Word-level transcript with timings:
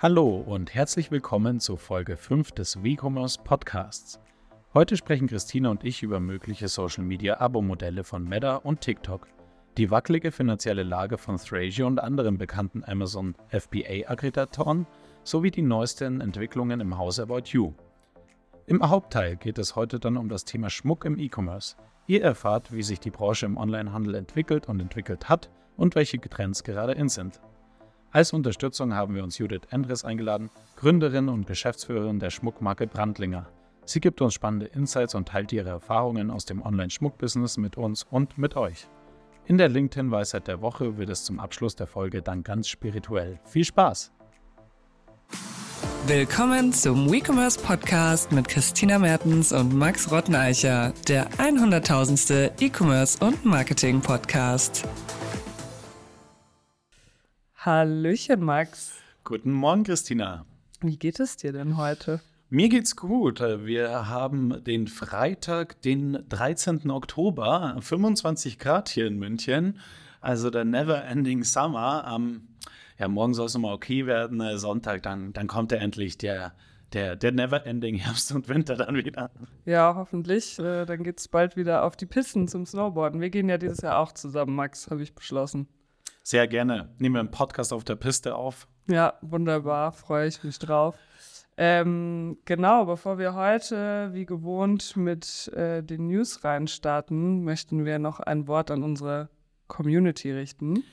Hallo 0.00 0.36
und 0.46 0.76
herzlich 0.76 1.10
willkommen 1.10 1.58
zu 1.58 1.76
Folge 1.76 2.16
5 2.16 2.52
des 2.52 2.84
WeCommerce 2.84 3.38
Podcasts. 3.42 4.20
Heute 4.72 4.96
sprechen 4.96 5.26
Christina 5.26 5.70
und 5.70 5.82
ich 5.82 6.04
über 6.04 6.20
mögliche 6.20 6.68
Social 6.68 7.02
Media 7.02 7.40
Abo-Modelle 7.40 8.04
von 8.04 8.22
Meta 8.22 8.54
und 8.54 8.80
TikTok, 8.80 9.26
die 9.76 9.90
wackelige 9.90 10.30
finanzielle 10.30 10.84
Lage 10.84 11.18
von 11.18 11.36
Thrasio 11.36 11.88
und 11.88 11.98
anderen 11.98 12.38
bekannten 12.38 12.84
Amazon 12.84 13.34
FBA-Aggregatoren 13.48 14.86
sowie 15.24 15.50
die 15.50 15.62
neuesten 15.62 16.20
Entwicklungen 16.20 16.78
im 16.78 16.96
Haus 16.96 17.18
About 17.18 17.46
You. 17.46 17.72
Im 18.66 18.88
Hauptteil 18.88 19.34
geht 19.34 19.58
es 19.58 19.74
heute 19.74 19.98
dann 19.98 20.16
um 20.16 20.28
das 20.28 20.44
Thema 20.44 20.70
Schmuck 20.70 21.06
im 21.06 21.18
E-Commerce. 21.18 21.74
Ihr 22.06 22.22
erfahrt, 22.22 22.70
wie 22.70 22.84
sich 22.84 23.00
die 23.00 23.10
Branche 23.10 23.46
im 23.46 23.56
Onlinehandel 23.56 24.14
entwickelt 24.14 24.68
und 24.68 24.78
entwickelt 24.78 25.28
hat 25.28 25.50
und 25.76 25.96
welche 25.96 26.20
Trends 26.20 26.62
gerade 26.62 26.92
in 26.92 27.08
sind. 27.08 27.40
Als 28.10 28.32
Unterstützung 28.32 28.94
haben 28.94 29.14
wir 29.14 29.22
uns 29.22 29.36
Judith 29.36 29.60
Endres 29.70 30.02
eingeladen, 30.02 30.48
Gründerin 30.76 31.28
und 31.28 31.46
Geschäftsführerin 31.46 32.18
der 32.18 32.30
Schmuckmarke 32.30 32.86
Brandlinger. 32.86 33.46
Sie 33.84 34.00
gibt 34.00 34.22
uns 34.22 34.32
spannende 34.32 34.66
Insights 34.66 35.14
und 35.14 35.28
teilt 35.28 35.52
ihre 35.52 35.68
Erfahrungen 35.68 36.30
aus 36.30 36.46
dem 36.46 36.62
Online-Schmuckbusiness 36.62 37.58
mit 37.58 37.76
uns 37.76 38.04
und 38.04 38.38
mit 38.38 38.56
euch. 38.56 38.86
In 39.44 39.58
der 39.58 39.68
LinkedIn-Weisheit 39.68 40.48
der 40.48 40.62
Woche 40.62 40.96
wird 40.96 41.10
es 41.10 41.24
zum 41.24 41.38
Abschluss 41.38 41.76
der 41.76 41.86
Folge 41.86 42.22
dann 42.22 42.42
ganz 42.42 42.68
spirituell. 42.68 43.38
Viel 43.44 43.64
Spaß! 43.64 44.10
Willkommen 46.06 46.72
zum 46.72 47.12
WeCommerce 47.12 47.58
Podcast 47.60 48.32
mit 48.32 48.48
Christina 48.48 48.98
Mertens 48.98 49.52
und 49.52 49.74
Max 49.74 50.10
Rotteneicher, 50.10 50.94
der 51.06 51.28
100.000. 51.32 52.52
E-Commerce 52.58 53.18
und 53.22 53.44
Marketing 53.44 54.00
Podcast. 54.00 54.86
Hallöchen, 57.60 58.44
Max. 58.44 59.00
Guten 59.24 59.50
Morgen, 59.50 59.82
Christina. 59.82 60.46
Wie 60.80 60.96
geht 60.96 61.18
es 61.18 61.36
dir 61.36 61.52
denn 61.52 61.76
heute? 61.76 62.20
Mir 62.50 62.68
geht's 62.68 62.94
gut. 62.94 63.40
Wir 63.40 64.08
haben 64.08 64.62
den 64.62 64.86
Freitag, 64.86 65.82
den 65.82 66.24
13. 66.28 66.88
Oktober, 66.88 67.76
25 67.80 68.60
Grad 68.60 68.88
hier 68.88 69.08
in 69.08 69.18
München. 69.18 69.80
Also 70.20 70.50
der 70.50 70.64
Never 70.64 71.02
Ending 71.02 71.42
Summer. 71.42 72.04
Am, 72.04 72.46
ja, 72.96 73.08
morgen 73.08 73.34
soll 73.34 73.46
es 73.46 73.58
mal 73.58 73.74
okay 73.74 74.06
werden. 74.06 74.40
Äh, 74.40 74.56
Sonntag, 74.56 75.02
dann, 75.02 75.32
dann 75.32 75.48
kommt 75.48 75.72
ja 75.72 75.78
endlich 75.78 76.16
der, 76.16 76.52
der, 76.92 77.16
der 77.16 77.32
Never 77.32 77.66
Ending 77.66 77.96
Herbst 77.96 78.30
und 78.30 78.48
Winter 78.48 78.76
dann 78.76 78.94
wieder. 78.94 79.32
Ja, 79.64 79.96
hoffentlich. 79.96 80.60
Äh, 80.60 80.84
dann 80.84 81.02
geht's 81.02 81.26
bald 81.26 81.56
wieder 81.56 81.82
auf 81.82 81.96
die 81.96 82.06
Pisten 82.06 82.46
zum 82.46 82.66
Snowboarden. 82.66 83.20
Wir 83.20 83.30
gehen 83.30 83.48
ja 83.48 83.58
dieses 83.58 83.80
Jahr 83.80 83.98
auch 83.98 84.12
zusammen, 84.12 84.54
Max, 84.54 84.92
habe 84.92 85.02
ich 85.02 85.12
beschlossen. 85.12 85.66
Sehr 86.28 86.46
gerne. 86.46 86.90
Nehmen 86.98 87.14
wir 87.14 87.20
einen 87.20 87.30
Podcast 87.30 87.72
auf 87.72 87.84
der 87.84 87.96
Piste 87.96 88.36
auf. 88.36 88.68
Ja, 88.86 89.14
wunderbar. 89.22 89.92
Freue 89.92 90.28
ich 90.28 90.44
mich 90.44 90.58
drauf. 90.58 90.94
Ähm, 91.56 92.36
genau, 92.44 92.84
bevor 92.84 93.16
wir 93.16 93.32
heute 93.32 94.10
wie 94.12 94.26
gewohnt 94.26 94.94
mit 94.94 95.48
äh, 95.54 95.82
den 95.82 96.08
News 96.08 96.44
reinstarten, 96.44 97.44
möchten 97.44 97.86
wir 97.86 97.98
noch 97.98 98.20
ein 98.20 98.46
Wort 98.46 98.70
an 98.70 98.82
unsere 98.82 99.30
Community 99.68 100.30
richten. 100.30 100.84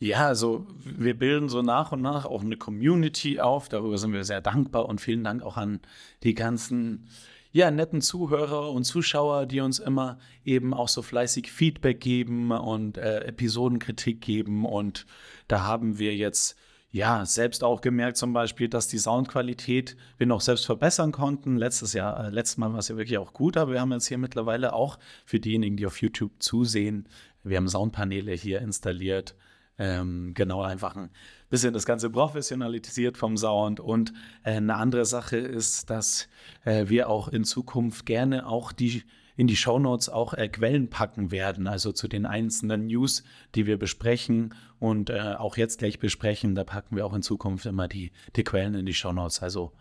Ja, 0.00 0.26
also 0.26 0.66
wir 0.82 1.16
bilden 1.16 1.48
so 1.48 1.62
nach 1.62 1.92
und 1.92 2.02
nach 2.02 2.24
auch 2.24 2.42
eine 2.42 2.56
Community 2.56 3.38
auf. 3.38 3.68
Darüber 3.68 3.96
sind 3.96 4.12
wir 4.12 4.24
sehr 4.24 4.40
dankbar 4.40 4.86
und 4.86 5.00
vielen 5.00 5.22
Dank 5.22 5.44
auch 5.44 5.56
an 5.56 5.78
die 6.24 6.34
ganzen 6.34 7.06
ja, 7.52 7.70
netten 7.70 8.00
Zuhörer 8.00 8.70
und 8.70 8.84
Zuschauer, 8.84 9.46
die 9.46 9.60
uns 9.60 9.78
immer 9.78 10.18
eben 10.44 10.72
auch 10.72 10.88
so 10.88 11.02
fleißig 11.02 11.50
Feedback 11.50 12.00
geben 12.00 12.52
und 12.52 12.96
äh, 12.96 13.24
Episodenkritik 13.24 14.20
geben. 14.20 14.64
Und 14.64 15.06
da 15.48 15.64
haben 15.64 15.98
wir 15.98 16.14
jetzt 16.14 16.56
ja 16.92 17.24
selbst 17.24 17.64
auch 17.64 17.80
gemerkt, 17.80 18.16
zum 18.16 18.32
Beispiel, 18.32 18.68
dass 18.68 18.88
die 18.88 18.98
Soundqualität 18.98 19.96
wir 20.18 20.26
noch 20.26 20.40
selbst 20.40 20.66
verbessern 20.66 21.12
konnten. 21.12 21.56
Letztes 21.56 21.92
Jahr, 21.92 22.26
äh, 22.26 22.30
letztes 22.30 22.56
Mal 22.56 22.72
war 22.72 22.78
es 22.78 22.88
ja 22.88 22.96
wirklich 22.96 23.18
auch 23.18 23.32
gut, 23.32 23.56
aber 23.56 23.72
wir 23.72 23.80
haben 23.80 23.92
jetzt 23.92 24.06
hier 24.06 24.18
mittlerweile 24.18 24.72
auch 24.72 24.98
für 25.24 25.40
diejenigen, 25.40 25.76
die 25.76 25.86
auf 25.86 26.00
YouTube 26.00 26.32
zusehen, 26.38 27.08
wir 27.42 27.56
haben 27.56 27.68
Soundpaneele 27.68 28.32
hier 28.32 28.60
installiert. 28.60 29.34
Ähm, 29.82 30.34
genau, 30.34 30.60
einfach 30.60 30.94
ein 30.94 31.08
bisschen 31.48 31.72
das 31.72 31.86
Ganze 31.86 32.10
professionalisiert 32.10 33.16
vom 33.16 33.38
Sound. 33.38 33.80
Und 33.80 34.12
äh, 34.44 34.52
eine 34.52 34.76
andere 34.76 35.06
Sache 35.06 35.38
ist, 35.38 35.88
dass 35.88 36.28
äh, 36.66 36.90
wir 36.90 37.08
auch 37.08 37.28
in 37.28 37.44
Zukunft 37.44 38.04
gerne 38.04 38.46
auch 38.46 38.72
die 38.72 39.02
in 39.36 39.46
die 39.46 39.56
Shownotes 39.56 40.10
auch 40.10 40.34
äh, 40.34 40.48
Quellen 40.48 40.90
packen 40.90 41.30
werden, 41.30 41.66
also 41.66 41.92
zu 41.92 42.08
den 42.08 42.26
einzelnen 42.26 42.88
News, 42.88 43.24
die 43.54 43.64
wir 43.64 43.78
besprechen 43.78 44.52
und 44.78 45.08
äh, 45.08 45.34
auch 45.38 45.56
jetzt 45.56 45.78
gleich 45.78 45.98
besprechen. 45.98 46.54
Da 46.54 46.64
packen 46.64 46.94
wir 46.94 47.06
auch 47.06 47.14
in 47.14 47.22
Zukunft 47.22 47.64
immer 47.64 47.88
die, 47.88 48.12
die 48.36 48.44
Quellen 48.44 48.74
in 48.74 48.84
die 48.84 48.92
Shownotes. 48.92 49.42
Also 49.42 49.72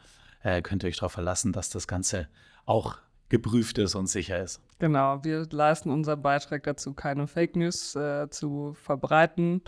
äh, 0.44 0.62
könnt 0.62 0.86
ihr 0.86 0.88
euch 0.88 0.96
darauf 0.96 1.12
verlassen, 1.12 1.52
dass 1.52 1.70
das 1.70 1.90
Ganze 1.90 2.30
auch 2.66 3.00
geprüft 3.28 3.80
ist 3.80 3.96
und 3.96 4.08
sicher 4.08 4.42
ist. 4.42 4.62
Genau, 4.80 5.22
wir 5.26 5.46
leisten 5.52 5.90
unseren 5.90 6.22
Beitrag 6.22 6.64
dazu, 6.64 6.94
keine 6.94 7.28
Fake 7.28 7.58
News 7.58 7.96
äh, 7.96 8.30
zu 8.30 8.76
verbreiten 8.82 9.62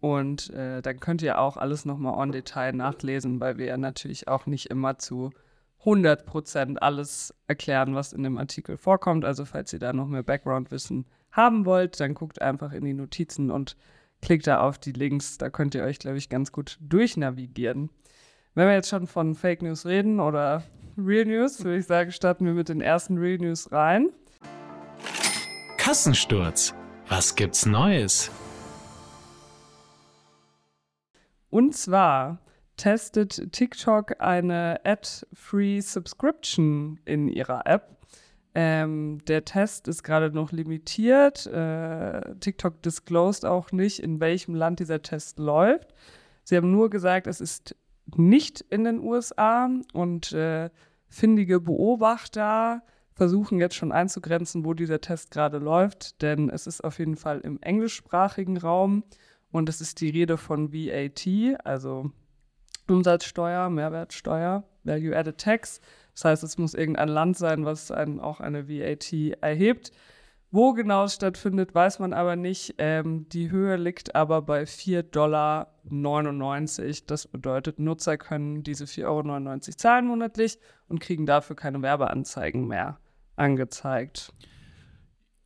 und 0.00 0.50
äh, 0.50 0.80
dann 0.80 0.98
könnt 0.98 1.22
ihr 1.22 1.38
auch 1.38 1.56
alles 1.56 1.84
nochmal 1.84 2.14
on 2.14 2.32
Detail 2.32 2.72
nachlesen, 2.72 3.38
weil 3.40 3.58
wir 3.58 3.66
ja 3.66 3.76
natürlich 3.76 4.28
auch 4.28 4.46
nicht 4.46 4.66
immer 4.66 4.98
zu 4.98 5.30
100% 5.84 6.76
alles 6.78 7.34
erklären, 7.46 7.94
was 7.94 8.12
in 8.12 8.22
dem 8.22 8.38
Artikel 8.38 8.76
vorkommt. 8.76 9.24
Also 9.24 9.44
falls 9.44 9.72
ihr 9.72 9.78
da 9.78 9.92
noch 9.92 10.06
mehr 10.06 10.22
Background-Wissen 10.22 11.06
haben 11.30 11.64
wollt, 11.64 12.00
dann 12.00 12.14
guckt 12.14 12.40
einfach 12.40 12.72
in 12.72 12.84
die 12.84 12.94
Notizen 12.94 13.50
und 13.50 13.76
klickt 14.20 14.46
da 14.46 14.60
auf 14.60 14.78
die 14.78 14.92
Links. 14.92 15.38
Da 15.38 15.48
könnt 15.50 15.74
ihr 15.74 15.84
euch, 15.84 15.98
glaube 15.98 16.18
ich, 16.18 16.28
ganz 16.28 16.52
gut 16.52 16.78
durchnavigieren. 16.80 17.90
Wenn 18.54 18.66
wir 18.66 18.74
jetzt 18.74 18.88
schon 18.88 19.06
von 19.06 19.34
Fake 19.34 19.62
News 19.62 19.86
reden 19.86 20.20
oder 20.20 20.64
Real 20.98 21.24
News, 21.24 21.62
würde 21.62 21.78
ich 21.78 21.86
sagen, 21.86 22.10
starten 22.10 22.44
wir 22.44 22.52
mit 22.52 22.68
den 22.68 22.80
ersten 22.80 23.16
Real 23.16 23.38
News 23.38 23.70
rein. 23.70 24.10
Kassensturz. 25.78 26.74
Was 27.08 27.34
gibt's 27.34 27.64
Neues? 27.64 28.30
Und 31.50 31.74
zwar 31.74 32.38
testet 32.76 33.52
TikTok 33.52 34.20
eine 34.20 34.80
Ad-Free 34.84 35.80
Subscription 35.80 36.98
in 37.04 37.28
ihrer 37.28 37.66
App. 37.66 37.98
Ähm, 38.54 39.18
der 39.28 39.44
Test 39.44 39.86
ist 39.86 40.02
gerade 40.02 40.30
noch 40.32 40.50
limitiert. 40.50 41.46
Äh, 41.46 42.34
TikTok 42.40 42.82
disclosed 42.82 43.44
auch 43.44 43.70
nicht, 43.70 44.00
in 44.00 44.18
welchem 44.18 44.54
Land 44.54 44.80
dieser 44.80 45.02
Test 45.02 45.38
läuft. 45.38 45.94
Sie 46.42 46.56
haben 46.56 46.70
nur 46.70 46.90
gesagt, 46.90 47.26
es 47.26 47.40
ist 47.40 47.76
nicht 48.16 48.60
in 48.70 48.84
den 48.84 49.00
USA 49.00 49.70
und 49.92 50.32
äh, 50.32 50.70
findige 51.08 51.60
Beobachter 51.60 52.82
versuchen 53.12 53.60
jetzt 53.60 53.74
schon 53.74 53.92
einzugrenzen, 53.92 54.64
wo 54.64 54.72
dieser 54.72 55.00
Test 55.00 55.30
gerade 55.30 55.58
läuft, 55.58 56.22
denn 56.22 56.48
es 56.48 56.66
ist 56.66 56.82
auf 56.82 56.98
jeden 56.98 57.16
Fall 57.16 57.40
im 57.40 57.60
englischsprachigen 57.60 58.56
Raum 58.56 59.04
und 59.52 59.68
es 59.68 59.80
ist 59.80 60.00
die 60.00 60.10
Rede 60.10 60.36
von 60.36 60.72
VAT, 60.72 61.26
also 61.64 62.10
Umsatzsteuer, 62.88 63.70
Mehrwertsteuer, 63.70 64.64
Value 64.84 65.16
Added 65.16 65.38
Tax. 65.38 65.80
Das 66.14 66.24
heißt, 66.24 66.44
es 66.44 66.58
muss 66.58 66.74
irgendein 66.74 67.08
Land 67.08 67.36
sein, 67.36 67.64
was 67.64 67.90
einen 67.90 68.20
auch 68.20 68.40
eine 68.40 68.68
VAT 68.68 69.12
erhebt. 69.40 69.92
Wo 70.52 70.72
genau 70.72 71.04
es 71.04 71.14
stattfindet, 71.14 71.76
weiß 71.76 72.00
man 72.00 72.12
aber 72.12 72.34
nicht. 72.34 72.74
Ähm, 72.78 73.28
die 73.28 73.52
Höhe 73.52 73.76
liegt 73.76 74.16
aber 74.16 74.42
bei 74.42 74.64
4,99 74.64 75.02
Dollar. 75.12 75.68
Das 77.06 77.28
bedeutet, 77.28 77.78
Nutzer 77.78 78.18
können 78.18 78.64
diese 78.64 78.86
4,99 78.86 79.04
Euro 79.06 79.76
zahlen 79.76 80.06
monatlich 80.06 80.58
und 80.88 80.98
kriegen 80.98 81.24
dafür 81.24 81.54
keine 81.54 81.80
Werbeanzeigen 81.82 82.66
mehr 82.66 82.98
angezeigt. 83.36 84.32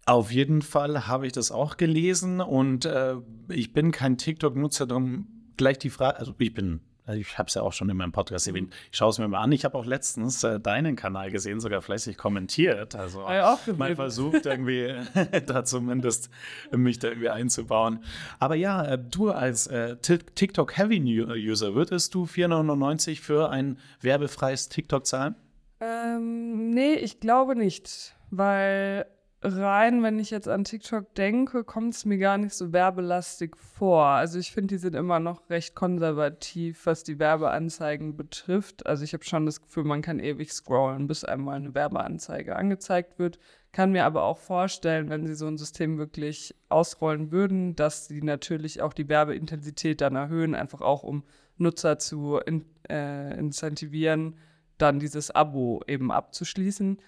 Auf 0.07 0.31
jeden 0.31 0.61
Fall 0.61 1.07
habe 1.07 1.27
ich 1.27 1.33
das 1.33 1.51
auch 1.51 1.79
gelesen 1.79 2.41
und 2.41 2.85
äh, 2.85 3.17
ich 3.49 3.73
bin 3.73 3.91
kein 3.91 4.19
TikTok-Nutzer, 4.19 4.87
darum 4.87 5.27
gleich 5.57 5.79
die 5.79 5.89
Frage, 5.89 6.19
also 6.19 6.35
ich 6.39 6.53
bin, 6.53 6.81
also 7.07 7.19
ich 7.19 7.39
habe 7.39 7.49
es 7.49 7.55
ja 7.55 7.63
auch 7.63 7.73
schon 7.73 7.89
in 7.89 7.97
meinem 7.97 8.13
Podcast 8.13 8.47
erwähnt, 8.47 8.75
ich 8.91 8.99
schaue 8.99 9.09
es 9.09 9.19
mir 9.19 9.29
mal 9.29 9.41
an. 9.41 9.53
Ich 9.53 9.65
habe 9.65 9.79
auch 9.79 9.87
letztens 9.87 10.45
äh, 10.45 10.61
deinen 10.61 10.95
Kanal 10.95 11.31
gesehen, 11.31 11.59
sogar 11.59 11.81
fleißig 11.81 12.19
kommentiert. 12.19 12.95
Also 12.95 13.23
ja, 13.23 13.59
mal 13.79 13.97
versucht 13.97 14.45
irgendwie 14.45 14.95
da 15.47 15.65
zumindest 15.65 16.29
mich 16.71 16.99
da 16.99 17.09
irgendwie 17.09 17.31
einzubauen. 17.31 18.05
Aber 18.39 18.57
ja, 18.57 18.85
äh, 18.85 18.99
du 18.99 19.31
als 19.31 19.67
äh, 19.69 19.97
TikTok-Heavy-User, 19.97 21.75
würdest 21.75 22.15
du 22.15 22.25
4,99 22.25 23.23
für 23.23 23.49
ein 23.49 23.79
werbefreies 24.03 24.69
TikTok 24.69 25.07
zahlen? 25.07 25.35
Ähm, 25.81 26.71
nee, 26.71 26.95
ich 26.95 27.21
glaube 27.21 27.57
nicht, 27.57 28.15
weil 28.31 29.07
rein, 29.45 30.03
wenn 30.03 30.19
ich 30.19 30.31
jetzt 30.31 30.49
an 30.49 30.65
TikTok 30.65 31.15
denke, 31.15 31.65
kommt 31.65 31.95
es 31.95 32.05
mir 32.05 32.17
gar 32.17 32.39
nicht 32.39 32.55
so 32.55 32.73
werbelastig 32.73 33.57
vor. 33.57 34.07
Also 34.07 34.39
ich 34.39 34.53
finde, 34.53 34.75
die 34.75 34.79
sind 34.79 34.95
immer 34.95 35.21
noch 35.21 35.51
recht 35.51 35.75
konservativ, 35.75 36.87
was 36.87 37.05
die 37.05 37.19
Werbeanzeigen 37.19 38.17
betrifft. 38.17 38.87
Also 38.87 39.05
ich 39.05 39.13
habe 39.13 39.25
schon 39.25 39.45
das 39.45 39.61
Gefühl, 39.61 39.85
man 39.85 40.01
kann 40.01 40.19
ewig 40.19 40.53
scrollen, 40.53 41.07
bis 41.07 41.25
einmal 41.25 41.57
eine 41.57 41.75
Werbeanzeige 41.75 42.57
angezeigt 42.57 43.19
wird. 43.19 43.39
Kann 43.71 43.93
mir 43.93 44.07
aber 44.07 44.23
auch 44.23 44.39
vorstellen, 44.39 45.11
wenn 45.11 45.27
sie 45.27 45.35
so 45.35 45.47
ein 45.47 45.59
System 45.59 45.99
wirklich 45.99 46.55
ausrollen 46.71 47.31
würden, 47.31 47.77
dass 47.77 48.07
sie 48.07 48.23
natürlich 48.23 48.81
auch 48.81 48.95
die 48.95 49.09
Werbeintensität 49.09 50.01
dann 50.01 50.17
erhöhen, 50.17 50.55
einfach 50.55 50.81
auch 50.81 51.03
um 51.03 51.23
Nutzer 51.59 51.99
zu 51.99 52.39
in, 52.39 52.65
äh, 52.89 53.39
incentivieren, 53.39 54.37
dann 54.79 55.01
dieses 55.01 55.31
Abo 55.31 55.83
eben 55.87 56.11
abzuschließen. 56.11 56.99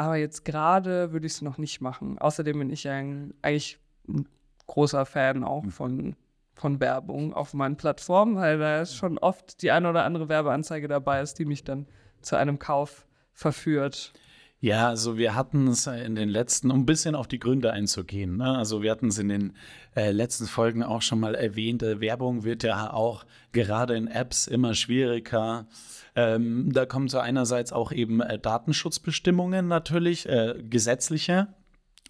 Aber 0.00 0.16
jetzt 0.16 0.46
gerade 0.46 1.12
würde 1.12 1.26
ich 1.26 1.34
es 1.34 1.42
noch 1.42 1.58
nicht 1.58 1.82
machen. 1.82 2.18
Außerdem 2.18 2.58
bin 2.58 2.70
ich 2.70 2.88
ein, 2.88 3.34
eigentlich 3.42 3.78
ein 4.08 4.26
großer 4.66 5.04
Fan 5.04 5.44
auch 5.44 5.64
mhm. 5.64 5.70
von, 5.70 6.16
von 6.54 6.80
Werbung 6.80 7.34
auf 7.34 7.52
meinen 7.52 7.76
Plattformen, 7.76 8.36
weil 8.36 8.56
da 8.56 8.80
ist 8.80 8.94
schon 8.94 9.18
oft 9.18 9.60
die 9.60 9.70
eine 9.70 9.90
oder 9.90 10.04
andere 10.04 10.30
Werbeanzeige 10.30 10.88
dabei 10.88 11.20
ist, 11.20 11.38
die 11.38 11.44
mich 11.44 11.64
dann 11.64 11.86
zu 12.22 12.36
einem 12.36 12.58
Kauf 12.58 13.06
verführt. 13.34 14.14
Ja, 14.62 14.88
also 14.88 15.16
wir 15.16 15.34
hatten 15.34 15.68
es 15.68 15.86
in 15.86 16.14
den 16.14 16.28
letzten, 16.28 16.70
um 16.70 16.80
ein 16.80 16.86
bisschen 16.86 17.14
auf 17.14 17.26
die 17.26 17.38
Gründe 17.38 17.72
einzugehen. 17.72 18.36
Ne? 18.36 18.58
Also 18.58 18.82
wir 18.82 18.90
hatten 18.90 19.08
es 19.08 19.18
in 19.18 19.30
den 19.30 19.56
äh, 19.96 20.10
letzten 20.10 20.46
Folgen 20.46 20.82
auch 20.82 21.00
schon 21.00 21.18
mal 21.18 21.34
erwähnt. 21.34 21.82
Äh, 21.82 22.00
Werbung 22.00 22.44
wird 22.44 22.62
ja 22.62 22.92
auch 22.92 23.24
gerade 23.52 23.96
in 23.96 24.06
Apps 24.06 24.46
immer 24.46 24.74
schwieriger. 24.74 25.66
Ähm, 26.14 26.70
da 26.74 26.84
kommen 26.84 27.08
so 27.08 27.18
einerseits 27.18 27.72
auch 27.72 27.90
eben 27.90 28.20
äh, 28.20 28.38
Datenschutzbestimmungen 28.38 29.66
natürlich, 29.66 30.28
äh, 30.28 30.56
gesetzliche 30.68 31.48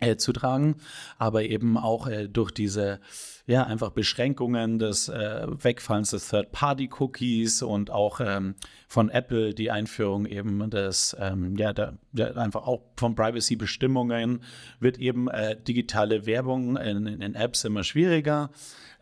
äh, 0.00 0.16
zu 0.16 0.32
tragen, 0.32 0.76
aber 1.18 1.44
eben 1.44 1.78
auch 1.78 2.08
äh, 2.08 2.26
durch 2.26 2.50
diese 2.50 2.98
ja 3.46 3.64
einfach 3.64 3.90
Beschränkungen 3.90 4.78
des 4.78 5.08
äh, 5.08 5.46
Wegfalls 5.48 6.10
des 6.10 6.28
Third-Party-Cookies 6.28 7.62
und 7.62 7.90
auch 7.90 8.20
ähm, 8.20 8.54
von 8.88 9.08
Apple 9.08 9.54
die 9.54 9.70
Einführung 9.70 10.26
eben 10.26 10.70
des 10.70 11.16
ähm, 11.18 11.56
ja 11.56 11.72
der, 11.72 11.94
der, 12.12 12.36
einfach 12.36 12.66
auch 12.66 12.82
von 12.96 13.14
Privacy-Bestimmungen 13.14 14.42
wird 14.78 14.98
eben 14.98 15.28
äh, 15.28 15.56
digitale 15.56 16.26
Werbung 16.26 16.76
in, 16.76 17.06
in, 17.06 17.34
Apps 17.34 17.64
immer 17.64 17.84
schwieriger. 17.84 18.50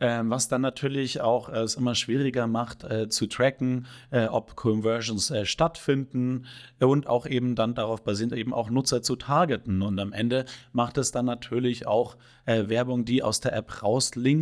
Ähm, 0.01 0.29
was 0.29 0.47
dann 0.47 0.61
natürlich 0.61 1.19
auch 1.19 1.49
äh, 1.49 1.59
es 1.59 1.75
immer 1.75 1.93
schwieriger 1.93 2.47
macht 2.47 2.85
äh, 2.85 3.09
zu 3.09 3.27
tracken, 3.27 3.85
äh, 4.11 4.27
ob 4.27 4.55
Conversions 4.55 5.29
äh, 5.29 5.45
stattfinden 5.45 6.45
und 6.79 7.07
auch 7.07 7.25
eben 7.25 7.55
dann 7.55 7.75
darauf 7.75 8.01
basierend 8.01 8.33
eben 8.33 8.53
auch 8.53 8.69
Nutzer 8.69 9.01
zu 9.01 9.17
targeten. 9.17 9.81
Und 9.81 9.99
am 9.99 10.13
Ende 10.13 10.45
macht 10.71 10.97
es 10.97 11.11
dann 11.11 11.25
natürlich 11.25 11.85
auch 11.85 12.15
äh, 12.45 12.69
Werbung, 12.69 13.03
die 13.03 13.23
aus 13.23 13.41
der 13.41 13.53
App 13.53 13.83
rauslinkt, 13.83 14.38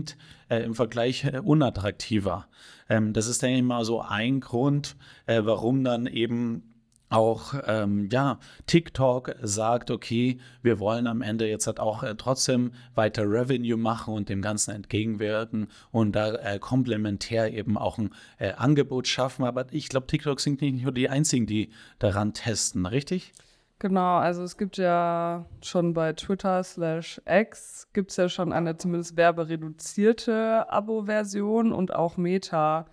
äh, 0.49 0.63
im 0.63 0.75
Vergleich 0.75 1.25
unattraktiver. 1.43 2.47
Ähm, 2.89 3.13
das 3.13 3.27
ist, 3.27 3.41
denke 3.41 3.57
ich 3.57 3.63
mal, 3.63 3.85
so 3.85 4.01
ein 4.01 4.39
Grund, 4.39 4.95
warum 5.25 5.83
dann 5.83 6.07
eben 6.07 6.63
auch 7.09 7.53
ähm, 7.65 8.09
ja, 8.11 8.39
TikTok 8.65 9.35
sagt, 9.41 9.91
okay, 9.91 10.39
wir 10.61 10.79
wollen 10.79 11.07
am 11.07 11.21
Ende 11.21 11.47
jetzt 11.47 11.67
halt 11.67 11.79
auch 11.79 12.03
äh, 12.03 12.15
trotzdem 12.15 12.71
weiter 12.95 13.23
Revenue 13.23 13.77
machen 13.77 14.13
und 14.13 14.29
dem 14.29 14.41
Ganzen 14.41 14.71
entgegenwirken 14.71 15.67
und 15.91 16.15
da 16.15 16.35
äh, 16.35 16.59
komplementär 16.59 17.53
eben 17.53 17.77
auch 17.77 17.97
ein 17.97 18.13
äh, 18.39 18.53
Angebot 18.53 19.07
schaffen. 19.07 19.45
Aber 19.45 19.71
ich 19.71 19.89
glaube, 19.89 20.07
TikTok 20.07 20.39
sind 20.39 20.61
nicht 20.61 20.83
nur 20.83 20.91
die 20.91 21.09
einzigen, 21.09 21.45
die 21.45 21.69
daran 21.99 22.33
testen, 22.33 22.85
richtig? 22.85 23.31
Genau, 23.79 24.17
also 24.17 24.41
es 24.41 24.57
gibt 24.57 24.77
ja 24.77 25.45
schon 25.61 25.93
bei 25.93 26.13
Twitter 26.13 26.63
slash 26.63 27.21
X 27.27 27.87
gibt 27.93 28.09
es 28.09 28.17
ja 28.17 28.27
schon 28.27 28.51
eine 28.51 28.75
zumindest 28.77 29.15
werbereduzierte 29.17 30.65
Abo-Version 30.71 31.71
und 31.71 31.93
auch 31.93 32.17
Meta 32.17 32.87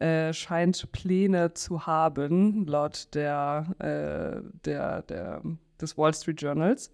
äh, 0.00 0.34
scheint 0.34 0.92
Pläne 0.92 1.54
zu 1.54 1.86
haben, 1.86 2.66
laut 2.66 3.14
der, 3.14 3.66
äh, 3.78 4.42
der, 4.66 5.02
der, 5.02 5.42
des 5.80 5.96
Wall 5.96 6.12
Street 6.12 6.42
Journals. 6.42 6.92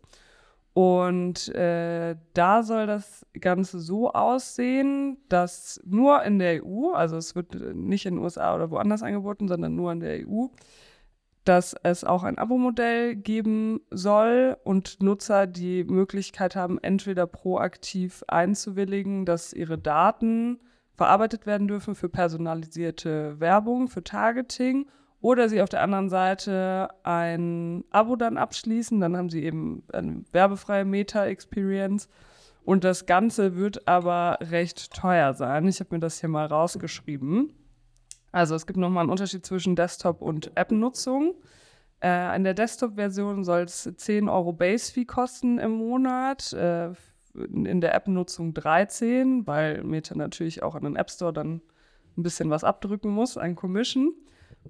Und 0.73 1.49
äh, 1.55 2.17
da 2.35 2.63
soll 2.63 2.87
das 2.87 3.27
Ganze 3.41 3.81
so 3.81 4.13
aussehen, 4.13 5.19
dass 5.29 5.81
nur 5.85 6.23
in 6.23 6.39
der 6.39 6.65
EU, 6.65 6.93
also 6.93 7.17
es 7.17 7.35
wird 7.35 7.55
nicht 7.75 8.07
in 8.07 8.17
den 8.17 8.25
USA 8.25 8.55
oder 8.55 8.71
woanders 8.71 9.03
angeboten, 9.03 9.49
sondern 9.49 9.75
nur 9.75 9.93
in 9.93 10.01
der 10.01 10.27
EU, 10.27 10.47
dass 11.45 11.77
es 11.83 12.05
auch 12.05 12.23
ein 12.23 12.39
Abo-Modell 12.39 13.17
geben 13.17 13.81
soll 13.91 14.57
und 14.65 15.03
Nutzer 15.03 15.47
die 15.47 15.85
Möglichkeit 15.85 16.57
haben, 16.57 16.79
entweder 16.83 17.27
proaktiv 17.27 18.25
einzuwilligen, 18.29 19.27
dass 19.27 19.53
ihre 19.53 19.79
Daten 19.79 20.61
verarbeitet 20.95 21.47
werden 21.47 21.69
dürfen 21.69 21.95
für 21.95 22.09
personalisierte 22.09 23.39
Werbung, 23.41 23.89
für 23.89 24.03
Targeting 24.03 24.87
oder 25.21 25.49
sie 25.49 25.61
auf 25.61 25.69
der 25.69 25.83
anderen 25.83 26.09
Seite 26.09 26.89
ein 27.03 27.85
Abo 27.91 28.17
dann 28.17 28.37
abschließen, 28.39 29.01
dann 29.01 29.17
haben 29.17 29.31
sie 29.31 29.43
eben 29.43 29.83
eine 29.93 30.23
werbefreie 30.33 30.85
Meta-Experience 30.85 32.09
und 32.65 32.85
das 32.85 33.07
Ganze 33.07 33.57
wird 33.57 33.87
aber 33.87 34.39
recht 34.41 34.93
teuer 34.95 35.35
sein. 35.35 35.69
Ich 35.69 35.81
habe 35.81 35.95
mir 35.95 36.01
das 36.01 36.21
hier 36.21 36.29
mal 36.29 36.47
rausgeschrieben. 36.47 37.53
Also 38.35 38.57
es 38.57 38.67
gibt 38.67 38.81
nochmal 38.81 39.03
einen 39.03 39.13
Unterschied 39.13 39.47
zwischen 39.47 39.77
Desktop- 39.77 40.21
und 40.21 40.51
App-Nutzung. 40.57 41.35
Äh, 42.03 42.35
in 42.35 42.43
der 42.43 42.55
Desktop-Version 42.55 43.45
soll 43.45 43.61
es 43.61 43.89
10 43.97 44.29
Euro 44.29 44.53
Base-Fee 44.53 45.05
kosten 45.05 45.59
im 45.59 45.71
Monat. 45.71 46.53
Äh, 46.53 46.95
in 47.37 47.81
der 47.81 47.95
App-Nutzung 47.95 48.53
13, 48.53 49.47
weil 49.47 49.85
Meta 49.85 50.17
natürlich 50.17 50.65
auch 50.65 50.75
an 50.75 50.83
den 50.83 50.97
App 50.97 51.13
Store 51.13 51.33
dann 51.33 51.63
ein 52.17 52.25
bisschen 52.25 52.51
was 52.51 52.65
abdrücken 52.65 53.11
muss, 53.11 53.39
ein 53.39 53.55
Commission. 53.55 54.13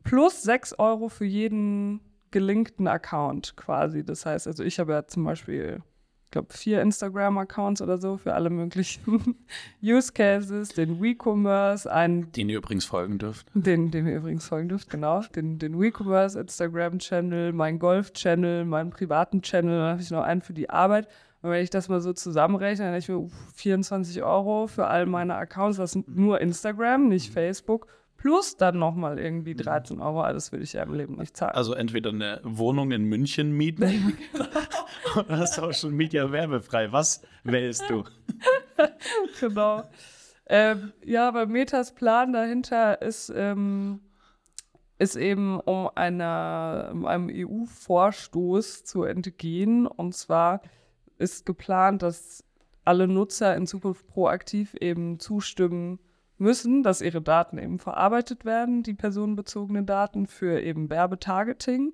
Plus 0.03 0.43
6 0.43 0.79
Euro 0.79 1.09
für 1.09 1.25
jeden 1.25 2.01
gelinkten 2.33 2.87
Account 2.87 3.57
quasi. 3.57 4.05
Das 4.05 4.27
heißt, 4.27 4.47
also 4.47 4.63
ich 4.63 4.79
habe 4.79 4.93
ja 4.93 5.07
zum 5.07 5.25
Beispiel, 5.25 5.83
glaube, 6.35 6.53
vier 6.53 6.83
Instagram-Accounts 6.83 7.81
oder 7.81 7.99
so 7.99 8.19
für 8.19 8.35
alle 8.35 8.51
möglichen 8.51 9.37
Use 9.83 10.13
Cases, 10.13 10.69
den 10.69 11.01
WeCommerce, 11.01 11.91
einen. 11.91 12.31
Den 12.33 12.51
ihr 12.51 12.59
übrigens 12.59 12.85
folgen 12.85 13.19
dürft. 13.19 13.47
Den, 13.55 13.91
den 13.91 14.07
ihr 14.07 14.17
übrigens 14.17 14.47
folgen 14.47 14.69
dürft, 14.69 14.91
genau. 14.91 15.23
Den, 15.35 15.59
den 15.59 15.81
WeCommerce 15.81 16.37
Instagram-Channel, 16.37 17.53
meinen 17.53 17.79
Golf-Channel, 17.79 18.65
meinen 18.65 18.91
privaten 18.91 19.41
Channel, 19.43 19.79
dann 19.79 19.91
habe 19.93 20.03
ich 20.03 20.11
noch 20.11 20.23
einen 20.23 20.43
für 20.43 20.53
die 20.53 20.69
Arbeit. 20.69 21.09
Und 21.41 21.51
wenn 21.51 21.63
ich 21.63 21.71
das 21.71 21.89
mal 21.89 22.01
so 22.01 22.13
zusammenrechne, 22.13 22.85
dann 22.85 22.93
denke 22.93 23.05
ich 23.05 23.09
mir, 23.09 23.31
24 23.55 24.23
Euro 24.23 24.67
für 24.67 24.87
all 24.87 25.07
meine 25.07 25.37
Accounts, 25.37 25.79
das 25.79 25.93
sind 25.93 26.15
nur 26.15 26.41
Instagram, 26.41 27.09
nicht 27.09 27.31
mhm. 27.31 27.35
Facebook, 27.35 27.87
plus 28.25 28.57
dann 28.57 28.79
nochmal 28.79 29.19
irgendwie 29.19 29.55
13 29.55 29.99
mhm. 29.99 30.03
Euro. 30.03 30.23
Also 30.23 30.37
das 30.37 30.51
würde 30.51 30.65
ich 30.65 30.73
ja 30.73 30.83
im 30.83 30.95
Leben 30.95 31.17
nicht 31.17 31.37
zahlen. 31.37 31.55
Also 31.55 31.75
entweder 31.75 32.09
eine 32.09 32.41
Wohnung 32.43 32.91
in 32.91 33.05
München 33.05 33.53
mieten 33.53 34.17
oder 35.17 35.47
Social 35.47 35.91
Media 35.91 36.33
werbefrei. 36.33 36.91
Was 36.91 37.21
wählst 37.43 37.85
du? 37.91 38.05
genau. 39.41 39.83
Ähm, 40.47 40.95
ja, 41.05 41.29
aber 41.29 41.45
Metas 41.45 41.95
Plan 41.95 42.33
dahinter 42.33 43.03
ist, 43.03 43.31
ähm, 43.37 44.01
ist 44.99 45.17
eben, 45.17 45.61
um, 45.61 45.91
einer, 45.95 46.89
um 46.93 47.05
einem 47.05 47.29
EU-Vorstoß 47.31 48.85
zu 48.85 49.03
entgehen. 49.03 49.87
Und 49.87 50.15
zwar 50.15 50.63
ist 51.19 51.45
geplant, 51.45 52.01
dass 52.01 52.43
alle 52.87 53.07
Nutzer 53.07 53.55
in 53.55 53.67
Zukunft 53.67 54.07
proaktiv 54.07 54.73
eben 54.81 55.21
zustimmen 55.21 55.99
müssen, 56.45 56.83
dass 56.85 57.01
ihre 57.01 57.21
Daten 57.21 57.59
eben 57.59 57.81
verarbeitet 57.81 58.45
werden, 58.45 58.83
die 58.85 58.95
personenbezogenen 58.95 59.87
Daten 59.87 60.27
für 60.27 60.61
eben 60.61 60.91
Werbetargeting. 60.91 61.93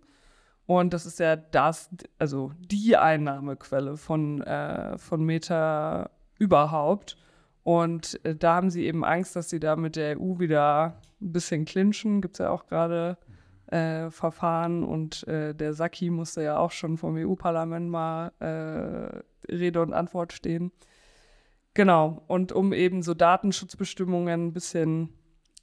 Und 0.67 0.93
das 0.93 1.07
ist 1.07 1.19
ja 1.19 1.37
das, 1.37 1.91
also 2.19 2.53
die 2.59 2.97
Einnahmequelle 2.97 3.97
von, 3.97 4.43
äh, 4.43 4.99
von 4.99 5.25
Meta 5.25 6.11
überhaupt. 6.39 7.17
Und 7.63 8.25
äh, 8.25 8.37
da 8.37 8.57
haben 8.57 8.71
sie 8.71 8.85
eben 8.85 9.05
Angst, 9.05 9.35
dass 9.37 9.49
sie 9.51 9.61
da 9.61 9.77
mit 9.77 9.97
der 9.97 10.21
EU 10.21 10.39
wieder 10.39 11.01
ein 11.21 11.33
bisschen 11.33 11.65
clinchen. 11.65 12.21
Gibt 12.21 12.35
es 12.35 12.39
ja 12.39 12.51
auch 12.51 12.67
gerade 12.67 13.17
äh, 13.67 14.11
Verfahren 14.11 14.85
und 14.85 15.27
äh, 15.29 15.55
der 15.55 15.75
Saki 15.75 16.11
musste 16.11 16.43
ja 16.43 16.59
auch 16.59 16.73
schon 16.73 16.97
vom 16.97 17.17
EU-Parlament 17.17 17.89
mal 17.89 18.33
äh, 18.41 19.53
Rede 19.53 19.81
und 19.81 19.93
Antwort 19.93 20.33
stehen. 20.33 20.73
Genau, 21.75 22.25
und 22.27 22.53
um 22.53 22.73
eben 22.73 23.03
so 23.03 23.15
Datenschutzbestimmungen 23.15 24.49
ein 24.49 24.53
bisschen 24.53 25.11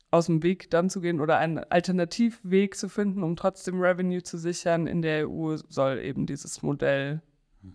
aus 0.09 0.27
dem 0.27 0.41
Weg 0.41 0.69
dann 0.69 0.89
zu 0.89 1.01
gehen 1.01 1.19
oder 1.19 1.37
einen 1.37 1.59
Alternativweg 1.59 2.75
zu 2.75 2.87
finden, 2.87 3.23
um 3.23 3.35
trotzdem 3.35 3.81
Revenue 3.81 4.23
zu 4.23 4.37
sichern, 4.37 4.87
in 4.87 5.01
der 5.01 5.29
EU 5.29 5.57
soll 5.67 5.99
eben 5.99 6.25
dieses 6.25 6.61
Modell 6.61 7.21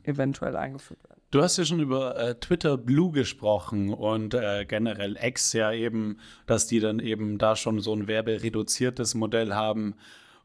eventuell 0.04 0.56
eingeführt 0.56 1.02
werden. 1.04 1.20
Du 1.30 1.42
hast 1.42 1.56
ja 1.56 1.64
schon 1.64 1.80
über 1.80 2.16
äh, 2.16 2.34
Twitter 2.34 2.76
Blue 2.76 3.10
gesprochen 3.10 3.92
und 3.92 4.34
äh, 4.34 4.64
generell 4.66 5.16
X 5.20 5.52
ja 5.52 5.72
eben, 5.72 6.18
dass 6.46 6.66
die 6.66 6.80
dann 6.80 6.98
eben 7.00 7.38
da 7.38 7.56
schon 7.56 7.80
so 7.80 7.94
ein 7.94 8.06
werbereduziertes 8.06 9.14
Modell 9.14 9.54
haben. 9.54 9.94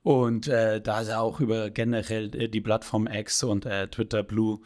Und 0.03 0.47
äh, 0.47 0.79
da 0.79 1.01
ja 1.01 1.19
auch 1.19 1.41
über 1.41 1.69
generell 1.69 2.33
äh, 2.35 2.47
die 2.47 2.61
Plattform 2.61 3.07
X 3.07 3.43
und 3.43 3.65
äh, 3.65 3.87
Twitter 3.89 4.23
Blue 4.23 4.59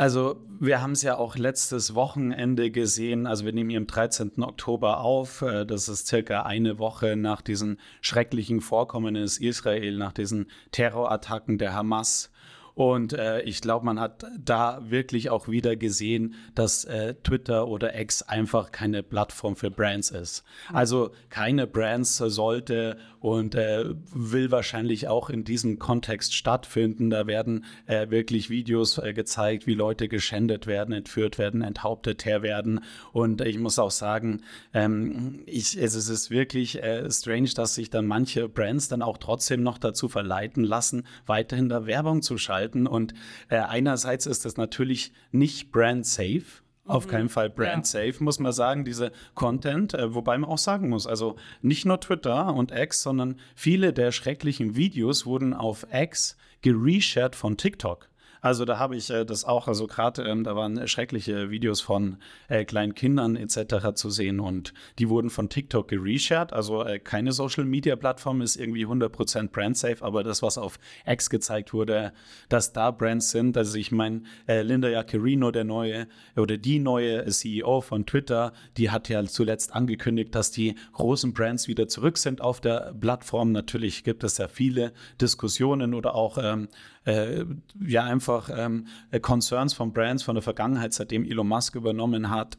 Also 0.00 0.40
wir 0.58 0.80
haben 0.80 0.92
es 0.92 1.02
ja 1.02 1.18
auch 1.18 1.36
letztes 1.36 1.94
Wochenende 1.94 2.70
gesehen. 2.70 3.26
Also 3.26 3.44
wir 3.44 3.52
nehmen 3.52 3.68
hier 3.68 3.78
am 3.78 3.86
13. 3.86 4.42
Oktober 4.42 5.00
auf. 5.00 5.42
Äh, 5.42 5.66
das 5.66 5.90
ist 5.90 6.06
circa 6.06 6.44
eine 6.44 6.78
Woche 6.78 7.16
nach 7.16 7.42
diesen 7.42 7.78
schrecklichen 8.00 8.62
Vorkommen 8.62 9.14
in 9.14 9.24
Israel, 9.24 9.98
nach 9.98 10.14
diesen 10.14 10.46
Terrorattacken 10.70 11.58
der 11.58 11.74
Hamas. 11.74 12.30
Und 12.74 13.12
äh, 13.12 13.42
ich 13.42 13.60
glaube, 13.60 13.84
man 13.84 14.00
hat 14.00 14.24
da 14.38 14.80
wirklich 14.82 15.30
auch 15.30 15.48
wieder 15.48 15.76
gesehen, 15.76 16.34
dass 16.54 16.84
äh, 16.84 17.14
Twitter 17.22 17.68
oder 17.68 17.98
X 17.98 18.22
einfach 18.22 18.70
keine 18.72 19.02
Plattform 19.02 19.56
für 19.56 19.70
Brands 19.70 20.10
ist. 20.10 20.44
Also 20.72 21.10
keine 21.28 21.66
Brands 21.66 22.16
sollte 22.16 22.96
und 23.20 23.54
äh, 23.54 23.84
will 24.14 24.50
wahrscheinlich 24.50 25.08
auch 25.08 25.28
in 25.28 25.44
diesem 25.44 25.78
Kontext 25.78 26.34
stattfinden. 26.34 27.10
Da 27.10 27.26
werden 27.26 27.64
äh, 27.86 28.08
wirklich 28.10 28.48
Videos 28.48 28.98
äh, 28.98 29.12
gezeigt, 29.12 29.66
wie 29.66 29.74
Leute 29.74 30.08
geschändet 30.08 30.66
werden, 30.66 30.94
entführt 30.94 31.38
werden, 31.38 31.62
enthauptet 31.62 32.24
her 32.24 32.42
werden. 32.42 32.80
Und 33.12 33.42
ich 33.42 33.58
muss 33.58 33.78
auch 33.78 33.90
sagen, 33.90 34.40
ähm, 34.72 35.42
ich, 35.46 35.76
es 35.76 35.94
ist 35.94 36.30
wirklich 36.30 36.82
äh, 36.82 37.10
strange, 37.10 37.50
dass 37.54 37.74
sich 37.74 37.90
dann 37.90 38.06
manche 38.06 38.48
Brands 38.48 38.88
dann 38.88 39.02
auch 39.02 39.18
trotzdem 39.18 39.62
noch 39.62 39.78
dazu 39.78 40.08
verleiten 40.08 40.64
lassen, 40.64 41.04
weiterhin 41.26 41.68
da 41.68 41.86
Werbung 41.86 42.22
zu 42.22 42.38
schalten. 42.38 42.59
Und 42.68 43.14
äh, 43.48 43.56
einerseits 43.56 44.26
ist 44.26 44.44
das 44.44 44.56
natürlich 44.56 45.12
nicht 45.32 45.70
brand 45.72 46.06
safe. 46.06 46.44
Auf 46.86 47.06
mhm. 47.06 47.10
keinen 47.10 47.28
Fall 47.28 47.50
brand 47.50 47.86
safe, 47.86 48.14
muss 48.18 48.40
man 48.40 48.52
sagen, 48.52 48.84
diese 48.84 49.12
Content, 49.34 49.94
äh, 49.94 50.12
wobei 50.14 50.36
man 50.36 50.50
auch 50.50 50.58
sagen 50.58 50.88
muss, 50.88 51.06
also 51.06 51.36
nicht 51.62 51.86
nur 51.86 52.00
Twitter 52.00 52.52
und 52.52 52.72
X, 52.72 53.02
sondern 53.02 53.36
viele 53.54 53.92
der 53.92 54.10
schrecklichen 54.10 54.74
Videos 54.74 55.24
wurden 55.24 55.54
auf 55.54 55.86
X 55.92 56.36
gereshared 56.62 57.36
von 57.36 57.56
TikTok. 57.56 58.09
Also 58.40 58.64
da 58.64 58.78
habe 58.78 58.96
ich 58.96 59.10
äh, 59.10 59.24
das 59.24 59.44
auch, 59.44 59.68
also 59.68 59.86
gerade 59.86 60.22
ähm, 60.22 60.44
da 60.44 60.56
waren 60.56 60.86
schreckliche 60.88 61.50
Videos 61.50 61.80
von 61.80 62.16
äh, 62.48 62.64
kleinen 62.64 62.94
Kindern 62.94 63.36
etc. 63.36 63.94
zu 63.94 64.10
sehen 64.10 64.40
und 64.40 64.72
die 64.98 65.08
wurden 65.08 65.30
von 65.30 65.48
TikTok 65.48 65.88
gereshared. 65.88 66.52
Also 66.52 66.84
äh, 66.84 66.98
keine 66.98 67.32
Social 67.32 67.64
Media 67.64 67.96
Plattform 67.96 68.40
ist 68.40 68.56
irgendwie 68.56 68.86
100% 68.86 69.48
brand 69.50 69.76
safe, 69.76 70.02
aber 70.04 70.24
das, 70.24 70.42
was 70.42 70.58
auf 70.58 70.78
X 71.06 71.30
gezeigt 71.30 71.72
wurde, 71.72 72.12
dass 72.48 72.72
da 72.72 72.90
Brands 72.90 73.30
sind. 73.30 73.56
Also 73.56 73.76
ich 73.76 73.92
meine, 73.92 74.22
äh, 74.46 74.62
Linda 74.62 74.88
Jaccarino, 74.88 75.50
der 75.50 75.64
neue 75.64 76.06
oder 76.36 76.56
die 76.56 76.78
neue 76.78 77.26
CEO 77.26 77.80
von 77.80 78.06
Twitter, 78.06 78.52
die 78.76 78.90
hat 78.90 79.08
ja 79.08 79.24
zuletzt 79.24 79.74
angekündigt, 79.74 80.34
dass 80.34 80.50
die 80.50 80.74
großen 80.92 81.32
Brands 81.32 81.68
wieder 81.68 81.88
zurück 81.88 82.18
sind 82.18 82.40
auf 82.40 82.60
der 82.60 82.94
Plattform. 82.98 83.52
Natürlich 83.52 84.04
gibt 84.04 84.24
es 84.24 84.38
ja 84.38 84.48
viele 84.48 84.92
Diskussionen 85.20 85.94
oder 85.94 86.14
auch 86.14 86.38
ähm, 86.38 86.68
äh, 87.04 87.44
ja 87.84 88.04
einfach 88.04 88.50
ähm, 88.54 88.86
Concerns 89.22 89.74
von 89.74 89.92
Brands 89.92 90.22
von 90.22 90.34
der 90.34 90.42
Vergangenheit, 90.42 90.92
seitdem 90.92 91.24
Elon 91.24 91.48
Musk 91.48 91.74
übernommen 91.74 92.30
hat. 92.30 92.58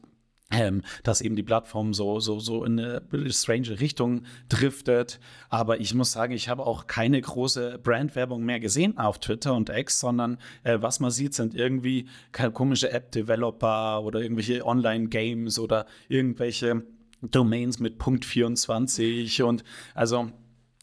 Ähm, 0.53 0.81
dass 1.03 1.21
eben 1.21 1.37
die 1.37 1.43
Plattform 1.43 1.93
so, 1.93 2.19
so, 2.19 2.41
so 2.41 2.65
in 2.65 2.77
eine 2.77 3.31
strange 3.31 3.79
Richtung 3.79 4.23
driftet. 4.49 5.21
Aber 5.47 5.79
ich 5.79 5.93
muss 5.93 6.11
sagen, 6.11 6.33
ich 6.33 6.49
habe 6.49 6.65
auch 6.65 6.87
keine 6.87 7.21
große 7.21 7.79
Brandwerbung 7.81 8.43
mehr 8.43 8.59
gesehen 8.59 8.97
auf 8.97 9.19
Twitter 9.19 9.53
und 9.53 9.69
X, 9.69 10.01
sondern 10.01 10.39
äh, 10.63 10.79
was 10.81 10.99
man 10.99 11.09
sieht, 11.09 11.33
sind 11.35 11.55
irgendwie 11.55 12.09
komische 12.53 12.91
App-Developer 12.91 14.03
oder 14.03 14.19
irgendwelche 14.19 14.65
Online-Games 14.65 15.57
oder 15.57 15.85
irgendwelche 16.09 16.83
Domains 17.21 17.79
mit 17.79 17.97
Punkt 17.97 18.25
24 18.25 19.43
und 19.43 19.63
also 19.93 20.31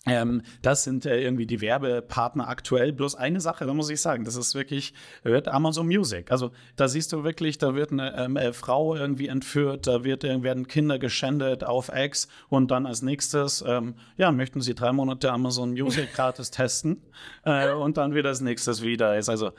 ähm, 0.08 0.42
das 0.62 0.84
sind 0.84 1.06
äh, 1.06 1.20
irgendwie 1.20 1.46
die 1.46 1.60
Werbepartner 1.60 2.48
aktuell. 2.48 2.92
Bloß 2.92 3.14
eine 3.14 3.40
Sache, 3.40 3.66
da 3.66 3.74
muss 3.74 3.90
ich 3.90 4.00
sagen, 4.00 4.24
das 4.24 4.36
ist 4.36 4.54
wirklich, 4.54 4.94
wird 5.22 5.48
Amazon 5.48 5.86
Music. 5.86 6.30
Also 6.30 6.52
da 6.76 6.88
siehst 6.88 7.12
du 7.12 7.24
wirklich, 7.24 7.58
da 7.58 7.74
wird 7.74 7.92
eine 7.92 8.16
ähm, 8.16 8.36
äh, 8.36 8.52
Frau 8.52 8.94
irgendwie 8.94 9.28
entführt, 9.28 9.86
da 9.86 10.04
wird, 10.04 10.24
äh, 10.24 10.42
werden 10.42 10.68
Kinder 10.68 10.98
geschändet 10.98 11.64
auf 11.64 11.90
X 11.94 12.28
und 12.48 12.70
dann 12.70 12.86
als 12.86 13.02
nächstes, 13.02 13.64
ähm, 13.66 13.94
ja, 14.16 14.30
möchten 14.32 14.60
sie 14.60 14.74
drei 14.74 14.92
Monate 14.92 15.32
Amazon 15.32 15.70
Music 15.72 16.12
gratis 16.14 16.50
testen 16.50 17.02
äh, 17.44 17.72
und 17.72 17.96
dann 17.96 18.14
wieder 18.14 18.30
das 18.30 18.40
nächste 18.40 18.68
wieder 18.82 19.16
ist. 19.16 19.28
Also 19.28 19.52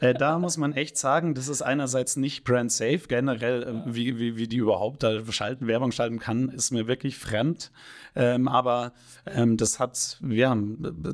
äh, 0.00 0.14
da 0.14 0.38
muss 0.38 0.56
man 0.56 0.72
echt 0.72 0.96
sagen, 0.96 1.34
das 1.34 1.48
ist 1.48 1.62
einerseits 1.62 2.16
nicht 2.16 2.44
brand 2.44 2.70
safe, 2.70 3.02
generell, 3.08 3.62
äh, 3.62 3.94
wie, 3.94 4.18
wie, 4.18 4.36
wie 4.36 4.48
die 4.48 4.58
überhaupt 4.58 5.02
da 5.02 5.24
schalten, 5.30 5.66
Werbung 5.66 5.92
schalten 5.92 6.18
kann, 6.18 6.48
ist 6.48 6.70
mir 6.70 6.86
wirklich 6.86 7.16
fremd. 7.16 7.70
Ähm, 8.14 8.46
aber 8.46 8.92
ähm, 9.26 9.56
das 9.56 9.78
hat, 9.82 10.18
ja, 10.28 10.56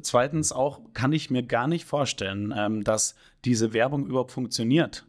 zweitens 0.02 0.52
auch 0.52 0.80
kann 0.94 1.12
ich 1.12 1.30
mir 1.30 1.42
gar 1.42 1.66
nicht 1.66 1.84
vorstellen, 1.84 2.54
ähm, 2.56 2.84
dass 2.84 3.14
diese 3.44 3.72
Werbung 3.72 4.06
überhaupt 4.06 4.32
funktioniert. 4.32 5.04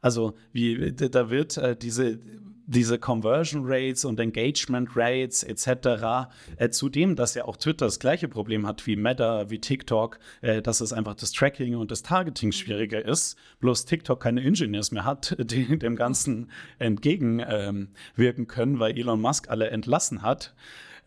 Also 0.00 0.34
wie 0.52 0.92
da 0.92 1.30
wird 1.30 1.56
äh, 1.56 1.76
diese 1.76 2.18
diese 2.66 2.98
Conversion 2.98 3.62
Rates 3.64 4.04
und 4.04 4.18
Engagement 4.20 4.90
Rates 4.94 5.42
etc. 5.42 6.28
Äh, 6.56 6.70
zudem, 6.70 7.16
dass 7.16 7.34
ja 7.34 7.44
auch 7.44 7.56
Twitter 7.56 7.86
das 7.86 7.98
gleiche 7.98 8.28
Problem 8.28 8.66
hat 8.66 8.86
wie 8.86 8.96
Meta, 8.96 9.50
wie 9.50 9.58
TikTok, 9.58 10.18
äh, 10.40 10.62
dass 10.62 10.80
es 10.80 10.92
einfach 10.92 11.14
das 11.14 11.32
Tracking 11.32 11.76
und 11.76 11.90
das 11.90 12.02
Targeting 12.02 12.48
mhm. 12.48 12.52
schwieriger 12.52 13.04
ist. 13.04 13.36
Bloß 13.60 13.84
TikTok 13.84 14.20
keine 14.20 14.42
Engineers 14.42 14.90
mehr 14.90 15.04
hat, 15.04 15.36
die 15.40 15.78
dem 15.78 15.96
Ganzen 15.96 16.50
entgegenwirken 16.78 17.88
ähm, 18.18 18.46
können, 18.46 18.78
weil 18.78 18.98
Elon 18.98 19.20
Musk 19.20 19.50
alle 19.50 19.70
entlassen 19.70 20.22
hat. 20.22 20.54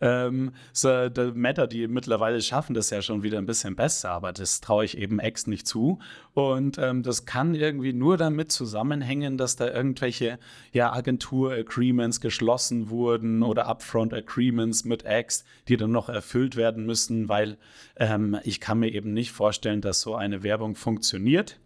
Ähm, 0.00 0.52
so, 0.72 1.08
der 1.08 1.32
Meta, 1.32 1.66
die 1.66 1.88
mittlerweile 1.88 2.40
schaffen 2.42 2.74
das 2.74 2.90
ja 2.90 3.00
schon 3.00 3.22
wieder 3.22 3.38
ein 3.38 3.46
bisschen 3.46 3.76
besser, 3.76 4.10
aber 4.10 4.32
das 4.32 4.60
traue 4.60 4.84
ich 4.84 4.98
eben 4.98 5.20
X 5.20 5.46
nicht 5.46 5.66
zu. 5.66 5.98
Und 6.34 6.76
ähm, 6.78 7.02
das 7.02 7.24
kann 7.24 7.54
irgendwie 7.54 7.92
nur 7.92 8.16
damit 8.16 8.52
zusammenhängen, 8.52 9.38
dass 9.38 9.56
da 9.56 9.68
irgendwelche 9.68 10.38
ja, 10.72 10.92
Agentur-Agreements 10.92 12.20
geschlossen 12.20 12.90
wurden 12.90 13.42
oder 13.42 13.66
Upfront-Agreements 13.66 14.84
mit 14.84 15.04
X, 15.06 15.44
die 15.68 15.76
dann 15.76 15.92
noch 15.92 16.08
erfüllt 16.08 16.56
werden 16.56 16.84
müssen, 16.84 17.28
weil 17.28 17.56
ähm, 17.96 18.38
ich 18.44 18.60
kann 18.60 18.80
mir 18.80 18.92
eben 18.92 19.14
nicht 19.14 19.32
vorstellen, 19.32 19.80
dass 19.80 20.02
so 20.02 20.14
eine 20.14 20.42
Werbung 20.42 20.74
funktioniert. 20.74 21.58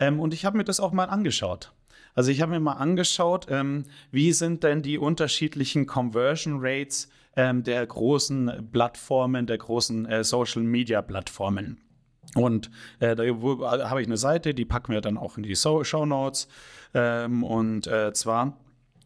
Ähm, 0.00 0.18
und 0.18 0.34
ich 0.34 0.44
habe 0.44 0.56
mir 0.56 0.64
das 0.64 0.80
auch 0.80 0.92
mal 0.92 1.04
angeschaut. 1.04 1.72
Also 2.16 2.30
ich 2.30 2.40
habe 2.40 2.52
mir 2.52 2.60
mal 2.60 2.72
angeschaut, 2.72 3.46
ähm, 3.50 3.84
wie 4.10 4.32
sind 4.32 4.64
denn 4.64 4.82
die 4.82 4.98
unterschiedlichen 4.98 5.86
Conversion 5.86 6.56
Rates 6.60 7.10
ähm, 7.36 7.62
der 7.62 7.86
großen 7.86 8.70
Plattformen, 8.72 9.46
der 9.46 9.58
großen 9.58 10.06
äh, 10.06 10.24
Social-Media-Plattformen. 10.24 11.80
Und 12.34 12.70
äh, 12.98 13.14
da 13.14 13.24
habe 13.24 14.00
ich 14.00 14.06
eine 14.06 14.16
Seite, 14.16 14.52
die 14.52 14.64
packen 14.64 14.92
wir 14.92 15.00
dann 15.00 15.16
auch 15.16 15.36
in 15.36 15.42
die 15.42 15.54
so 15.54 15.84
Show 15.84 16.04
Notes. 16.04 16.48
Ähm, 16.92 17.44
und 17.44 17.86
äh, 17.86 18.12
zwar 18.12 18.58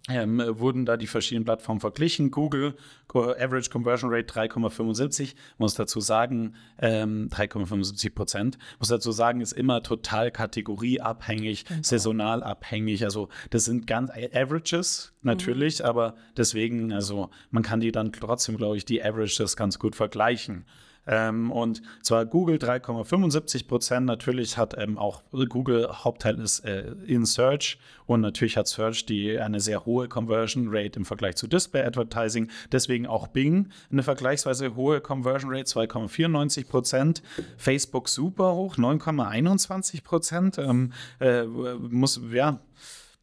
ähm, 0.08 0.42
wurden 0.46 0.86
da 0.86 0.96
die 0.96 1.06
verschiedenen 1.06 1.44
Plattformen 1.44 1.80
verglichen. 1.80 2.30
Google, 2.30 2.74
Average 3.12 3.70
Conversion 3.70 4.10
Rate 4.12 4.32
3,75, 4.32 5.34
muss 5.58 5.74
dazu 5.74 6.00
sagen, 6.00 6.54
ähm, 6.78 7.28
3,75 7.30 8.14
Prozent, 8.14 8.58
muss 8.78 8.88
dazu 8.88 9.12
sagen, 9.12 9.40
ist 9.40 9.52
immer 9.52 9.82
total 9.82 10.30
kategorieabhängig, 10.30 11.64
genau. 11.64 11.80
saisonal 11.82 12.42
abhängig. 12.42 13.04
Also 13.04 13.28
das 13.50 13.64
sind 13.64 13.86
ganz 13.86 14.10
Averages 14.10 15.12
natürlich, 15.22 15.80
mhm. 15.80 15.86
aber 15.86 16.14
deswegen, 16.36 16.92
also 16.92 17.30
man 17.50 17.62
kann 17.62 17.80
die 17.80 17.92
dann 17.92 18.12
trotzdem, 18.12 18.56
glaube 18.56 18.76
ich, 18.76 18.84
die 18.84 19.02
Averages 19.02 19.56
ganz 19.56 19.78
gut 19.78 19.96
vergleichen. 19.96 20.64
Ähm, 21.06 21.50
und 21.50 21.82
zwar 22.02 22.26
Google 22.26 22.56
3,75 22.56 23.66
Prozent. 23.66 24.06
Natürlich 24.06 24.56
hat 24.56 24.74
ähm, 24.78 24.98
auch 24.98 25.22
Google 25.48 25.88
Hauptteil 26.04 26.38
ist 26.38 26.60
äh, 26.60 26.92
in 27.06 27.24
Search 27.24 27.78
und 28.06 28.20
natürlich 28.20 28.56
hat 28.56 28.68
Search 28.68 29.06
die 29.06 29.38
eine 29.38 29.60
sehr 29.60 29.84
hohe 29.84 30.08
Conversion 30.08 30.68
Rate 30.68 30.98
im 30.98 31.04
Vergleich 31.04 31.36
zu 31.36 31.46
Display 31.46 31.82
Advertising. 31.82 32.50
Deswegen 32.72 33.06
auch 33.06 33.28
Bing 33.28 33.68
eine 33.90 34.02
vergleichsweise 34.02 34.74
hohe 34.76 35.00
Conversion 35.00 35.50
Rate 35.52 35.64
2,94 35.64 36.68
Prozent. 36.68 37.22
Facebook 37.56 38.08
super 38.08 38.54
hoch 38.54 38.76
9,21 38.76 40.04
Prozent. 40.04 40.58
Ähm, 40.58 40.92
äh, 41.18 41.44
muss 41.44 42.20
ja 42.30 42.60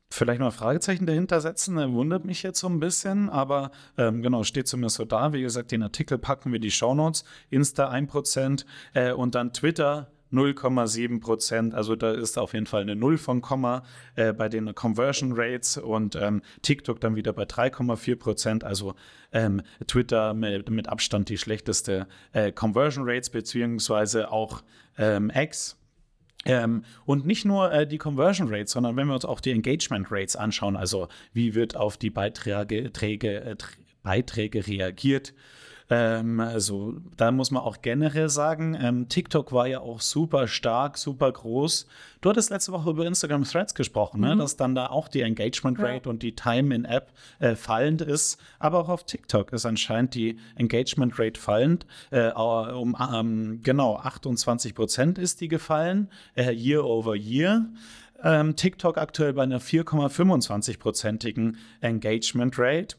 vielleicht 0.10 0.40
noch 0.40 0.48
ein 0.48 0.52
Fragezeichen 0.52 1.06
dahinter 1.06 1.42
setzen. 1.42 1.78
Er 1.78 1.92
wundert 1.92 2.26
mich 2.26 2.44
jetzt 2.44 2.60
so 2.60 2.68
ein 2.68 2.80
bisschen, 2.80 3.30
aber 3.30 3.72
ähm, 3.98 4.22
genau, 4.22 4.44
steht 4.44 4.68
zumindest 4.68 4.98
so 4.98 5.06
da. 5.06 5.34
Wie 5.34 5.42
gesagt, 5.42 5.72
den 5.72 5.84
Artikel 5.84 6.18
packen 6.18 6.52
wir 6.52 6.60
die 6.60 6.72
Shownotes. 6.72 7.24
Insta 7.50 7.92
1% 7.92 8.66
äh, 8.94 9.12
und 9.12 9.36
dann 9.36 9.54
Twitter 9.54 10.12
0,7 10.32 11.22
Prozent. 11.22 11.74
Also 11.74 11.96
da 11.96 12.12
ist 12.12 12.38
auf 12.38 12.54
jeden 12.54 12.66
Fall 12.66 12.82
eine 12.82 12.96
Null 12.96 13.18
von 13.18 13.42
Komma 13.42 13.84
äh, 14.16 14.34
bei 14.34 14.50
den 14.50 14.74
Conversion 14.76 15.34
Rates 15.36 15.78
und 15.78 16.16
ähm, 16.16 16.42
TikTok 16.62 17.00
dann 17.00 17.16
wieder 17.16 17.34
bei 17.34 17.44
3,4 17.44 18.16
Prozent. 18.18 18.64
Also 18.64 18.96
ähm, 19.32 19.62
Twitter 19.88 20.34
mit, 20.34 20.70
mit, 20.70 20.90
Abstand 20.90 21.30
die 21.30 21.38
schlechteste 21.38 22.08
äh, 22.34 22.52
Conversion 22.52 23.06
Rates, 23.08 23.30
beziehungsweise 23.30 24.32
auch 24.32 24.64
ähm, 24.98 25.32
X 25.34 25.78
ähm, 26.46 26.84
und 27.06 27.26
nicht 27.26 27.46
nur 27.46 27.72
äh, 27.72 27.88
die 27.88 27.98
Conversion 27.98 28.48
Rates, 28.50 28.72
sondern 28.72 28.96
wenn 28.96 29.08
wir 29.08 29.16
uns 29.16 29.26
auch 29.26 29.42
die 29.42 29.52
Engagement 29.52 30.08
Rates 30.12 30.36
anschauen, 30.36 30.76
also 30.76 31.08
wie 31.34 31.56
wird 31.56 31.76
auf 31.76 31.98
die 31.98 32.10
Beiträge, 32.10 32.92
Träge, 32.94 33.42
äh, 33.42 33.56
Beiträge 34.04 34.66
reagiert, 34.66 35.34
Ähm, 35.90 36.40
also 36.40 36.96
da 37.16 37.32
muss 37.32 37.52
man 37.52 37.64
auch 37.64 37.82
generell 37.82 38.30
sagen, 38.30 38.78
ähm, 38.80 39.08
TikTok 39.08 39.54
war 39.54 39.68
ja 39.68 39.80
auch 39.80 40.02
super 40.02 40.48
stark, 40.48 40.98
super 40.98 41.32
groß. 41.32 41.88
Du 42.20 42.30
hattest 42.30 42.50
letzte 42.50 42.72
Woche 42.72 42.90
über 42.90 43.06
Instagram 43.06 43.44
Threads 43.44 43.74
gesprochen, 43.74 44.22
ne? 44.22 44.36
Mhm. 44.36 44.40
dass 44.40 44.58
dann 44.58 44.76
da 44.76 44.88
auch 44.88 45.08
die 45.08 45.22
Engagement 45.22 45.80
Rate 45.80 46.10
und 46.10 46.24
die 46.24 46.36
Time 46.36 46.76
in 46.76 46.84
App 46.84 47.14
äh, 47.40 47.56
fallend 47.56 48.02
ist. 48.02 48.40
Aber 48.60 48.80
auch 48.80 48.90
auf 48.90 49.06
TikTok 49.06 49.54
ist 49.54 49.66
anscheinend 49.66 50.16
die 50.16 50.38
Engagement 50.56 51.18
Rate 51.20 51.40
fallend. 51.40 51.86
Äh, 52.12 52.32
um 52.32 52.98
ähm, 53.14 53.62
genau 53.64 53.98
28 53.98 54.76
Prozent 54.76 55.18
ist 55.18 55.42
die 55.42 55.48
gefallen, 55.48 56.10
äh, 56.36 56.52
year 56.52 56.84
over 56.84 57.16
year. 57.16 57.66
Ähm, 58.24 58.56
TikTok 58.56 58.98
aktuell 58.98 59.34
bei 59.34 59.44
einer 59.44 59.62
4,25-prozentigen 59.62 61.58
Engagement 61.82 62.56
Rate. 62.58 62.96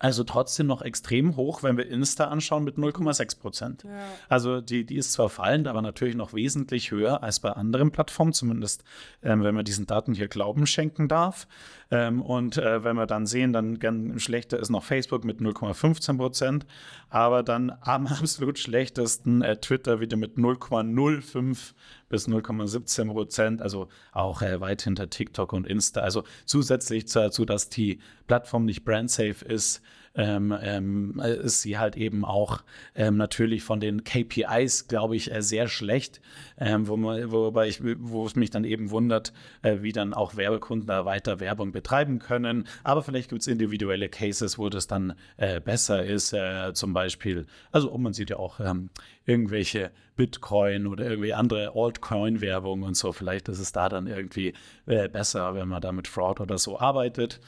Also 0.00 0.24
trotzdem 0.24 0.66
noch 0.66 0.80
extrem 0.80 1.36
hoch, 1.36 1.62
wenn 1.62 1.76
wir 1.76 1.86
Insta 1.86 2.24
anschauen 2.24 2.64
mit 2.64 2.76
0,6 2.76 3.38
Prozent. 3.38 3.82
Ja. 3.84 3.90
Also 4.30 4.62
die, 4.62 4.86
die 4.86 4.96
ist 4.96 5.12
zwar 5.12 5.28
fallend, 5.28 5.68
aber 5.68 5.82
natürlich 5.82 6.16
noch 6.16 6.32
wesentlich 6.32 6.90
höher 6.90 7.22
als 7.22 7.38
bei 7.40 7.50
anderen 7.50 7.90
Plattformen, 7.92 8.32
zumindest 8.32 8.82
ähm, 9.22 9.44
wenn 9.44 9.54
man 9.54 9.66
diesen 9.66 9.86
Daten 9.86 10.14
hier 10.14 10.28
Glauben 10.28 10.66
schenken 10.66 11.06
darf. 11.06 11.46
Ähm, 11.92 12.22
und 12.22 12.56
äh, 12.56 12.84
wenn 12.84 12.96
wir 12.96 13.06
dann 13.06 13.26
sehen, 13.26 13.52
dann 13.52 13.80
ganz 13.80 14.22
schlechter 14.22 14.58
ist 14.60 14.70
noch 14.70 14.84
Facebook 14.84 15.24
mit 15.24 15.40
0,15 15.40 16.16
Prozent, 16.18 16.66
aber 17.08 17.42
dann 17.42 17.72
am 17.80 18.06
absolut 18.06 18.58
schlechtesten 18.58 19.42
äh, 19.42 19.56
Twitter 19.56 19.98
wieder 19.98 20.16
mit 20.16 20.36
0,05 20.36 21.72
bis 22.08 22.28
0,17 22.28 23.10
Prozent, 23.10 23.62
also 23.62 23.88
auch 24.12 24.42
äh, 24.42 24.60
weit 24.60 24.82
hinter 24.82 25.10
TikTok 25.10 25.52
und 25.52 25.66
Insta. 25.66 26.00
Also 26.00 26.22
zusätzlich 26.44 27.06
dazu, 27.06 27.44
dass 27.44 27.68
die 27.68 27.98
Plattform 28.28 28.66
nicht 28.66 28.84
brandsafe 28.84 29.44
ist, 29.44 29.82
ähm, 30.14 30.56
ähm, 30.60 31.20
ist 31.20 31.62
sie 31.62 31.78
halt 31.78 31.96
eben 31.96 32.24
auch 32.24 32.62
ähm, 32.94 33.16
natürlich 33.16 33.62
von 33.62 33.80
den 33.80 34.02
KPIs, 34.02 34.88
glaube 34.88 35.16
ich, 35.16 35.32
äh, 35.32 35.42
sehr 35.42 35.68
schlecht, 35.68 36.20
ähm, 36.58 36.88
wo 36.88 36.96
man, 36.96 37.30
wobei 37.30 37.68
ich, 37.68 37.80
wo 37.82 38.26
es 38.26 38.34
mich 38.34 38.50
dann 38.50 38.64
eben 38.64 38.90
wundert, 38.90 39.32
äh, 39.62 39.78
wie 39.82 39.92
dann 39.92 40.12
auch 40.12 40.36
Werbekunden 40.36 40.86
da 40.86 41.04
weiter 41.04 41.38
Werbung 41.38 41.70
betreiben 41.72 42.18
können. 42.18 42.66
Aber 42.82 43.02
vielleicht 43.02 43.30
gibt 43.30 43.42
es 43.42 43.46
individuelle 43.46 44.08
Cases, 44.08 44.58
wo 44.58 44.68
das 44.68 44.86
dann 44.86 45.14
äh, 45.36 45.60
besser 45.60 46.04
ist, 46.04 46.32
äh, 46.32 46.72
zum 46.74 46.92
Beispiel. 46.92 47.46
Also 47.70 47.96
man 47.96 48.12
sieht 48.12 48.30
ja 48.30 48.36
auch 48.36 48.58
ähm, 48.58 48.90
irgendwelche 49.26 49.92
Bitcoin 50.16 50.86
oder 50.86 51.08
irgendwie 51.08 51.34
andere 51.34 51.72
Altcoin-Werbung 51.74 52.82
und 52.82 52.96
so. 52.96 53.12
Vielleicht 53.12 53.48
ist 53.48 53.60
es 53.60 53.72
da 53.72 53.88
dann 53.88 54.06
irgendwie 54.06 54.54
äh, 54.86 55.08
besser, 55.08 55.54
wenn 55.54 55.68
man 55.68 55.80
da 55.80 55.92
mit 55.92 56.08
Fraud 56.08 56.40
oder 56.40 56.58
so 56.58 56.78
arbeitet. 56.78 57.40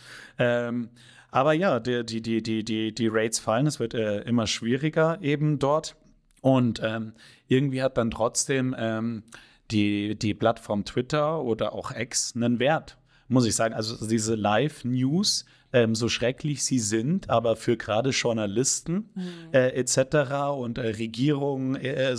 Aber 1.33 1.55
ja, 1.55 1.81
die, 1.81 2.05
die, 2.05 2.21
die, 2.21 2.43
die, 2.43 2.62
die, 2.62 2.95
die 2.95 3.09
Rates 3.09 3.41
fallen, 3.41 3.67
es 3.67 3.81
wird 3.81 3.95
äh, 3.95 4.21
immer 4.21 4.47
schwieriger 4.47 5.19
eben 5.23 5.59
dort. 5.59 5.97
Und 6.43 6.81
ähm, 6.85 7.15
irgendwie 7.49 7.83
hat 7.83 7.97
dann 7.97 8.11
trotzdem 8.11 8.77
ähm, 8.79 9.23
die, 9.71 10.15
die 10.17 10.35
Plattform 10.35 10.85
Twitter 10.85 11.41
oder 11.41 11.73
auch 11.73 11.91
X 11.91 12.35
einen 12.37 12.59
Wert, 12.59 12.99
muss 13.29 13.47
ich 13.47 13.57
sagen. 13.57 13.75
Also 13.75 14.07
diese 14.07 14.35
Live-News, 14.35 15.47
ähm, 15.73 15.95
so 15.95 16.11
schrecklich 16.11 16.65
sie 16.65 16.81
sind, 16.81 17.31
aber 17.31 17.57
für 17.57 17.79
gerade 17.79 18.11
Journalisten 18.11 19.09
Mhm. 19.15 19.25
äh, 19.53 19.69
etc. 19.71 20.53
und 20.55 20.77
äh, 20.77 20.89
Regierungen, 20.89 21.77
äh, 21.77 22.15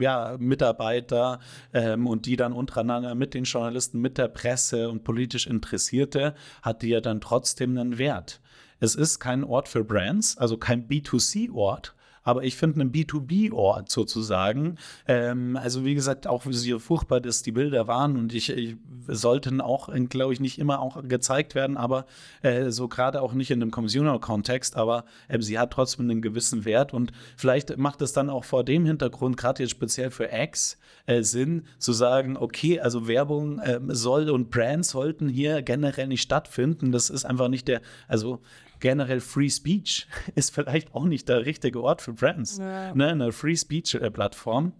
ja, 0.00 0.36
Mitarbeiter 0.40 1.38
ähm, 1.72 2.08
und 2.08 2.26
die 2.26 2.34
dann 2.34 2.52
untereinander 2.52 3.14
mit 3.14 3.34
den 3.34 3.44
Journalisten, 3.44 4.00
mit 4.00 4.18
der 4.18 4.26
Presse 4.26 4.90
und 4.90 5.04
politisch 5.04 5.46
Interessierte, 5.46 6.34
hat 6.62 6.82
die 6.82 6.88
ja 6.88 7.00
dann 7.00 7.20
trotzdem 7.20 7.78
einen 7.78 7.98
Wert. 7.98 8.40
Es 8.80 8.94
ist 8.94 9.18
kein 9.18 9.44
Ort 9.44 9.68
für 9.68 9.84
Brands, 9.84 10.36
also 10.38 10.56
kein 10.56 10.88
B2C-Ort, 10.88 11.94
aber 12.28 12.44
ich 12.44 12.56
finde 12.56 12.82
einen 12.82 12.92
B2B-Ort 12.92 13.90
sozusagen. 13.90 14.76
Ähm, 15.06 15.56
also 15.56 15.84
wie 15.86 15.94
gesagt, 15.94 16.26
auch 16.26 16.44
wie 16.44 16.78
furchtbar 16.78 17.20
dass 17.20 17.42
die 17.42 17.52
Bilder 17.52 17.86
waren 17.86 18.16
und 18.16 18.34
ich, 18.34 18.50
ich 18.50 18.76
sollten 19.06 19.62
auch, 19.62 19.88
glaube 20.10 20.34
ich, 20.34 20.40
nicht 20.40 20.58
immer 20.58 20.80
auch 20.80 21.02
gezeigt 21.08 21.54
werden, 21.54 21.78
aber 21.78 22.04
äh, 22.42 22.70
so 22.70 22.86
gerade 22.86 23.22
auch 23.22 23.32
nicht 23.32 23.50
in 23.50 23.62
einem 23.62 23.70
Consumer-Kontext, 23.70 24.76
aber 24.76 25.06
äh, 25.28 25.40
sie 25.40 25.58
hat 25.58 25.70
trotzdem 25.70 26.10
einen 26.10 26.20
gewissen 26.20 26.66
Wert 26.66 26.92
und 26.92 27.12
vielleicht 27.36 27.78
macht 27.78 28.02
es 28.02 28.12
dann 28.12 28.28
auch 28.28 28.44
vor 28.44 28.62
dem 28.62 28.84
Hintergrund, 28.84 29.38
gerade 29.38 29.62
jetzt 29.62 29.70
speziell 29.70 30.10
für 30.10 30.28
X, 30.30 30.76
äh, 31.06 31.22
Sinn 31.22 31.64
zu 31.78 31.94
sagen, 31.94 32.36
okay, 32.36 32.80
also 32.80 33.08
Werbung 33.08 33.62
ähm, 33.64 33.94
soll 33.94 34.28
und 34.28 34.50
Brands 34.50 34.90
sollten 34.90 35.28
hier 35.30 35.62
generell 35.62 36.08
nicht 36.08 36.22
stattfinden. 36.22 36.92
Das 36.92 37.08
ist 37.08 37.24
einfach 37.24 37.48
nicht 37.48 37.68
der, 37.68 37.80
also 38.06 38.40
generell 38.80 39.20
Free 39.20 39.50
Speech 39.50 40.06
ist 40.34 40.54
vielleicht 40.54 40.94
auch 40.94 41.04
nicht 41.04 41.28
der 41.28 41.46
richtige 41.46 41.82
Ort 41.82 42.02
für 42.02 42.12
Brands. 42.12 42.58
Ja. 42.58 42.94
Ne, 42.94 43.08
eine 43.08 43.32
Free 43.32 43.56
Speech-Plattform. 43.56 44.72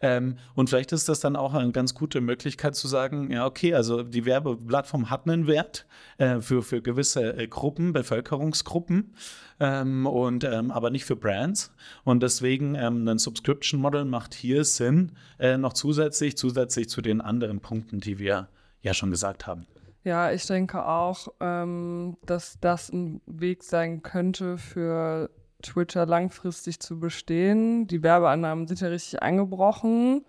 Ähm, 0.00 0.38
und 0.54 0.68
vielleicht 0.68 0.92
ist 0.92 1.08
das 1.08 1.20
dann 1.20 1.36
auch 1.36 1.54
eine 1.54 1.72
ganz 1.72 1.94
gute 1.94 2.20
Möglichkeit 2.20 2.74
zu 2.74 2.88
sagen, 2.88 3.30
ja, 3.30 3.46
okay, 3.46 3.74
also 3.74 4.02
die 4.02 4.24
Werbeplattform 4.24 5.10
hat 5.10 5.26
einen 5.26 5.46
Wert 5.46 5.86
äh, 6.18 6.40
für, 6.40 6.62
für 6.62 6.82
gewisse 6.82 7.36
äh, 7.36 7.46
Gruppen, 7.46 7.92
Bevölkerungsgruppen, 7.92 9.14
ähm, 9.60 10.06
und, 10.06 10.44
ähm, 10.44 10.70
aber 10.70 10.90
nicht 10.90 11.04
für 11.04 11.16
Brands. 11.16 11.72
Und 12.04 12.22
deswegen 12.22 12.74
ähm, 12.74 13.06
ein 13.08 13.18
Subscription-Model 13.18 14.04
macht 14.04 14.34
hier 14.34 14.64
Sinn, 14.64 15.12
äh, 15.38 15.56
noch 15.56 15.72
zusätzlich, 15.72 16.36
zusätzlich 16.36 16.88
zu 16.88 17.00
den 17.00 17.20
anderen 17.20 17.60
Punkten, 17.60 18.00
die 18.00 18.18
wir 18.18 18.48
ja 18.82 18.94
schon 18.94 19.10
gesagt 19.10 19.46
haben. 19.46 19.66
Ja, 20.04 20.30
ich 20.30 20.46
denke 20.46 20.86
auch, 20.86 21.28
ähm, 21.40 22.18
dass 22.26 22.58
das 22.60 22.90
ein 22.90 23.22
Weg 23.24 23.62
sein 23.62 24.02
könnte 24.02 24.58
für 24.58 25.30
Twitter 25.62 26.04
langfristig 26.04 26.78
zu 26.78 27.00
bestehen. 27.00 27.86
Die 27.86 28.02
Werbeannahmen 28.02 28.68
sind 28.68 28.82
ja 28.82 28.88
richtig 28.88 29.22
eingebrochen, 29.22 30.26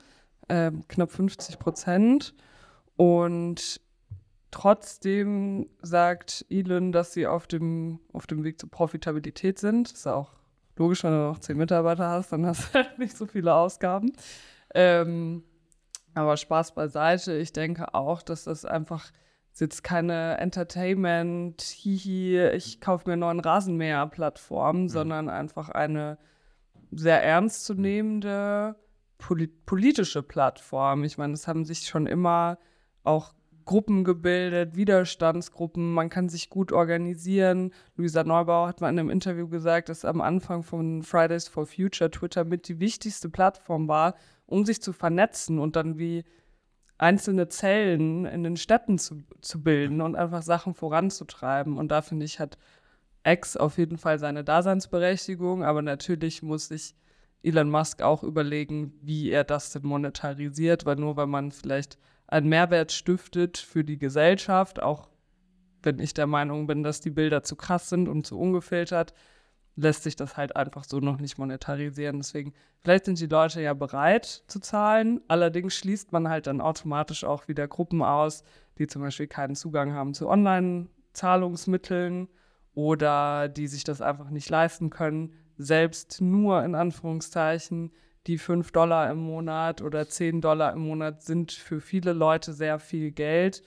ähm, 0.47 0.87
knapp 0.87 1.11
50 1.11 1.59
Prozent. 1.59 2.33
Und 2.95 3.81
trotzdem 4.49 5.67
sagt 5.81 6.45
Elon, 6.49 6.93
dass 6.93 7.11
sie 7.11 7.27
auf 7.27 7.45
dem, 7.45 7.99
auf 8.13 8.27
dem 8.27 8.45
Weg 8.45 8.61
zur 8.61 8.71
Profitabilität 8.71 9.59
sind. 9.59 9.91
Das 9.91 9.99
ist 9.99 10.05
ja 10.05 10.15
auch 10.15 10.31
logisch, 10.77 11.03
wenn 11.03 11.11
du 11.11 11.17
noch 11.17 11.39
zehn 11.39 11.57
Mitarbeiter 11.57 12.09
hast, 12.09 12.31
dann 12.31 12.45
hast 12.45 12.69
du 12.69 12.73
halt 12.75 12.97
nicht 12.97 13.17
so 13.17 13.25
viele 13.25 13.53
Ausgaben. 13.53 14.13
Ähm, 14.73 15.43
aber 16.13 16.37
Spaß 16.37 16.73
beiseite. 16.75 17.35
Ich 17.35 17.51
denke 17.51 17.93
auch, 17.93 18.21
dass 18.21 18.45
das 18.45 18.63
einfach 18.63 19.11
ist 19.55 19.61
jetzt 19.61 19.83
keine 19.85 20.37
Entertainment, 20.39 21.61
hihi, 21.61 22.49
ich 22.49 22.81
kaufe 22.81 23.07
mir 23.07 23.13
einen 23.13 23.21
neuen 23.21 23.39
Rasenmäher-Plattform, 23.39 24.89
sondern 24.89 25.29
einfach 25.29 25.69
eine 25.69 26.17
sehr 26.91 27.23
ernstzunehmende 27.23 28.75
poli 29.17 29.47
politische 29.47 30.23
Plattform. 30.23 31.05
Ich 31.05 31.17
meine, 31.17 31.31
es 31.31 31.47
haben 31.47 31.63
sich 31.63 31.87
schon 31.87 32.05
immer 32.05 32.57
auch 33.05 33.31
Gruppen 33.63 34.03
gebildet, 34.03 34.75
Widerstandsgruppen, 34.75 35.93
man 35.93 36.09
kann 36.09 36.27
sich 36.27 36.49
gut 36.49 36.73
organisieren. 36.73 37.71
Luisa 37.95 38.25
Neubauer 38.25 38.67
hat 38.67 38.81
mal 38.81 38.89
in 38.89 38.99
einem 38.99 39.09
Interview 39.09 39.47
gesagt, 39.47 39.87
dass 39.87 40.03
am 40.03 40.19
Anfang 40.19 40.63
von 40.63 41.01
Fridays 41.01 41.47
for 41.47 41.65
Future 41.65 42.11
Twitter 42.11 42.43
mit 42.43 42.67
die 42.67 42.81
wichtigste 42.81 43.29
Plattform 43.29 43.87
war, 43.87 44.15
um 44.47 44.65
sich 44.65 44.81
zu 44.81 44.91
vernetzen 44.91 45.59
und 45.59 45.77
dann 45.77 45.97
wie 45.97 46.25
einzelne 46.97 47.49
Zellen 47.49 48.25
in 48.25 48.43
den 48.43 48.57
Städten 48.57 48.97
zu, 48.97 49.23
zu 49.41 49.61
bilden 49.61 50.01
und 50.01 50.15
einfach 50.15 50.41
Sachen 50.41 50.73
voranzutreiben. 50.73 51.77
Und 51.77 51.89
da 51.89 52.01
finde 52.01 52.25
ich, 52.25 52.39
hat 52.39 52.57
X 53.25 53.57
auf 53.57 53.77
jeden 53.77 53.97
Fall 53.97 54.19
seine 54.19 54.43
Daseinsberechtigung, 54.43 55.63
aber 55.63 55.81
natürlich 55.81 56.43
muss 56.43 56.67
sich 56.67 56.95
Elon 57.43 57.69
Musk 57.69 58.01
auch 58.01 58.23
überlegen, 58.23 58.93
wie 59.01 59.29
er 59.29 59.43
das 59.43 59.71
denn 59.71 59.83
monetarisiert, 59.83 60.85
weil 60.85 60.95
nur 60.95 61.15
weil 61.15 61.27
man 61.27 61.51
vielleicht 61.51 61.97
einen 62.27 62.49
Mehrwert 62.49 62.91
stiftet 62.91 63.57
für 63.57 63.83
die 63.83 63.97
Gesellschaft, 63.97 64.81
auch 64.81 65.09
wenn 65.83 65.99
ich 65.99 66.13
der 66.13 66.27
Meinung 66.27 66.65
bin, 66.65 66.81
dass 66.81 67.01
die 67.01 67.11
Bilder 67.11 67.43
zu 67.43 67.55
krass 67.55 67.89
sind 67.89 68.07
und 68.07 68.25
zu 68.25 68.39
ungefiltert, 68.39 69.13
lässt 69.75 70.03
sich 70.03 70.15
das 70.15 70.37
halt 70.37 70.55
einfach 70.55 70.85
so 70.85 70.99
noch 70.99 71.19
nicht 71.19 71.37
monetarisieren. 71.37 72.17
Deswegen, 72.17 72.53
vielleicht 72.81 73.05
sind 73.05 73.19
die 73.19 73.27
Leute 73.27 73.61
ja 73.61 73.73
bereit 73.73 74.43
zu 74.47 74.59
zahlen. 74.59 75.21
Allerdings 75.27 75.75
schließt 75.75 76.11
man 76.11 76.29
halt 76.29 76.47
dann 76.47 76.61
automatisch 76.61 77.23
auch 77.23 77.47
wieder 77.47 77.67
Gruppen 77.67 78.01
aus, 78.01 78.43
die 78.77 78.87
zum 78.87 79.01
Beispiel 79.01 79.27
keinen 79.27 79.55
Zugang 79.55 79.93
haben 79.93 80.13
zu 80.13 80.29
Online-Zahlungsmitteln 80.29 82.29
oder 82.73 83.49
die 83.49 83.67
sich 83.67 83.83
das 83.83 84.01
einfach 84.01 84.29
nicht 84.29 84.49
leisten 84.49 84.89
können, 84.89 85.33
selbst 85.57 86.21
nur 86.21 86.63
in 86.63 86.75
Anführungszeichen 86.75 87.91
die 88.27 88.37
5 88.37 88.71
Dollar 88.71 89.11
im 89.11 89.19
Monat 89.19 89.81
oder 89.81 90.07
10 90.07 90.41
Dollar 90.41 90.73
im 90.73 90.81
Monat 90.81 91.21
sind 91.21 91.51
für 91.51 91.79
viele 91.79 92.13
Leute 92.13 92.53
sehr 92.53 92.79
viel 92.79 93.11
Geld. 93.11 93.61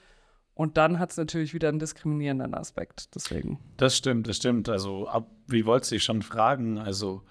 Und 0.59 0.75
dann 0.75 0.99
hat 0.99 1.11
es 1.11 1.15
natürlich 1.15 1.53
wieder 1.53 1.69
einen 1.69 1.79
diskriminierenden 1.79 2.53
Aspekt. 2.53 3.15
Deswegen. 3.15 3.59
Das 3.77 3.95
stimmt, 3.95 4.27
das 4.27 4.35
stimmt. 4.35 4.67
Also, 4.67 5.07
ab, 5.07 5.31
wie 5.47 5.65
wolltest 5.65 5.91
du 5.91 5.95
dich 5.95 6.03
schon 6.03 6.21
fragen? 6.21 6.77
Also, 6.77 7.21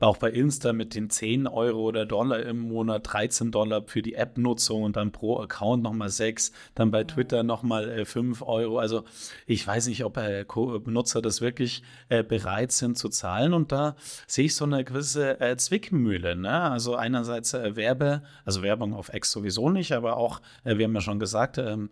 auch 0.00 0.16
bei 0.16 0.30
Insta 0.30 0.72
mit 0.72 0.94
den 0.94 1.10
10 1.10 1.46
Euro 1.46 1.80
oder 1.80 2.06
Dollar 2.06 2.40
im 2.40 2.58
Monat, 2.58 3.12
13 3.12 3.50
Dollar 3.50 3.82
für 3.86 4.02
die 4.02 4.14
App-Nutzung 4.14 4.82
und 4.82 4.96
dann 4.96 5.12
pro 5.12 5.38
Account 5.38 5.82
nochmal 5.82 6.08
6, 6.08 6.52
dann 6.74 6.90
bei 6.90 7.04
Twitter 7.04 7.42
nochmal 7.42 7.88
äh, 7.90 8.04
5 8.04 8.42
Euro. 8.42 8.78
Also 8.78 9.04
ich 9.46 9.66
weiß 9.66 9.88
nicht, 9.88 10.04
ob 10.04 10.16
äh, 10.16 10.44
Benutzer 10.44 11.20
das 11.22 11.40
wirklich 11.40 11.82
äh, 12.08 12.22
bereit 12.22 12.72
sind 12.72 12.96
zu 12.96 13.08
zahlen 13.08 13.52
und 13.52 13.72
da 13.72 13.94
sehe 14.26 14.46
ich 14.46 14.54
so 14.54 14.64
eine 14.64 14.84
gewisse 14.84 15.40
äh, 15.40 15.56
Zwickmühle. 15.56 16.34
Ne? 16.34 16.50
Also 16.50 16.96
einerseits 16.96 17.54
äh, 17.54 17.76
Werbe, 17.76 18.22
also 18.44 18.62
Werbung 18.62 18.94
auf 18.94 19.12
X 19.12 19.30
sowieso 19.30 19.68
nicht, 19.68 19.92
aber 19.92 20.16
auch, 20.16 20.40
äh, 20.64 20.78
wir 20.78 20.86
haben 20.86 20.94
ja 20.94 21.00
schon 21.00 21.18
gesagt, 21.18 21.58
ähm, 21.58 21.90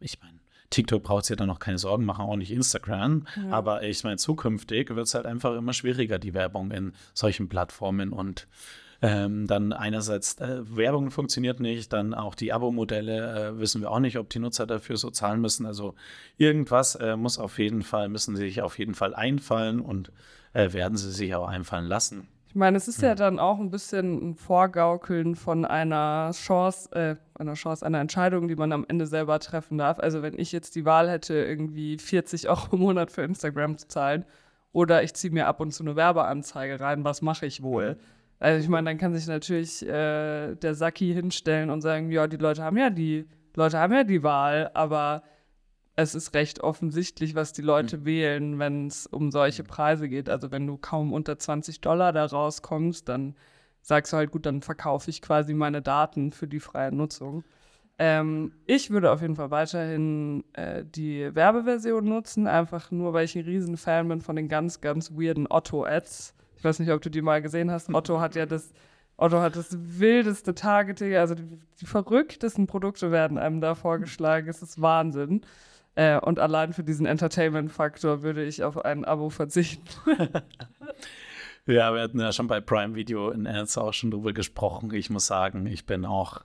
ich 0.00 0.20
meine, 0.20 0.37
TikTok 0.70 1.02
braucht 1.02 1.24
sich 1.24 1.30
ja 1.30 1.36
dann 1.36 1.48
noch 1.48 1.58
keine 1.58 1.78
Sorgen 1.78 2.04
machen, 2.04 2.24
auch 2.24 2.36
nicht 2.36 2.50
Instagram. 2.50 3.26
Ja. 3.36 3.50
Aber 3.50 3.82
ich 3.82 4.04
meine, 4.04 4.16
zukünftig 4.16 4.94
wird 4.94 5.06
es 5.06 5.14
halt 5.14 5.26
einfach 5.26 5.56
immer 5.56 5.72
schwieriger, 5.72 6.18
die 6.18 6.34
Werbung 6.34 6.70
in 6.70 6.92
solchen 7.14 7.48
Plattformen 7.48 8.12
und 8.12 8.46
ähm, 9.00 9.46
dann 9.46 9.72
einerseits 9.72 10.40
äh, 10.40 10.60
Werbung 10.76 11.10
funktioniert 11.12 11.60
nicht, 11.60 11.92
dann 11.92 12.14
auch 12.14 12.34
die 12.34 12.52
Abo-Modelle 12.52 13.50
äh, 13.50 13.58
wissen 13.60 13.80
wir 13.80 13.92
auch 13.92 14.00
nicht, 14.00 14.18
ob 14.18 14.28
die 14.28 14.40
Nutzer 14.40 14.66
dafür 14.66 14.96
so 14.96 15.10
zahlen 15.10 15.40
müssen. 15.40 15.66
Also 15.66 15.94
irgendwas 16.36 16.96
äh, 16.96 17.16
muss 17.16 17.38
auf 17.38 17.58
jeden 17.58 17.82
Fall, 17.82 18.08
müssen 18.08 18.34
sie 18.34 18.46
sich 18.46 18.60
auf 18.60 18.78
jeden 18.78 18.94
Fall 18.94 19.14
einfallen 19.14 19.80
und 19.80 20.10
äh, 20.52 20.72
werden 20.72 20.98
sie 20.98 21.12
sich 21.12 21.34
auch 21.36 21.46
einfallen 21.46 21.86
lassen. 21.86 22.26
Ich 22.48 22.54
meine, 22.54 22.78
es 22.78 22.88
ist 22.88 23.02
ja 23.02 23.14
dann 23.14 23.38
auch 23.38 23.58
ein 23.58 23.70
bisschen 23.70 24.30
ein 24.30 24.34
Vorgaukeln 24.34 25.34
von 25.34 25.66
einer 25.66 26.30
Chance, 26.32 26.90
äh, 26.92 27.16
einer 27.38 27.52
Chance, 27.52 27.84
einer 27.84 28.00
Entscheidung, 28.00 28.48
die 28.48 28.56
man 28.56 28.72
am 28.72 28.86
Ende 28.88 29.06
selber 29.06 29.38
treffen 29.38 29.76
darf. 29.76 29.98
Also 29.98 30.22
wenn 30.22 30.38
ich 30.38 30.50
jetzt 30.50 30.74
die 30.74 30.86
Wahl 30.86 31.10
hätte, 31.10 31.34
irgendwie 31.34 31.98
40 31.98 32.48
Euro 32.48 32.68
im 32.72 32.78
Monat 32.78 33.12
für 33.12 33.20
Instagram 33.22 33.76
zu 33.76 33.86
zahlen 33.88 34.24
oder 34.72 35.02
ich 35.02 35.12
ziehe 35.12 35.32
mir 35.32 35.46
ab 35.46 35.60
und 35.60 35.72
zu 35.72 35.82
eine 35.82 35.94
Werbeanzeige 35.94 36.80
rein, 36.80 37.04
was 37.04 37.20
mache 37.20 37.44
ich 37.44 37.62
wohl? 37.62 37.98
Also 38.38 38.62
ich 38.62 38.68
meine, 38.70 38.88
dann 38.88 38.98
kann 38.98 39.14
sich 39.14 39.26
natürlich 39.26 39.86
äh, 39.86 40.54
der 40.54 40.74
Saki 40.74 41.12
hinstellen 41.12 41.68
und 41.68 41.82
sagen, 41.82 42.10
ja, 42.10 42.26
die 42.26 42.36
Leute 42.38 42.62
haben 42.62 42.78
ja 42.78 42.88
die 42.88 43.26
Leute 43.56 43.78
haben 43.78 43.92
ja 43.92 44.04
die 44.04 44.22
Wahl, 44.22 44.70
aber 44.72 45.22
es 45.98 46.14
ist 46.14 46.32
recht 46.32 46.60
offensichtlich, 46.60 47.34
was 47.34 47.52
die 47.52 47.62
Leute 47.62 47.98
mhm. 47.98 48.04
wählen, 48.04 48.58
wenn 48.60 48.86
es 48.86 49.08
um 49.08 49.32
solche 49.32 49.64
Preise 49.64 50.08
geht. 50.08 50.28
Also 50.28 50.52
wenn 50.52 50.64
du 50.64 50.76
kaum 50.76 51.12
unter 51.12 51.40
20 51.40 51.80
Dollar 51.80 52.12
da 52.12 52.24
rauskommst, 52.24 53.08
dann 53.08 53.34
sagst 53.82 54.12
du 54.12 54.16
halt, 54.16 54.30
gut, 54.30 54.46
dann 54.46 54.62
verkaufe 54.62 55.10
ich 55.10 55.22
quasi 55.22 55.54
meine 55.54 55.82
Daten 55.82 56.30
für 56.30 56.46
die 56.46 56.60
freie 56.60 56.92
Nutzung. 56.92 57.42
Ähm, 57.98 58.52
ich 58.64 58.90
würde 58.90 59.10
auf 59.10 59.22
jeden 59.22 59.34
Fall 59.34 59.50
weiterhin 59.50 60.44
äh, 60.52 60.84
die 60.84 61.34
Werbeversion 61.34 62.04
nutzen, 62.04 62.46
einfach 62.46 62.92
nur, 62.92 63.12
weil 63.12 63.24
ich 63.24 63.34
ein 63.34 63.44
Riesenfan 63.44 64.06
bin 64.06 64.20
von 64.20 64.36
den 64.36 64.46
ganz, 64.46 64.80
ganz 64.80 65.10
weirden 65.10 65.48
Otto-Ads. 65.50 66.32
Ich 66.58 66.62
weiß 66.62 66.78
nicht, 66.78 66.92
ob 66.92 67.02
du 67.02 67.10
die 67.10 67.22
mal 67.22 67.42
gesehen 67.42 67.72
hast. 67.72 67.92
Otto 67.92 68.20
hat 68.20 68.36
ja 68.36 68.46
das, 68.46 68.72
Otto 69.16 69.40
hat 69.40 69.56
das 69.56 69.76
wildeste 69.76 70.54
Targeting, 70.54 71.16
also 71.16 71.34
die, 71.34 71.58
die 71.80 71.86
verrücktesten 71.86 72.68
Produkte 72.68 73.10
werden 73.10 73.36
einem 73.36 73.60
da 73.60 73.74
vorgeschlagen. 73.74 74.48
Es 74.48 74.62
ist 74.62 74.80
Wahnsinn. 74.80 75.40
Äh, 75.98 76.20
und 76.20 76.38
allein 76.38 76.72
für 76.72 76.84
diesen 76.84 77.06
Entertainment-Faktor 77.06 78.22
würde 78.22 78.44
ich 78.44 78.62
auf 78.62 78.84
ein 78.84 79.04
Abo 79.04 79.30
verzichten. 79.30 79.82
ja, 81.66 81.92
wir 81.92 82.02
hatten 82.02 82.20
ja 82.20 82.30
schon 82.30 82.46
bei 82.46 82.60
Prime 82.60 82.94
Video 82.94 83.30
in 83.30 83.46
Ernst 83.46 83.76
auch 83.76 83.92
schon 83.92 84.12
drüber 84.12 84.32
gesprochen. 84.32 84.94
Ich 84.94 85.10
muss 85.10 85.26
sagen, 85.26 85.66
ich 85.66 85.86
bin 85.86 86.04
auch 86.04 86.44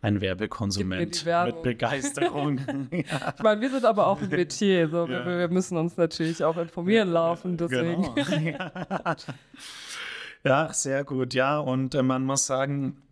ein 0.00 0.22
Werbekonsument 0.22 1.26
mit 1.26 1.62
Begeisterung. 1.62 2.60
ja. 2.90 3.34
Ich 3.36 3.42
meine, 3.42 3.60
wir 3.60 3.68
sind 3.68 3.84
aber 3.84 4.06
auch 4.06 4.22
ein 4.22 4.30
Metier. 4.30 4.88
So. 4.88 5.06
Ja. 5.06 5.26
Wir, 5.26 5.38
wir, 5.38 5.48
müssen 5.48 5.76
uns 5.76 5.98
natürlich 5.98 6.42
auch 6.42 6.56
informieren 6.56 7.10
laufen. 7.10 7.58
Deswegen. 7.58 8.14
Genau. 8.14 8.54
ja, 10.44 10.72
sehr 10.72 11.04
gut. 11.04 11.34
Ja, 11.34 11.58
und 11.58 11.94
äh, 11.94 12.02
man 12.02 12.24
muss 12.24 12.46
sagen, 12.46 13.02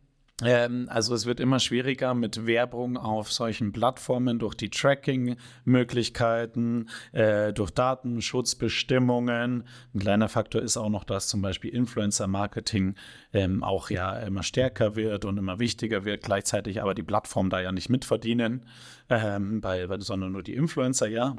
ähm, 0.42 0.86
also 0.90 1.14
es 1.14 1.24
wird 1.24 1.40
immer 1.40 1.60
schwieriger 1.60 2.12
mit 2.12 2.46
Werbung 2.46 2.98
auf 2.98 3.32
solchen 3.32 3.72
Plattformen 3.72 4.38
durch 4.38 4.54
die 4.54 4.68
Tracking-Möglichkeiten, 4.68 6.90
äh, 7.12 7.54
durch 7.54 7.70
Datenschutzbestimmungen. 7.70 9.64
Ein 9.94 9.98
kleiner 9.98 10.28
Faktor 10.28 10.60
ist 10.60 10.76
auch 10.76 10.90
noch, 10.90 11.04
dass 11.04 11.28
zum 11.28 11.40
Beispiel 11.40 11.74
Influencer-Marketing 11.74 12.96
ähm, 13.32 13.64
auch 13.64 13.88
ja 13.88 14.14
immer 14.18 14.42
stärker 14.42 14.94
wird 14.94 15.24
und 15.24 15.38
immer 15.38 15.58
wichtiger 15.58 16.04
wird, 16.04 16.22
gleichzeitig 16.22 16.82
aber 16.82 16.94
die 16.94 17.02
Plattform 17.02 17.48
da 17.48 17.60
ja 17.60 17.72
nicht 17.72 17.88
mitverdienen, 17.88 18.66
ähm, 19.08 19.62
sondern 20.00 20.32
nur 20.32 20.42
die 20.42 20.54
Influencer, 20.54 21.08
ja 21.08 21.34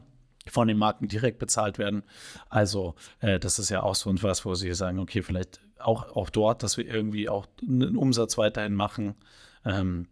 von 0.52 0.68
den 0.68 0.78
Marken 0.78 1.08
direkt 1.08 1.40
bezahlt 1.40 1.78
werden. 1.78 2.04
Also 2.50 2.96
äh, 3.20 3.40
das 3.40 3.60
ist 3.60 3.70
ja 3.70 3.84
auch 3.84 3.96
so 3.96 4.12
etwas, 4.12 4.46
wo 4.46 4.56
sie 4.56 4.74
sagen, 4.74 5.00
okay, 5.00 5.22
vielleicht 5.22 5.60
auch, 5.80 6.16
auch 6.16 6.30
dort, 6.30 6.64
dass 6.64 6.78
wir 6.78 6.86
irgendwie 6.86 7.30
auch 7.30 7.48
einen 7.62 7.96
Umsatz 7.96 8.38
weiterhin 8.38 8.74
machen. 8.74 9.16
Ähm, 9.66 10.08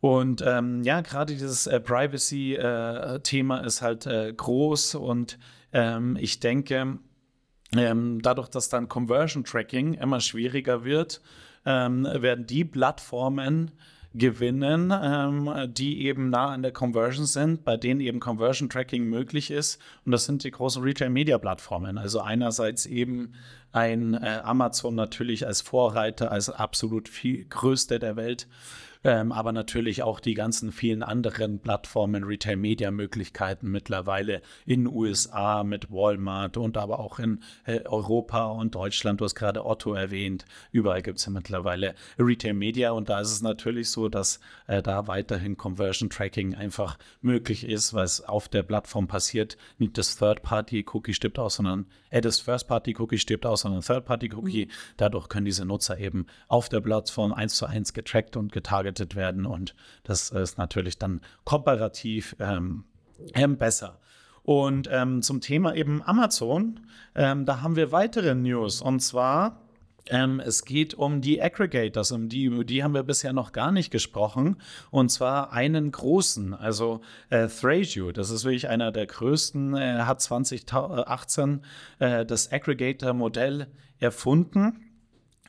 und 0.00 0.42
ähm, 0.46 0.82
ja, 0.82 1.02
gerade 1.02 1.34
dieses 1.34 1.66
äh, 1.66 1.78
Privacy-Thema 1.78 3.60
äh, 3.60 3.66
ist 3.66 3.82
halt 3.82 4.06
äh, 4.06 4.32
groß 4.32 4.94
und 4.94 5.38
ähm, 5.72 6.16
ich 6.18 6.40
denke, 6.40 6.98
ähm, 7.76 8.22
dadurch, 8.22 8.48
dass 8.48 8.68
dann 8.68 8.88
Conversion 8.88 9.44
Tracking 9.44 9.94
immer 9.94 10.20
schwieriger 10.20 10.84
wird, 10.84 11.20
ähm, 11.66 12.04
werden 12.04 12.46
die 12.46 12.64
Plattformen 12.64 13.72
gewinnen, 14.14 14.92
ähm, 14.92 15.50
die 15.72 16.06
eben 16.06 16.30
nah 16.30 16.48
an 16.48 16.62
der 16.62 16.72
Conversion 16.72 17.26
sind, 17.26 17.64
bei 17.64 17.76
denen 17.76 18.00
eben 18.00 18.18
Conversion 18.18 18.68
Tracking 18.68 19.04
möglich 19.04 19.50
ist. 19.50 19.80
Und 20.04 20.12
das 20.12 20.24
sind 20.24 20.42
die 20.42 20.50
großen 20.50 20.82
Retail-Media-Plattformen. 20.82 21.96
Also 21.96 22.20
einerseits 22.20 22.86
eben 22.86 23.34
ein 23.72 24.14
äh, 24.14 24.40
Amazon 24.42 24.94
natürlich 24.94 25.46
als 25.46 25.60
Vorreiter, 25.60 26.30
als 26.32 26.50
absolut 26.50 27.08
viel 27.08 27.44
größte 27.44 27.98
der 27.98 28.16
Welt 28.16 28.46
ähm, 29.02 29.32
aber 29.32 29.52
natürlich 29.52 30.02
auch 30.02 30.20
die 30.20 30.34
ganzen 30.34 30.72
vielen 30.72 31.02
anderen 31.02 31.60
Plattformen, 31.60 32.24
Retail-Media-Möglichkeiten 32.24 33.70
mittlerweile 33.70 34.42
in 34.66 34.86
USA 34.86 35.64
mit 35.64 35.90
Walmart 35.90 36.58
und 36.58 36.76
aber 36.76 37.00
auch 37.00 37.18
in 37.18 37.42
äh, 37.64 37.80
Europa 37.86 38.46
und 38.46 38.74
Deutschland. 38.74 39.20
Du 39.20 39.24
hast 39.24 39.34
gerade 39.34 39.64
Otto 39.64 39.94
erwähnt. 39.94 40.44
Überall 40.70 41.00
gibt 41.00 41.18
es 41.18 41.24
ja 41.24 41.32
mittlerweile 41.32 41.94
Retail-Media 42.18 42.90
und 42.90 43.08
da 43.08 43.20
ist 43.20 43.32
es 43.32 43.40
natürlich 43.40 43.90
so, 43.90 44.10
dass 44.10 44.38
äh, 44.66 44.82
da 44.82 45.06
weiterhin 45.06 45.56
Conversion-Tracking 45.56 46.54
einfach 46.54 46.98
möglich 47.22 47.64
ist, 47.64 47.94
was 47.94 48.20
auf 48.20 48.48
der 48.48 48.62
Plattform 48.62 49.08
passiert. 49.08 49.56
Nicht 49.78 49.96
das 49.96 50.16
Third-Party-Cookie 50.16 51.14
stirbt 51.14 51.38
aus, 51.38 51.54
sondern 51.54 51.86
äh, 52.10 52.20
das 52.20 52.40
First-Party-Cookie 52.40 53.18
stirbt 53.18 53.46
aus, 53.46 53.59
sondern 53.60 53.82
Third-Party-Cookie. 53.82 54.66
Mhm. 54.66 54.70
Dadurch 54.96 55.28
können 55.28 55.44
diese 55.44 55.64
Nutzer 55.64 55.98
eben 55.98 56.26
auf 56.48 56.68
der 56.68 56.80
Plattform 56.80 57.32
eins 57.32 57.54
zu 57.54 57.66
eins 57.66 57.92
getrackt 57.92 58.36
und 58.36 58.52
getargetet 58.52 59.14
werden 59.14 59.46
und 59.46 59.74
das 60.04 60.30
ist 60.30 60.58
natürlich 60.58 60.98
dann 60.98 61.20
komparativ 61.44 62.36
ähm, 62.38 62.84
ähm, 63.34 63.56
besser. 63.56 63.98
Und 64.42 64.88
ähm, 64.90 65.22
zum 65.22 65.40
Thema 65.40 65.74
eben 65.74 66.02
Amazon, 66.02 66.80
ähm, 67.14 67.44
da 67.44 67.60
haben 67.60 67.76
wir 67.76 67.92
weitere 67.92 68.34
News 68.34 68.80
und 68.80 69.00
zwar 69.00 69.60
ähm, 70.06 70.40
es 70.40 70.64
geht 70.64 70.94
um 70.94 71.20
die 71.20 71.42
Aggregators, 71.42 72.12
um 72.12 72.28
die, 72.28 72.48
um 72.48 72.66
die 72.66 72.82
haben 72.82 72.94
wir 72.94 73.02
bisher 73.02 73.32
noch 73.32 73.52
gar 73.52 73.72
nicht 73.72 73.90
gesprochen. 73.90 74.56
Und 74.90 75.10
zwar 75.10 75.52
einen 75.52 75.90
großen, 75.90 76.54
also 76.54 77.00
äh, 77.28 77.48
Thrasio. 77.48 78.12
Das 78.12 78.30
ist 78.30 78.44
wirklich 78.44 78.68
einer 78.68 78.92
der 78.92 79.06
größten. 79.06 79.74
Er 79.74 80.06
hat 80.06 80.20
2018 80.20 81.62
äh, 81.98 82.24
das 82.24 82.50
Aggregator-Modell 82.50 83.68
erfunden. 83.98 84.86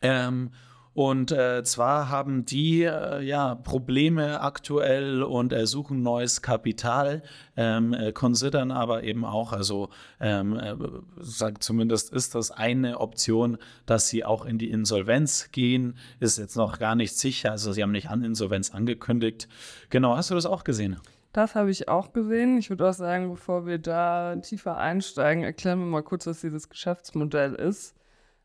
Ähm, 0.02 0.52
und 0.94 1.32
äh, 1.32 1.64
zwar 1.64 2.10
haben 2.10 2.44
die 2.44 2.84
äh, 2.84 3.22
ja 3.22 3.56
Probleme 3.56 4.42
aktuell 4.42 5.24
und 5.24 5.54
äh, 5.54 5.66
suchen 5.66 6.04
neues 6.04 6.42
Kapital, 6.42 7.24
ähm, 7.56 7.94
äh, 7.94 8.12
considern 8.12 8.72
aber 8.72 9.04
eben 9.04 9.24
auch, 9.24 9.54
also 9.54 9.90
ähm, 10.20 10.58
äh, 10.58 10.76
sagt 11.20 11.64
zumindest 11.64 12.12
ist 12.12 12.36
das 12.36 12.52
eine 12.52 13.00
Option, 13.00 13.58
dass 13.86 14.10
sie 14.10 14.26
auch 14.26 14.46
in 14.46 14.58
die 14.58 14.70
Insolvenz 14.70 15.52
gehen. 15.52 15.96
Ist 16.20 16.38
jetzt 16.38 16.58
noch 16.58 16.78
gar 16.78 16.96
nicht 16.96 17.16
sicher, 17.16 17.52
also 17.52 17.72
sie 17.72 17.84
haben 17.84 17.92
nicht 17.92 18.10
an 18.10 18.24
Insolvenz 18.24 18.72
angekündigt. 18.72 19.48
Genau, 19.90 20.18
hast 20.18 20.30
du 20.30 20.36
das 20.36 20.46
auch 20.46 20.66
gesehen? 20.66 20.98
Das 21.32 21.56
habe 21.56 21.72
ich 21.72 21.88
auch 21.88 22.12
gesehen. 22.12 22.58
Ich 22.58 22.70
würde 22.70 22.90
auch 22.90 22.94
sagen, 22.94 23.30
bevor 23.30 23.66
wir 23.66 23.78
da 23.78 24.36
tiefer 24.36 24.76
einsteigen, 24.76 25.46
erklären 25.46 25.80
wir 25.80 25.86
mal 25.86 26.04
kurz, 26.04 26.28
was 26.28 26.42
dieses 26.42 26.68
Geschäftsmodell 26.68 27.56
ist. 27.56 27.96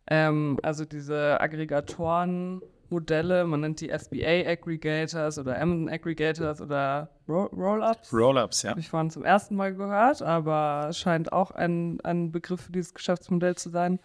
Ähm, 0.09 0.59
also 0.62 0.85
diese 0.85 1.40
Aggregatoren-Modelle, 1.40 3.45
man 3.45 3.61
nennt 3.61 3.81
die 3.81 3.88
FBA-Aggregators 3.88 5.38
oder 5.38 5.61
Amazon-Aggregators 5.61 6.61
oder 6.61 7.11
Roll-Ups. 7.29 8.12
Roll-Ups, 8.12 8.62
ja. 8.62 8.71
Habe 8.71 8.81
ich 8.81 8.88
vorhin 8.88 9.11
zum 9.11 9.25
ersten 9.25 9.57
Mal 9.57 9.75
gehört, 9.75 10.23
aber 10.23 10.92
scheint 10.92 11.33
auch 11.33 11.51
ein, 11.51 12.01
ein 12.03 12.31
Begriff 12.31 12.62
für 12.62 12.73
dieses 12.73 12.95
Geschäftsmodell 12.95 13.57
zu 13.57 13.71
sein. 13.71 13.99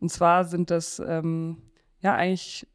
Und 0.00 0.10
zwar 0.10 0.44
sind 0.44 0.70
das 0.70 0.98
ähm, 0.98 1.58
ja 2.00 2.14
eigentlich 2.14 2.66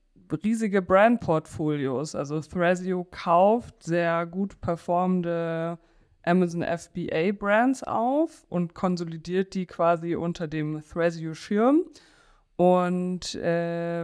riesige 0.44 0.82
Brand-Portfolios. 0.82 2.16
Also 2.16 2.40
Thrasio 2.42 3.06
kauft 3.10 3.84
sehr 3.84 4.26
gut 4.26 4.62
performende 4.62 5.80
Amazon 6.24 6.64
FBA 6.64 7.32
Brands 7.32 7.84
auf 7.84 8.46
und 8.50 8.76
konsolidiert 8.76 9.56
die 9.56 9.66
quasi 9.66 10.16
unter 10.16 10.48
dem 10.48 10.82
Thrasio 10.82 11.34
Schirm 11.34 11.86
Und 12.60 13.36
äh, 13.36 14.02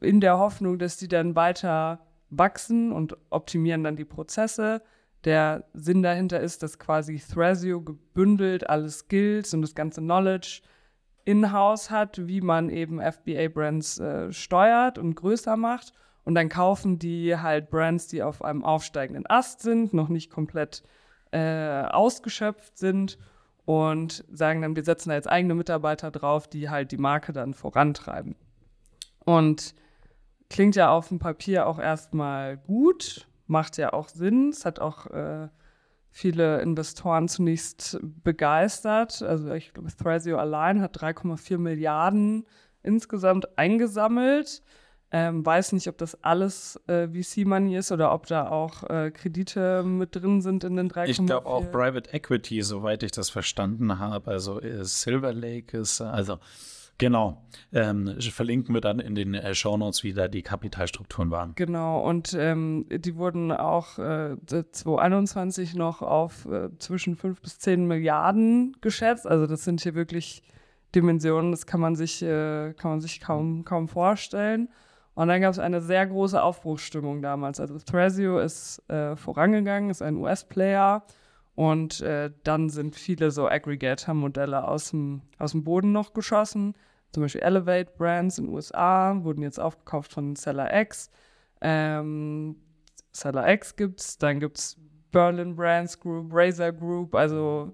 in 0.00 0.20
der 0.20 0.38
Hoffnung, 0.38 0.78
dass 0.78 0.98
die 0.98 1.08
dann 1.08 1.34
weiter 1.34 1.98
wachsen 2.30 2.92
und 2.92 3.16
optimieren 3.30 3.82
dann 3.82 3.96
die 3.96 4.04
Prozesse. 4.04 4.82
Der 5.24 5.64
Sinn 5.74 6.04
dahinter 6.04 6.38
ist, 6.38 6.62
dass 6.62 6.78
quasi 6.78 7.18
Thrasio 7.18 7.80
gebündelt 7.82 8.70
alle 8.70 8.88
Skills 8.88 9.52
und 9.52 9.62
das 9.62 9.74
ganze 9.74 10.00
Knowledge 10.00 10.62
in-house 11.24 11.90
hat, 11.90 12.28
wie 12.28 12.40
man 12.40 12.70
eben 12.70 13.00
FBA-Brands 13.00 13.98
äh, 13.98 14.32
steuert 14.32 14.96
und 14.96 15.16
größer 15.16 15.56
macht. 15.56 15.92
Und 16.22 16.36
dann 16.36 16.48
kaufen 16.48 17.00
die 17.00 17.36
halt 17.36 17.68
Brands, 17.68 18.06
die 18.06 18.22
auf 18.22 18.44
einem 18.44 18.64
aufsteigenden 18.64 19.26
Ast 19.26 19.60
sind, 19.60 19.92
noch 19.92 20.08
nicht 20.08 20.30
komplett 20.30 20.84
äh, 21.32 21.82
ausgeschöpft 21.82 22.78
sind 22.78 23.18
und 23.68 24.24
sagen 24.32 24.62
dann, 24.62 24.76
wir 24.76 24.82
setzen 24.82 25.10
da 25.10 25.14
jetzt 25.14 25.28
eigene 25.28 25.54
Mitarbeiter 25.54 26.10
drauf, 26.10 26.48
die 26.48 26.70
halt 26.70 26.90
die 26.90 26.96
Marke 26.96 27.34
dann 27.34 27.52
vorantreiben. 27.52 28.34
Und 29.26 29.74
klingt 30.48 30.74
ja 30.74 30.90
auf 30.90 31.08
dem 31.08 31.18
Papier 31.18 31.66
auch 31.66 31.78
erstmal 31.78 32.56
gut, 32.56 33.28
macht 33.46 33.76
ja 33.76 33.92
auch 33.92 34.08
Sinn. 34.08 34.48
Es 34.48 34.64
hat 34.64 34.78
auch 34.78 35.08
äh, 35.08 35.48
viele 36.10 36.62
Investoren 36.62 37.28
zunächst 37.28 37.98
begeistert. 38.02 39.20
Also 39.20 39.52
ich 39.52 39.74
glaube, 39.74 39.94
Thrasio 39.94 40.38
allein 40.38 40.80
hat 40.80 40.96
3,4 40.96 41.58
Milliarden 41.58 42.46
insgesamt 42.82 43.58
eingesammelt. 43.58 44.62
Ähm, 45.10 45.44
weiß 45.44 45.72
nicht, 45.72 45.88
ob 45.88 45.96
das 45.96 46.22
alles 46.22 46.78
äh, 46.86 47.08
VC-Money 47.08 47.76
ist 47.76 47.92
oder 47.92 48.12
ob 48.12 48.26
da 48.26 48.48
auch 48.48 48.82
äh, 48.90 49.10
Kredite 49.10 49.82
mit 49.82 50.14
drin 50.14 50.42
sind 50.42 50.64
in 50.64 50.76
den 50.76 50.90
3,4. 50.90 51.06
Ich 51.06 51.26
glaube 51.26 51.46
auch 51.46 51.70
Private 51.70 52.12
Equity, 52.12 52.60
soweit 52.62 53.02
ich 53.02 53.12
das 53.12 53.30
verstanden 53.30 53.98
habe. 53.98 54.30
Also 54.30 54.60
äh, 54.60 54.84
Silver 54.84 55.32
Lake 55.32 55.78
ist, 55.78 56.02
also 56.02 56.38
Genau. 56.98 57.44
Ähm, 57.72 58.16
verlinken 58.20 58.74
wir 58.74 58.80
dann 58.80 58.98
in 58.98 59.14
den 59.14 59.34
äh, 59.34 59.54
Shownotes, 59.54 60.02
wie 60.02 60.12
da 60.12 60.26
die 60.26 60.42
Kapitalstrukturen 60.42 61.30
waren. 61.30 61.52
Genau, 61.54 62.00
und 62.00 62.34
ähm, 62.38 62.86
die 62.90 63.14
wurden 63.16 63.52
auch 63.52 63.98
äh, 63.98 64.36
2021 64.44 65.76
noch 65.76 66.02
auf 66.02 66.44
äh, 66.46 66.70
zwischen 66.78 67.14
5 67.14 67.40
bis 67.40 67.60
10 67.60 67.86
Milliarden 67.86 68.76
geschätzt. 68.80 69.28
Also 69.28 69.46
das 69.46 69.64
sind 69.64 69.80
hier 69.80 69.94
wirklich 69.94 70.42
Dimensionen, 70.94 71.52
das 71.52 71.66
kann 71.66 71.80
man 71.80 71.94
sich, 71.94 72.20
äh, 72.22 72.74
kann 72.74 72.90
man 72.90 73.00
sich 73.00 73.20
kaum, 73.20 73.64
kaum 73.64 73.86
vorstellen. 73.86 74.68
Und 75.18 75.26
dann 75.26 75.40
gab 75.40 75.50
es 75.50 75.58
eine 75.58 75.80
sehr 75.80 76.06
große 76.06 76.40
Aufbruchsstimmung 76.40 77.22
damals. 77.22 77.58
Also 77.58 77.76
Thrasio 77.80 78.38
ist 78.38 78.88
äh, 78.88 79.16
vorangegangen, 79.16 79.90
ist 79.90 80.00
ein 80.00 80.16
US-Player. 80.16 81.02
Und 81.56 82.00
äh, 82.02 82.30
dann 82.44 82.70
sind 82.70 82.94
viele 82.94 83.32
so 83.32 83.48
Aggregator-Modelle 83.48 84.68
aus 84.68 84.90
dem, 84.90 85.22
aus 85.40 85.50
dem 85.50 85.64
Boden 85.64 85.90
noch 85.90 86.12
geschossen. 86.12 86.74
Zum 87.10 87.24
Beispiel 87.24 87.40
Elevate 87.40 87.90
Brands 87.98 88.38
in 88.38 88.44
den 88.44 88.54
USA 88.54 89.18
wurden 89.24 89.42
jetzt 89.42 89.58
aufgekauft 89.58 90.12
von 90.12 90.36
Seller 90.36 90.72
X. 90.82 91.10
Ähm, 91.62 92.54
Seller 93.10 93.52
X 93.52 93.74
gibt's, 93.74 94.18
dann 94.18 94.38
gibt 94.38 94.58
es 94.58 94.76
Berlin 95.10 95.56
Brands 95.56 95.98
Group, 95.98 96.28
Razer 96.32 96.72
Group, 96.72 97.16
also 97.16 97.72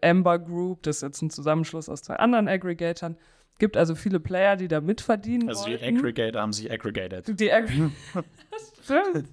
Amber 0.00 0.38
Group, 0.38 0.84
das 0.84 0.96
ist 0.96 1.02
jetzt 1.02 1.20
ein 1.20 1.28
Zusammenschluss 1.28 1.90
aus 1.90 2.00
zwei 2.00 2.16
anderen 2.16 2.48
Aggregatoren. 2.48 3.18
Gibt 3.58 3.76
also 3.76 3.94
viele 3.94 4.20
Player, 4.20 4.56
die 4.56 4.68
da 4.68 4.80
mitverdienen. 4.80 5.48
Also 5.48 5.66
wollten. 5.66 5.82
die 5.82 5.98
Aggregator 5.98 6.42
haben 6.42 6.52
sich 6.52 6.70
aggregated. 6.70 7.40
Die 7.40 7.52
Ag 7.52 7.68
Stimmt. 8.82 9.28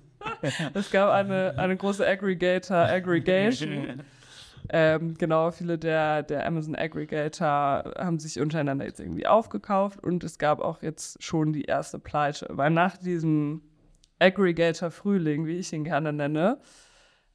es 0.73 0.89
gab 0.91 1.11
eine, 1.11 1.57
eine 1.57 1.75
große 1.75 2.07
Aggregator 2.07 2.77
Aggregation. 2.77 4.03
ähm, 4.69 5.15
genau, 5.17 5.51
viele 5.51 5.77
der, 5.77 6.23
der 6.23 6.45
Amazon 6.47 6.75
Aggregator 6.75 7.93
haben 7.97 8.19
sich 8.19 8.39
untereinander 8.39 8.85
jetzt 8.85 9.01
irgendwie 9.01 9.27
aufgekauft 9.27 10.01
und 10.01 10.23
es 10.23 10.37
gab 10.37 10.61
auch 10.61 10.81
jetzt 10.81 11.21
schon 11.21 11.51
die 11.51 11.63
erste 11.63 11.99
Pleite, 11.99 12.47
weil 12.49 12.69
nach 12.69 12.95
diesem 12.95 13.61
Aggregator 14.19 14.89
Frühling, 14.89 15.45
wie 15.45 15.57
ich 15.57 15.73
ihn 15.73 15.83
gerne 15.83 16.13
nenne, 16.13 16.59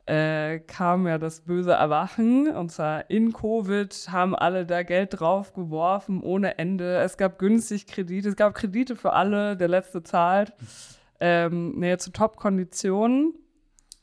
äh, 0.08 0.60
kam 0.60 1.06
ja 1.06 1.18
das 1.18 1.42
böse 1.42 1.72
Erwachen. 1.72 2.48
Und 2.48 2.70
zwar 2.72 3.10
in 3.10 3.32
Covid 3.32 3.94
haben 4.10 4.34
alle 4.34 4.64
da 4.64 4.82
Geld 4.82 5.20
drauf 5.20 5.52
geworfen 5.52 6.22
ohne 6.22 6.58
Ende. 6.58 6.96
Es 6.98 7.18
gab 7.18 7.38
günstig 7.38 7.86
Kredite, 7.86 8.30
es 8.30 8.36
gab 8.36 8.54
Kredite 8.54 8.96
für 8.96 9.12
alle, 9.12 9.56
der 9.56 9.68
letzte 9.68 10.02
zahlt. 10.02 10.54
Ähm, 11.20 11.78
nee, 11.78 11.96
zu 11.98 12.10
Top-Konditionen. 12.10 13.34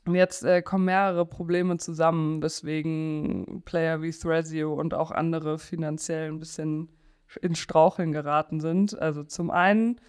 Und 0.06 0.14
jetzt 0.14 0.44
äh, 0.44 0.62
kommen 0.62 0.84
mehrere 0.84 1.26
Probleme 1.26 1.76
zusammen, 1.78 2.40
weswegen 2.40 3.62
Player 3.64 4.00
wie 4.00 4.12
Thrasio 4.12 4.74
und 4.74 4.94
auch 4.94 5.10
andere 5.10 5.58
finanziell 5.58 6.28
ein 6.28 6.38
bisschen 6.38 6.88
in 7.42 7.56
Straucheln 7.56 8.12
geraten 8.12 8.60
sind. 8.60 8.96
Also 8.96 9.24
zum 9.24 9.50
einen 9.50 10.00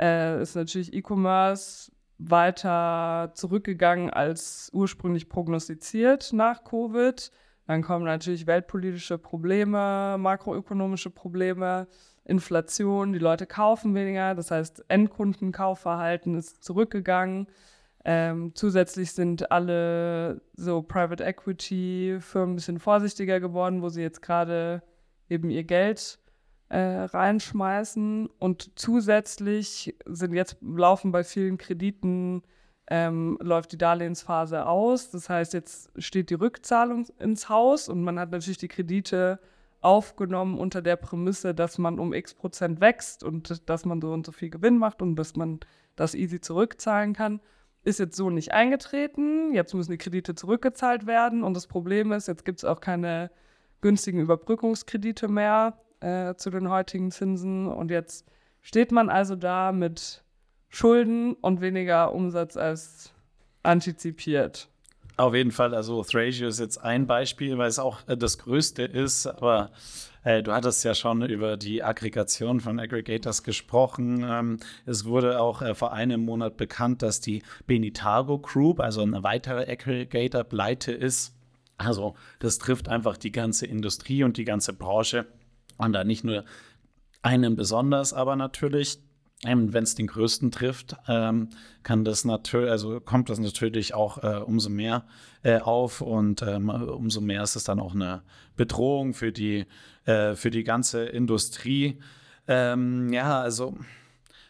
äh, 0.00 0.42
ist 0.42 0.56
natürlich 0.56 0.92
E-Commerce 0.92 1.92
weiter 2.18 3.32
zurückgegangen 3.34 4.10
als 4.10 4.70
ursprünglich 4.72 5.28
prognostiziert 5.28 6.32
nach 6.32 6.64
Covid. 6.64 7.30
Dann 7.66 7.82
kommen 7.82 8.04
natürlich 8.04 8.46
weltpolitische 8.46 9.18
Probleme, 9.18 10.16
makroökonomische 10.18 11.10
Probleme, 11.10 11.88
Inflation, 12.24 13.12
die 13.12 13.18
Leute 13.18 13.46
kaufen 13.46 13.94
weniger, 13.94 14.34
das 14.34 14.50
heißt 14.50 14.84
Endkundenkaufverhalten 14.88 16.34
ist 16.34 16.64
zurückgegangen. 16.64 17.48
Ähm, 18.06 18.52
zusätzlich 18.54 19.12
sind 19.12 19.50
alle 19.50 20.42
so 20.54 20.82
Private 20.82 21.24
Equity 21.24 22.18
Firmen 22.20 22.52
ein 22.52 22.56
bisschen 22.56 22.78
vorsichtiger 22.78 23.40
geworden, 23.40 23.82
wo 23.82 23.88
sie 23.88 24.02
jetzt 24.02 24.20
gerade 24.20 24.82
eben 25.28 25.48
ihr 25.50 25.64
Geld 25.64 26.18
äh, 26.74 27.04
reinschmeißen. 27.04 28.28
Und 28.40 28.72
zusätzlich 28.74 29.94
sind 30.06 30.34
jetzt 30.34 30.56
laufen 30.60 31.12
bei 31.12 31.22
vielen 31.22 31.56
Krediten 31.56 32.42
ähm, 32.90 33.38
läuft 33.40 33.72
die 33.72 33.78
Darlehensphase 33.78 34.66
aus. 34.66 35.10
Das 35.10 35.30
heißt, 35.30 35.54
jetzt 35.54 35.90
steht 35.96 36.30
die 36.30 36.34
Rückzahlung 36.34 37.06
ins 37.18 37.48
Haus 37.48 37.88
und 37.88 38.02
man 38.02 38.18
hat 38.18 38.32
natürlich 38.32 38.58
die 38.58 38.68
Kredite 38.68 39.38
aufgenommen 39.80 40.58
unter 40.58 40.82
der 40.82 40.96
Prämisse, 40.96 41.54
dass 41.54 41.78
man 41.78 41.98
um 42.00 42.12
x 42.12 42.34
Prozent 42.34 42.80
wächst 42.80 43.22
und 43.22 43.68
dass 43.70 43.84
man 43.84 44.02
so 44.02 44.12
und 44.12 44.26
so 44.26 44.32
viel 44.32 44.50
Gewinn 44.50 44.76
macht 44.76 45.00
und 45.00 45.14
dass 45.16 45.36
man 45.36 45.60
das 45.94 46.14
easy 46.14 46.40
zurückzahlen 46.40 47.14
kann. 47.14 47.40
Ist 47.84 48.00
jetzt 48.00 48.16
so 48.16 48.30
nicht 48.30 48.52
eingetreten. 48.52 49.54
Jetzt 49.54 49.74
müssen 49.74 49.92
die 49.92 49.98
Kredite 49.98 50.34
zurückgezahlt 50.34 51.06
werden 51.06 51.44
und 51.44 51.54
das 51.54 51.68
Problem 51.68 52.10
ist, 52.12 52.26
jetzt 52.26 52.44
gibt 52.44 52.58
es 52.58 52.64
auch 52.64 52.80
keine 52.80 53.30
günstigen 53.80 54.18
Überbrückungskredite 54.18 55.28
mehr 55.28 55.78
äh, 56.04 56.36
zu 56.36 56.50
den 56.50 56.68
heutigen 56.68 57.10
Zinsen. 57.10 57.66
Und 57.66 57.90
jetzt 57.90 58.26
steht 58.60 58.92
man 58.92 59.08
also 59.08 59.36
da 59.36 59.72
mit 59.72 60.22
Schulden 60.68 61.34
und 61.34 61.60
weniger 61.60 62.12
Umsatz 62.12 62.56
als 62.56 63.12
antizipiert. 63.62 64.68
Auf 65.16 65.34
jeden 65.34 65.52
Fall, 65.52 65.74
also 65.74 66.02
Thrasio 66.02 66.48
ist 66.48 66.58
jetzt 66.58 66.78
ein 66.78 67.06
Beispiel, 67.06 67.56
weil 67.56 67.68
es 67.68 67.78
auch 67.78 68.00
äh, 68.08 68.16
das 68.16 68.38
größte 68.38 68.82
ist, 68.82 69.28
aber 69.28 69.70
äh, 70.24 70.42
du 70.42 70.52
hattest 70.52 70.84
ja 70.84 70.94
schon 70.94 71.22
über 71.22 71.56
die 71.56 71.84
Aggregation 71.84 72.58
von 72.58 72.80
Aggregators 72.80 73.44
gesprochen. 73.44 74.26
Ähm, 74.28 74.58
es 74.86 75.04
wurde 75.04 75.40
auch 75.40 75.62
äh, 75.62 75.74
vor 75.76 75.92
einem 75.92 76.24
Monat 76.24 76.56
bekannt, 76.56 77.02
dass 77.02 77.20
die 77.20 77.44
Benitago 77.66 78.38
Group, 78.38 78.80
also 78.80 79.02
eine 79.02 79.22
weitere 79.22 79.70
Aggregator, 79.70 80.42
pleite 80.42 80.90
ist. 80.90 81.32
Also 81.76 82.14
das 82.40 82.58
trifft 82.58 82.88
einfach 82.88 83.16
die 83.16 83.32
ganze 83.32 83.66
Industrie 83.66 84.24
und 84.24 84.36
die 84.36 84.44
ganze 84.44 84.72
Branche. 84.72 85.26
Und 85.76 85.92
da 85.92 86.04
nicht 86.04 86.24
nur 86.24 86.44
einen 87.22 87.56
besonders, 87.56 88.12
aber 88.12 88.36
natürlich, 88.36 88.98
ähm, 89.44 89.72
wenn 89.72 89.84
es 89.84 89.94
den 89.94 90.06
größten 90.06 90.50
trifft, 90.50 90.96
ähm, 91.08 91.48
kann 91.82 92.04
das 92.04 92.24
natürlich, 92.24 92.70
also 92.70 93.00
kommt 93.00 93.30
das 93.30 93.38
natürlich 93.38 93.94
auch 93.94 94.22
äh, 94.22 94.42
umso 94.44 94.70
mehr 94.70 95.06
äh, 95.42 95.58
auf 95.58 96.00
und 96.00 96.42
ähm, 96.42 96.68
umso 96.68 97.20
mehr 97.20 97.42
ist 97.42 97.56
es 97.56 97.64
dann 97.64 97.80
auch 97.80 97.94
eine 97.94 98.22
Bedrohung 98.56 99.14
für 99.14 99.32
die, 99.32 99.66
äh, 100.04 100.34
für 100.34 100.50
die 100.50 100.64
ganze 100.64 101.04
Industrie. 101.04 101.98
Ähm, 102.46 103.12
ja, 103.12 103.40
also 103.40 103.76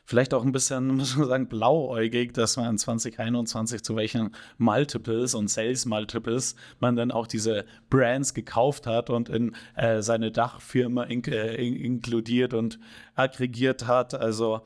vielleicht 0.04 0.34
auch 0.34 0.44
ein 0.44 0.52
bisschen, 0.52 0.86
muss 0.96 1.16
man 1.16 1.28
sagen, 1.28 1.48
blauäugig, 1.48 2.32
dass 2.32 2.56
man 2.56 2.78
2021 2.78 3.82
zu 3.82 3.96
welchen 3.96 4.34
Multiples 4.58 5.34
und 5.34 5.48
Sales 5.48 5.86
Multiples 5.86 6.54
man 6.80 6.96
dann 6.96 7.10
auch 7.10 7.26
diese 7.26 7.64
Brands 7.90 8.34
gekauft 8.34 8.86
hat 8.86 9.10
und 9.10 9.28
in 9.28 9.56
äh, 9.76 10.02
seine 10.02 10.30
Dachfirma 10.30 11.04
in, 11.04 11.24
äh, 11.24 11.54
in, 11.54 11.74
inkludiert 11.76 12.54
und 12.54 12.78
aggregiert 13.14 13.86
hat. 13.86 14.14
Also 14.14 14.62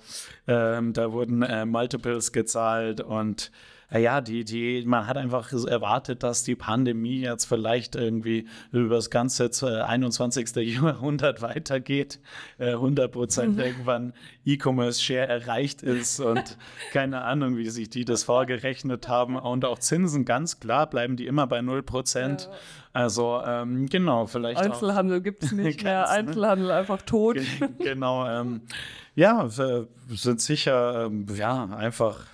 ähm, 0.46 0.92
da 0.92 1.12
wurden 1.12 1.42
äh, 1.42 1.64
Multiples 1.66 2.32
gezahlt 2.32 3.00
und 3.00 3.50
ja, 3.90 4.20
die, 4.20 4.44
die, 4.44 4.84
man 4.84 5.06
hat 5.06 5.16
einfach 5.16 5.50
erwartet, 5.52 6.22
dass 6.22 6.42
die 6.42 6.54
Pandemie 6.54 7.20
jetzt 7.20 7.46
vielleicht 7.46 7.96
irgendwie 7.96 8.46
über 8.70 8.96
das 8.96 9.08
ganze 9.08 9.50
21. 9.86 10.54
Jahrhundert 10.56 11.40
weitergeht, 11.40 12.20
100 12.58 13.10
Prozent 13.10 13.56
mhm. 13.56 13.62
irgendwann 13.62 14.12
E-Commerce-Share 14.44 15.26
erreicht 15.26 15.82
ist 15.82 16.20
und 16.20 16.58
keine 16.92 17.22
Ahnung, 17.22 17.56
wie 17.56 17.70
sich 17.70 17.88
die 17.88 18.04
das 18.04 18.24
vorgerechnet 18.24 19.08
haben. 19.08 19.36
Und 19.36 19.64
auch 19.64 19.78
Zinsen, 19.78 20.26
ganz 20.26 20.60
klar, 20.60 20.88
bleiben 20.88 21.16
die 21.16 21.26
immer 21.26 21.46
bei 21.46 21.62
0 21.62 21.82
Prozent. 21.82 22.42
Ja. 22.42 22.58
Also 22.92 23.40
ähm, 23.46 23.86
genau, 23.86 24.26
vielleicht. 24.26 24.60
Einzelhandel 24.60 25.20
gibt 25.22 25.44
es 25.44 25.52
nicht 25.52 25.82
mehr, 25.84 26.00
ne? 26.00 26.08
Einzelhandel 26.08 26.70
einfach 26.70 27.00
tot. 27.02 27.38
genau, 27.78 28.28
ähm, 28.28 28.62
ja, 29.14 29.48
sind 29.48 30.40
sicher, 30.40 31.06
ähm, 31.06 31.26
ja, 31.34 31.64
einfach 31.66 32.26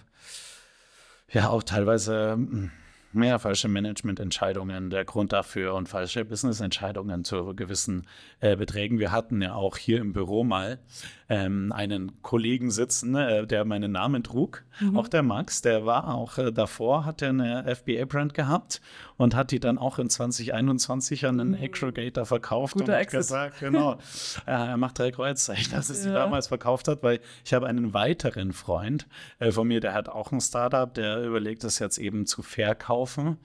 ja 1.34 1.50
auch 1.50 1.62
teilweise 1.62 2.32
hm, 2.32 2.70
mehr 3.14 3.38
falsche 3.38 3.68
Managemententscheidungen 3.68 4.90
der 4.90 5.04
Grund 5.04 5.32
dafür 5.32 5.74
und 5.74 5.88
falsche 5.88 6.24
Businessentscheidungen 6.24 7.24
zu 7.24 7.54
gewissen 7.54 8.06
äh, 8.40 8.56
Beträgen. 8.56 8.98
Wir 8.98 9.12
hatten 9.12 9.40
ja 9.40 9.54
auch 9.54 9.76
hier 9.76 10.00
im 10.00 10.12
Büro 10.12 10.44
mal 10.44 10.78
ähm, 11.28 11.72
einen 11.72 12.20
Kollegen 12.22 12.70
sitzen, 12.70 13.14
äh, 13.14 13.46
der 13.46 13.64
meinen 13.64 13.92
Namen 13.92 14.22
trug, 14.22 14.64
mhm. 14.80 14.98
auch 14.98 15.08
der 15.08 15.22
Max, 15.22 15.62
der 15.62 15.86
war 15.86 16.14
auch 16.14 16.38
äh, 16.38 16.52
davor, 16.52 17.04
hat 17.04 17.22
er 17.22 17.30
eine 17.30 17.74
FBA-Brand 17.74 18.34
gehabt 18.34 18.80
und 19.16 19.34
hat 19.34 19.50
die 19.50 19.60
dann 19.60 19.78
auch 19.78 19.98
in 19.98 20.10
2021 20.10 21.26
an 21.26 21.40
einen 21.40 21.50
mhm. 21.50 21.62
Aggregator 21.62 22.26
verkauft 22.26 22.74
Guter 22.74 22.94
und 22.94 22.98
Exit. 22.98 23.20
gesagt, 23.20 23.60
genau, 23.60 23.98
er 24.46 24.76
macht 24.76 24.98
drei 24.98 25.10
Kreuzzeichen, 25.10 25.72
dass 25.72 25.88
er 25.88 25.96
sie 25.96 26.08
ja. 26.08 26.14
damals 26.14 26.48
verkauft 26.48 26.88
hat, 26.88 27.02
weil 27.02 27.20
ich 27.44 27.54
habe 27.54 27.66
einen 27.66 27.94
weiteren 27.94 28.52
Freund 28.52 29.06
äh, 29.38 29.52
von 29.52 29.68
mir, 29.68 29.80
der 29.80 29.94
hat 29.94 30.08
auch 30.08 30.32
ein 30.32 30.40
Startup, 30.40 30.92
der 30.92 31.22
überlegt, 31.22 31.64
das 31.64 31.78
jetzt 31.78 31.98
eben 31.98 32.26
zu 32.26 32.42
verkaufen. 32.42 33.38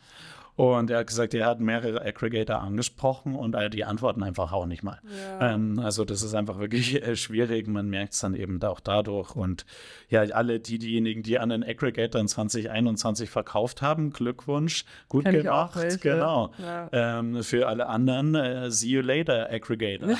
Und 0.60 0.90
er 0.90 1.00
hat 1.00 1.08
gesagt, 1.08 1.34
er 1.34 1.46
hat 1.46 1.62
mehrere 1.62 2.02
Aggregator 2.02 2.60
angesprochen 2.60 3.34
und 3.34 3.56
die 3.74 3.86
antworten 3.86 4.24
einfach 4.24 4.52
auch 4.52 4.66
nicht 4.66 4.84
mal. 4.84 5.00
Ja. 5.40 5.54
Ähm, 5.54 5.80
also 5.80 6.04
das 6.04 6.22
ist 6.22 6.34
einfach 6.34 6.60
wirklich 6.60 7.02
äh, 7.08 7.16
schwierig. 7.16 7.70
Man 7.70 7.88
merkt 7.90 8.12
es 8.12 8.20
dann 8.20 8.34
eben 8.34 8.62
auch 8.62 8.82
dadurch. 8.82 9.38
Und 9.38 9.66
ja, 10.10 10.20
alle 10.20 10.60
die, 10.60 10.78
diejenigen, 10.78 11.24
die 11.24 11.40
an 11.40 11.48
den 11.48 11.64
Aggregator 11.64 12.20
in 12.20 12.28
2021 12.28 13.30
verkauft 13.30 13.82
haben, 13.82 14.12
Glückwunsch, 14.12 14.84
gut 15.08 15.24
Kenn 15.24 15.44
gemacht. 15.44 16.02
Genau. 16.02 16.52
Ja. 16.58 16.90
Ähm, 16.92 17.42
für 17.42 17.70
alle 17.70 17.88
anderen, 17.88 18.36
äh, 18.36 18.70
see 18.70 18.90
you 18.90 19.02
later, 19.02 19.50
Aggregator. 19.50 20.10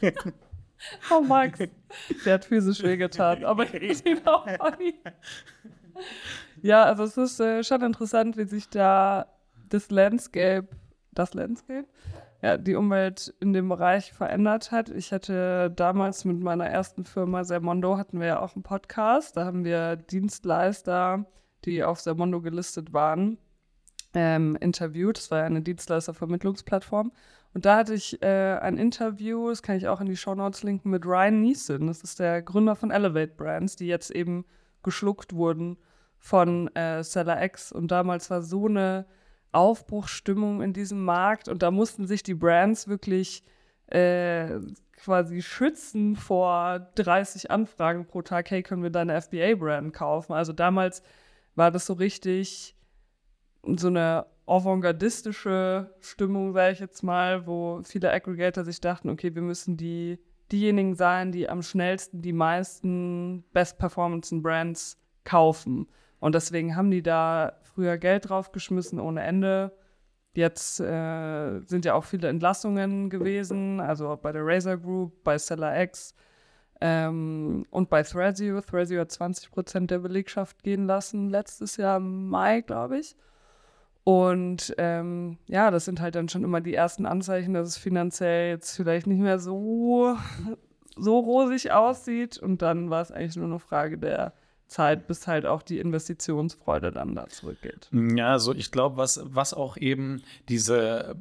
oh 1.10 1.20
Max, 1.20 1.58
der 2.24 2.32
hat 2.32 2.46
physisch 2.46 2.82
wehgetan, 2.82 3.44
aber 3.44 3.66
ich 3.74 4.06
ihn 4.06 4.22
auch 4.24 4.48
funny. 4.48 4.94
Ja, 6.62 6.84
also 6.84 7.04
es 7.04 7.18
ist 7.18 7.40
äh, 7.40 7.62
schon 7.62 7.82
interessant, 7.82 8.38
wie 8.38 8.44
sich 8.44 8.70
da 8.70 9.26
das 9.74 9.90
Landscape, 9.90 10.68
das 11.12 11.34
Landscape, 11.34 11.86
ja, 12.42 12.56
die 12.56 12.76
Umwelt 12.76 13.34
in 13.40 13.52
dem 13.52 13.68
Bereich 13.68 14.12
verändert 14.12 14.70
hat. 14.70 14.88
Ich 14.88 15.12
hatte 15.12 15.70
damals 15.74 16.24
mit 16.24 16.40
meiner 16.40 16.66
ersten 16.66 17.04
Firma 17.04 17.42
Sermondo 17.42 17.96
hatten 17.98 18.20
wir 18.20 18.26
ja 18.26 18.40
auch 18.40 18.54
einen 18.54 18.62
Podcast. 18.62 19.36
Da 19.36 19.44
haben 19.44 19.64
wir 19.64 19.96
Dienstleister, 19.96 21.26
die 21.64 21.82
auf 21.82 22.00
Sermondo 22.00 22.40
gelistet 22.40 22.92
waren, 22.92 23.38
ähm, 24.14 24.56
interviewt. 24.60 25.16
Das 25.16 25.30
war 25.30 25.40
ja 25.40 25.46
eine 25.46 25.62
Dienstleistervermittlungsplattform. 25.62 27.10
Und 27.52 27.64
da 27.64 27.76
hatte 27.78 27.94
ich 27.94 28.22
äh, 28.22 28.58
ein 28.60 28.78
Interview, 28.78 29.48
das 29.48 29.62
kann 29.62 29.76
ich 29.76 29.88
auch 29.88 30.00
in 30.00 30.06
die 30.06 30.16
Show 30.16 30.34
Notes 30.34 30.62
linken, 30.62 30.90
mit 30.90 31.04
Ryan 31.04 31.40
Neeson. 31.40 31.86
Das 31.86 32.02
ist 32.02 32.20
der 32.20 32.42
Gründer 32.42 32.76
von 32.76 32.90
Elevate 32.90 33.34
Brands, 33.36 33.76
die 33.76 33.86
jetzt 33.86 34.10
eben 34.10 34.44
geschluckt 34.82 35.34
wurden 35.34 35.78
von 36.18 36.68
äh, 36.76 37.02
Seller 37.02 37.42
X. 37.42 37.72
Und 37.72 37.90
damals 37.90 38.30
war 38.30 38.42
so 38.42 38.66
eine 38.66 39.06
Aufbruchsstimmung 39.54 40.62
in 40.62 40.72
diesem 40.72 41.04
Markt 41.04 41.48
und 41.48 41.62
da 41.62 41.70
mussten 41.70 42.06
sich 42.06 42.22
die 42.22 42.34
Brands 42.34 42.88
wirklich 42.88 43.42
äh, 43.86 44.58
quasi 44.96 45.42
schützen 45.42 46.16
vor 46.16 46.80
30 46.96 47.50
Anfragen 47.50 48.06
pro 48.06 48.22
Tag, 48.22 48.50
hey, 48.50 48.62
können 48.62 48.82
wir 48.82 48.90
deine 48.90 49.20
FBA-Brand 49.20 49.92
kaufen? 49.92 50.32
Also 50.32 50.52
damals 50.52 51.02
war 51.54 51.70
das 51.70 51.86
so 51.86 51.94
richtig 51.94 52.76
so 53.76 53.88
eine 53.88 54.26
avantgardistische 54.46 55.94
Stimmung, 56.00 56.52
sage 56.52 56.72
ich 56.72 56.80
jetzt 56.80 57.02
mal, 57.02 57.46
wo 57.46 57.80
viele 57.82 58.12
Aggregator 58.12 58.64
sich 58.64 58.80
dachten, 58.80 59.08
okay, 59.08 59.34
wir 59.34 59.42
müssen 59.42 59.76
die, 59.76 60.18
diejenigen 60.52 60.94
sein, 60.94 61.32
die 61.32 61.48
am 61.48 61.62
schnellsten 61.62 62.20
die 62.20 62.32
meisten 62.32 63.44
Best-Performance-Brands 63.52 64.98
kaufen. 65.24 65.88
Und 66.20 66.34
deswegen 66.34 66.76
haben 66.76 66.90
die 66.90 67.02
da 67.02 67.52
früher 67.62 67.98
Geld 67.98 68.28
draufgeschmissen 68.28 69.00
ohne 69.00 69.22
Ende. 69.22 69.72
Jetzt 70.34 70.80
äh, 70.80 71.60
sind 71.60 71.84
ja 71.84 71.94
auch 71.94 72.04
viele 72.04 72.28
Entlassungen 72.28 73.08
gewesen, 73.08 73.80
also 73.80 74.18
bei 74.20 74.32
der 74.32 74.44
Razer 74.44 74.76
Group, 74.76 75.22
bei 75.22 75.38
Seller 75.38 75.80
X 75.82 76.14
ähm, 76.80 77.64
und 77.70 77.88
bei 77.88 78.02
Thrasio. 78.02 78.60
Thrasio 78.60 79.00
hat 79.00 79.12
20 79.12 79.50
Prozent 79.50 79.90
der 79.90 80.00
Belegschaft 80.00 80.62
gehen 80.62 80.86
lassen, 80.86 81.30
letztes 81.30 81.76
Jahr 81.76 81.98
im 81.98 82.28
Mai, 82.28 82.62
glaube 82.62 82.98
ich. 82.98 83.16
Und 84.02 84.74
ähm, 84.76 85.38
ja, 85.46 85.70
das 85.70 85.86
sind 85.86 86.00
halt 86.00 86.14
dann 86.14 86.28
schon 86.28 86.44
immer 86.44 86.60
die 86.60 86.74
ersten 86.74 87.06
Anzeichen, 87.06 87.54
dass 87.54 87.68
es 87.68 87.76
finanziell 87.78 88.50
jetzt 88.50 88.76
vielleicht 88.76 89.06
nicht 89.06 89.20
mehr 89.20 89.38
so, 89.38 90.16
so 90.96 91.18
rosig 91.20 91.72
aussieht. 91.72 92.38
Und 92.38 92.60
dann 92.60 92.90
war 92.90 93.00
es 93.02 93.10
eigentlich 93.10 93.36
nur 93.36 93.46
eine 93.46 93.58
Frage 93.58 93.96
der 93.96 94.34
Zeit, 94.74 95.06
bis 95.06 95.26
halt 95.26 95.46
auch 95.46 95.62
die 95.62 95.78
Investitionsfreude 95.78 96.90
dann 96.90 97.14
da 97.14 97.28
zurückgeht. 97.28 97.88
Ja, 97.92 98.32
also 98.32 98.52
ich 98.52 98.72
glaube, 98.72 98.96
was, 98.96 99.20
was 99.24 99.54
auch 99.54 99.76
eben 99.76 100.22
diese 100.48 101.16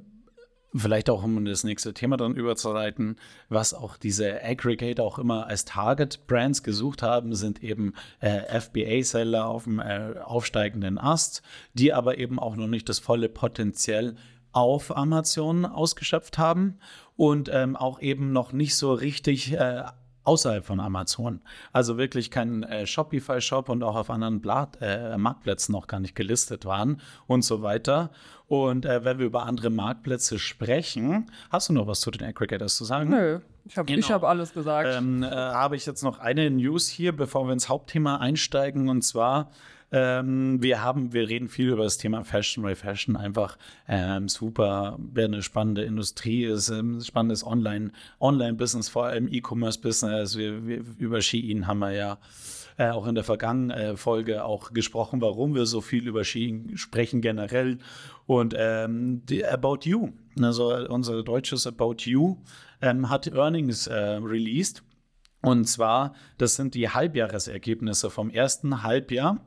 vielleicht 0.75 1.11
auch 1.11 1.23
um 1.23 1.45
das 1.45 1.63
nächste 1.63 1.93
Thema 1.93 2.17
dann 2.17 2.33
überzuleiten, 2.33 3.17
was 3.47 3.75
auch 3.75 3.95
diese 3.95 4.43
Aggregator 4.43 5.05
auch 5.05 5.19
immer 5.19 5.45
als 5.45 5.65
Target-Brands 5.65 6.63
gesucht 6.63 7.03
haben, 7.03 7.35
sind 7.35 7.63
eben 7.63 7.93
äh, 8.21 8.59
FBA-Seller 8.59 9.47
auf 9.47 9.65
dem 9.65 9.79
äh, 9.79 10.15
aufsteigenden 10.23 10.97
Ast, 10.97 11.43
die 11.75 11.93
aber 11.93 12.17
eben 12.17 12.39
auch 12.39 12.55
noch 12.55 12.65
nicht 12.65 12.89
das 12.89 12.97
volle 12.97 13.29
Potenzial 13.29 14.15
auf 14.51 14.97
Amazon 14.97 15.65
ausgeschöpft 15.65 16.39
haben 16.39 16.79
und 17.15 17.51
ähm, 17.53 17.75
auch 17.75 18.01
eben 18.01 18.31
noch 18.31 18.51
nicht 18.51 18.75
so 18.75 18.93
richtig 18.93 19.53
äh, 19.53 19.83
außerhalb 20.23 20.65
von 20.65 20.79
Amazon. 20.79 21.41
Also 21.71 21.97
wirklich 21.97 22.31
kein 22.31 22.63
äh, 22.63 22.85
Shopify-Shop 22.85 23.69
und 23.69 23.83
auch 23.83 23.95
auf 23.95 24.09
anderen 24.09 24.41
Blatt, 24.41 24.77
äh, 24.81 25.17
Marktplätzen 25.17 25.73
noch 25.73 25.87
gar 25.87 25.99
nicht 25.99 26.15
gelistet 26.15 26.65
waren 26.65 27.01
und 27.27 27.43
so 27.43 27.61
weiter. 27.61 28.11
Und 28.47 28.85
äh, 28.85 29.03
wenn 29.03 29.19
wir 29.19 29.25
über 29.25 29.45
andere 29.45 29.69
Marktplätze 29.69 30.39
sprechen, 30.39 31.31
hast 31.49 31.69
du 31.69 31.73
noch 31.73 31.87
was 31.87 32.01
zu 32.01 32.11
den 32.11 32.27
Aggregators 32.27 32.75
zu 32.75 32.85
sagen? 32.85 33.09
Nö, 33.09 33.39
ich 33.65 33.77
habe 33.77 33.91
genau. 33.91 34.09
hab 34.09 34.23
alles 34.23 34.53
gesagt. 34.53 34.89
Ähm, 34.91 35.23
äh, 35.23 35.27
habe 35.27 35.75
ich 35.75 35.85
jetzt 35.85 36.03
noch 36.03 36.19
eine 36.19 36.49
News 36.49 36.87
hier, 36.87 37.15
bevor 37.15 37.45
wir 37.45 37.53
ins 37.53 37.69
Hauptthema 37.69 38.17
einsteigen. 38.17 38.89
Und 38.89 39.01
zwar 39.03 39.49
ähm, 39.93 40.59
wir 40.59 40.81
haben, 40.81 41.13
wir 41.13 41.29
reden 41.29 41.47
viel 41.47 41.69
über 41.69 41.83
das 41.83 41.99
Thema 41.99 42.23
Fashion, 42.23 42.63
weil 42.63 42.75
Fashion 42.75 43.15
einfach 43.15 43.59
ähm, 43.87 44.27
super, 44.27 44.97
eine 45.15 45.43
spannende 45.43 45.83
Industrie 45.83 46.45
ist, 46.45 46.69
ähm, 46.69 46.99
spannendes 46.99 47.45
Online, 47.45 47.91
Online-Business, 48.19 48.89
vor 48.89 49.05
allem 49.05 49.27
E-Commerce-Business. 49.31 50.35
Wir, 50.35 50.65
wir, 50.65 50.83
über 50.97 51.21
Shein 51.21 51.67
haben 51.67 51.77
wir 51.77 51.91
ja 51.91 52.17
äh, 52.77 52.89
auch 52.89 53.05
in 53.05 53.13
der 53.13 53.23
vergangenen 53.23 53.69
äh, 53.69 53.95
Folge 53.95 54.43
auch 54.43 54.73
gesprochen, 54.73 55.21
warum 55.21 55.53
wir 55.53 55.67
so 55.67 55.79
viel 55.79 56.07
über 56.07 56.23
Shein 56.23 56.71
sprechen 56.73 57.21
generell. 57.21 57.77
Und 58.25 58.55
ähm, 58.57 59.23
die 59.27 59.45
About 59.45 59.81
You, 59.83 60.09
also 60.41 60.75
unser 60.89 61.21
deutsches 61.21 61.67
About 61.67 61.97
You, 61.99 62.37
ähm, 62.81 63.11
hat 63.11 63.27
Earnings 63.27 63.85
äh, 63.85 63.93
released. 63.93 64.81
Und 65.43 65.65
zwar, 65.65 66.15
das 66.39 66.55
sind 66.55 66.73
die 66.73 66.89
Halbjahresergebnisse 66.89 68.09
vom 68.09 68.31
ersten 68.31 68.81
Halbjahr 68.81 69.39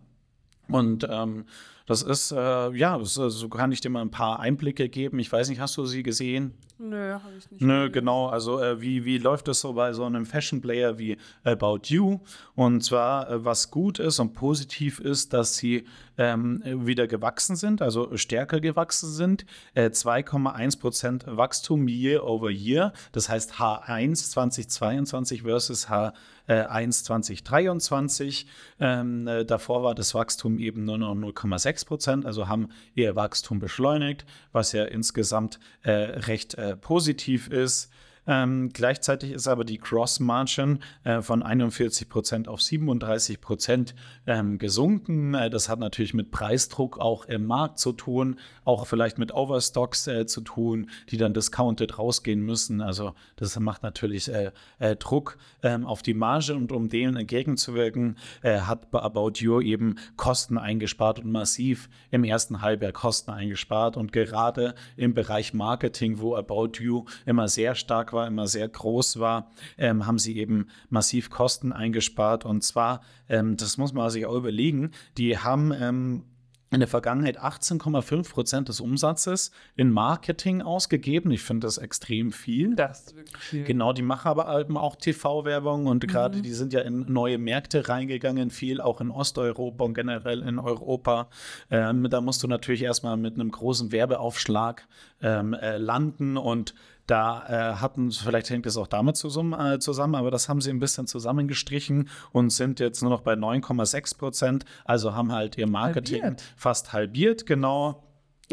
und 0.68 1.07
ähm, 1.09 1.44
das 1.87 2.02
ist, 2.02 2.33
äh, 2.33 2.72
ja, 2.72 2.98
das, 2.98 3.14
so 3.14 3.48
kann 3.48 3.72
ich 3.72 3.81
dir 3.81 3.90
mal 3.90 4.02
ein 4.02 4.11
paar 4.11 4.40
Einblicke 4.40 4.88
geben. 4.88 5.18
Ich 5.18 5.31
weiß 5.31 5.48
nicht, 5.48 5.61
hast 5.61 5.76
du 5.76 5.87
sie 5.87 6.02
gesehen? 6.02 6.52
Nö, 6.78 7.12
habe 7.12 7.36
ich 7.38 7.50
nicht. 7.50 7.62
Nö, 7.62 7.90
genau. 7.90 8.26
Also, 8.26 8.60
äh, 8.60 8.80
wie, 8.80 9.04
wie 9.04 9.18
läuft 9.18 9.48
das 9.48 9.60
so 9.60 9.72
bei 9.72 9.92
so 9.94 10.04
einem 10.04 10.26
Fashion-Player 10.26 10.98
wie 10.98 11.16
About 11.42 11.80
You? 11.84 12.20
Und 12.54 12.82
zwar, 12.82 13.30
äh, 13.30 13.44
was 13.44 13.70
gut 13.70 13.98
ist 13.98 14.18
und 14.18 14.34
positiv 14.34 15.00
ist, 15.00 15.32
dass 15.32 15.56
sie 15.56 15.86
ähm, 16.18 16.62
wieder 16.64 17.06
gewachsen 17.06 17.56
sind, 17.56 17.82
also 17.82 18.16
stärker 18.16 18.60
gewachsen 18.60 19.10
sind. 19.10 19.46
Äh, 19.74 19.90
2,1 19.90 20.80
Prozent 20.80 21.24
Wachstum 21.26 21.88
year 21.88 22.24
over 22.24 22.50
year. 22.50 22.92
Das 23.12 23.28
heißt 23.28 23.54
H1 23.54 24.30
2022 24.30 25.42
versus 25.42 25.88
H1 25.88 27.04
2023. 27.04 28.46
Ähm, 28.80 29.26
äh, 29.26 29.44
davor 29.44 29.82
war 29.82 29.94
das 29.94 30.14
Wachstum 30.14 30.58
eben 30.58 30.84
nur 30.84 30.98
noch 30.98 31.14
0,6 31.14 31.86
Prozent, 31.86 32.26
also 32.26 32.48
haben 32.48 32.68
ihr 32.94 33.16
Wachstum 33.16 33.58
beschleunigt, 33.58 34.24
was 34.52 34.72
ja 34.72 34.84
insgesamt 34.84 35.58
äh, 35.82 35.90
recht 35.90 36.54
äh, 36.70 36.76
positiv 36.76 37.48
ist. 37.48 37.90
Ähm, 38.26 38.70
gleichzeitig 38.72 39.32
ist 39.32 39.46
aber 39.46 39.64
die 39.64 39.78
Cross-Margin 39.78 40.80
äh, 41.04 41.22
von 41.22 41.42
41 41.42 42.08
Prozent 42.08 42.48
auf 42.48 42.60
37 42.60 43.40
Prozent 43.40 43.94
ähm, 44.26 44.58
gesunken. 44.58 45.34
Äh, 45.34 45.50
das 45.50 45.68
hat 45.68 45.78
natürlich 45.78 46.14
mit 46.14 46.30
Preisdruck 46.30 46.98
auch 46.98 47.26
im 47.26 47.46
Markt 47.46 47.78
zu 47.78 47.92
tun, 47.92 48.38
auch 48.64 48.86
vielleicht 48.86 49.18
mit 49.18 49.32
Overstocks 49.32 50.06
äh, 50.06 50.26
zu 50.26 50.40
tun, 50.40 50.90
die 51.10 51.16
dann 51.16 51.34
discounted 51.34 51.98
rausgehen 51.98 52.40
müssen. 52.40 52.80
Also 52.80 53.14
das 53.36 53.58
macht 53.60 53.82
natürlich 53.82 54.28
äh, 54.32 54.50
äh, 54.78 54.96
Druck 54.96 55.38
ähm, 55.62 55.86
auf 55.86 56.02
die 56.02 56.14
Marge 56.14 56.54
und 56.54 56.72
um 56.72 56.88
dem 56.88 57.16
entgegenzuwirken, 57.16 58.16
äh, 58.42 58.60
hat 58.60 58.88
About 58.92 59.34
You 59.36 59.60
eben 59.60 59.96
Kosten 60.16 60.58
eingespart 60.58 61.20
und 61.20 61.30
massiv 61.30 61.88
im 62.10 62.24
ersten 62.24 62.60
Halbjahr 62.60 62.92
Kosten 62.92 63.30
eingespart 63.30 63.96
und 63.96 64.12
gerade 64.12 64.74
im 64.96 65.14
Bereich 65.14 65.54
Marketing, 65.54 66.18
wo 66.18 66.34
About 66.34 66.72
You 66.80 67.05
immer 67.24 67.48
sehr 67.48 67.74
stark 67.74 68.12
war, 68.16 68.26
immer 68.26 68.48
sehr 68.48 68.68
groß 68.68 69.20
war, 69.20 69.52
ähm, 69.78 70.06
haben 70.06 70.18
sie 70.18 70.36
eben 70.36 70.66
massiv 70.88 71.30
Kosten 71.30 71.72
eingespart. 71.72 72.44
Und 72.44 72.64
zwar, 72.64 73.02
ähm, 73.28 73.56
das 73.56 73.78
muss 73.78 73.92
man 73.92 74.10
sich 74.10 74.26
auch 74.26 74.34
überlegen, 74.34 74.90
die 75.16 75.38
haben 75.38 75.72
ähm, 75.72 76.24
in 76.72 76.80
der 76.80 76.88
Vergangenheit 76.88 77.40
18,5 77.40 78.30
Prozent 78.32 78.68
des 78.68 78.80
Umsatzes 78.80 79.52
in 79.76 79.90
Marketing 79.90 80.62
ausgegeben. 80.62 81.30
Ich 81.30 81.42
finde 81.42 81.66
das 81.66 81.78
extrem 81.78 82.32
viel. 82.32 82.74
Das 82.74 83.02
ist 83.02 83.16
wirklich 83.16 83.36
viel. 83.36 83.64
Genau, 83.64 83.92
die 83.92 84.02
machen 84.02 84.26
aber 84.26 84.60
eben 84.60 84.76
auch 84.76 84.96
TV-Werbung 84.96 85.86
und 85.86 86.06
gerade 86.08 86.38
Mhm. 86.38 86.42
die 86.42 86.52
sind 86.52 86.72
ja 86.72 86.80
in 86.80 87.10
neue 87.10 87.38
Märkte 87.38 87.88
reingegangen, 87.88 88.50
viel 88.50 88.80
auch 88.80 89.00
in 89.00 89.12
Osteuropa 89.12 89.84
und 89.84 89.94
generell 89.94 90.42
in 90.42 90.58
Europa. 90.58 91.28
Ähm, 91.70 92.08
da 92.10 92.20
musst 92.20 92.42
du 92.42 92.48
natürlich 92.48 92.82
erstmal 92.82 93.16
mit 93.16 93.34
einem 93.34 93.52
großen 93.52 93.92
Werbeaufschlag 93.92 94.88
ähm, 95.22 95.54
äh, 95.54 95.78
landen 95.78 96.36
und 96.36 96.74
da 97.07 97.46
äh, 97.72 97.74
hatten, 97.76 98.11
vielleicht 98.11 98.50
hängt 98.50 98.66
es 98.66 98.76
auch 98.76 98.86
damit 98.88 99.16
zusammen, 99.16 99.52
äh, 99.52 99.78
zusammen, 99.78 100.14
aber 100.16 100.30
das 100.30 100.48
haben 100.48 100.61
sie 100.61 100.70
ein 100.70 100.80
bisschen 100.80 101.07
zusammengestrichen 101.07 102.09
und 102.32 102.50
sind 102.50 102.80
jetzt 102.80 103.00
nur 103.02 103.11
noch 103.11 103.20
bei 103.20 103.34
9,6 103.34 104.18
Prozent. 104.18 104.64
Also 104.84 105.14
haben 105.14 105.32
halt 105.32 105.57
ihr 105.57 105.68
Marketing 105.68 106.22
Halbiert. 106.22 106.42
fast 106.57 106.92
halbiert, 106.92 107.46
genau. 107.46 108.02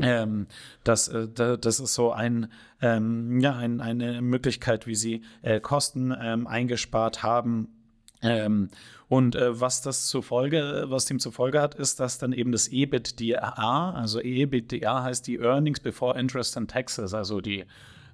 Ähm, 0.01 0.47
das, 0.83 1.07
äh, 1.07 1.27
da- 1.33 1.57
das 1.57 1.79
ist 1.79 1.93
so 1.93 2.11
ein, 2.11 2.51
ähm, 2.81 3.39
ja, 3.39 3.55
ein, 3.55 3.79
eine 3.81 4.21
Möglichkeit, 4.21 4.87
wie 4.87 4.95
sie 4.95 5.23
äh, 5.43 5.59
Kosten 5.59 6.13
ähm, 6.19 6.47
eingespart 6.47 7.21
haben. 7.23 7.69
Ähm, 8.23 8.69
und 9.09 9.35
äh, 9.35 9.59
was 9.59 9.81
das 9.81 10.07
zur 10.07 10.23
Folge, 10.23 10.85
was 10.87 11.05
dem 11.05 11.19
zur 11.19 11.31
Folge 11.31 11.61
hat, 11.61 11.75
ist, 11.75 11.99
dass 11.99 12.17
dann 12.17 12.31
eben 12.33 12.51
das 12.51 12.69
EBITDA, 12.69 13.91
also 13.95 14.19
EBITDA 14.21 15.03
heißt 15.03 15.27
die 15.27 15.37
Earnings 15.39 15.79
before 15.79 16.17
Interest 16.19 16.55
and 16.57 16.71
Taxes, 16.71 17.13
also 17.13 17.41
die, 17.41 17.65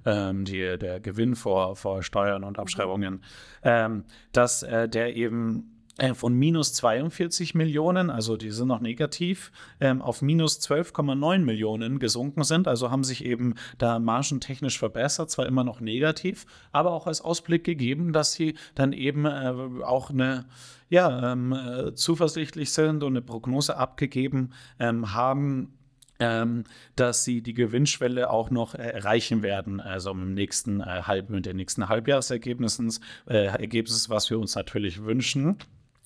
ähm, 0.05 0.45
die 0.45 0.77
der 0.77 0.99
Gewinn 0.99 1.35
vor, 1.35 1.75
vor 1.75 2.03
Steuern 2.03 2.43
und 2.43 2.59
Abschreibungen, 2.59 3.23
ähm, 3.63 4.03
dass 4.31 4.63
äh, 4.63 4.87
der 4.87 5.15
eben 5.15 5.79
äh, 5.99 6.13
von 6.13 6.33
minus 6.33 6.73
42 6.73 7.55
Millionen, 7.55 8.09
also 8.09 8.37
die 8.37 8.51
sind 8.51 8.69
noch 8.69 8.79
negativ, 8.79 9.51
ähm, 9.79 10.01
auf 10.01 10.21
minus 10.21 10.59
12,9 10.61 11.39
Millionen 11.39 11.99
gesunken 11.99 12.43
sind. 12.43 12.67
Also 12.67 12.89
haben 12.89 13.03
sich 13.03 13.25
eben 13.25 13.55
da 13.77 13.99
margentechnisch 13.99 14.79
verbessert, 14.79 15.29
zwar 15.29 15.45
immer 15.45 15.63
noch 15.63 15.81
negativ, 15.81 16.45
aber 16.71 16.91
auch 16.91 17.05
als 17.05 17.21
Ausblick 17.21 17.63
gegeben, 17.63 18.13
dass 18.13 18.31
sie 18.31 18.55
dann 18.75 18.93
eben 18.93 19.25
äh, 19.25 19.83
auch 19.83 20.09
eine 20.09 20.45
ja, 20.89 21.33
ähm, 21.33 21.53
äh, 21.53 21.93
zuversichtlich 21.93 22.71
sind 22.71 23.03
und 23.03 23.13
eine 23.13 23.21
Prognose 23.21 23.77
abgegeben 23.77 24.51
ähm, 24.79 25.13
haben, 25.13 25.78
ähm, 26.19 26.65
dass 26.95 27.23
sie 27.23 27.41
die 27.41 27.53
Gewinnschwelle 27.53 28.29
auch 28.29 28.49
noch 28.51 28.75
äh, 28.75 28.89
erreichen 28.89 29.41
werden, 29.41 29.79
also 29.79 30.11
im 30.11 30.33
nächsten 30.33 30.81
äh, 30.81 31.03
Halb, 31.03 31.29
mit 31.29 31.45
den 31.45 31.55
nächsten 31.55 31.87
Halbjahresergebnissen, 31.89 32.93
äh, 33.27 33.45
Ergebnis, 33.45 34.09
was 34.09 34.29
wir 34.29 34.39
uns 34.39 34.55
natürlich 34.55 35.03
wünschen. 35.03 35.57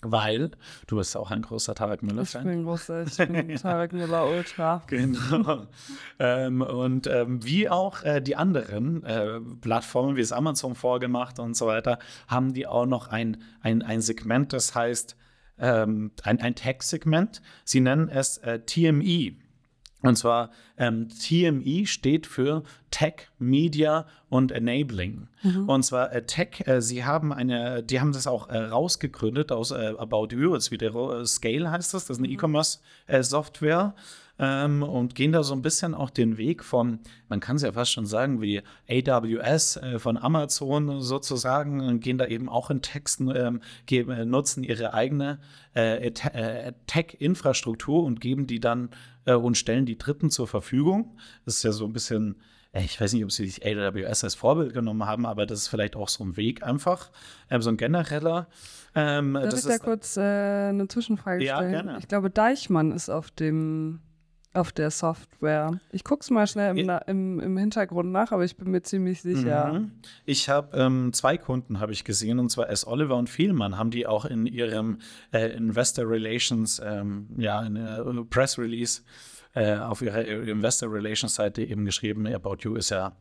Weil 0.06 0.52
du 0.88 0.98
bist 0.98 1.16
auch 1.16 1.32
ein 1.32 1.42
großer 1.44 1.76
Tarek 1.76 2.04
Ich 2.04 2.10
Müller-Fan. 2.10 2.44
bin 2.44 2.64
großer, 2.66 3.04
ich 3.04 3.16
bin 3.18 3.56
Tarek 3.56 3.94
Müller 3.94 4.28
Ultra. 4.28 4.84
Genau. 4.88 5.66
ähm, 6.20 6.62
und 6.62 7.08
ähm, 7.08 7.42
wie 7.46 7.70
auch 7.70 8.04
äh, 8.04 8.20
die 8.22 8.36
anderen 8.36 9.04
äh, 9.06 9.40
Plattformen, 9.62 10.18
wie 10.18 10.22
es 10.22 10.34
Amazon 10.34 10.76
vorgemacht 10.76 11.40
und 11.40 11.56
so 11.56 11.68
weiter, 11.68 12.00
haben 12.28 12.54
die 12.54 12.68
auch 12.68 12.86
noch 12.86 13.08
ein, 13.08 13.38
ein, 13.62 13.82
ein 13.82 14.02
Segment, 14.02 14.52
das 14.52 14.76
heißt 14.76 15.16
ähm, 15.58 16.12
ein, 16.24 16.42
ein 16.42 16.56
Tech-Segment. 16.56 17.42
Sie 17.64 17.80
nennen 17.80 18.10
es 18.10 18.38
äh, 18.40 18.60
TME. 18.60 19.38
Und 20.04 20.18
zwar 20.18 20.52
ähm, 20.78 21.08
TME 21.08 21.88
steht 21.88 22.28
für 22.28 22.64
Tech, 22.92 23.30
Media 23.40 24.06
und 24.30 24.52
Enabling. 24.52 25.30
Und 25.66 25.84
zwar 25.84 26.12
äh, 26.12 26.26
Tech, 26.26 26.68
äh, 26.68 26.82
sie 26.82 27.06
haben 27.06 27.32
eine, 27.32 27.82
die 27.82 28.02
haben 28.02 28.12
das 28.12 28.28
auch 28.28 28.50
äh, 28.50 28.58
rausgegründet 28.58 29.52
aus 29.54 29.72
äh, 29.72 29.94
About 29.98 30.28
You, 30.32 30.54
jetzt 30.54 30.72
wieder 30.72 30.94
äh, 30.94 31.26
Scale 31.26 31.72
heißt 31.72 31.94
das, 31.94 32.06
das 32.06 32.18
ist 32.18 32.24
eine 32.24 32.32
E-Commerce-Software. 32.34 33.96
Ähm, 34.40 34.82
und 34.82 35.14
gehen 35.14 35.32
da 35.32 35.44
so 35.44 35.54
ein 35.54 35.62
bisschen 35.62 35.94
auch 35.94 36.10
den 36.10 36.38
Weg 36.38 36.64
von, 36.64 37.00
man 37.30 37.40
kann 37.40 37.56
es 37.56 37.62
ja 37.62 37.72
fast 37.72 37.92
schon 37.92 38.08
sagen, 38.08 38.42
wie 38.42 38.64
AWS 38.90 39.78
äh, 39.78 40.00
von 40.00 40.18
Amazon 40.18 41.02
sozusagen, 41.02 41.82
und 41.82 42.00
gehen 42.00 42.18
da 42.18 42.26
eben 42.26 42.50
auch 42.50 42.72
in 42.72 42.82
Texten, 42.82 43.30
ähm, 43.36 43.62
geben, 43.86 44.12
äh, 44.12 44.26
nutzen 44.26 44.64
ihre 44.64 44.94
eigene 44.96 45.40
äh, 45.76 46.08
äh, 46.08 46.74
Tech-Infrastruktur 46.88 48.04
und 48.04 48.22
geben 48.22 48.48
die 48.48 48.60
dann 48.60 48.90
äh, 49.26 49.34
und 49.36 49.56
stellen 49.56 49.86
die 49.86 50.00
Dritten 50.00 50.32
zur 50.32 50.48
Verfügung. 50.48 51.16
Das 51.46 51.58
ist 51.58 51.64
ja 51.64 51.72
so 51.72 51.86
ein 51.86 51.94
bisschen, 51.94 52.38
äh, 52.72 52.84
ich 52.84 53.00
weiß 53.00 53.14
nicht, 53.14 53.24
ob 53.24 53.32
sie 53.32 53.48
sich 53.48 53.64
AWS 53.64 54.24
als 54.24 54.34
Vorbild 54.34 54.74
genommen 54.74 55.06
haben, 55.06 55.28
aber 55.28 55.46
das 55.46 55.60
ist 55.60 55.68
vielleicht 55.68 55.96
auch 55.96 56.10
so 56.10 56.24
ein 56.24 56.38
Weg 56.38 56.64
einfach, 56.64 57.12
ähm, 57.52 57.62
so 57.62 57.70
ein 57.70 57.78
genereller. 57.78 58.48
Ähm, 58.96 59.36
Darf 59.36 59.44
das 59.46 59.66
ich 59.66 59.72
da 59.72 59.78
kurz 59.78 60.18
äh, 60.18 60.22
eine 60.22 60.88
Zwischenfrage 60.88 61.44
Ja, 61.44 61.58
stellen? 61.58 61.72
gerne. 61.72 61.98
Ich 62.00 62.08
glaube, 62.08 62.32
Deichmann 62.32 62.92
ist 62.92 63.10
auf 63.10 63.30
dem 63.30 64.00
auf 64.54 64.72
der 64.72 64.92
Software. 64.92 65.80
Ich 65.92 66.04
gucke 66.04 66.22
es 66.22 66.30
mal 66.30 66.46
schnell 66.48 66.78
im, 66.78 66.90
im, 67.08 67.40
im 67.40 67.58
Hintergrund 67.58 68.12
nach, 68.12 68.32
aber 68.32 68.46
ich 68.46 68.56
bin 68.56 68.72
mir 68.72 68.82
ziemlich 68.82 69.22
sicher. 69.22 69.74
Mhm. 69.74 69.92
Ich 70.26 70.50
habe 70.50 70.78
ähm, 70.78 71.12
zwei 71.14 71.38
Kunden 71.38 71.80
habe 71.80 71.92
ich 71.92 72.04
gesehen 72.04 72.40
und 72.40 72.50
zwar 72.50 72.70
S. 72.70 72.86
Oliver 72.86 73.16
und 73.16 73.30
Vielmann 73.30 73.78
haben 73.78 73.92
die 73.92 74.06
auch 74.06 74.26
in 74.26 74.46
ihrem 74.46 75.00
äh, 75.32 75.48
Investor 75.56 76.08
Relations 76.10 76.82
ähm, 76.84 77.28
ja 77.38 77.62
in 77.64 77.76
der 77.76 78.06
Press 78.30 78.58
Release 78.60 79.02
äh, 79.56 79.78
auf 79.78 80.02
ihrer 80.02 80.24
Investor 80.26 80.92
Relations 80.92 81.34
Seite 81.36 81.64
eben 81.64 81.86
geschrieben. 81.86 82.28
About 82.28 82.58
You 82.62 82.76
ist 82.76 82.90
ja 82.90 83.14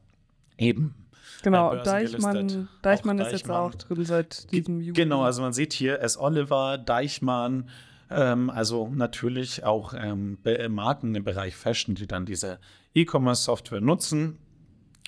eben 0.58 0.94
Genau, 1.42 1.74
Äh. 1.74 1.82
Deichmann, 1.82 2.68
Deichmann 2.82 3.20
Auch 3.20 3.26
ist 3.26 3.32
jetzt 3.32 3.42
Deichmann. 3.42 3.56
auch 3.56 3.74
drin 3.74 4.04
seit 4.04 4.50
diesem 4.52 4.80
Juli. 4.80 4.92
Genau, 4.92 5.22
also 5.22 5.42
man 5.42 5.52
sieht 5.52 5.72
hier 5.72 6.00
S. 6.00 6.16
Oliver, 6.16 6.78
Deichmann, 6.78 7.68
ähm, 8.14 8.50
also 8.50 8.88
natürlich 8.88 9.64
auch 9.64 9.94
ähm, 9.96 10.38
Be- 10.42 10.68
Marken 10.68 11.14
im 11.14 11.24
Bereich 11.24 11.56
Fashion, 11.56 11.94
die 11.94 12.06
dann 12.06 12.26
diese 12.26 12.58
E-Commerce-Software 12.94 13.80
nutzen. 13.80 14.38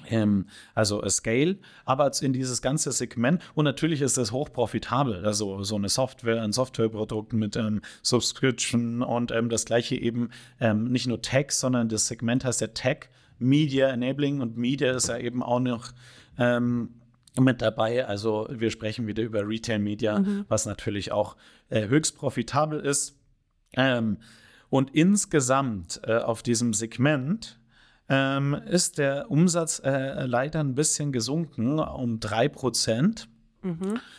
Ähm, 0.06 0.48
also 0.74 1.02
äh, 1.02 1.08
Scale, 1.08 1.56
aber 1.86 2.10
in 2.20 2.32
dieses 2.32 2.60
ganze 2.60 2.92
Segment 2.92 3.40
und 3.54 3.64
natürlich 3.64 4.02
ist 4.02 4.18
das 4.18 4.32
hochprofitabel, 4.32 5.24
also 5.24 5.62
so 5.62 5.76
eine 5.76 5.88
Software, 5.88 6.42
ein 6.42 6.52
Softwareprodukt 6.52 7.32
mit 7.32 7.56
ähm, 7.56 7.80
Subscription 8.02 9.02
und 9.02 9.30
ähm, 9.30 9.48
das 9.48 9.64
gleiche 9.64 9.94
eben 9.94 10.28
ähm, 10.60 10.90
nicht 10.90 11.06
nur 11.06 11.22
Tech, 11.22 11.52
sondern 11.52 11.88
das 11.88 12.08
Segment 12.08 12.44
heißt 12.44 12.60
ja 12.60 12.66
Tech, 12.66 13.08
Media 13.38 13.88
Enabling. 13.88 14.40
Und 14.40 14.58
Media 14.58 14.92
ist 14.92 15.08
ja 15.08 15.16
eben 15.16 15.42
auch 15.42 15.60
noch 15.60 15.92
ähm, 16.38 16.90
mit 17.38 17.62
dabei. 17.62 18.06
Also 18.06 18.46
wir 18.50 18.70
sprechen 18.70 19.06
wieder 19.06 19.22
über 19.22 19.46
Retail 19.46 19.78
Media, 19.78 20.24
was 20.48 20.66
natürlich 20.66 21.12
auch 21.12 21.36
äh, 21.68 21.88
höchst 21.88 22.16
profitabel 22.16 22.80
ist. 22.80 23.18
Ähm, 23.76 24.18
und 24.70 24.94
insgesamt 24.94 26.00
äh, 26.04 26.16
auf 26.16 26.42
diesem 26.42 26.74
Segment 26.74 27.58
ähm, 28.08 28.54
ist 28.54 28.98
der 28.98 29.30
Umsatz 29.30 29.80
äh, 29.84 30.26
leider 30.26 30.60
ein 30.60 30.74
bisschen 30.74 31.12
gesunken 31.12 31.78
um 31.78 32.18
3%. 32.18 33.26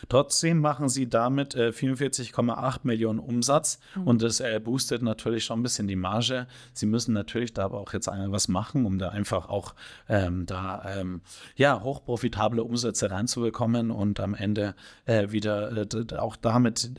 Trotzdem 0.08 0.60
machen 0.60 0.88
sie 0.88 1.08
damit 1.08 1.54
äh, 1.54 1.68
44,8 1.68 2.80
Millionen 2.82 3.18
Umsatz 3.18 3.78
und 4.04 4.22
das 4.22 4.40
äh, 4.40 4.60
boostet 4.62 5.02
natürlich 5.02 5.44
schon 5.44 5.60
ein 5.60 5.62
bisschen 5.62 5.86
die 5.86 5.96
Marge. 5.96 6.46
Sie 6.72 6.86
müssen 6.86 7.12
natürlich 7.12 7.54
da 7.54 7.64
aber 7.64 7.78
auch 7.80 7.92
jetzt 7.92 8.08
einmal 8.08 8.32
was 8.32 8.48
machen, 8.48 8.86
um 8.86 8.98
da 8.98 9.10
einfach 9.10 9.48
auch 9.48 9.74
ähm, 10.08 10.46
da 10.46 10.84
ähm, 10.98 11.20
ja 11.54 11.80
hochprofitable 11.82 12.62
Umsätze 12.62 13.10
reinzubekommen 13.10 13.90
und 13.90 14.20
am 14.20 14.34
Ende 14.34 14.74
äh, 15.04 15.30
wieder 15.30 15.70
äh, 15.76 16.16
auch 16.16 16.36
damit 16.36 16.90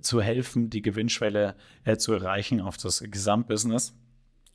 zu 0.00 0.20
helfen, 0.20 0.70
die 0.70 0.82
Gewinnschwelle 0.82 1.54
äh, 1.84 1.96
zu 1.96 2.12
erreichen 2.12 2.60
auf 2.60 2.76
das 2.76 3.04
Gesamtbusiness. 3.06 3.94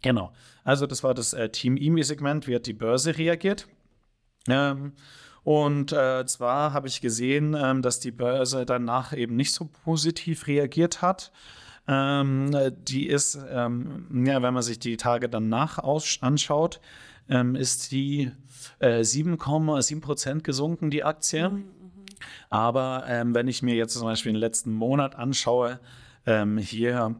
Genau. 0.02 0.32
Also 0.64 0.86
das 0.86 1.04
war 1.04 1.14
das 1.14 1.34
äh, 1.34 1.50
Team 1.50 1.78
E-Mail-Segment. 1.78 2.48
Wie 2.48 2.56
hat 2.56 2.68
die 2.68 2.74
Börse 2.74 3.18
reagiert? 3.18 3.68
Ähm, 4.48 4.94
und 5.48 5.94
äh, 5.94 6.26
zwar 6.26 6.74
habe 6.74 6.90
ich 6.90 7.00
gesehen, 7.00 7.56
ähm, 7.58 7.82
dass 7.82 8.02
die 8.02 8.12
Börse 8.12 8.66
danach 8.66 9.16
eben 9.16 9.38
nicht 9.38 9.54
so 9.54 9.70
positiv 9.86 10.46
reagiert 10.46 11.02
hat. 11.02 11.32
Ähm, 11.88 12.54
äh, 12.54 12.74
die 12.78 13.08
ist, 13.08 13.40
ähm, 13.50 14.26
ja, 14.26 14.42
wenn 14.42 14.54
man 14.54 14.62
sich 14.62 14.78
die 14.78 14.98
Tage 14.98 15.30
danach 15.30 15.78
aus 15.78 16.18
anschaut, 16.20 16.82
ähm, 17.30 17.56
ist 17.56 17.94
die 17.94 18.30
äh, 18.80 19.00
7,7 19.00 20.02
Prozent 20.02 20.44
gesunken, 20.44 20.92
die 20.92 21.06
Aktie. 21.06 21.50
Mhm, 21.50 21.64
Aber 22.50 23.06
ähm, 23.08 23.34
wenn 23.34 23.48
ich 23.48 23.62
mir 23.62 23.76
jetzt 23.76 23.94
zum 23.94 24.04
Beispiel 24.04 24.34
den 24.34 24.42
letzten 24.42 24.74
Monat 24.74 25.16
anschaue, 25.16 25.80
ähm, 26.26 26.58
hier 26.58 27.16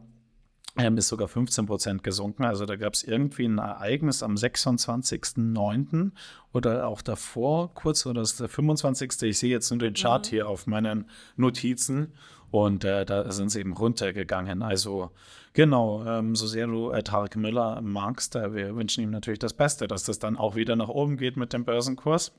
ist 0.78 1.08
sogar 1.08 1.28
15 1.28 1.66
Prozent 1.66 2.04
gesunken. 2.04 2.44
Also 2.44 2.64
da 2.64 2.76
gab 2.76 2.94
es 2.94 3.02
irgendwie 3.02 3.46
ein 3.46 3.58
Ereignis 3.58 4.22
am 4.22 4.34
26.09. 4.34 6.12
oder 6.52 6.86
auch 6.86 7.02
davor, 7.02 7.74
kurz 7.74 8.06
oder 8.06 8.20
das 8.20 8.32
ist 8.32 8.40
der 8.40 8.48
25. 8.48 9.22
Ich 9.22 9.38
sehe 9.38 9.50
jetzt 9.50 9.70
nur 9.70 9.80
den 9.80 9.94
Chart 9.94 10.24
mhm. 10.26 10.30
hier 10.30 10.48
auf 10.48 10.66
meinen 10.66 11.06
Notizen 11.36 12.12
und 12.50 12.84
äh, 12.84 13.04
da 13.04 13.30
sind 13.30 13.50
sie 13.50 13.60
eben 13.60 13.72
runtergegangen. 13.72 14.62
Also 14.62 15.10
genau, 15.52 16.04
ähm, 16.06 16.34
so 16.34 16.46
sehr 16.46 16.66
du 16.66 16.90
äh, 16.90 17.02
Tarek 17.02 17.36
Müller 17.36 17.80
magst, 17.82 18.36
äh, 18.36 18.54
wir 18.54 18.74
wünschen 18.76 19.02
ihm 19.02 19.10
natürlich 19.10 19.38
das 19.38 19.54
Beste, 19.54 19.86
dass 19.86 20.04
das 20.04 20.18
dann 20.18 20.36
auch 20.36 20.54
wieder 20.54 20.76
nach 20.76 20.88
oben 20.88 21.16
geht 21.16 21.36
mit 21.36 21.52
dem 21.52 21.64
Börsenkurs. 21.64 22.32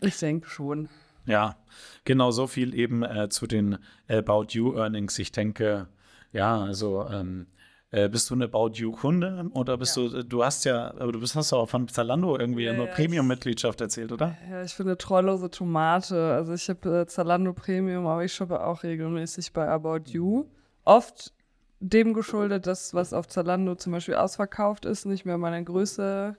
Ich 0.00 0.18
denke 0.18 0.48
schon. 0.48 0.88
Ja, 1.24 1.56
genau 2.04 2.32
so 2.32 2.46
viel 2.46 2.74
eben 2.74 3.02
äh, 3.02 3.28
zu 3.28 3.46
den 3.46 3.78
About 4.08 4.46
You 4.50 4.76
Earnings. 4.76 5.18
Ich 5.18 5.32
denke, 5.32 5.88
ja, 6.32 6.60
also 6.60 7.06
ähm, 7.08 7.46
äh, 7.92 8.08
bist 8.08 8.30
du 8.30 8.34
eine 8.34 8.44
About 8.44 8.70
You-Kunde 8.72 9.50
oder 9.52 9.76
bist 9.76 9.96
ja. 9.96 10.08
du, 10.08 10.24
du 10.24 10.44
hast 10.44 10.64
ja, 10.64 10.92
aber 10.98 11.12
du 11.12 11.20
bist, 11.20 11.36
hast 11.36 11.52
auch 11.52 11.68
von 11.68 11.86
Zalando 11.88 12.38
irgendwie 12.38 12.64
ja, 12.64 12.72
nur 12.72 12.86
Premium-Mitgliedschaft 12.86 13.80
erzählt, 13.82 14.10
oder? 14.12 14.36
Ja, 14.50 14.62
ich 14.62 14.76
bin 14.76 14.86
eine 14.86 14.96
treulose 14.96 15.50
Tomate. 15.50 16.32
Also 16.32 16.54
ich 16.54 16.68
habe 16.68 17.02
äh, 17.02 17.06
Zalando 17.06 17.52
Premium, 17.52 18.06
aber 18.06 18.24
ich 18.24 18.32
shoppe 18.32 18.64
auch 18.64 18.82
regelmäßig 18.82 19.52
bei 19.52 19.68
About 19.68 20.10
You. 20.10 20.46
Oft 20.84 21.32
dem 21.80 22.14
geschuldet, 22.14 22.66
dass 22.66 22.94
was 22.94 23.12
auf 23.12 23.28
Zalando 23.28 23.74
zum 23.74 23.92
Beispiel 23.92 24.14
ausverkauft 24.14 24.86
ist, 24.86 25.04
nicht 25.04 25.26
mehr 25.26 25.36
meine 25.36 25.62
Größe 25.62 26.36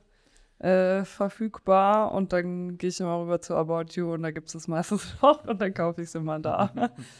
äh, 0.63 1.03
verfügbar 1.03 2.13
und 2.13 2.31
dann 2.31 2.77
gehe 2.77 2.89
ich 2.89 2.99
immer 3.01 3.19
rüber 3.19 3.41
zu 3.41 3.53
About 3.53 3.95
You 3.95 4.13
und 4.13 4.23
da 4.23 4.31
gibt 4.31 4.47
es 4.47 4.55
es 4.55 4.69
meistens 4.69 5.13
noch 5.21 5.45
und 5.45 5.61
dann 5.61 5.73
kaufe 5.73 6.01
ich 6.01 6.07
es 6.07 6.15
immer 6.15 6.39
da. 6.39 6.71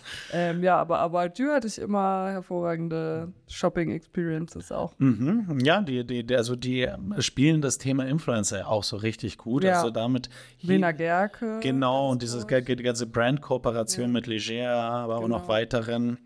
ähm, 0.32 0.64
ja, 0.64 0.78
aber 0.78 1.00
About 1.00 1.34
You 1.36 1.50
hatte 1.50 1.68
ich 1.68 1.78
immer 1.78 2.30
hervorragende 2.30 3.34
Shopping-Experiences 3.50 4.72
auch. 4.72 4.98
Mhm. 4.98 5.60
Ja, 5.62 5.82
die, 5.82 6.06
die, 6.06 6.34
also 6.34 6.56
die 6.56 6.88
spielen 7.20 7.62
das 7.62 7.78
Thema 7.78 8.06
Influencer 8.06 8.66
auch 8.66 8.84
so 8.84 8.96
richtig 8.96 9.38
gut. 9.38 9.66
Ja. 9.66 9.74
Also 9.74 9.89
damit 9.89 10.30
Lena 10.62 10.94
Gerke. 10.94 11.60
Genau, 11.62 12.12
und 12.12 12.22
diese 12.22 12.46
die 12.46 12.76
ganze 12.76 13.08
Brand-Kooperation 13.08 14.06
ja. 14.06 14.12
mit 14.14 14.28
Leger, 14.28 14.72
aber 14.72 15.16
genau. 15.16 15.26
auch 15.26 15.28
noch 15.28 15.41
genau. 15.41 15.54
weiteren. 15.54 16.18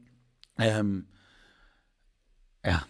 Ähm, 0.60 1.08
ja, 2.64 2.84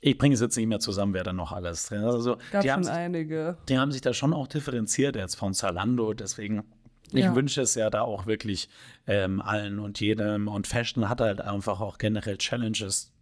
ich 0.00 0.16
bringe 0.16 0.34
es 0.34 0.40
jetzt 0.40 0.56
nicht 0.56 0.66
mehr 0.66 0.80
zusammen, 0.80 1.14
wer 1.14 1.24
da 1.24 1.32
noch 1.32 1.52
alles 1.52 1.86
drin 1.86 2.02
ist. 2.02 2.14
Also, 2.14 2.38
Gab 2.50 2.62
die 2.62 2.72
haben, 2.72 2.86
einige. 2.86 3.58
Die 3.68 3.78
haben 3.78 3.92
sich 3.92 4.00
da 4.00 4.14
schon 4.14 4.32
auch 4.32 4.46
differenziert 4.46 5.16
jetzt 5.16 5.34
von 5.34 5.52
Zalando. 5.52 6.14
Deswegen, 6.14 6.64
ich 7.12 7.24
ja. 7.24 7.34
wünsche 7.34 7.60
es 7.60 7.74
ja 7.74 7.90
da 7.90 8.02
auch 8.02 8.26
wirklich 8.26 8.68
ähm, 9.06 9.40
allen 9.42 9.78
und 9.78 10.00
jedem. 10.00 10.48
Und 10.48 10.66
Fashion 10.66 11.08
hat 11.08 11.20
halt 11.20 11.40
einfach 11.40 11.80
auch 11.80 11.98
generell 11.98 12.38
Challenges. 12.38 13.12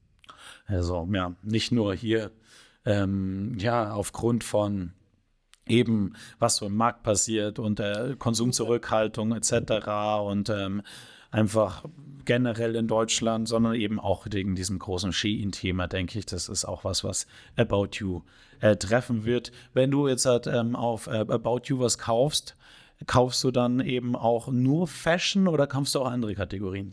Also, 0.67 1.09
ja, 1.13 1.35
nicht 1.43 1.73
nur 1.73 1.95
hier, 1.95 2.31
ähm, 2.85 3.57
ja, 3.59 3.93
aufgrund 3.93 4.45
von 4.45 4.93
eben, 5.67 6.15
was 6.39 6.57
so 6.57 6.67
im 6.67 6.77
Markt 6.77 7.03
passiert 7.03 7.59
und 7.59 7.81
äh, 7.81 8.15
Konsumzurückhaltung 8.19 9.33
etc. 9.33 10.23
und 10.23 10.49
ähm, 10.49 10.83
einfach 11.31 11.85
generell 12.25 12.77
in 12.77 12.89
Deutschland, 12.89 13.49
sondern 13.49 13.75
eben 13.75 13.99
auch 13.99 14.27
wegen 14.31 14.55
diesem 14.55 14.79
großen 14.79 15.13
Shein-Thema, 15.13 15.87
denke 15.89 16.19
ich. 16.19 16.27
Das 16.27 16.49
ist 16.49 16.67
auch 16.67 16.85
was, 16.85 17.03
was 17.03 17.27
About 17.57 17.89
You 17.95 18.21
äh, 18.61 18.77
treffen 18.77 19.25
wird. 19.25 19.51
Wenn 19.73 19.91
du 19.91 20.09
jetzt 20.09 20.27
halt, 20.27 20.47
ähm, 20.47 20.77
auf 20.77 21.07
äh, 21.07 21.21
About 21.21 21.63
You 21.65 21.81
was 21.81 21.97
kaufst, 21.97 22.55
kaufst 23.07 23.43
du 23.45 23.51
dann 23.51 23.81
eben 23.81 24.15
auch 24.15 24.49
nur 24.49 24.87
Fashion 24.87 25.49
oder 25.49 25.67
kaufst 25.67 25.95
du 25.95 26.01
auch 26.01 26.11
andere 26.11 26.35
Kategorien? 26.35 26.93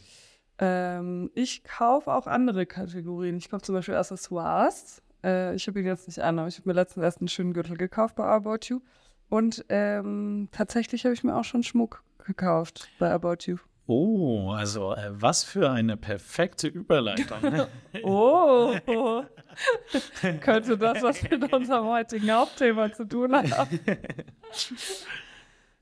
Ähm, 0.57 1.31
ich 1.33 1.63
kaufe 1.63 2.13
auch 2.13 2.27
andere 2.27 2.65
Kategorien. 2.65 3.37
Ich 3.37 3.49
kaufe 3.49 3.63
zum 3.63 3.75
Beispiel 3.75 3.95
Accessoires. 3.95 5.01
Äh, 5.23 5.55
ich 5.55 5.67
habe 5.67 5.79
ihn 5.79 5.85
jetzt 5.85 6.07
nicht 6.07 6.19
an, 6.19 6.39
aber 6.39 6.47
ich 6.47 6.57
habe 6.57 6.69
mir 6.69 6.75
letztens 6.75 7.03
erst 7.03 7.19
einen 7.19 7.27
schönen 7.27 7.53
Gürtel 7.53 7.75
gekauft 7.75 8.15
bei 8.15 8.23
About 8.23 8.67
You. 8.67 8.79
Und 9.27 9.65
ähm, 9.67 10.47
tatsächlich 10.51 11.03
habe 11.03 11.13
ich 11.13 11.23
mir 11.23 11.35
auch 11.35 11.43
schon 11.43 11.63
Schmuck 11.63 12.03
gekauft 12.25 12.87
bei 12.99 13.11
About 13.11 13.37
You. 13.41 13.57
Oh, 13.87 14.49
also 14.49 14.93
äh, 14.93 15.11
was 15.11 15.43
für 15.43 15.69
eine 15.69 15.95
perfekte 15.95 16.67
Überleitung. 16.67 17.37
oh, 18.03 18.73
könnte 20.41 20.77
das 20.77 21.03
was 21.03 21.21
mit 21.29 21.53
unserem 21.53 21.85
heutigen 21.85 22.31
Hauptthema 22.31 22.91
zu 22.91 23.07
tun 23.07 23.35
haben? 23.35 23.79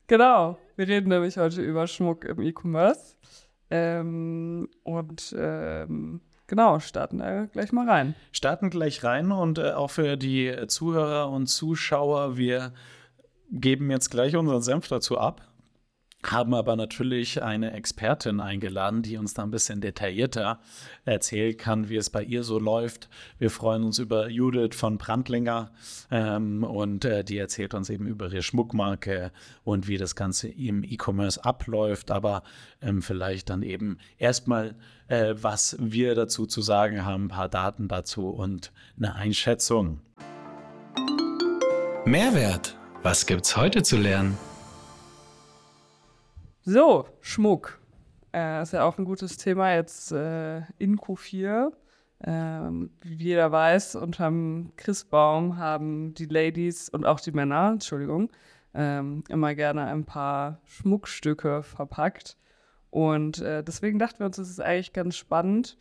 genau, 0.06 0.58
wir 0.76 0.88
reden 0.88 1.08
nämlich 1.08 1.38
heute 1.38 1.62
über 1.62 1.86
Schmuck 1.86 2.26
im 2.26 2.42
E-Commerce. 2.42 3.16
Ähm, 3.70 4.68
und 4.82 5.34
ähm, 5.38 6.20
genau, 6.46 6.80
starten 6.80 7.20
da 7.20 7.46
gleich 7.46 7.72
mal 7.72 7.88
rein. 7.88 8.14
Starten 8.32 8.68
gleich 8.68 9.02
rein 9.02 9.32
und 9.32 9.58
äh, 9.58 9.72
auch 9.72 9.90
für 9.90 10.18
die 10.18 10.54
Zuhörer 10.66 11.30
und 11.30 11.46
Zuschauer, 11.46 12.36
wir 12.36 12.74
geben 13.50 13.90
jetzt 13.90 14.10
gleich 14.10 14.36
unseren 14.36 14.60
Senf 14.60 14.88
dazu 14.88 15.16
ab 15.16 15.40
haben 16.30 16.54
aber 16.54 16.76
natürlich 16.76 17.42
eine 17.42 17.72
Expertin 17.72 18.40
eingeladen, 18.40 19.02
die 19.02 19.16
uns 19.16 19.34
da 19.34 19.42
ein 19.42 19.50
bisschen 19.50 19.80
detaillierter 19.80 20.58
erzählen 21.04 21.56
kann, 21.56 21.88
wie 21.88 21.96
es 21.96 22.10
bei 22.10 22.22
ihr 22.22 22.44
so 22.44 22.58
läuft. 22.58 23.08
Wir 23.38 23.50
freuen 23.50 23.84
uns 23.84 23.98
über 23.98 24.28
Judith 24.28 24.74
von 24.74 24.98
Brandlinger 24.98 25.70
ähm, 26.10 26.64
und 26.64 27.04
äh, 27.04 27.24
die 27.24 27.38
erzählt 27.38 27.74
uns 27.74 27.90
eben 27.90 28.06
über 28.06 28.26
ihre 28.26 28.42
Schmuckmarke 28.42 29.32
und 29.64 29.88
wie 29.88 29.98
das 29.98 30.16
Ganze 30.16 30.48
im 30.48 30.84
E-Commerce 30.84 31.44
abläuft, 31.44 32.10
aber 32.10 32.42
ähm, 32.80 33.02
vielleicht 33.02 33.50
dann 33.50 33.62
eben 33.62 33.98
erstmal, 34.18 34.74
äh, 35.08 35.34
was 35.40 35.76
wir 35.78 36.14
dazu 36.14 36.46
zu 36.46 36.62
sagen 36.62 37.04
haben, 37.04 37.24
ein 37.24 37.28
paar 37.28 37.48
Daten 37.48 37.88
dazu 37.88 38.28
und 38.28 38.72
eine 38.96 39.14
Einschätzung. 39.14 40.00
Mehrwert. 42.04 42.76
Was 43.02 43.26
gibt's 43.26 43.56
heute 43.56 43.82
zu 43.82 43.96
lernen? 43.96 44.38
So, 46.66 47.04
Schmuck. 47.20 47.78
Äh, 48.32 48.62
ist 48.62 48.72
ja 48.72 48.84
auch 48.84 48.96
ein 48.96 49.04
gutes 49.04 49.36
Thema 49.36 49.74
jetzt 49.74 50.12
äh, 50.12 50.62
in 50.78 50.98
Q4. 50.98 51.72
Ähm, 52.24 52.90
wie 53.02 53.16
jeder 53.16 53.52
weiß, 53.52 53.96
unterm 53.96 54.72
Christbaum 54.76 55.58
haben 55.58 56.14
die 56.14 56.24
Ladies 56.24 56.88
und 56.88 57.04
auch 57.04 57.20
die 57.20 57.32
Männer, 57.32 57.68
Entschuldigung, 57.72 58.30
ähm, 58.72 59.24
immer 59.28 59.54
gerne 59.54 59.84
ein 59.84 60.06
paar 60.06 60.62
Schmuckstücke 60.64 61.62
verpackt. 61.62 62.38
Und 62.88 63.42
äh, 63.42 63.62
deswegen 63.62 63.98
dachten 63.98 64.20
wir 64.20 64.26
uns, 64.26 64.36
das 64.36 64.48
ist 64.48 64.60
eigentlich 64.62 64.94
ganz 64.94 65.16
spannend. 65.16 65.76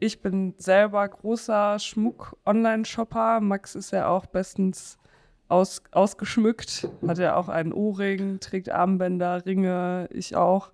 Ich 0.00 0.20
bin 0.20 0.54
selber 0.58 1.08
großer 1.08 1.78
Schmuck-Online-Shopper. 1.78 3.40
Max 3.40 3.74
ist 3.74 3.90
ja 3.90 4.08
auch 4.08 4.26
bestens 4.26 4.98
aus, 5.48 5.82
ausgeschmückt. 5.92 6.88
Hat 7.06 7.18
ja 7.18 7.36
auch 7.36 7.48
einen 7.48 7.72
Ohrring, 7.72 8.40
trägt 8.40 8.70
Armbänder, 8.70 9.44
Ringe, 9.46 10.08
ich 10.12 10.36
auch. 10.36 10.70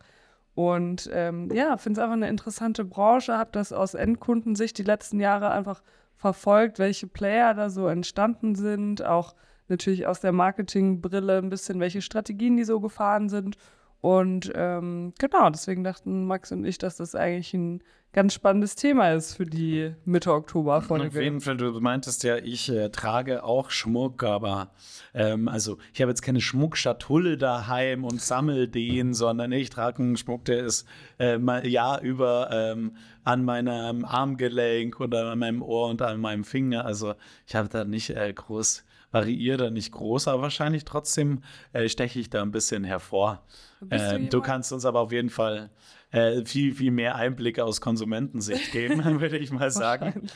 Und 0.55 1.09
ähm, 1.13 1.51
ja, 1.53 1.77
finde 1.79 1.99
es 1.99 2.03
einfach 2.03 2.17
eine 2.17 2.29
interessante 2.29 2.85
Branche, 2.85 3.39
habe 3.39 3.51
das 3.53 3.73
aus 3.73 3.95
Endkundensicht 3.95 4.77
die 4.77 4.83
letzten 4.83 5.19
Jahre 5.19 5.51
einfach 5.51 5.83
verfolgt, 6.15 6.79
welche 6.79 7.07
Player 7.07 7.55
da 7.55 7.71
so 7.71 7.87
entstanden 7.89 8.55
sind, 8.55 9.05
auch 9.05 9.35
natürlich 9.69 10.07
aus 10.07 10.21
der 10.21 10.33
Marketingbrille 10.33 11.39
ein 11.39 11.49
bisschen, 11.49 11.81
welche 11.81 12.03
Strategien 12.03 12.57
die 12.57 12.65
so 12.65 12.81
gefahren 12.81 13.29
sind. 13.29 13.57
Und 14.03 14.51
ähm, 14.57 15.15
genau, 15.21 15.49
deswegen 15.49 15.85
dachten 15.85 16.27
Max 16.27 16.51
und 16.51 16.65
ich, 16.65 16.77
dass 16.77 16.97
das 16.97 17.15
eigentlich 17.15 17.55
ein 17.55 17.85
ganz 18.13 18.35
spannendes 18.35 18.75
Thema 18.75 19.13
ist 19.13 19.37
für 19.37 19.47
die 19.47 19.95
Mitte 20.05 20.33
Oktober 20.33 20.83
Folge. 20.83 21.07
Auf 21.07 21.15
jeden 21.15 21.41
Fall, 21.41 21.57
du 21.57 21.71
meintest 21.81 22.25
ja, 22.25 22.37
ich 22.37 22.69
äh, 22.69 22.89
trage 22.91 23.45
auch 23.45 23.71
Schmuck, 23.71 24.25
aber 24.25 24.73
ähm, 25.15 25.47
also 25.47 25.79
ich 25.95 26.03
habe 26.03 26.11
jetzt 26.11 26.23
keine 26.23 26.41
Schmuckschatulle 26.41 27.39
daheim 27.39 28.05
und 28.05 28.21
sammel 28.21 28.67
den, 28.67 29.15
sondern 29.15 29.53
ich 29.53 29.71
trage 29.71 30.03
einen 30.03 30.17
Schmuck, 30.17 30.47
der 30.47 30.65
ist 30.65 30.85
äh, 31.21 31.39
mal 31.39 31.65
ja 31.65 32.01
über 32.01 32.51
ähm, 32.51 32.97
an 33.23 33.45
meinem 33.45 34.05
Armgelenk 34.05 34.99
oder 34.99 35.31
an 35.31 35.39
meinem 35.39 35.63
Ohr 35.63 35.89
und 35.89 36.03
an 36.03 36.21
meinem 36.21 36.43
Finger. 36.43 36.85
Also 36.85 37.15
ich 37.47 37.55
habe 37.55 37.69
da 37.69 37.85
nicht 37.85 38.11
äh, 38.11 38.33
groß 38.33 38.85
variiere 39.13 39.57
da 39.59 39.71
nicht 39.71 39.93
groß, 39.93 40.27
aber 40.29 40.43
wahrscheinlich 40.43 40.85
trotzdem 40.85 41.43
äh, 41.73 41.89
steche 41.89 42.19
ich 42.19 42.31
da 42.31 42.43
ein 42.43 42.51
bisschen 42.51 42.83
hervor. 42.83 43.45
Äh, 43.91 44.19
du, 44.19 44.29
du, 44.29 44.41
kannst 44.41 44.73
uns 44.73 44.85
aber 44.85 45.01
auf 45.01 45.13
jeden 45.13 45.31
Fall 45.31 45.71
äh, 46.11 46.45
viel, 46.45 46.75
viel 46.75 46.91
mehr 46.91 47.15
Einblicke 47.15 47.65
aus 47.65 47.81
Konsumentensicht 47.81 48.73
geben, 48.73 49.05
würde 49.21 49.39
ich 49.39 49.53
mal 49.53 49.71
sagen. 49.71 50.29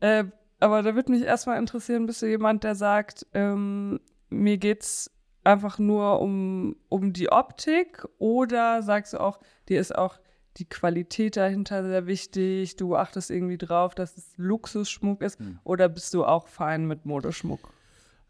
äh, 0.00 0.24
aber 0.60 0.82
da 0.82 0.94
würde 0.94 1.10
mich 1.10 1.22
erstmal 1.22 1.58
interessieren, 1.58 2.06
bist 2.06 2.22
du 2.22 2.26
jemand, 2.26 2.64
der 2.64 2.74
sagt, 2.74 3.26
ähm, 3.34 4.00
mir 4.30 4.58
es 4.62 5.10
einfach 5.42 5.78
nur 5.78 6.20
um, 6.20 6.76
um 6.88 7.12
die 7.12 7.30
Optik 7.30 8.06
oder 8.18 8.82
sagst 8.82 9.12
du 9.12 9.20
auch, 9.20 9.40
dir 9.68 9.80
ist 9.80 9.94
auch 9.96 10.18
die 10.56 10.68
Qualität 10.68 11.36
dahinter 11.36 11.84
sehr 11.84 12.06
wichtig, 12.06 12.76
du 12.76 12.96
achtest 12.96 13.30
irgendwie 13.30 13.58
drauf, 13.58 13.94
dass 13.94 14.16
es 14.16 14.32
Luxusschmuck 14.36 15.22
ist 15.22 15.40
mhm. 15.40 15.58
oder 15.64 15.88
bist 15.88 16.14
du 16.14 16.24
auch 16.24 16.48
fein 16.48 16.86
mit 16.86 17.06
Modeschmuck? 17.06 17.73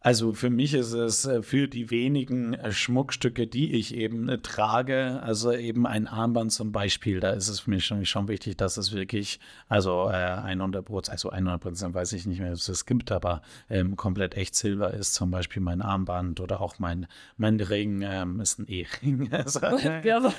Also 0.04 0.34
für 0.34 0.50
mich 0.50 0.74
ist 0.74 0.92
es 0.92 1.24
äh, 1.24 1.42
für 1.42 1.66
die 1.66 1.90
wenigen 1.90 2.52
äh, 2.52 2.72
Schmuckstücke, 2.72 3.46
die 3.46 3.72
ich 3.72 3.94
eben 3.94 4.28
äh, 4.28 4.36
trage, 4.36 5.22
also 5.22 5.50
eben 5.50 5.86
ein 5.86 6.06
Armband 6.06 6.52
zum 6.52 6.72
Beispiel, 6.72 7.20
da 7.20 7.30
ist 7.30 7.48
es 7.48 7.60
für 7.60 7.70
mich 7.70 7.86
schon, 7.86 8.04
schon 8.04 8.28
wichtig, 8.28 8.58
dass 8.58 8.76
es 8.76 8.92
wirklich, 8.92 9.40
also 9.66 10.10
äh, 10.10 10.12
100 10.12 10.84
Prozent, 10.84 11.14
also 11.14 11.30
100 11.30 11.58
Prozent 11.58 11.94
weiß 11.94 12.12
ich 12.12 12.26
nicht 12.26 12.40
mehr, 12.40 12.50
ob 12.50 12.56
es 12.56 12.66
das 12.66 12.84
gibt, 12.84 13.12
aber 13.12 13.40
ähm, 13.70 13.96
komplett 13.96 14.34
echt 14.34 14.54
Silber 14.56 14.92
ist 14.92 15.14
zum 15.14 15.30
Beispiel 15.30 15.62
mein 15.62 15.80
Armband 15.80 16.38
oder 16.38 16.60
auch 16.60 16.78
mein, 16.78 17.06
mein 17.38 17.58
Ring 17.58 18.02
ähm, 18.02 18.40
ist 18.40 18.58
ein 18.58 18.66
E-Ring. 18.68 19.30
also, 19.32 19.60
ja, 20.04 20.20
so, 20.20 20.30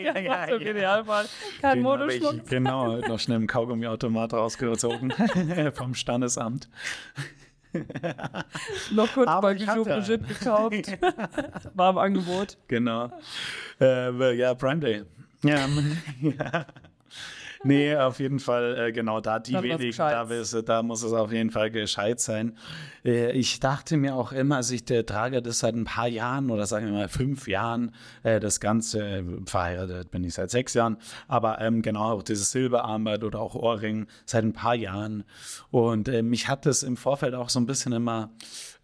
ja, 0.00 0.18
ja, 0.18 0.48
so 0.48 0.56
Idealfall. 0.56 1.26
Kein 1.60 1.78
Den 1.78 1.86
habe 1.86 2.06
Modeschmuck. 2.06 2.48
Genau, 2.48 2.96
noch 2.96 3.20
schnell 3.20 3.36
im 3.36 3.46
Kaugummiautomat 3.46 4.32
rausgezogen 4.32 5.12
vom 5.74 5.94
Standesamt. 5.94 6.68
Noch 8.92 9.12
kurz 9.12 9.28
Aber 9.28 9.48
bei 9.48 9.54
Bijou 9.54 9.84
Brigitte 9.84 10.18
gekauft. 10.38 10.98
War 11.74 11.90
im 11.90 11.98
Angebot. 11.98 12.58
Genau. 12.68 13.10
Äh, 13.80 14.34
ja, 14.36 14.54
Prime 14.54 14.80
Day. 14.80 15.04
Ja, 15.44 15.66
ja. 16.20 16.66
Nee, 17.64 17.94
auf 17.96 18.18
jeden 18.18 18.40
Fall, 18.40 18.76
äh, 18.88 18.92
genau, 18.92 19.20
da 19.20 19.38
die 19.38 19.52
Dann 19.52 19.62
wenigen, 19.62 19.96
da, 19.96 20.22
ist- 20.22 20.68
da 20.68 20.82
muss 20.82 21.02
es 21.04 21.12
auf 21.12 21.30
jeden 21.32 21.50
Fall 21.50 21.70
gescheit 21.70 22.18
sein. 22.18 22.56
Äh, 23.04 23.30
ich 23.32 23.60
dachte 23.60 23.96
mir 23.96 24.16
auch 24.16 24.32
immer, 24.32 24.56
also 24.56 24.74
ich 24.74 24.90
äh, 24.90 25.04
trage 25.04 25.40
das 25.42 25.60
seit 25.60 25.74
ein 25.76 25.84
paar 25.84 26.08
Jahren 26.08 26.50
oder 26.50 26.66
sagen 26.66 26.86
wir 26.86 26.92
mal 26.92 27.08
fünf 27.08 27.46
Jahren, 27.46 27.92
äh, 28.24 28.40
das 28.40 28.58
Ganze, 28.58 29.02
äh, 29.04 29.22
verheiratet 29.46 30.10
bin 30.10 30.24
ich 30.24 30.34
seit 30.34 30.50
sechs 30.50 30.74
Jahren, 30.74 30.96
aber 31.28 31.60
ähm, 31.60 31.82
genau, 31.82 32.12
auch 32.14 32.22
dieses 32.24 32.50
Silberarmband 32.50 33.22
oder 33.22 33.38
auch 33.40 33.54
Ohrring 33.54 34.06
seit 34.24 34.42
ein 34.44 34.52
paar 34.52 34.74
Jahren. 34.74 35.22
Und 35.70 36.08
äh, 36.08 36.22
mich 36.22 36.48
hat 36.48 36.66
das 36.66 36.82
im 36.82 36.96
Vorfeld 36.96 37.34
auch 37.34 37.48
so 37.48 37.60
ein 37.60 37.66
bisschen 37.66 37.92
immer 37.92 38.30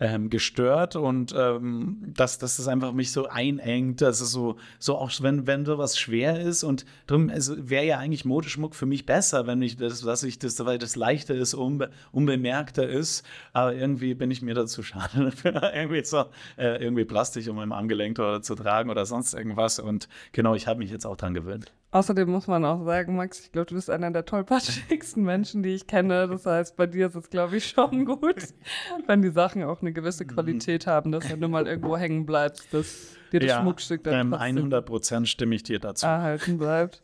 ähm, 0.01 0.30
gestört 0.30 0.96
und 0.96 1.34
ähm, 1.36 1.99
dass, 2.14 2.38
dass 2.38 2.57
das 2.57 2.68
einfach 2.68 2.92
mich 2.92 3.12
so 3.12 3.26
einengt, 3.26 4.01
dass 4.01 4.20
es 4.20 4.30
so, 4.30 4.57
so 4.78 4.96
auch 4.96 5.11
wenn, 5.20 5.46
wenn 5.46 5.64
sowas 5.64 5.99
schwer 5.99 6.40
ist 6.40 6.62
und 6.62 6.84
drum 7.07 7.30
also 7.30 7.57
wäre 7.59 7.84
ja 7.84 7.99
eigentlich 7.99 8.24
Modeschmuck 8.24 8.74
für 8.74 8.86
mich 8.86 9.07
besser, 9.07 9.46
wenn 9.46 9.61
ich 9.62 9.76
das, 9.76 10.01
dass 10.03 10.22
ich 10.22 10.38
das, 10.38 10.64
weil 10.64 10.78
das 10.78 10.96
leichter 10.96 11.34
ist, 11.34 11.55
unbe, 11.55 11.90
unbemerkter 12.12 12.88
ist, 12.88 13.24
aber 13.53 13.74
irgendwie 13.74 14.14
bin 14.14 14.30
ich 14.30 14.42
mir 14.42 14.55
dazu 14.55 14.82
schade 14.82 15.32
irgendwie 15.44 16.05
so 16.05 16.26
äh, 16.57 16.82
irgendwie 16.82 17.05
Plastik 17.05 17.49
um 17.49 17.57
meinem 17.57 17.72
Armgelenk 17.72 18.18
oder 18.18 18.42
zu 18.42 18.55
tragen 18.55 18.90
oder 18.90 19.07
sonst 19.07 19.34
irgendwas 19.34 19.78
und 19.78 20.09
genau, 20.32 20.55
ich 20.55 20.66
habe 20.66 20.78
mich 20.78 20.90
jetzt 20.90 21.07
auch 21.07 21.16
dran 21.16 21.34
gewöhnt. 21.34 21.72
Außerdem 21.91 22.28
muss 22.28 22.47
man 22.47 22.64
auch 22.66 22.84
sagen, 22.84 23.16
Max, 23.16 23.41
ich 23.41 23.51
glaube, 23.53 23.66
du 23.66 23.74
bist 23.74 23.89
einer 23.89 24.11
der 24.11 24.26
tollpatschigsten 24.26 25.22
Menschen, 25.24 25.62
die 25.62 25.70
ich 25.70 25.86
kenne. 25.86 26.28
Das 26.28 26.45
heißt, 26.45 26.76
bei 26.76 26.86
dir 26.86 27.07
ist 27.07 27.14
es, 27.14 27.30
glaube 27.30 27.57
ich, 27.57 27.66
schon 27.68 28.05
gut, 28.05 28.36
wenn 29.07 29.22
die 29.22 29.30
Sachen 29.30 29.62
auch 29.64 29.80
eine 29.80 29.93
gewisse 29.93 30.24
Mhm. 30.24 30.28
Qualität 30.28 30.86
haben, 30.86 31.12
dass 31.12 31.30
wenn 31.30 31.41
du 31.41 31.49
mal 31.49 31.66
irgendwo 31.66 31.97
hängen 31.97 32.26
bleibst, 32.26 32.74
dass 32.74 33.16
dir 33.32 33.41
das 33.41 33.53
Schmuckstück 33.53 34.05
dann 34.05 34.14
ähm, 34.14 34.30
trotzdem 34.32 34.57
100 34.59 34.84
Prozent 34.86 35.28
stimme 35.28 35.55
ich 35.55 35.62
dir 35.62 35.78
dazu. 35.78 36.05
erhalten 36.07 36.59
bleibt. 36.59 37.03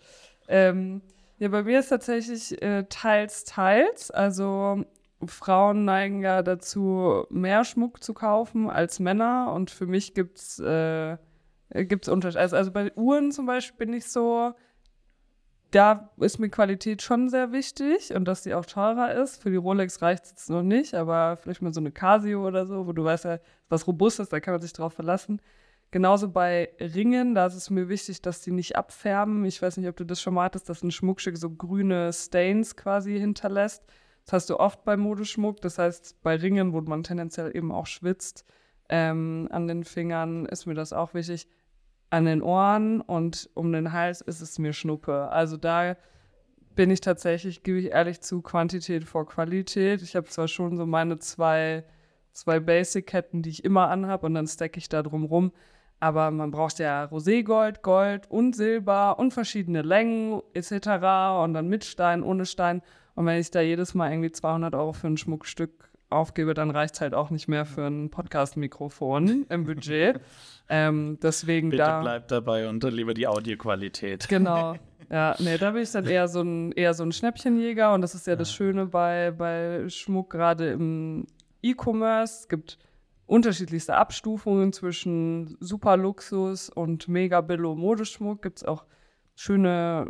Ähm, 0.49 1.01
ja, 1.39 1.49
bei 1.49 1.63
mir 1.63 1.81
ist 1.81 1.89
tatsächlich 1.89 2.61
äh, 2.63 2.85
teils, 2.91 3.45
teils. 3.45 4.11
Also 4.11 4.85
Frauen 5.27 5.87
neigen 5.87 6.23
ja 6.23 6.43
dazu, 6.43 7.25
mehr 7.31 7.65
Schmuck 7.65 8.03
zu 8.05 8.13
kaufen 8.13 8.69
als 8.69 9.01
Männer. 9.01 9.51
Und 9.55 9.71
für 9.71 9.87
mich 9.87 10.13
gibt 10.13 10.37
es 10.39 10.59
äh, 10.59 11.17
gibt's 11.73 12.09
Unterschiede. 12.11 12.41
Also, 12.43 12.57
also 12.57 12.71
bei 12.71 12.93
Uhren 12.97 13.33
zum 13.33 13.47
Beispiel 13.47 13.87
bin 13.87 13.95
ich 13.95 14.05
so, 14.07 14.53
da 15.75 16.11
ist 16.19 16.39
mir 16.39 16.51
Qualität 16.51 17.03
schon 17.03 17.29
sehr 17.29 17.51
wichtig 17.51 18.15
und 18.15 18.27
dass 18.27 18.45
sie 18.45 18.55
auch 18.55 18.65
teurer 18.65 19.13
ist. 19.15 19.43
Für 19.43 19.51
die 19.51 19.57
Rolex 19.57 20.03
reicht 20.03 20.25
es 20.25 20.31
jetzt 20.31 20.51
noch 20.51 20.63
nicht, 20.63 20.95
aber 20.95 21.37
vielleicht 21.37 21.63
mal 21.63 21.75
so 21.75 21.81
eine 21.81 21.91
Casio 21.91 22.47
oder 22.47 22.67
so, 22.67 22.87
wo 22.87 22.93
du 22.93 23.03
weißt 23.03 23.25
ja, 23.25 23.39
was 23.69 23.87
robust 23.89 24.21
ist, 24.21 24.33
da 24.33 24.39
kann 24.39 24.55
man 24.55 24.61
sich 24.61 24.73
drauf 24.73 24.93
verlassen. 24.93 25.41
Genauso 25.91 26.29
bei 26.29 26.71
Ringen, 26.81 27.35
da 27.35 27.47
ist 27.47 27.55
es 27.55 27.71
mir 27.71 27.89
wichtig, 27.89 28.23
dass 28.23 28.41
die 28.41 28.53
nicht 28.53 28.77
abfärben. 28.77 29.45
Ich 29.45 29.61
weiß 29.61 29.77
nicht, 29.77 29.89
ob 29.89 29.97
du 29.97 30.05
das 30.05 30.21
schon 30.21 30.35
mal 30.35 30.45
hattest, 30.45 30.69
dass 30.69 30.83
ein 30.83 30.93
Schmuckstück 30.93 31.37
so 31.37 31.51
grüne 31.51 32.13
Stains 32.13 32.77
quasi 32.77 33.19
hinterlässt. 33.19 33.83
Das 34.25 34.33
hast 34.33 34.51
du 34.51 34.59
oft 34.59 34.85
bei 34.85 34.97
Modeschmuck. 34.97 35.61
Das 35.61 35.79
heißt, 35.79 36.23
bei 36.23 36.37
Ringen, 36.37 36.73
wo 36.73 36.81
man 36.83 37.03
tendenziell 37.03 37.55
eben 37.55 37.73
auch 37.73 37.87
schwitzt, 37.87 38.45
ähm, 38.89 39.49
an 39.51 39.67
den 39.67 39.85
Fingern 39.85 40.47
ist 40.47 40.67
mir 40.67 40.75
das 40.75 40.93
auch 40.93 41.15
wichtig. 41.15 41.49
An 42.11 42.27
den 42.27 42.43
Ohren 42.43 43.01
und 43.01 43.51
um 43.55 43.73
den 43.73 43.93
Hals 43.93 44.21
ist 44.21 44.41
es 44.41 44.59
mir 44.59 44.73
Schnuppe. 44.73 45.29
Also 45.31 45.57
da 45.57 45.97
bin 46.75 46.91
ich 46.91 47.01
tatsächlich, 47.01 47.63
gebe 47.63 47.79
ich 47.79 47.91
ehrlich 47.91 48.21
zu, 48.21 48.43
Quantität 48.43 49.05
vor 49.05 49.27
Qualität. 49.27 50.03
Ich 50.03 50.17
habe 50.17 50.27
zwar 50.27 50.49
schon 50.49 50.77
so 50.77 50.87
meine 50.87 51.19
zwei, 51.19 51.85
zwei 52.33 52.61
Basic-Ketten, 52.61 53.43
die 53.43 53.51
ich 53.51 53.65
immer 53.65 53.89
anhabe 53.89 54.27
und 54.27 54.35
dann 54.35 54.47
stacke 54.47 54.79
ich 54.79 54.89
da 54.89 55.03
drum 55.03 55.25
rum. 55.25 55.53
Aber 56.01 56.31
man 56.31 56.51
braucht 56.51 56.79
ja 56.81 57.05
Roségold, 57.05 57.83
Gold 57.83 58.31
und 58.31 58.55
Silber 58.55 59.19
und 59.19 59.33
verschiedene 59.33 59.83
Längen 59.83 60.43
etc. 60.53 60.73
Und 61.43 61.55
dann 61.55 61.69
mit 61.69 61.85
Stein, 61.85 62.23
ohne 62.23 62.47
Stein. 62.47 62.83
Und 63.15 63.27
wenn 63.27 63.41
ich 63.41 63.51
da 63.51 63.61
jedes 63.61 63.95
Mal 63.95 64.11
irgendwie 64.11 64.33
200 64.33 64.75
Euro 64.75 64.93
für 64.93 65.07
ein 65.07 65.17
Schmuckstück 65.17 65.91
aufgebe, 66.11 66.55
dann 66.55 66.71
reicht 66.71 66.95
es 66.95 67.01
halt 67.01 67.15
auch 67.15 67.31
nicht 67.31 67.49
mehr 67.49 67.65
für 67.65 67.87
ein 67.87 68.11
Podcast-Mikrofon 68.11 69.47
im 69.49 69.65
Budget. 69.65 70.21
ähm, 70.69 71.19
deswegen 71.23 71.71
Bitte 71.71 71.83
da. 71.83 72.01
bleib 72.01 72.29
dabei 72.29 72.69
und 72.69 72.85
lieber 72.85 73.15
die 73.15 73.27
Audioqualität. 73.27 74.29
Genau. 74.29 74.77
Ja, 75.11 75.37
nee, 75.39 75.59
da 75.59 75.73
bin 75.73 75.83
ich 75.83 75.91
dann 75.91 76.07
eher 76.07 76.29
so 76.29 76.41
ein, 76.41 76.73
eher 76.73 76.95
so 76.95 77.05
ein 77.05 77.13
Schnäppchenjäger 77.13 77.93
und 77.93 78.01
das 78.01 78.15
ist 78.15 78.27
ja 78.27 78.37
das 78.37 78.51
Schöne 78.51 78.87
bei, 78.87 79.33
bei 79.33 79.87
Schmuck, 79.89 80.31
gerade 80.31 80.71
im 80.71 81.27
E-Commerce. 81.63 82.41
Es 82.41 82.49
gibt 82.49 82.79
unterschiedlichste 83.27 83.95
Abstufungen 83.95 84.73
zwischen 84.73 85.57
Superluxus 85.61 86.71
und 86.71 87.07
mega 87.09 87.43
Billo 87.43 87.75
Modeschmuck. 87.75 88.43
Gibt 88.43 88.59
es 88.59 88.65
auch 88.65 88.87
schöne 89.35 90.07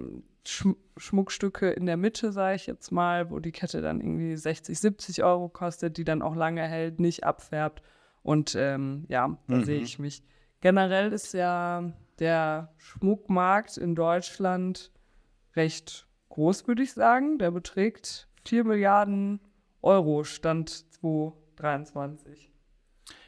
Schm 0.46 0.76
Schmuckstücke 0.96 1.70
in 1.70 1.86
der 1.86 1.96
Mitte, 1.96 2.30
sage 2.30 2.54
ich 2.54 2.66
jetzt 2.68 2.92
mal, 2.92 3.28
wo 3.30 3.40
die 3.40 3.50
Kette 3.50 3.80
dann 3.82 4.00
irgendwie 4.00 4.36
60, 4.36 4.78
70 4.78 5.24
Euro 5.24 5.48
kostet, 5.48 5.96
die 5.96 6.04
dann 6.04 6.22
auch 6.22 6.36
lange 6.36 6.62
hält, 6.62 7.00
nicht 7.00 7.24
abfärbt. 7.24 7.82
Und 8.22 8.54
ähm, 8.56 9.04
ja, 9.08 9.36
da 9.48 9.56
Mhm. 9.56 9.64
sehe 9.64 9.80
ich 9.80 9.98
mich. 9.98 10.22
Generell 10.60 11.12
ist 11.12 11.34
ja 11.34 11.92
der 12.20 12.72
Schmuckmarkt 12.78 13.76
in 13.76 13.96
Deutschland 13.96 14.92
recht 15.56 16.06
groß, 16.28 16.68
würde 16.68 16.84
ich 16.84 16.92
sagen. 16.92 17.38
Der 17.38 17.50
beträgt 17.50 18.28
4 18.44 18.62
Milliarden 18.64 19.40
Euro, 19.82 20.22
Stand 20.22 20.70
2023. 20.92 22.50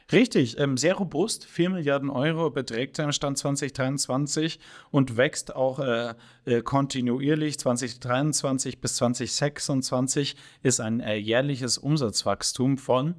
Richtig, 0.09 0.57
ähm, 0.57 0.77
sehr 0.77 0.95
robust. 0.95 1.45
4 1.45 1.69
Milliarden 1.69 2.09
Euro 2.09 2.49
beträgt 2.49 2.97
er 2.97 3.05
im 3.05 3.11
Stand 3.11 3.37
2023 3.37 4.57
und 4.89 5.17
wächst 5.17 5.53
auch 5.53 5.79
äh, 5.79 6.13
äh, 6.45 6.61
kontinuierlich. 6.61 7.59
2023 7.59 8.79
bis 8.79 8.95
2026 8.95 10.37
ist 10.63 10.79
ein 10.79 11.01
äh, 11.01 11.15
jährliches 11.15 11.77
Umsatzwachstum 11.77 12.77
von 12.77 13.15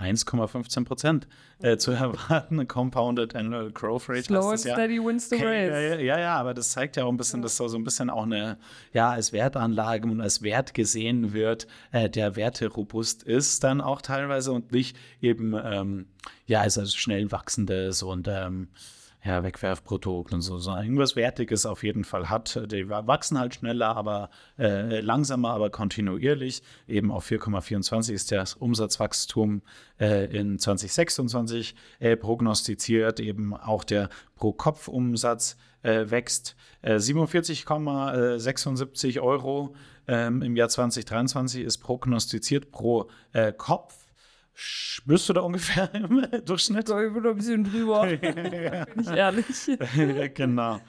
1,15 0.00 0.84
Prozent 0.84 1.28
äh, 1.60 1.76
zu 1.76 1.90
erwarten. 1.92 2.66
Compounded 2.66 3.36
Annual 3.36 3.70
Growth 3.70 4.08
Rate. 4.08 4.24
Slow 4.24 4.50
and 4.50 4.64
ja. 4.64 4.74
steady 4.74 4.98
wins 4.98 5.28
the 5.28 5.36
Okay, 5.36 5.66
ja, 5.68 5.72
race. 5.74 6.00
ja, 6.00 6.00
ja, 6.00 6.18
ja, 6.20 6.36
aber 6.36 6.54
das 6.54 6.70
zeigt 6.70 6.96
ja 6.96 7.04
auch 7.04 7.10
ein 7.10 7.16
bisschen, 7.16 7.42
dass 7.42 7.56
so 7.56 7.68
so 7.68 7.76
ein 7.76 7.84
bisschen 7.84 8.10
auch 8.10 8.24
eine, 8.24 8.58
ja, 8.92 9.10
als 9.10 9.32
Wertanlage 9.32 10.08
und 10.08 10.20
als 10.20 10.42
Wert 10.42 10.74
gesehen 10.74 11.32
wird, 11.32 11.66
äh, 11.92 12.08
der 12.08 12.36
Werte 12.36 12.68
robust 12.68 13.22
ist 13.22 13.62
dann 13.62 13.80
auch 13.80 14.00
teilweise 14.02 14.52
und 14.52 14.72
nicht 14.72 14.96
eben, 15.20 15.54
ähm, 15.62 16.06
ja, 16.46 16.60
als 16.62 16.78
als 16.78 16.94
schnell 16.94 17.30
wachsendes 17.30 18.02
und 18.02 18.28
ähm, 18.28 18.68
ja, 19.22 19.42
Wegwerfprodukt 19.42 20.32
und 20.32 20.40
so, 20.40 20.58
so 20.58 20.74
irgendwas 20.74 21.14
Wertiges 21.16 21.66
auf 21.66 21.82
jeden 21.82 22.04
Fall 22.04 22.30
hat. 22.30 22.58
Die 22.72 22.88
wachsen 22.88 23.38
halt 23.38 23.56
schneller, 23.56 23.94
aber 23.96 24.30
äh, 24.58 25.00
langsamer, 25.00 25.50
aber 25.50 25.68
kontinuierlich. 25.70 26.62
Eben 26.88 27.10
auf 27.10 27.30
4,24 27.30 28.12
ist 28.12 28.32
das 28.32 28.54
Umsatzwachstum 28.54 29.60
äh, 30.00 30.24
in 30.34 30.58
2026 30.58 31.74
äh, 31.98 32.16
prognostiziert. 32.16 33.20
Eben 33.20 33.54
auch 33.54 33.84
der 33.84 34.08
Pro-Kopf-Umsatz 34.36 35.58
äh, 35.82 36.10
wächst 36.10 36.56
äh, 36.82 36.96
47,76 36.96 39.20
Euro 39.20 39.74
ähm, 40.08 40.42
im 40.42 40.56
Jahr 40.56 40.68
2023 40.68 41.62
ist 41.62 41.78
prognostiziert 41.78 42.72
pro 42.72 43.08
äh, 43.32 43.52
Kopf. 43.52 43.99
Bist 45.04 45.28
du 45.28 45.32
da 45.32 45.40
ungefähr 45.40 45.94
im 45.94 46.26
Durchschnitt? 46.44 46.88
So, 46.88 47.00
ich 47.00 47.12
bin 47.12 47.26
ein 47.26 47.36
bisschen 47.36 47.64
drüber, 47.64 48.06
bin 48.16 49.00
ich 49.00 49.08
ehrlich. 49.08 50.34
genau. 50.34 50.80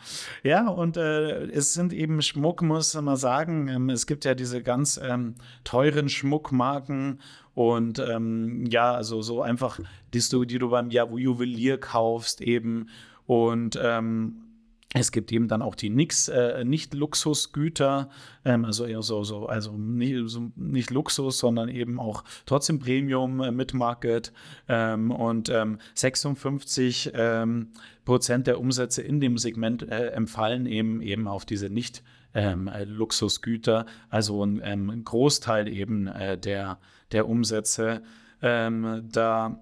Ja, 0.44 0.68
und 0.68 0.98
äh, 0.98 1.46
es 1.46 1.74
sind 1.74 1.94
eben 1.94 2.22
Schmuck, 2.22 2.62
muss 2.62 2.94
man 2.94 3.16
sagen. 3.16 3.68
Ähm, 3.68 3.90
es 3.90 4.08
gibt 4.08 4.26
ja 4.26 4.36
diese 4.36 4.62
ganz 4.62 5.00
ähm, 5.02 5.36
teuren 5.64 6.10
Schmuckmarken 6.10 7.20
und 7.54 8.00
ähm, 8.00 8.66
ja, 8.68 8.94
also 8.94 9.22
so 9.22 9.42
einfach, 9.42 9.80
die 10.14 10.22
du, 10.32 10.46
die 10.46 10.60
du 10.60 10.70
beim 10.70 10.90
Juwelier 10.90 11.78
kaufst 11.78 12.42
eben. 12.42 12.90
Und 13.26 13.80
ähm, 13.82 14.51
es 14.94 15.12
gibt 15.12 15.32
eben 15.32 15.48
dann 15.48 15.62
auch 15.62 15.76
die 15.76 15.90
Nix, 15.90 16.28
äh, 16.28 16.66
Nicht-Luxusgüter, 16.66 18.10
ähm, 18.44 18.66
also 18.66 18.86
eher 18.86 19.02
so, 19.02 19.24
so 19.24 19.46
also 19.46 19.78
nicht, 19.78 20.16
so 20.26 20.52
nicht, 20.56 20.92
Luxus, 20.92 21.38
sondern 21.38 21.70
eben 21.70 21.98
auch 22.00 22.26
trotzdem 22.46 22.80
Premium 22.80 23.40
äh, 23.40 23.52
mit 23.52 23.74
Market 23.74 24.34
ähm, 24.68 25.12
und 25.12 25.50
ähm, 25.50 25.80
56 25.96 27.12
ähm, 27.14 27.70
Prozent 28.04 28.48
der 28.48 28.60
Umsätze 28.60 29.02
in 29.02 29.22
dem 29.22 29.38
Segment 29.38 29.84
äh, 29.84 30.08
empfallen 30.08 30.66
eben 30.66 31.02
eben 31.02 31.28
auf 31.28 31.46
diese 31.46 31.70
nicht 31.70 32.04
ähm, 32.34 32.70
Luxusgüter, 32.86 33.86
also 34.10 34.44
ein, 34.46 34.60
ähm, 34.64 34.90
ein 34.90 35.04
Großteil 35.06 35.70
eben 35.70 36.08
äh, 36.08 36.38
der, 36.38 36.80
der 37.12 37.28
Umsätze. 37.28 38.02
da 38.42 39.60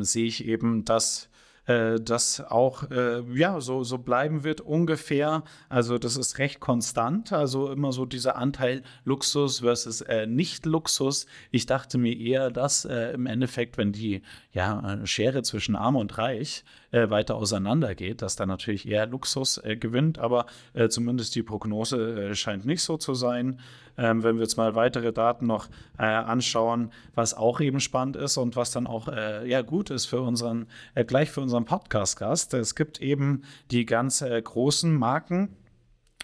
sehe 0.00 0.26
ich 0.26 0.46
eben, 0.46 0.84
dass 0.84 1.28
äh, 1.66 2.00
das 2.00 2.40
auch 2.40 2.90
äh, 2.90 3.22
ja 3.34 3.60
so, 3.60 3.84
so 3.84 3.98
bleiben 3.98 4.44
wird 4.44 4.60
ungefähr. 4.60 5.44
Also 5.68 5.98
das 5.98 6.16
ist 6.16 6.38
recht 6.38 6.60
konstant, 6.60 7.32
also 7.32 7.70
immer 7.70 7.92
so 7.92 8.06
dieser 8.06 8.36
Anteil 8.36 8.82
Luxus 9.04 9.60
versus 9.60 10.00
äh, 10.00 10.26
Nicht-Luxus. 10.26 11.26
Ich 11.50 11.66
dachte 11.66 11.98
mir 11.98 12.16
eher, 12.16 12.50
dass 12.50 12.84
äh, 12.84 13.12
im 13.12 13.26
Endeffekt, 13.26 13.78
wenn 13.78 13.92
die 13.92 14.22
ja, 14.52 15.04
Schere 15.04 15.42
zwischen 15.42 15.76
Arm 15.76 15.96
und 15.96 16.16
Reich 16.18 16.64
äh, 16.90 17.10
weiter 17.10 17.36
auseinandergeht, 17.36 18.22
dass 18.22 18.36
da 18.36 18.46
natürlich 18.46 18.88
eher 18.88 19.06
Luxus 19.06 19.58
äh, 19.58 19.76
gewinnt, 19.76 20.18
aber 20.18 20.46
äh, 20.72 20.88
zumindest 20.88 21.34
die 21.34 21.42
Prognose 21.42 22.30
äh, 22.30 22.34
scheint 22.34 22.64
nicht 22.64 22.82
so 22.82 22.96
zu 22.96 23.14
sein. 23.14 23.60
Ähm, 23.98 24.22
wenn 24.22 24.36
wir 24.36 24.42
jetzt 24.42 24.56
mal 24.56 24.74
weitere 24.74 25.12
Daten 25.12 25.46
noch 25.46 25.68
äh, 25.98 26.04
anschauen, 26.04 26.90
was 27.14 27.34
auch 27.34 27.60
eben 27.60 27.80
spannend 27.80 28.16
ist 28.16 28.36
und 28.36 28.56
was 28.56 28.70
dann 28.70 28.86
auch 28.86 29.08
äh, 29.08 29.48
ja 29.48 29.62
gut 29.62 29.90
ist 29.90 30.06
für 30.06 30.20
unseren, 30.20 30.66
gleich 31.06 31.30
für 31.30 31.40
unseren 31.40 31.64
Podcast-Gast. 31.64 32.54
Es 32.54 32.74
gibt 32.74 33.00
eben 33.00 33.42
die 33.70 33.86
ganz 33.86 34.22
großen 34.22 34.94
Marken, 34.94 35.56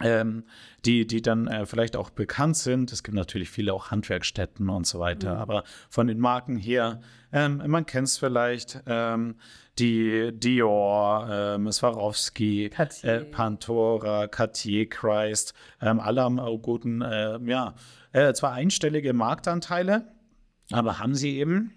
ähm, 0.03 0.45
die, 0.85 1.07
die 1.07 1.23
dann 1.23 1.47
äh, 1.47 1.67
vielleicht 1.67 1.97
auch 1.97 2.11
bekannt 2.11 2.57
sind. 2.57 2.93
Es 2.93 3.03
gibt 3.03 3.15
natürlich 3.15 3.51
viele 3.51 3.73
auch 3.73 3.91
Handwerkstätten 3.91 4.69
und 4.69 4.87
so 4.87 4.99
weiter, 4.99 5.35
mhm. 5.35 5.41
aber 5.41 5.65
von 5.89 6.07
den 6.07 6.19
Marken 6.19 6.57
her, 6.57 7.01
ähm, 7.33 7.63
man 7.67 7.87
kennt 7.87 8.09
es 8.09 8.19
vielleicht, 8.19 8.83
ähm, 8.87 9.37
die 9.79 10.33
Dior, 10.33 11.29
ähm, 11.31 11.73
Swarovski, 11.73 12.71
äh, 13.03 13.21
Pantora, 13.21 14.27
Cartier, 14.29 14.89
Christ, 14.89 15.55
ähm, 15.81 15.99
alle 15.99 16.23
haben 16.23 16.39
auch 16.39 16.59
guten, 16.59 17.01
äh, 17.01 17.39
ja, 17.45 17.75
äh, 18.13 18.35
zwar 18.35 18.53
einstellige 18.53 19.15
Marktanteile, 19.15 20.13
aber 20.71 20.99
haben 20.99 21.15
sie 21.15 21.39
eben. 21.39 21.75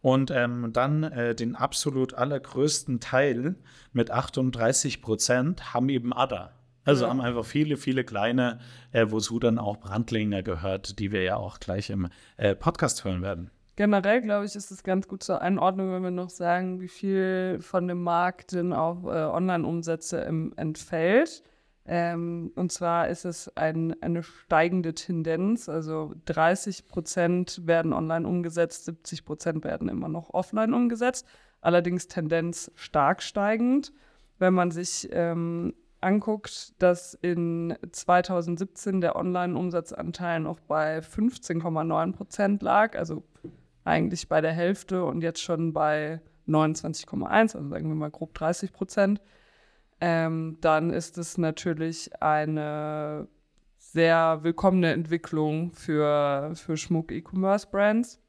Und 0.00 0.30
ähm, 0.30 0.72
dann 0.72 1.02
äh, 1.02 1.34
den 1.34 1.56
absolut 1.56 2.14
allergrößten 2.14 3.00
Teil 3.00 3.56
mit 3.92 4.10
38 4.10 5.02
Prozent 5.02 5.74
haben 5.74 5.88
eben 5.88 6.12
Ada. 6.12 6.55
Also 6.86 7.04
ja. 7.04 7.10
haben 7.10 7.20
einfach 7.20 7.44
viele, 7.44 7.76
viele 7.76 8.04
kleine, 8.04 8.60
äh, 8.92 9.06
wozu 9.10 9.38
dann 9.38 9.58
auch 9.58 9.76
Brandlinger 9.78 10.42
gehört, 10.42 10.98
die 10.98 11.12
wir 11.12 11.22
ja 11.22 11.36
auch 11.36 11.60
gleich 11.60 11.90
im 11.90 12.08
äh, 12.38 12.54
Podcast 12.54 13.04
hören 13.04 13.20
werden. 13.20 13.50
Generell, 13.74 14.22
glaube 14.22 14.46
ich, 14.46 14.56
ist 14.56 14.70
es 14.70 14.82
ganz 14.82 15.06
gut 15.06 15.22
zur 15.22 15.42
Einordnung, 15.42 15.92
wenn 15.92 16.02
wir 16.02 16.10
noch 16.10 16.30
sagen, 16.30 16.80
wie 16.80 16.88
viel 16.88 17.58
von 17.60 17.86
dem 17.88 18.02
Markt 18.02 18.52
denn 18.52 18.72
auch 18.72 19.04
äh, 19.04 19.08
Online-Umsätze 19.08 20.24
entfällt. 20.24 21.42
Ähm, 21.84 22.52
und 22.56 22.72
zwar 22.72 23.08
ist 23.08 23.24
es 23.24 23.54
ein, 23.56 24.00
eine 24.02 24.22
steigende 24.22 24.94
Tendenz. 24.94 25.68
Also 25.68 26.14
30 26.24 26.88
Prozent 26.88 27.66
werden 27.66 27.92
online 27.92 28.26
umgesetzt, 28.26 28.86
70 28.86 29.24
Prozent 29.24 29.64
werden 29.64 29.88
immer 29.88 30.08
noch 30.08 30.30
offline 30.32 30.72
umgesetzt. 30.72 31.26
Allerdings 31.60 32.08
Tendenz 32.08 32.70
stark 32.76 33.22
steigend. 33.22 33.92
Wenn 34.38 34.54
man 34.54 34.70
sich 34.70 35.08
ähm, 35.12 35.74
anguckt, 36.06 36.80
dass 36.80 37.14
in 37.14 37.76
2017 37.90 39.00
der 39.00 39.16
Online-Umsatzanteil 39.16 40.40
noch 40.40 40.60
bei 40.60 41.00
15,9 41.00 42.12
Prozent 42.12 42.62
lag, 42.62 42.96
also 42.96 43.24
eigentlich 43.84 44.28
bei 44.28 44.40
der 44.40 44.52
Hälfte 44.52 45.04
und 45.04 45.22
jetzt 45.22 45.42
schon 45.42 45.72
bei 45.72 46.20
29,1, 46.48 47.28
also 47.56 47.68
sagen 47.68 47.88
wir 47.88 47.94
mal 47.94 48.10
grob 48.10 48.34
30 48.34 48.72
Prozent, 48.72 49.20
ähm, 50.00 50.58
dann 50.60 50.90
ist 50.90 51.18
es 51.18 51.38
natürlich 51.38 52.22
eine 52.22 53.28
sehr 53.78 54.40
willkommene 54.42 54.92
Entwicklung 54.92 55.72
für, 55.72 56.52
für 56.54 56.76
Schmuck-E-Commerce-Brands, 56.76 58.20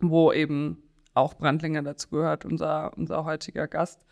wo 0.00 0.32
eben 0.32 0.82
auch 1.14 1.34
Brandlinger 1.34 1.82
dazu 1.82 2.10
gehört, 2.10 2.44
unser, 2.44 2.96
unser 2.96 3.24
heutiger 3.24 3.68
Gast. 3.68 4.04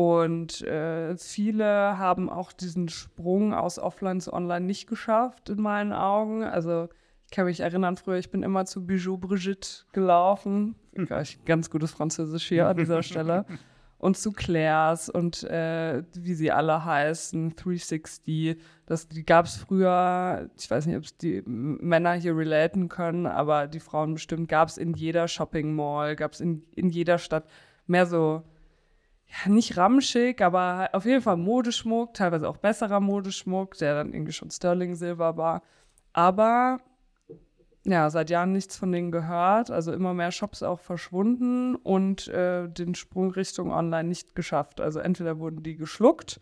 Und 0.00 0.62
äh, 0.62 1.14
viele 1.18 1.98
haben 1.98 2.30
auch 2.30 2.52
diesen 2.52 2.88
Sprung 2.88 3.52
aus 3.52 3.78
Offline 3.78 4.18
zu 4.18 4.32
Online 4.32 4.64
nicht 4.64 4.86
geschafft, 4.86 5.50
in 5.50 5.60
meinen 5.60 5.92
Augen. 5.92 6.42
Also 6.42 6.88
ich 7.26 7.32
kann 7.32 7.44
mich 7.44 7.60
erinnern, 7.60 7.98
früher, 7.98 8.16
ich 8.16 8.30
bin 8.30 8.42
immer 8.42 8.64
zu 8.64 8.86
Bijou 8.86 9.18
Brigitte 9.18 9.84
gelaufen. 9.92 10.74
Ganz 11.44 11.68
gutes 11.68 11.90
Französisch 11.90 12.48
hier 12.48 12.66
an 12.66 12.78
dieser 12.78 13.02
Stelle. 13.02 13.44
Und 13.98 14.16
zu 14.16 14.32
Claire's 14.32 15.10
und 15.10 15.44
äh, 15.44 16.02
wie 16.14 16.32
sie 16.32 16.50
alle 16.50 16.86
heißen, 16.86 17.54
360. 17.54 18.56
Das, 18.86 19.06
die 19.06 19.26
gab 19.26 19.44
es 19.44 19.56
früher, 19.56 20.48
ich 20.58 20.70
weiß 20.70 20.86
nicht, 20.86 20.96
ob 20.96 21.04
es 21.04 21.18
die 21.18 21.42
Männer 21.44 22.14
hier 22.14 22.34
relaten 22.34 22.88
können, 22.88 23.26
aber 23.26 23.66
die 23.66 23.78
Frauen 23.78 24.14
bestimmt, 24.14 24.48
gab 24.48 24.68
es 24.68 24.78
in 24.78 24.94
jeder 24.94 25.28
Shopping 25.28 25.74
Mall, 25.74 26.16
gab 26.16 26.32
es 26.32 26.40
in, 26.40 26.62
in 26.74 26.88
jeder 26.88 27.18
Stadt 27.18 27.44
mehr 27.86 28.06
so 28.06 28.42
ja, 29.30 29.50
nicht 29.50 29.76
ramschig, 29.76 30.42
aber 30.42 30.90
auf 30.92 31.04
jeden 31.04 31.22
Fall 31.22 31.36
Modeschmuck, 31.36 32.14
teilweise 32.14 32.48
auch 32.48 32.56
besserer 32.56 33.00
Modeschmuck, 33.00 33.76
der 33.78 33.94
dann 33.94 34.12
irgendwie 34.12 34.32
schon 34.32 34.50
Sterling 34.50 34.94
Silber 34.96 35.36
war. 35.36 35.62
Aber 36.12 36.78
ja, 37.84 38.10
seit 38.10 38.28
Jahren 38.30 38.52
nichts 38.52 38.76
von 38.76 38.92
denen 38.92 39.10
gehört, 39.10 39.70
also 39.70 39.92
immer 39.92 40.14
mehr 40.14 40.32
Shops 40.32 40.62
auch 40.62 40.80
verschwunden 40.80 41.76
und 41.76 42.28
äh, 42.28 42.68
den 42.68 42.94
Sprung 42.94 43.30
Richtung 43.30 43.70
Online 43.70 44.08
nicht 44.08 44.34
geschafft. 44.34 44.80
Also 44.80 44.98
entweder 44.98 45.38
wurden 45.38 45.62
die 45.62 45.76
geschluckt 45.76 46.40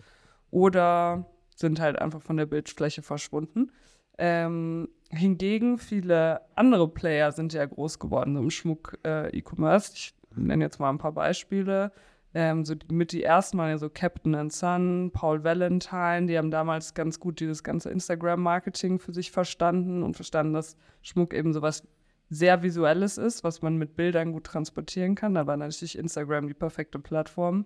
oder 0.51 1.27
sind 1.55 1.81
halt 1.81 1.99
einfach 1.99 2.23
von 2.23 2.37
der 2.37 2.47
Bildfläche 2.47 3.03
verschwunden. 3.03 3.71
Ähm, 4.17 4.89
hingegen 5.11 5.79
viele 5.79 6.41
andere 6.57 6.89
Player 6.89 7.31
sind 7.33 7.53
ja 7.53 7.65
groß 7.67 7.99
geworden 7.99 8.35
im 8.37 8.51
Schmuck-E-Commerce. 8.51 9.93
Äh, 9.93 9.95
ich 9.95 10.15
nenne 10.35 10.65
jetzt 10.65 10.81
mal 10.81 10.91
ein 10.91 10.99
paar 10.99 11.13
Beispiele 11.13 11.93
ähm, 12.35 12.65
so 12.65 12.75
mit 12.91 13.13
die 13.13 13.23
ersten 13.23 13.59
waren 13.59 13.71
ja 13.71 13.79
so 13.79 13.89
Captain 13.89 14.35
and 14.35 14.53
Son, 14.53 15.11
Paul 15.13 15.45
Valentine, 15.45 16.27
die 16.27 16.37
haben 16.37 16.51
damals 16.51 16.95
ganz 16.95 17.19
gut 17.19 17.41
dieses 17.41 17.63
ganze 17.63 17.91
Instagram-Marketing 17.91 18.99
für 18.99 19.13
sich 19.13 19.31
verstanden 19.31 20.03
und 20.03 20.15
verstanden, 20.15 20.53
dass 20.53 20.77
Schmuck 21.03 21.33
eben 21.33 21.53
sowas 21.53 21.85
sehr 22.31 22.63
Visuelles 22.63 23.17
ist, 23.17 23.45
was 23.45 23.63
man 23.63 23.77
mit 23.77 23.97
Bildern 23.97 24.33
gut 24.33 24.45
transportieren 24.45 25.15
kann. 25.15 25.35
Da 25.35 25.47
war 25.47 25.57
natürlich 25.57 25.97
Instagram 25.97 26.47
die 26.47 26.55
perfekte 26.55 26.99
Plattform. 26.99 27.65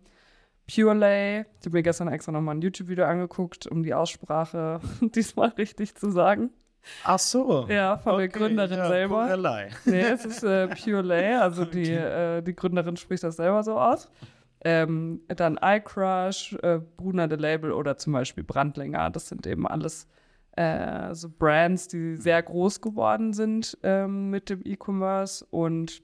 Purelay, 0.73 1.41
ich 1.41 1.67
habe 1.67 1.77
mir 1.77 1.83
gestern 1.83 2.09
extra 2.09 2.31
nochmal 2.31 2.55
ein 2.55 2.63
YouTube-Video 2.63 3.05
angeguckt, 3.05 3.67
um 3.67 3.83
die 3.83 3.95
Aussprache 3.95 4.81
diesmal 5.01 5.49
richtig 5.51 5.97
zu 5.97 6.11
sagen. 6.11 6.51
Ach 7.05 7.19
so. 7.19 7.67
Ja, 7.69 7.99
von 7.99 8.15
okay, 8.15 8.29
der 8.29 8.29
Gründerin 8.29 8.79
ja, 8.79 8.89
selber. 8.89 9.27
Purelay. 9.27 9.69
Nee, 9.85 10.01
es 10.01 10.25
ist 10.25 10.43
äh, 10.43 10.69
Purelay, 10.69 11.35
also 11.35 11.63
okay. 11.65 11.83
die, 11.83 11.93
äh, 11.93 12.43
die 12.43 12.55
Gründerin 12.55 12.97
spricht 12.97 13.23
das 13.25 13.37
selber 13.37 13.63
so 13.63 13.79
aus. 13.79 14.09
Ähm, 14.65 15.23
dann 15.29 15.59
iCrush, 15.61 16.57
äh, 16.63 16.81
Bruna 16.97 17.29
the 17.29 17.37
Label 17.37 17.73
oder 17.73 17.97
zum 17.97 18.13
Beispiel 18.13 18.45
Brandlinger. 18.45 19.11
Das 19.11 19.29
sind 19.29 19.47
eben 19.47 19.67
alles 19.67 20.07
äh, 20.53 21.15
so 21.15 21.29
Brands, 21.29 21.89
die 21.89 22.17
sehr 22.17 22.43
groß 22.43 22.81
geworden 22.81 23.33
sind 23.33 23.79
ähm, 23.83 24.31
mit 24.31 24.51
dem 24.51 24.61
E-Commerce 24.65 25.45
und 25.51 26.03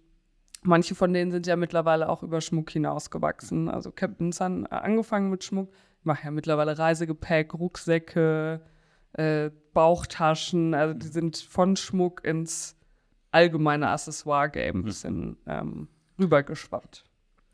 manche 0.62 0.94
von 0.94 1.12
denen 1.12 1.30
sind 1.30 1.46
ja 1.46 1.56
mittlerweile 1.56 2.08
auch 2.08 2.22
über 2.22 2.40
Schmuck 2.40 2.70
hinausgewachsen. 2.70 3.68
Also 3.68 3.92
Captain 3.92 4.32
Sun 4.32 4.66
äh, 4.66 4.74
angefangen 4.74 5.30
mit 5.30 5.44
Schmuck, 5.44 5.70
ich 6.00 6.04
mache 6.04 6.24
ja 6.24 6.30
mittlerweile 6.30 6.78
Reisegepäck, 6.78 7.54
Rucksäcke, 7.54 8.62
äh, 9.12 9.50
Bauchtaschen, 9.72 10.74
also 10.74 10.94
die 10.94 11.08
sind 11.08 11.36
von 11.36 11.76
Schmuck 11.76 12.24
ins 12.24 12.76
allgemeine 13.30 13.88
Accessoire-Game 13.90 14.78
ein 14.78 14.84
bisschen 14.84 15.36
ähm, 15.46 15.88
rübergeschwappt. 16.18 17.04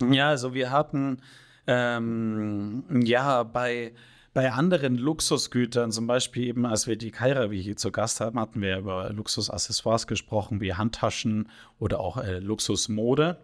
Ja, 0.03 0.29
also 0.29 0.55
wir 0.55 0.71
hatten 0.71 1.21
ähm, 1.67 2.85
ja 3.05 3.43
bei 3.43 3.93
bei 4.35 4.51
anderen 4.51 4.97
Luxusgütern, 4.97 5.93
zum 5.93 6.09
Beispiel 6.09 6.49
eben, 6.49 6.67
als 6.67 6.89
wir 6.89 6.97
die 6.97 7.13
Kaira 7.13 7.53
wie 7.53 7.63
hier 7.63 7.77
zu 7.77 7.93
Gast 7.93 8.21
hatten, 8.21 8.39
hatten 8.39 8.61
wir 8.61 8.79
über 8.79 9.11
Luxusaccessoires 9.13 10.09
gesprochen, 10.09 10.61
wie 10.61 10.75
Handtaschen 10.75 11.49
oder 11.79 12.01
auch 12.01 12.17
äh, 12.17 12.41
Luxusmode. 12.41 13.39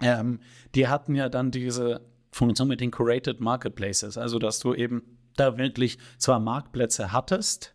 Ähm, 0.00 0.38
die 0.76 0.86
hatten 0.86 1.16
ja 1.16 1.28
dann 1.28 1.50
diese 1.50 2.00
Funktion 2.30 2.68
mit 2.68 2.80
den 2.80 2.92
Curated 2.92 3.40
Marketplaces, 3.40 4.16
also 4.16 4.38
dass 4.38 4.60
du 4.60 4.72
eben 4.72 5.02
da 5.36 5.58
wirklich 5.58 5.98
zwar 6.16 6.38
Marktplätze 6.38 7.12
hattest, 7.12 7.74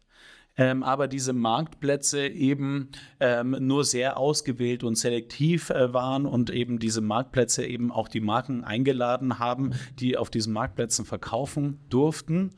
ähm, 0.58 0.84
aber 0.84 1.08
diese 1.08 1.34
Marktplätze 1.34 2.28
eben 2.28 2.90
ähm, 3.20 3.56
nur 3.60 3.84
sehr 3.84 4.18
ausgewählt 4.18 4.84
und 4.84 4.98
selektiv 4.98 5.70
äh, 5.70 5.94
waren 5.94 6.26
und 6.26 6.50
eben 6.50 6.80
diese 6.80 7.02
Marktplätze 7.02 7.66
eben 7.66 7.92
auch 7.92 8.08
die 8.08 8.22
Marken 8.22 8.64
eingeladen 8.64 9.40
haben, 9.40 9.74
die 10.00 10.18
auf 10.18 10.30
diesen 10.30 10.54
Marktplätzen 10.54 11.06
verkaufen 11.06 11.80
durften. 11.90 12.52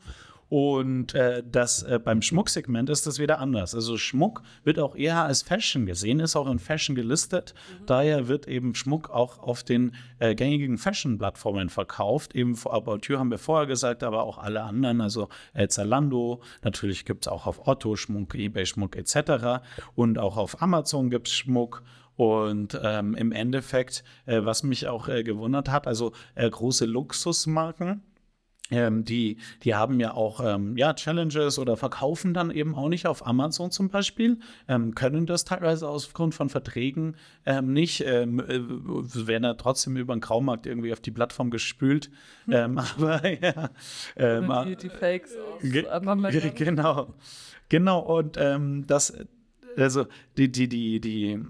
Und 0.48 1.14
äh, 1.14 1.42
das 1.50 1.82
äh, 1.82 1.98
beim 2.02 2.22
Schmucksegment 2.22 2.88
ist 2.88 3.06
das 3.06 3.18
wieder 3.18 3.38
anders. 3.38 3.74
Also 3.74 3.98
Schmuck 3.98 4.42
wird 4.64 4.78
auch 4.78 4.96
eher 4.96 5.24
als 5.24 5.42
Fashion 5.42 5.84
gesehen, 5.84 6.20
ist 6.20 6.36
auch 6.36 6.50
in 6.50 6.58
Fashion 6.58 6.96
gelistet. 6.96 7.54
Mhm. 7.54 7.86
Daher 7.86 8.28
wird 8.28 8.48
eben 8.48 8.74
Schmuck 8.74 9.10
auch 9.10 9.40
auf 9.40 9.62
den 9.62 9.94
äh, 10.20 10.34
gängigen 10.34 10.78
Fashion-Plattformen 10.78 11.68
verkauft. 11.68 12.34
Eben 12.34 12.56
About 12.64 13.00
You 13.02 13.18
haben 13.18 13.30
wir 13.30 13.38
vorher 13.38 13.66
gesagt, 13.66 14.02
aber 14.02 14.22
auch 14.22 14.38
alle 14.38 14.62
anderen, 14.62 15.02
also 15.02 15.28
äh, 15.52 15.68
Zalando, 15.68 16.40
natürlich 16.62 17.04
gibt 17.04 17.26
es 17.26 17.32
auch 17.32 17.46
auf 17.46 17.66
Otto 17.66 17.96
Schmuck, 17.96 18.34
eBay 18.34 18.64
Schmuck 18.64 18.96
etc. 18.96 19.62
Und 19.94 20.18
auch 20.18 20.38
auf 20.38 20.62
Amazon 20.62 21.10
gibt 21.10 21.28
es 21.28 21.34
Schmuck. 21.34 21.82
Und 22.16 22.76
ähm, 22.82 23.14
im 23.14 23.30
Endeffekt, 23.30 24.02
äh, 24.26 24.40
was 24.42 24.64
mich 24.64 24.88
auch 24.88 25.08
äh, 25.08 25.22
gewundert 25.22 25.68
hat, 25.68 25.86
also 25.86 26.12
äh, 26.34 26.50
große 26.50 26.84
Luxusmarken 26.84 28.02
ähm, 28.70 29.04
die, 29.04 29.38
die 29.62 29.74
haben 29.74 29.98
ja 30.00 30.12
auch 30.12 30.40
ähm, 30.44 30.76
ja, 30.76 30.92
Challenges 30.94 31.58
oder 31.58 31.76
verkaufen 31.76 32.34
dann 32.34 32.50
eben 32.50 32.74
auch 32.74 32.88
nicht 32.88 33.06
auf 33.06 33.26
Amazon 33.26 33.70
zum 33.70 33.88
Beispiel, 33.88 34.38
ähm, 34.68 34.94
können 34.94 35.26
das 35.26 35.44
teilweise 35.44 35.88
aufgrund 35.88 36.34
von 36.34 36.48
Verträgen 36.48 37.16
ähm, 37.46 37.72
nicht, 37.72 38.04
ähm, 38.06 38.40
äh, 38.40 38.60
werden 39.26 39.44
ja 39.44 39.54
trotzdem 39.54 39.96
über 39.96 40.14
den 40.14 40.20
Graumarkt 40.20 40.66
irgendwie 40.66 40.92
auf 40.92 41.00
die 41.00 41.10
Plattform 41.10 41.50
gespült. 41.50 42.10
Hm. 42.46 42.78
aber 42.96 43.26
ja. 43.26 44.64
die, 44.64 44.76
die 44.76 44.88
Fakes 44.88 45.36
aus 45.36 45.62
ge 45.62 45.86
Genau. 46.54 47.14
Genau, 47.68 48.00
und 48.00 48.36
das, 48.86 49.12
also 49.76 50.06
die, 50.36 50.50
die, 50.50 50.68
die, 50.68 51.00
die 51.00 51.40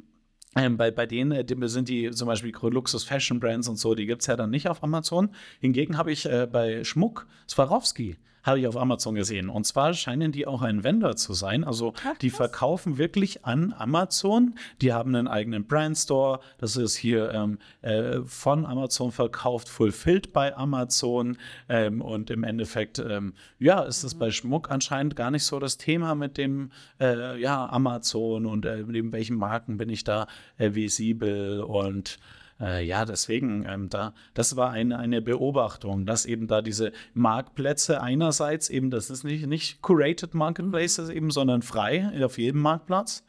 ähm, 0.58 0.76
bei, 0.76 0.90
bei 0.90 1.06
denen 1.06 1.32
äh, 1.32 1.44
die 1.44 1.68
sind 1.68 1.88
die 1.88 2.10
zum 2.10 2.26
Beispiel 2.28 2.52
Luxus 2.52 3.04
Fashion 3.04 3.40
Brands 3.40 3.68
und 3.68 3.76
so, 3.76 3.94
die 3.94 4.06
gibt 4.06 4.22
es 4.22 4.26
ja 4.26 4.36
dann 4.36 4.50
nicht 4.50 4.68
auf 4.68 4.82
Amazon. 4.82 5.30
Hingegen 5.60 5.96
habe 5.96 6.12
ich 6.12 6.26
äh, 6.26 6.46
bei 6.50 6.84
Schmuck 6.84 7.26
Swarovski 7.48 8.16
habe 8.48 8.60
ich 8.60 8.66
auf 8.66 8.76
Amazon 8.76 9.14
gesehen. 9.14 9.48
Und 9.48 9.64
zwar 9.64 9.94
scheinen 9.94 10.32
die 10.32 10.46
auch 10.46 10.62
ein 10.62 10.84
Vendor 10.84 11.16
zu 11.16 11.34
sein. 11.34 11.64
Also 11.64 11.92
die 12.22 12.30
verkaufen 12.30 12.98
wirklich 12.98 13.44
an 13.44 13.74
Amazon. 13.76 14.54
Die 14.80 14.92
haben 14.92 15.14
einen 15.14 15.28
eigenen 15.28 15.66
Brandstore. 15.66 16.40
Das 16.58 16.76
ist 16.76 16.96
hier 16.96 17.32
ähm, 17.32 17.58
äh, 17.82 18.20
von 18.24 18.66
Amazon 18.66 19.12
verkauft, 19.12 19.68
fulfilled 19.68 20.32
bei 20.32 20.56
Amazon. 20.56 21.36
Ähm, 21.68 22.00
und 22.00 22.30
im 22.30 22.44
Endeffekt, 22.44 22.98
ähm, 22.98 23.34
ja, 23.58 23.82
ist 23.82 24.02
es 24.02 24.14
mhm. 24.14 24.18
bei 24.18 24.30
Schmuck 24.30 24.70
anscheinend 24.70 25.16
gar 25.16 25.30
nicht 25.30 25.44
so 25.44 25.58
das 25.58 25.76
Thema 25.76 26.14
mit 26.14 26.38
dem, 26.38 26.70
äh, 27.00 27.40
ja, 27.40 27.68
Amazon 27.68 28.46
und 28.46 28.64
äh, 28.64 28.84
neben 28.86 29.12
welchen 29.12 29.36
Marken 29.36 29.76
bin 29.76 29.88
ich 29.88 30.04
da 30.04 30.26
äh, 30.56 30.74
visibel 30.74 31.60
und 31.60 32.18
äh, 32.60 32.84
ja, 32.84 33.04
deswegen, 33.04 33.64
ähm, 33.68 33.88
da, 33.88 34.14
das 34.34 34.56
war 34.56 34.70
eine, 34.70 34.98
eine 34.98 35.22
Beobachtung, 35.22 36.06
dass 36.06 36.26
eben 36.26 36.48
da 36.48 36.62
diese 36.62 36.92
Marktplätze 37.14 38.00
einerseits 38.00 38.68
eben, 38.68 38.90
das 38.90 39.10
ist 39.10 39.24
nicht, 39.24 39.46
nicht 39.46 39.82
curated 39.82 40.34
Marketplaces 40.34 41.08
eben, 41.08 41.30
sondern 41.30 41.62
frei 41.62 42.10
auf 42.24 42.38
jedem 42.38 42.62
Marktplatz 42.62 43.24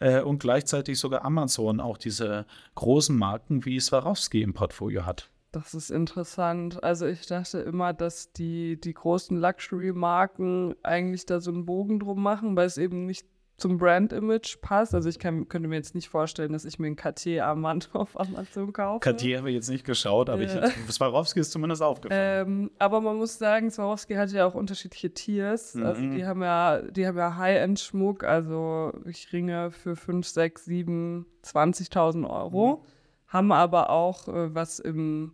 äh, 0.00 0.20
und 0.20 0.40
gleichzeitig 0.40 0.98
sogar 0.98 1.24
Amazon 1.24 1.80
auch 1.80 1.96
diese 1.96 2.46
großen 2.74 3.16
Marken 3.16 3.64
wie 3.64 3.78
Swarovski 3.78 4.42
im 4.42 4.54
Portfolio 4.54 5.06
hat. 5.06 5.30
Das 5.52 5.74
ist 5.74 5.90
interessant. 5.90 6.82
Also 6.82 7.06
ich 7.06 7.26
dachte 7.26 7.58
immer, 7.58 7.92
dass 7.92 8.32
die, 8.32 8.80
die 8.80 8.94
großen 8.94 9.36
Luxury-Marken 9.36 10.74
eigentlich 10.82 11.26
da 11.26 11.40
so 11.40 11.50
einen 11.50 11.66
Bogen 11.66 12.00
drum 12.00 12.22
machen, 12.22 12.56
weil 12.56 12.66
es 12.66 12.78
eben 12.78 13.04
nicht 13.04 13.26
zum 13.62 13.78
Brand-Image 13.78 14.60
passt. 14.60 14.92
Also 14.92 15.08
ich 15.08 15.20
kann, 15.20 15.48
könnte 15.48 15.68
mir 15.68 15.76
jetzt 15.76 15.94
nicht 15.94 16.08
vorstellen, 16.08 16.52
dass 16.52 16.64
ich 16.64 16.80
mir 16.80 16.88
ein 16.88 16.96
Cartier-Armband 16.96 17.90
auf 17.94 18.18
Amazon 18.18 18.72
kaufe. 18.72 19.00
Cartier 19.00 19.38
habe 19.38 19.50
ich 19.50 19.54
jetzt 19.54 19.70
nicht 19.70 19.84
geschaut, 19.84 20.28
aber 20.28 20.42
äh. 20.42 20.68
ich, 20.68 20.92
Swarovski 20.92 21.40
ist 21.40 21.52
zumindest 21.52 21.80
aufgefallen. 21.80 22.48
Ähm, 22.48 22.70
aber 22.78 23.00
man 23.00 23.16
muss 23.16 23.38
sagen, 23.38 23.70
Swarovski 23.70 24.14
hat 24.14 24.32
ja 24.32 24.46
auch 24.46 24.54
unterschiedliche 24.54 25.14
Tiers. 25.14 25.76
Mhm. 25.76 25.86
Also 25.86 26.02
die 26.02 26.26
haben 26.26 26.42
ja, 26.42 26.82
die 26.82 27.06
haben 27.06 27.16
ja 27.16 27.36
High-End-Schmuck, 27.36 28.24
also 28.24 28.92
ich 29.06 29.32
Ringe 29.32 29.70
für 29.70 29.94
5, 29.94 30.26
6, 30.26 30.64
7, 30.64 31.26
20.000 31.44 32.28
Euro. 32.28 32.76
Mhm. 32.76 32.86
Haben 33.28 33.52
aber 33.52 33.90
auch 33.90 34.28
äh, 34.28 34.54
was 34.54 34.80
im 34.80 35.32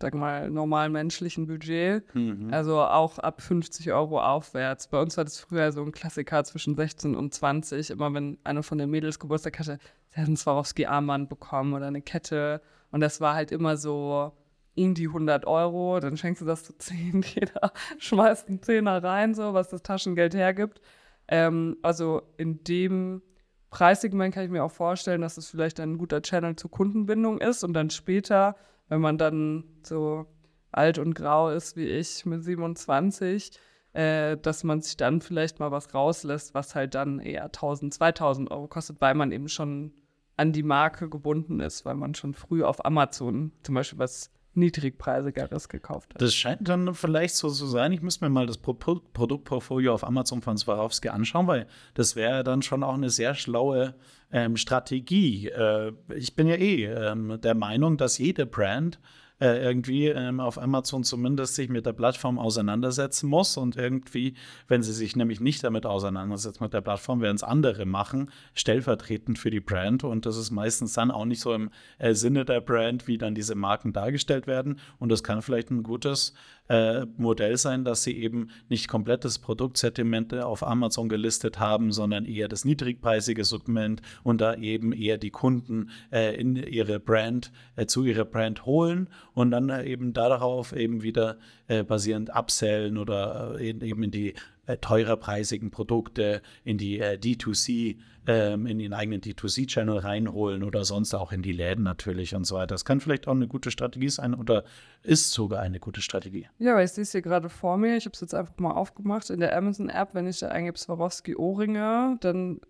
sag 0.00 0.14
mal, 0.14 0.50
normalen 0.50 0.92
menschlichen 0.92 1.46
Budget. 1.46 2.02
Mhm. 2.14 2.48
Also 2.52 2.80
auch 2.80 3.18
ab 3.18 3.42
50 3.42 3.92
Euro 3.92 4.20
aufwärts. 4.20 4.88
Bei 4.88 5.00
uns 5.00 5.16
war 5.16 5.24
das 5.24 5.38
früher 5.38 5.72
so 5.72 5.82
ein 5.82 5.92
Klassiker 5.92 6.42
zwischen 6.44 6.74
16 6.74 7.14
und 7.14 7.34
20. 7.34 7.90
Immer 7.90 8.12
wenn 8.14 8.38
eine 8.44 8.62
von 8.62 8.78
den 8.78 8.90
Mädels 8.90 9.18
Geburtstag 9.18 9.58
hatte, 9.58 9.78
sie 10.08 10.20
hat 10.20 10.28
ein 10.28 10.36
Swarovski-Armband 10.36 11.28
bekommen 11.28 11.74
oder 11.74 11.86
eine 11.86 12.02
Kette. 12.02 12.62
Und 12.90 13.00
das 13.00 13.20
war 13.20 13.34
halt 13.34 13.52
immer 13.52 13.76
so 13.76 14.32
um 14.76 14.94
die 14.94 15.08
100 15.08 15.46
Euro. 15.46 16.00
Dann 16.00 16.16
schenkst 16.16 16.40
du 16.40 16.46
das 16.46 16.64
zu 16.64 16.76
10. 16.76 17.22
Jeder 17.34 17.72
schmeißt 17.98 18.48
einen 18.48 18.62
Zehner 18.62 19.02
rein, 19.02 19.34
so 19.34 19.52
was 19.52 19.68
das 19.68 19.82
Taschengeld 19.82 20.34
hergibt. 20.34 20.80
Ähm, 21.28 21.76
also 21.82 22.22
in 22.38 22.64
dem 22.64 23.22
Preissegment 23.68 24.34
kann 24.34 24.44
ich 24.44 24.50
mir 24.50 24.64
auch 24.64 24.72
vorstellen, 24.72 25.20
dass 25.20 25.36
es 25.36 25.50
vielleicht 25.50 25.78
ein 25.78 25.98
guter 25.98 26.22
Channel 26.22 26.56
zur 26.56 26.70
Kundenbindung 26.70 27.38
ist 27.38 27.62
und 27.62 27.74
dann 27.74 27.90
später 27.90 28.56
wenn 28.90 29.00
man 29.00 29.16
dann 29.16 29.64
so 29.82 30.26
alt 30.72 30.98
und 30.98 31.14
grau 31.14 31.48
ist 31.48 31.76
wie 31.76 31.86
ich 31.86 32.26
mit 32.26 32.44
27, 32.44 33.52
äh, 33.92 34.36
dass 34.36 34.62
man 34.62 34.82
sich 34.82 34.96
dann 34.96 35.22
vielleicht 35.22 35.58
mal 35.58 35.70
was 35.70 35.94
rauslässt, 35.94 36.54
was 36.54 36.74
halt 36.74 36.94
dann 36.94 37.20
eher 37.20 37.44
1000, 37.44 37.94
2000 37.94 38.50
Euro 38.50 38.68
kostet, 38.68 39.00
weil 39.00 39.14
man 39.14 39.32
eben 39.32 39.48
schon 39.48 39.92
an 40.36 40.52
die 40.52 40.62
Marke 40.62 41.08
gebunden 41.08 41.60
ist, 41.60 41.84
weil 41.84 41.94
man 41.94 42.14
schon 42.14 42.34
früh 42.34 42.62
auf 42.62 42.84
Amazon 42.84 43.52
zum 43.62 43.74
Beispiel 43.74 43.98
was 43.98 44.30
niedrigpreisigeres 44.54 45.68
gekauft 45.68 46.14
hat. 46.14 46.22
Das 46.22 46.34
scheint 46.34 46.68
dann 46.68 46.94
vielleicht 46.94 47.36
so 47.36 47.48
zu 47.50 47.66
sein. 47.66 47.92
Ich 47.92 48.02
müsste 48.02 48.24
mir 48.24 48.30
mal 48.30 48.46
das 48.46 48.58
Pro 48.58 48.74
Produktportfolio 48.74 49.94
auf 49.94 50.04
Amazon 50.04 50.42
von 50.42 50.56
Swarovski 50.56 51.08
anschauen, 51.08 51.46
weil 51.46 51.66
das 51.94 52.16
wäre 52.16 52.42
dann 52.42 52.62
schon 52.62 52.82
auch 52.82 52.94
eine 52.94 53.10
sehr 53.10 53.34
schlaue 53.34 53.94
ähm, 54.32 54.56
Strategie. 54.56 55.48
Äh, 55.48 55.92
ich 56.14 56.34
bin 56.34 56.46
ja 56.46 56.56
eh 56.56 56.84
ähm, 56.84 57.40
der 57.40 57.54
Meinung, 57.54 57.96
dass 57.96 58.18
jede 58.18 58.46
Brand 58.46 58.98
äh, 59.40 59.62
irgendwie 59.62 60.08
ähm, 60.08 60.40
auf 60.40 60.60
Amazon 60.60 61.04
zumindest 61.04 61.54
sich 61.54 61.68
mit 61.68 61.86
der 61.86 61.92
Plattform 61.92 62.38
auseinandersetzen 62.38 63.28
muss. 63.28 63.56
Und 63.56 63.76
irgendwie, 63.76 64.34
wenn 64.68 64.82
sie 64.82 64.92
sich 64.92 65.16
nämlich 65.16 65.40
nicht 65.40 65.64
damit 65.64 65.86
auseinandersetzt 65.86 66.60
mit 66.60 66.72
der 66.72 66.80
Plattform, 66.80 67.20
werden 67.20 67.36
es 67.36 67.42
andere 67.42 67.86
machen, 67.86 68.30
stellvertretend 68.54 69.38
für 69.38 69.50
die 69.50 69.60
Brand. 69.60 70.04
Und 70.04 70.26
das 70.26 70.36
ist 70.36 70.50
meistens 70.50 70.92
dann 70.92 71.10
auch 71.10 71.24
nicht 71.24 71.40
so 71.40 71.54
im 71.54 71.70
äh, 71.98 72.14
Sinne 72.14 72.44
der 72.44 72.60
Brand, 72.60 73.06
wie 73.06 73.18
dann 73.18 73.34
diese 73.34 73.54
Marken 73.54 73.92
dargestellt 73.92 74.46
werden. 74.46 74.78
Und 74.98 75.10
das 75.10 75.22
kann 75.22 75.42
vielleicht 75.42 75.70
ein 75.70 75.82
gutes 75.82 76.34
äh, 76.70 77.04
Modell 77.16 77.56
sein, 77.56 77.84
dass 77.84 78.04
sie 78.04 78.16
eben 78.16 78.48
nicht 78.68 78.86
komplettes 78.86 79.40
Produktsortiment 79.40 80.32
auf 80.34 80.64
Amazon 80.64 81.08
gelistet 81.08 81.58
haben, 81.58 81.90
sondern 81.90 82.24
eher 82.24 82.46
das 82.46 82.64
niedrigpreisige 82.64 83.44
Segment 83.44 84.02
und 84.22 84.40
da 84.40 84.54
eben 84.54 84.92
eher 84.92 85.18
die 85.18 85.32
Kunden 85.32 85.90
äh, 86.12 86.36
in 86.36 86.54
ihre 86.54 87.00
Brand, 87.00 87.50
äh, 87.74 87.86
zu 87.86 88.04
ihrer 88.04 88.24
Brand 88.24 88.66
holen 88.66 89.08
und 89.34 89.50
dann 89.50 89.68
äh, 89.68 89.82
eben 89.84 90.12
darauf 90.12 90.72
eben 90.72 91.02
wieder 91.02 91.38
äh, 91.66 91.82
basierend 91.82 92.30
upsellen 92.32 92.98
oder 92.98 93.56
äh, 93.58 93.70
eben 93.70 94.04
in 94.04 94.12
die 94.12 94.34
äh, 94.70 94.76
teurerpreisigen 94.78 95.70
Produkte 95.70 96.42
in 96.64 96.78
die 96.78 96.98
äh, 97.00 97.18
D2C, 97.18 97.98
ähm, 98.26 98.66
in 98.66 98.78
den 98.78 98.92
eigenen 98.92 99.20
D2C-Channel 99.20 99.98
reinholen 99.98 100.62
oder 100.62 100.84
sonst 100.84 101.14
auch 101.14 101.32
in 101.32 101.42
die 101.42 101.52
Läden 101.52 101.84
natürlich 101.84 102.34
und 102.34 102.44
so 102.44 102.56
weiter. 102.56 102.74
Das 102.74 102.84
kann 102.84 103.00
vielleicht 103.00 103.26
auch 103.28 103.32
eine 103.34 103.48
gute 103.48 103.70
Strategie 103.70 104.08
sein 104.08 104.34
oder 104.34 104.64
ist 105.02 105.32
sogar 105.32 105.60
eine 105.60 105.80
gute 105.80 106.02
Strategie. 106.02 106.48
Ja, 106.58 106.74
weil 106.74 106.84
ich 106.84 106.92
sehe 106.92 107.02
es 107.02 107.12
hier 107.12 107.22
gerade 107.22 107.48
vor 107.48 107.76
mir. 107.76 107.96
Ich 107.96 108.04
habe 108.04 108.14
es 108.14 108.20
jetzt 108.20 108.34
einfach 108.34 108.56
mal 108.58 108.72
aufgemacht 108.72 109.30
in 109.30 109.40
der 109.40 109.56
Amazon-App. 109.56 110.14
Wenn 110.14 110.26
ich 110.26 110.38
da 110.38 110.48
eingebe 110.48 110.78
Swarovski-Ohrringe, 110.78 112.18
dann 112.20 112.60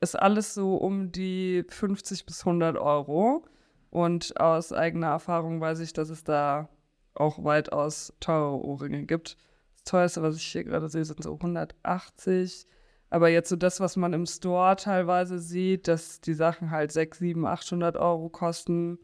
ist 0.00 0.18
alles 0.18 0.54
so 0.54 0.76
um 0.76 1.12
die 1.12 1.64
50 1.68 2.26
bis 2.26 2.40
100 2.46 2.76
Euro. 2.76 3.44
Und 3.90 4.38
aus 4.40 4.72
eigener 4.72 5.08
Erfahrung 5.08 5.60
weiß 5.60 5.80
ich, 5.80 5.92
dass 5.92 6.10
es 6.10 6.24
da 6.24 6.68
auch 7.14 7.44
weitaus 7.44 8.12
teure 8.20 8.64
Ohrringe 8.64 9.04
gibt. 9.04 9.36
Das 9.84 9.90
teuerste, 9.92 10.22
was 10.22 10.36
ich 10.36 10.46
hier 10.46 10.64
gerade 10.64 10.88
sehe, 10.88 11.04
sind 11.04 11.22
so 11.22 11.34
180. 11.34 12.66
Aber 13.10 13.28
jetzt 13.28 13.48
so 13.48 13.56
das, 13.56 13.80
was 13.80 13.96
man 13.96 14.12
im 14.12 14.26
Store 14.26 14.76
teilweise 14.76 15.38
sieht, 15.38 15.88
dass 15.88 16.20
die 16.20 16.34
Sachen 16.34 16.70
halt 16.70 16.92
6, 16.92 17.18
7, 17.18 17.44
800 17.44 17.96
Euro 17.96 18.28
kosten, 18.28 18.98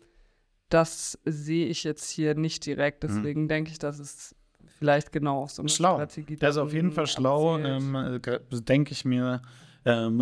das 0.68 1.18
sehe 1.24 1.66
ich 1.66 1.85
jetzt 1.85 2.11
hier 2.11 2.35
nicht 2.35 2.64
direkt. 2.66 3.03
Mhm. 3.03 3.09
Deswegen 3.09 3.43
mhm. 3.43 3.49
denke 3.49 3.70
ich, 3.72 3.79
dass 3.79 3.99
es 3.99 4.35
vielleicht 4.79 5.12
genau 5.12 5.47
so 5.47 5.62
eine 5.62 5.68
schlau. 5.68 5.97
Strategie 5.97 6.37
Das 6.37 6.57
ist 6.57 6.62
auf 6.62 6.72
jeden 6.72 6.93
Fall 6.93 7.07
schlau, 7.07 7.59
ähm, 7.59 8.20
denke 8.53 8.93
ich 8.93 9.05
mir. 9.05 9.43
ähm, 9.85 10.20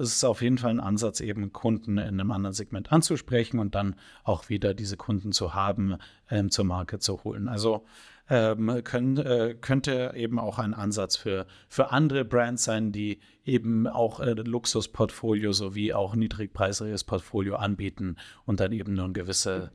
es 0.00 0.14
ist 0.14 0.24
auf 0.24 0.42
jeden 0.42 0.58
Fall 0.58 0.70
ein 0.70 0.80
Ansatz, 0.80 1.20
eben 1.20 1.52
Kunden 1.52 1.98
in 1.98 2.20
einem 2.20 2.30
anderen 2.32 2.52
Segment 2.52 2.92
anzusprechen 2.92 3.60
und 3.60 3.74
dann 3.74 3.94
auch 4.24 4.48
wieder 4.48 4.74
diese 4.74 4.96
Kunden 4.96 5.32
zu 5.32 5.54
haben, 5.54 5.96
ähm, 6.28 6.50
zur 6.50 6.64
Marke 6.64 6.98
zu 6.98 7.22
holen. 7.22 7.48
Also 7.48 7.84
ähm, 8.30 8.82
können, 8.84 9.18
äh, 9.18 9.54
könnte 9.60 10.12
eben 10.16 10.38
auch 10.38 10.58
ein 10.58 10.74
Ansatz 10.74 11.16
für, 11.16 11.46
für 11.68 11.90
andere 11.90 12.24
Brands 12.24 12.64
sein, 12.64 12.90
die 12.90 13.20
eben 13.44 13.86
auch 13.86 14.20
äh, 14.20 14.32
Luxusportfolio 14.32 15.52
sowie 15.52 15.92
auch 15.92 16.14
niedrigpreisiges 16.14 17.04
Portfolio 17.04 17.56
anbieten 17.56 18.16
und 18.46 18.60
dann 18.60 18.72
eben 18.72 18.94
nur 18.94 19.04
einen 19.04 19.14
gewisse, 19.14 19.72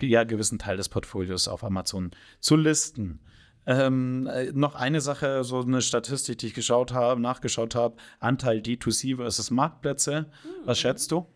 ja, 0.00 0.24
gewissen 0.24 0.58
Teil 0.58 0.76
des 0.76 0.88
Portfolios 0.88 1.46
auf 1.46 1.62
Amazon 1.62 2.10
zu 2.40 2.56
listen. 2.56 3.20
Ähm, 3.66 4.26
äh, 4.26 4.50
noch 4.52 4.74
eine 4.74 5.00
Sache, 5.00 5.44
so 5.44 5.60
eine 5.60 5.82
Statistik, 5.82 6.38
die 6.38 6.46
ich 6.48 6.54
geschaut 6.54 6.92
habe, 6.92 7.20
nachgeschaut 7.20 7.74
habe: 7.74 7.96
Anteil 8.18 8.58
D2C 8.58 9.16
versus 9.16 9.50
Marktplätze. 9.50 10.26
Was 10.64 10.78
schätzt 10.78 11.12
du? 11.12 11.26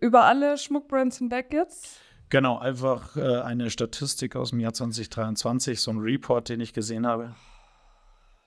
Über 0.00 0.24
alle 0.24 0.56
Schmuckbrands 0.56 1.18
hinweg 1.18 1.52
jetzt? 1.52 2.03
Genau, 2.30 2.58
einfach 2.58 3.16
äh, 3.16 3.40
eine 3.40 3.70
Statistik 3.70 4.36
aus 4.36 4.50
dem 4.50 4.60
Jahr 4.60 4.72
2023, 4.72 5.80
so 5.80 5.90
ein 5.92 5.98
Report, 5.98 6.48
den 6.48 6.60
ich 6.60 6.72
gesehen 6.72 7.06
habe. 7.06 7.34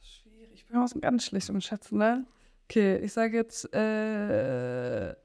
Schwierig, 0.02 0.52
ich 0.54 0.66
bin 0.68 0.78
auch 0.78 0.88
so 0.88 1.00
ganz 1.00 1.26
schlecht 1.26 1.50
im 1.50 1.62
Schätzen, 1.62 1.98
ne? 1.98 2.26
Okay, 2.66 2.98
ich 2.98 3.14
sage 3.14 3.38
jetzt 3.38 3.74
äh, 3.74 5.16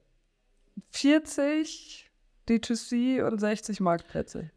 40 0.91 2.11
D2C 2.49 3.25
und 3.25 3.41
60 3.41 3.81
Marktplätze. 3.81 4.51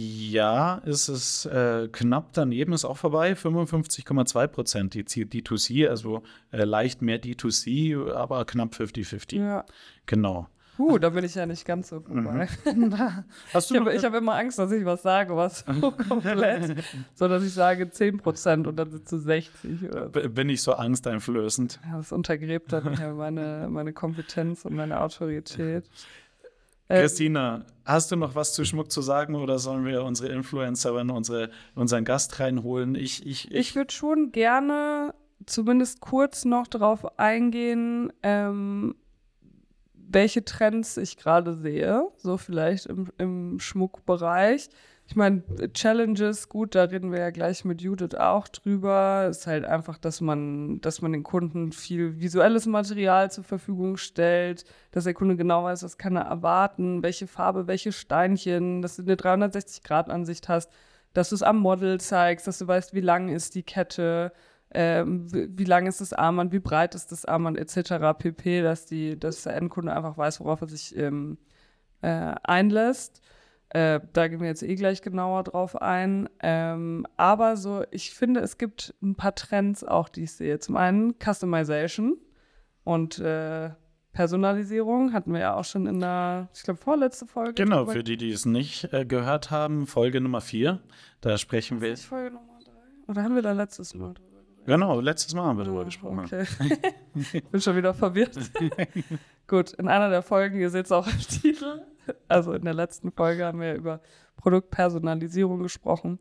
Ja, 0.00 0.76
ist 0.84 1.08
es 1.08 1.46
äh, 1.46 1.88
knapp 1.90 2.32
daneben, 2.32 2.72
ist 2.72 2.84
auch 2.84 2.98
vorbei. 2.98 3.32
55,2 3.32 4.46
Prozent 4.46 4.94
die 4.94 5.02
D2C, 5.02 5.88
also 5.88 6.22
äh, 6.52 6.64
leicht 6.64 7.02
mehr 7.02 7.20
D2C, 7.20 8.12
aber 8.12 8.44
knapp 8.44 8.74
50-50. 8.74 9.38
Ja. 9.38 9.64
Genau. 10.06 10.48
Puh, 10.78 10.96
da 10.96 11.10
bin 11.10 11.24
ich 11.24 11.34
ja 11.34 11.44
nicht 11.44 11.64
ganz 11.64 11.88
so 11.88 11.98
vorbei. 11.98 12.46
Hast 13.52 13.68
du 13.68 13.74
ich 13.74 13.80
habe 13.80 14.00
hab 14.00 14.14
immer 14.14 14.34
Angst, 14.34 14.60
dass 14.60 14.70
ich 14.70 14.84
was 14.84 15.02
sage, 15.02 15.34
was 15.34 15.64
so 15.80 15.90
komplett, 15.90 16.84
so 17.16 17.26
dass 17.26 17.42
ich 17.42 17.52
sage 17.52 17.90
10 17.90 18.18
Prozent 18.18 18.68
und 18.68 18.76
dann 18.76 18.88
sind 18.88 19.12
es 19.12 19.24
60 19.24 19.88
oder 19.90 20.04
so. 20.04 20.28
Bin 20.28 20.48
ich 20.48 20.62
so 20.62 20.74
angsteinflößend? 20.74 21.80
Ja, 21.84 21.96
das 21.96 22.12
untergräbt 22.12 22.72
dann 22.72 22.94
ja 22.94 23.12
meine, 23.12 23.66
meine 23.68 23.92
Kompetenz 23.92 24.64
und 24.64 24.76
meine 24.76 25.00
Autorität. 25.00 25.84
Ähm, 26.88 27.00
Christina, 27.00 27.66
hast 27.84 28.12
du 28.12 28.16
noch 28.16 28.36
was 28.36 28.52
zu 28.52 28.64
Schmuck 28.64 28.92
zu 28.92 29.02
sagen 29.02 29.34
oder 29.34 29.58
sollen 29.58 29.84
wir 29.84 30.04
unsere 30.04 30.32
Influencerin, 30.32 31.10
unsere, 31.10 31.50
unseren 31.74 32.04
Gast 32.04 32.38
reinholen? 32.38 32.94
Ich, 32.94 33.26
ich, 33.26 33.50
Ich 33.50 33.74
würde 33.74 33.92
schon 33.92 34.30
gerne 34.30 35.12
zumindest 35.44 36.00
kurz 36.00 36.44
noch 36.44 36.68
darauf 36.68 37.18
eingehen, 37.18 38.12
ähm, 38.22 38.94
welche 40.10 40.44
Trends 40.44 40.96
ich 40.96 41.16
gerade 41.16 41.54
sehe, 41.54 42.08
so 42.16 42.36
vielleicht 42.36 42.86
im, 42.86 43.08
im 43.18 43.60
Schmuckbereich. 43.60 44.68
Ich 45.06 45.16
meine, 45.16 45.42
Challenges, 45.72 46.50
gut, 46.50 46.74
da 46.74 46.84
reden 46.84 47.12
wir 47.12 47.18
ja 47.18 47.30
gleich 47.30 47.64
mit 47.64 47.80
Judith 47.80 48.14
auch 48.14 48.46
drüber. 48.46 49.26
Ist 49.30 49.46
halt 49.46 49.64
einfach, 49.64 49.96
dass 49.96 50.20
man, 50.20 50.82
dass 50.82 51.00
man 51.00 51.12
den 51.12 51.22
Kunden 51.22 51.72
viel 51.72 52.20
visuelles 52.20 52.66
Material 52.66 53.30
zur 53.30 53.44
Verfügung 53.44 53.96
stellt, 53.96 54.64
dass 54.90 55.04
der 55.04 55.14
Kunde 55.14 55.36
genau 55.36 55.64
weiß, 55.64 55.82
was 55.82 55.96
kann 55.96 56.16
er 56.16 56.24
erwarten, 56.24 57.02
welche 57.02 57.26
Farbe, 57.26 57.66
welche 57.66 57.92
Steinchen, 57.92 58.82
dass 58.82 58.96
du 58.96 59.02
eine 59.02 59.14
360-Grad-Ansicht 59.14 60.48
hast, 60.48 60.70
dass 61.14 61.30
du 61.30 61.36
es 61.36 61.42
am 61.42 61.58
Model 61.58 61.98
zeigst, 62.00 62.46
dass 62.46 62.58
du 62.58 62.66
weißt, 62.66 62.92
wie 62.92 63.00
lang 63.00 63.30
ist 63.30 63.54
die 63.54 63.62
Kette, 63.62 64.32
ähm, 64.72 65.32
wie, 65.32 65.48
wie 65.58 65.64
lang 65.64 65.86
ist 65.86 66.00
das 66.00 66.12
Armband, 66.12 66.52
wie 66.52 66.58
breit 66.58 66.94
ist 66.94 67.10
das 67.12 67.24
Armband 67.24 67.58
etc. 67.58 68.18
pp, 68.18 68.62
dass, 68.62 68.86
die, 68.86 69.18
dass 69.18 69.42
der 69.42 69.56
Endkunde 69.56 69.92
einfach 69.94 70.16
weiß, 70.16 70.40
worauf 70.40 70.60
er 70.60 70.68
sich 70.68 70.96
ähm, 70.96 71.38
äh, 72.02 72.34
einlässt. 72.42 73.22
Äh, 73.70 74.00
da 74.14 74.28
gehen 74.28 74.40
wir 74.40 74.48
jetzt 74.48 74.62
eh 74.62 74.74
gleich 74.76 75.02
genauer 75.02 75.44
drauf 75.44 75.80
ein. 75.80 76.28
Ähm, 76.40 77.06
aber 77.16 77.56
so, 77.56 77.84
ich 77.90 78.14
finde, 78.14 78.40
es 78.40 78.56
gibt 78.58 78.94
ein 79.02 79.14
paar 79.14 79.34
Trends 79.34 79.84
auch, 79.84 80.08
die 80.08 80.24
ich 80.24 80.32
sehe. 80.32 80.58
Zum 80.58 80.76
einen 80.76 81.14
Customization 81.18 82.16
und 82.84 83.18
äh, 83.18 83.70
Personalisierung 84.12 85.12
hatten 85.12 85.32
wir 85.32 85.40
ja 85.40 85.54
auch 85.54 85.64
schon 85.64 85.86
in 85.86 86.00
der, 86.00 86.48
ich 86.54 86.62
glaube, 86.62 86.80
vorletzte 86.80 87.26
Folge. 87.26 87.54
Genau, 87.54 87.86
für 87.86 88.02
die, 88.02 88.16
die 88.16 88.32
es 88.32 88.46
nicht 88.46 88.92
äh, 88.92 89.04
gehört 89.04 89.50
haben, 89.50 89.86
Folge 89.86 90.20
Nummer 90.20 90.40
4. 90.40 90.80
Da 91.20 91.38
sprechen 91.38 91.80
wir. 91.80 91.92
Ist 91.92 92.06
Folge 92.06 92.34
Nummer 92.34 92.58
drei? 92.64 92.72
Oder 93.06 93.22
haben 93.22 93.34
wir 93.34 93.42
da 93.42 93.52
letztes 93.52 93.94
Mal 93.94 94.14
drüber? 94.14 94.27
Genau, 94.68 95.00
letztes 95.00 95.34
Mal 95.34 95.44
haben 95.44 95.56
wir 95.56 95.64
darüber 95.64 95.80
Ah, 95.80 95.84
gesprochen. 95.84 96.20
Okay. 96.26 96.44
ich 97.32 97.44
bin 97.50 97.60
schon 97.60 97.74
wieder 97.74 97.94
verwirrt. 97.94 98.36
Gut, 99.46 99.72
in 99.72 99.88
einer 99.88 100.10
der 100.10 100.20
Folgen, 100.20 100.60
ihr 100.60 100.68
seht 100.68 100.84
es 100.84 100.92
auch 100.92 101.06
im 101.06 101.18
Titel, 101.20 101.80
also 102.28 102.52
in 102.52 102.64
der 102.66 102.74
letzten 102.74 103.10
Folge 103.10 103.46
haben 103.46 103.60
wir 103.60 103.74
über 103.74 104.00
Produktpersonalisierung 104.36 105.62
gesprochen. 105.62 106.18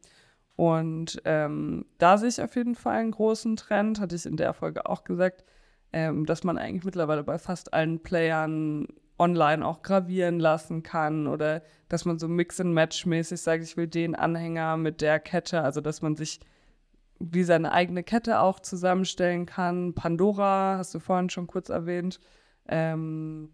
Und 0.55 1.21
ähm, 1.25 1.85
da 1.97 2.17
sehe 2.17 2.29
ich 2.29 2.41
auf 2.41 2.55
jeden 2.55 2.75
Fall 2.75 2.95
einen 2.95 3.11
großen 3.11 3.57
Trend, 3.57 3.99
hatte 3.99 4.15
ich 4.15 4.25
in 4.25 4.37
der 4.37 4.53
Folge 4.53 4.85
auch 4.89 5.03
gesagt, 5.03 5.43
ähm, 5.91 6.25
dass 6.25 6.45
man 6.45 6.57
eigentlich 6.57 6.85
mittlerweile 6.85 7.25
bei 7.25 7.37
fast 7.37 7.73
allen 7.73 8.01
Playern 8.01 8.87
online 9.19 9.65
auch 9.65 9.81
gravieren 9.81 10.39
lassen 10.39 10.83
kann 10.83 11.27
oder 11.27 11.63
dass 11.89 12.05
man 12.05 12.17
so 12.17 12.29
Mix-and-Match-mäßig 12.29 13.41
sagt, 13.41 13.63
ich 13.63 13.75
will 13.75 13.87
den 13.87 14.15
Anhänger 14.15 14.77
mit 14.77 15.01
der 15.01 15.19
Kette, 15.19 15.61
also 15.63 15.81
dass 15.81 16.01
man 16.01 16.15
sich 16.15 16.39
wie 17.19 17.43
seine 17.43 17.71
eigene 17.71 18.03
Kette 18.03 18.39
auch 18.39 18.59
zusammenstellen 18.59 19.45
kann. 19.45 19.93
Pandora, 19.93 20.77
hast 20.77 20.93
du 20.93 20.99
vorhin 20.99 21.29
schon 21.29 21.47
kurz 21.47 21.69
erwähnt, 21.69 22.19
ähm, 22.67 23.49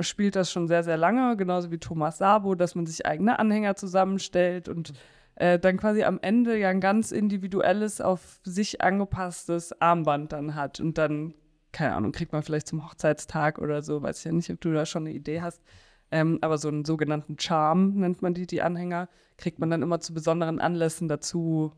spielt 0.00 0.36
das 0.36 0.52
schon 0.52 0.68
sehr, 0.68 0.84
sehr 0.84 0.96
lange, 0.96 1.36
genauso 1.36 1.70
wie 1.70 1.78
Thomas 1.78 2.18
Sabo, 2.18 2.54
dass 2.54 2.74
man 2.74 2.86
sich 2.86 3.06
eigene 3.06 3.38
Anhänger 3.38 3.76
zusammenstellt 3.76 4.68
und 4.68 4.92
äh, 5.34 5.58
dann 5.58 5.76
quasi 5.76 6.04
am 6.04 6.18
Ende 6.20 6.58
ja 6.58 6.68
ein 6.68 6.80
ganz 6.80 7.12
individuelles, 7.12 8.00
auf 8.00 8.40
sich 8.44 8.80
angepasstes 8.80 9.80
Armband 9.80 10.32
dann 10.32 10.54
hat. 10.54 10.80
Und 10.80 10.98
dann, 10.98 11.34
keine 11.72 11.94
Ahnung, 11.94 12.12
kriegt 12.12 12.32
man 12.32 12.42
vielleicht 12.42 12.68
zum 12.68 12.84
Hochzeitstag 12.84 13.58
oder 13.58 13.82
so, 13.82 14.02
weiß 14.02 14.18
ich 14.18 14.24
ja 14.24 14.32
nicht, 14.32 14.50
ob 14.50 14.60
du 14.60 14.72
da 14.72 14.86
schon 14.86 15.06
eine 15.06 15.14
Idee 15.14 15.40
hast. 15.40 15.62
Ähm, 16.10 16.38
aber 16.40 16.58
so 16.58 16.68
einen 16.68 16.84
sogenannten 16.84 17.38
Charm 17.38 17.94
nennt 17.94 18.22
man 18.22 18.34
die, 18.34 18.46
die 18.46 18.62
Anhänger, 18.62 19.08
kriegt 19.36 19.58
man 19.58 19.70
dann 19.70 19.82
immer 19.82 20.00
zu 20.00 20.14
besonderen 20.14 20.58
Anlässen 20.58 21.06
dazu 21.06 21.72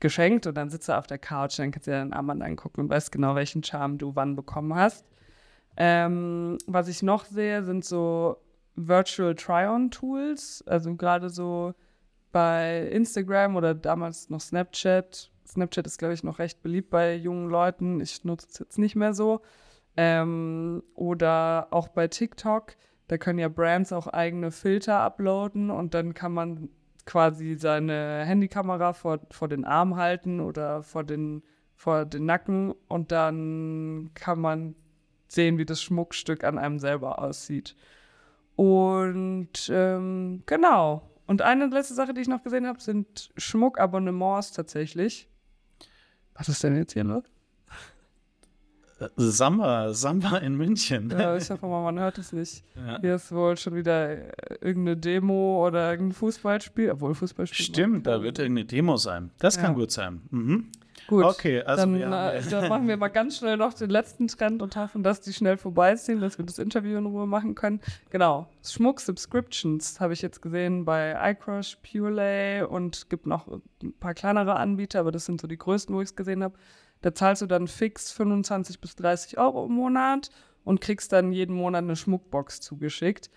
geschenkt 0.00 0.46
und 0.46 0.56
dann 0.56 0.70
sitzt 0.70 0.88
du 0.88 0.96
auf 0.96 1.06
der 1.06 1.18
Couch, 1.18 1.58
dann 1.58 1.70
kannst 1.70 1.86
du 1.86 1.90
dir 1.90 1.98
deinen 1.98 2.12
Armband 2.12 2.42
angucken 2.42 2.82
und 2.82 2.90
weißt 2.90 3.12
genau, 3.12 3.34
welchen 3.34 3.64
Charme 3.64 3.98
du 3.98 4.14
wann 4.14 4.36
bekommen 4.36 4.74
hast. 4.74 5.06
Ähm, 5.76 6.58
was 6.66 6.88
ich 6.88 7.02
noch 7.02 7.24
sehe, 7.24 7.62
sind 7.62 7.84
so 7.84 8.38
Virtual 8.74 9.34
Try-On-Tools, 9.34 10.64
also 10.66 10.94
gerade 10.94 11.30
so 11.30 11.74
bei 12.32 12.88
Instagram 12.88 13.56
oder 13.56 13.74
damals 13.74 14.30
noch 14.30 14.40
Snapchat. 14.40 15.30
Snapchat 15.46 15.86
ist, 15.86 15.98
glaube 15.98 16.14
ich, 16.14 16.22
noch 16.22 16.38
recht 16.38 16.62
beliebt 16.62 16.90
bei 16.90 17.14
jungen 17.14 17.48
Leuten. 17.48 18.00
Ich 18.00 18.24
nutze 18.24 18.48
es 18.50 18.58
jetzt 18.58 18.78
nicht 18.78 18.96
mehr 18.96 19.14
so. 19.14 19.40
Ähm, 19.96 20.82
oder 20.94 21.68
auch 21.70 21.88
bei 21.88 22.06
TikTok, 22.06 22.76
da 23.08 23.18
können 23.18 23.38
ja 23.38 23.48
Brands 23.48 23.92
auch 23.92 24.06
eigene 24.06 24.50
Filter 24.52 25.00
uploaden 25.00 25.70
und 25.70 25.94
dann 25.94 26.14
kann 26.14 26.32
man 26.32 26.68
quasi 27.08 27.54
seine 27.54 28.22
Handykamera 28.26 28.92
vor, 28.92 29.20
vor 29.30 29.48
den 29.48 29.64
Arm 29.64 29.96
halten 29.96 30.40
oder 30.40 30.82
vor 30.82 31.04
den, 31.04 31.42
vor 31.74 32.04
den 32.04 32.26
Nacken 32.26 32.74
und 32.86 33.12
dann 33.12 34.10
kann 34.12 34.38
man 34.38 34.74
sehen, 35.26 35.56
wie 35.56 35.64
das 35.64 35.82
Schmuckstück 35.82 36.44
an 36.44 36.58
einem 36.58 36.78
selber 36.78 37.18
aussieht. 37.18 37.76
Und 38.56 39.70
ähm, 39.72 40.42
genau. 40.44 41.10
Und 41.26 41.40
eine 41.40 41.68
letzte 41.68 41.94
Sache, 41.94 42.12
die 42.12 42.20
ich 42.20 42.28
noch 42.28 42.42
gesehen 42.42 42.66
habe, 42.66 42.80
sind 42.80 43.30
Schmuckabonnements 43.38 44.52
tatsächlich. 44.52 45.30
Was 46.34 46.50
ist 46.50 46.62
denn 46.62 46.76
jetzt 46.76 46.92
hier 46.92 47.04
los? 47.04 47.24
Samba, 49.16 49.92
Samba 49.94 50.38
in 50.38 50.56
München. 50.56 51.10
Ja, 51.10 51.36
ich 51.36 51.48
hoffe 51.50 51.66
mal, 51.66 51.82
man 51.82 51.98
hört 51.98 52.18
es 52.18 52.32
nicht. 52.32 52.64
Ja. 52.76 53.00
Hier 53.00 53.14
ist 53.14 53.30
wohl 53.32 53.56
schon 53.56 53.74
wieder 53.74 54.10
äh, 54.10 54.30
irgendeine 54.60 54.96
Demo 54.96 55.66
oder 55.66 55.90
irgendein 55.90 56.14
Fußballspiel, 56.14 56.90
obwohl 56.90 57.14
Fußballspiel. 57.14 57.64
Stimmt, 57.64 58.06
da 58.06 58.22
wird 58.22 58.38
irgendeine 58.38 58.66
Demo 58.66 58.96
sein. 58.96 59.30
Das 59.38 59.56
kann 59.56 59.72
Ja. 59.72 59.78
gut 59.78 59.92
sein. 59.92 60.22
Mhm. 60.30 60.72
Gut. 61.06 61.24
Okay, 61.24 61.62
also 61.62 61.84
dann, 61.84 61.94
äh, 61.94 62.42
dann 62.50 62.68
machen 62.68 62.86
wir 62.88 62.96
mal 62.96 63.08
ganz 63.08 63.38
schnell 63.38 63.56
noch 63.56 63.72
den 63.72 63.88
letzten 63.88 64.26
Trend 64.28 64.60
und 64.60 64.76
hoffen, 64.76 65.02
dass 65.02 65.20
die 65.22 65.32
schnell 65.32 65.56
vorbeiziehen, 65.56 66.20
dass 66.20 66.36
wir 66.36 66.44
das 66.44 66.58
Interview 66.58 66.98
in 66.98 67.06
Ruhe 67.06 67.26
machen 67.26 67.54
können. 67.54 67.80
Genau. 68.10 68.48
Schmuck-Subscriptions 68.62 70.00
habe 70.00 70.12
ich 70.12 70.22
jetzt 70.22 70.42
gesehen 70.42 70.84
bei 70.84 71.16
iCrush, 71.30 71.78
Purelay 71.82 72.62
und 72.62 73.08
gibt 73.08 73.26
noch 73.26 73.46
ein 73.82 73.92
paar 74.00 74.12
kleinere 74.12 74.56
Anbieter, 74.56 75.00
aber 75.00 75.12
das 75.12 75.24
sind 75.24 75.40
so 75.40 75.46
die 75.46 75.56
größten, 75.56 75.94
wo 75.94 76.00
ich 76.02 76.08
es 76.10 76.16
gesehen 76.16 76.42
habe. 76.42 76.54
Da 77.00 77.14
zahlst 77.14 77.42
du 77.42 77.46
dann 77.46 77.68
fix 77.68 78.12
25 78.12 78.80
bis 78.80 78.96
30 78.96 79.38
Euro 79.38 79.66
im 79.66 79.72
Monat 79.72 80.30
und 80.64 80.80
kriegst 80.80 81.12
dann 81.12 81.32
jeden 81.32 81.54
Monat 81.54 81.84
eine 81.84 81.96
Schmuckbox 81.96 82.60
zugeschickt. 82.60 83.30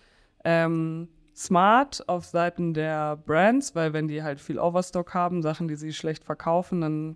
Ähm, 0.44 1.08
smart 1.36 2.08
auf 2.08 2.26
Seiten 2.26 2.74
der 2.74 3.18
Brands, 3.18 3.76
weil 3.76 3.94
wenn 3.94 4.08
die 4.08 4.24
halt 4.24 4.40
viel 4.40 4.60
Overstock 4.60 5.14
haben, 5.14 5.42
Sachen, 5.42 5.68
die 5.68 5.76
sie 5.76 5.94
schlecht 5.94 6.24
verkaufen, 6.24 6.82
dann 6.82 7.16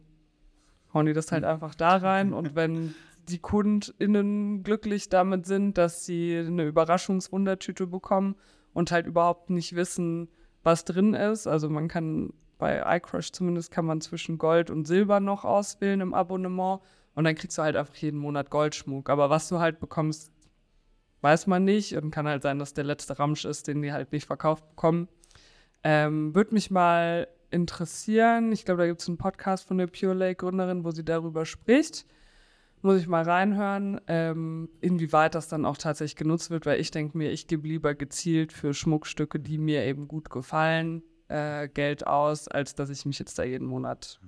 hauen 0.94 1.06
die 1.06 1.14
das 1.14 1.32
halt 1.32 1.44
einfach 1.44 1.76
da 1.76 1.98
rein. 1.98 2.34
Und 2.34 2.56
wenn 2.56 2.96
die 3.28 3.40
KundInnen 3.40 4.64
glücklich 4.64 5.10
damit 5.10 5.46
sind, 5.46 5.78
dass 5.78 6.06
sie 6.06 6.38
eine 6.38 6.66
Überraschungswundertüte 6.66 7.88
bekommen 7.88 8.36
und 8.74 8.92
halt 8.92 9.08
überhaupt 9.08 9.50
nicht 9.50 9.76
wissen, 9.76 10.30
was 10.64 10.86
drin 10.86 11.14
ist. 11.14 11.48
Also 11.48 11.70
man 11.70 11.88
kann 11.88 12.34
bei 12.58 12.98
iCrush 12.98 13.32
zumindest 13.32 13.72
kann 13.72 13.86
man 13.86 14.02
zwischen 14.02 14.38
Gold 14.38 14.70
und 14.70 14.86
Silber 14.86 15.20
noch 15.20 15.46
auswählen 15.46 16.02
im 16.02 16.14
Abonnement 16.14 16.82
und 17.16 17.24
dann 17.24 17.36
kriegst 17.36 17.58
du 17.58 17.62
halt 17.62 17.76
einfach 17.76 17.96
jeden 17.96 18.20
Monat 18.20 18.50
Goldschmuck. 18.50 19.10
Aber 19.10 19.30
was 19.30 19.48
du 19.48 19.60
halt 19.60 19.80
bekommst, 19.80 20.32
weiß 21.22 21.48
man 21.48 21.64
nicht 21.64 21.96
und 21.96 22.12
kann 22.12 22.28
halt 22.28 22.44
sein, 22.44 22.60
dass 22.60 22.74
der 22.74 22.84
letzte 22.84 23.18
Ramsch 23.18 23.46
ist, 23.46 23.68
den 23.68 23.82
die 23.82 23.94
halt 23.94 24.12
nicht 24.12 24.28
verkauft 24.28 24.68
bekommen. 24.70 25.08
Ähm, 25.84 26.36
Würde 26.36 26.54
mich 26.54 26.72
mal 26.72 27.28
interessieren. 27.52 28.52
Ich 28.52 28.66
glaube, 28.66 28.82
da 28.82 28.88
gibt 28.88 29.02
es 29.02 29.08
einen 29.08 29.18
Podcast 29.18 29.68
von 29.68 29.78
der 29.78 29.88
Pure 29.88 30.14
Lake 30.14 30.36
Gründerin, 30.36 30.84
wo 30.84 30.92
sie 30.92 31.06
darüber 31.06 31.46
spricht. 31.46 32.06
Muss 32.82 33.00
ich 33.00 33.08
mal 33.08 33.24
reinhören, 33.24 34.00
ähm, 34.08 34.70
inwieweit 34.82 35.34
das 35.34 35.48
dann 35.48 35.66
auch 35.66 35.78
tatsächlich 35.78 36.18
genutzt 36.18 36.52
wird, 36.52 36.68
weil 36.68 36.80
ich 36.80 36.92
denke 36.92 37.18
mir, 37.18 37.32
ich 37.32 37.48
gebe 37.48 37.68
lieber 37.68 37.96
gezielt 37.96 38.54
für 38.54 38.76
Schmuckstücke, 38.76 39.40
die 39.40 39.58
mir 39.58 39.86
eben 39.86 40.08
gut 40.08 40.30
gefallen, 40.30 41.02
äh, 41.28 41.68
Geld 41.68 42.06
aus, 42.08 42.48
als 42.48 42.76
dass 42.76 42.90
ich 42.90 43.06
mich 43.06 43.20
jetzt 43.20 43.38
da 43.40 43.44
jeden 43.44 43.68
Monat 43.68 44.20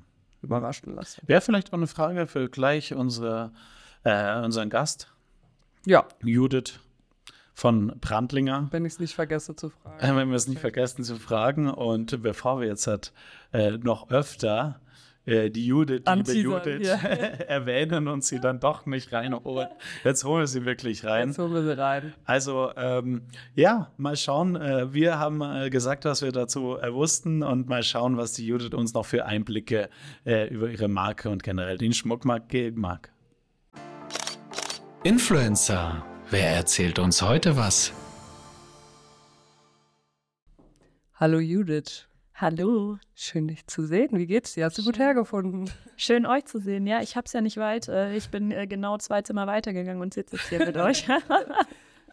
überraschen 0.42 0.96
lasse. 0.96 1.22
Wäre 1.26 1.42
vielleicht 1.42 1.70
auch 1.70 1.78
eine 1.78 1.88
Frage 1.88 2.28
für 2.28 2.50
gleich 2.50 2.94
unsere, 2.94 3.52
äh, 4.04 4.40
unseren 4.42 4.70
Gast. 4.70 5.14
Ja. 5.86 6.06
Judith 6.24 6.80
von 7.54 7.98
Brandlinger. 8.00 8.68
Wenn 8.72 8.86
ich 8.86 8.94
es 8.94 9.00
nicht 9.00 9.16
vergesse 9.16 9.56
zu 9.56 9.70
fragen. 9.70 10.00
Äh, 10.00 10.16
wenn 10.16 10.30
wir 10.30 10.36
es 10.36 10.48
nicht 10.48 10.60
vergessen 10.60 11.04
zu 11.04 11.16
fragen. 11.16 11.70
Und 11.70 12.22
bevor 12.22 12.60
wir 12.60 12.68
jetzt 12.68 12.88
halt, 12.88 13.14
äh, 13.52 13.72
noch 13.72 14.12
öfter 14.12 14.80
äh, 15.28 15.50
die 15.50 15.68
Judith, 15.68 15.98
liebe 15.98 16.10
Anteasern, 16.10 16.42
Judith, 16.42 16.88
ja. 16.88 16.96
erwähnen 16.96 18.08
und 18.08 18.24
sie 18.24 18.40
dann 18.40 18.60
doch 18.60 18.86
nicht 18.86 19.12
reinholen. 19.12 19.68
Jetzt 20.04 20.24
holen 20.24 20.42
wir 20.42 20.48
sie 20.48 20.66
wirklich 20.66 21.04
rein. 21.04 21.28
Jetzt 21.28 21.38
holen 21.38 21.54
wir 21.54 21.64
sie 21.64 21.78
rein. 21.78 22.14
Also 22.24 22.72
ähm, 22.78 23.24
ja, 23.54 23.92
mal 23.98 24.16
schauen. 24.16 24.56
Äh, 24.56 24.94
wir 24.94 25.20
haben 25.20 25.42
äh, 25.42 25.70
gesagt, 25.70 26.06
was 26.06 26.22
wir 26.22 26.32
dazu 26.32 26.78
wussten 26.92 27.44
und 27.44 27.68
mal 27.68 27.84
schauen, 27.84 28.16
was 28.16 28.34
die 28.34 28.48
Judith 28.48 28.74
uns 28.74 28.94
noch 28.94 29.06
für 29.06 29.26
Einblicke 29.26 29.90
äh, 30.26 30.48
über 30.48 30.70
ihre 30.70 30.88
Marke 30.88 31.30
und 31.30 31.44
generell 31.44 31.78
den 31.78 31.94
Schmuckmarkt 31.94 32.48
geben 32.50 32.82
mag. 32.82 33.12
Influencer. 35.04 36.06
Wer 36.30 36.50
erzählt 36.56 37.00
uns 37.00 37.22
heute 37.22 37.58
was? 37.58 37.94
Hallo 41.16 41.40
Judith. 41.40 42.07
Hallo, 42.40 43.00
Schön, 43.16 43.48
dich 43.48 43.66
zu 43.66 43.84
sehen. 43.88 44.10
Wie 44.12 44.28
geht's 44.28 44.54
dir? 44.54 44.66
Hast 44.66 44.78
du 44.78 44.84
gut 44.84 44.98
Schön. 44.98 45.06
hergefunden? 45.06 45.72
schön 45.96 46.28
euch 46.28 46.46
zu 46.46 46.60
sehen. 46.60 46.86
Ja, 46.86 47.02
ich 47.02 47.16
hab's 47.18 47.34
ja 47.34 47.42
nicht 47.42 47.58
weit. 47.58 47.88
Äh, 47.88 48.16
Ich 48.16 48.30
bin 48.30 48.52
äh, 48.52 48.68
genau 48.68 48.98
zwei 49.00 49.24
Zimmer 49.24 49.48
weitergegangen 49.48 50.04
und 50.04 50.14
sitze 50.14 50.36
jetzt 50.36 50.50
hier 50.50 50.60
mit 50.64 50.78
euch. 50.78 51.08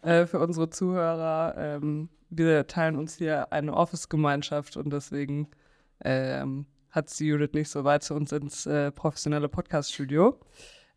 Äh, 0.01 0.25
für 0.25 0.39
unsere 0.39 0.71
Zuhörer, 0.71 1.53
ähm, 1.57 2.09
wir 2.31 2.65
teilen 2.65 2.95
uns 2.95 3.15
hier 3.17 3.53
eine 3.53 3.73
Office-Gemeinschaft 3.75 4.77
und 4.77 4.91
deswegen 4.91 5.47
ähm, 6.03 6.65
hat 6.89 7.11
sie 7.11 7.27
Judith 7.27 7.53
nicht 7.53 7.69
so 7.69 7.83
weit 7.83 8.01
zu 8.01 8.15
uns 8.15 8.31
ins 8.31 8.65
äh, 8.65 8.91
professionelle 8.91 9.47
Podcast-Studio. 9.47 10.39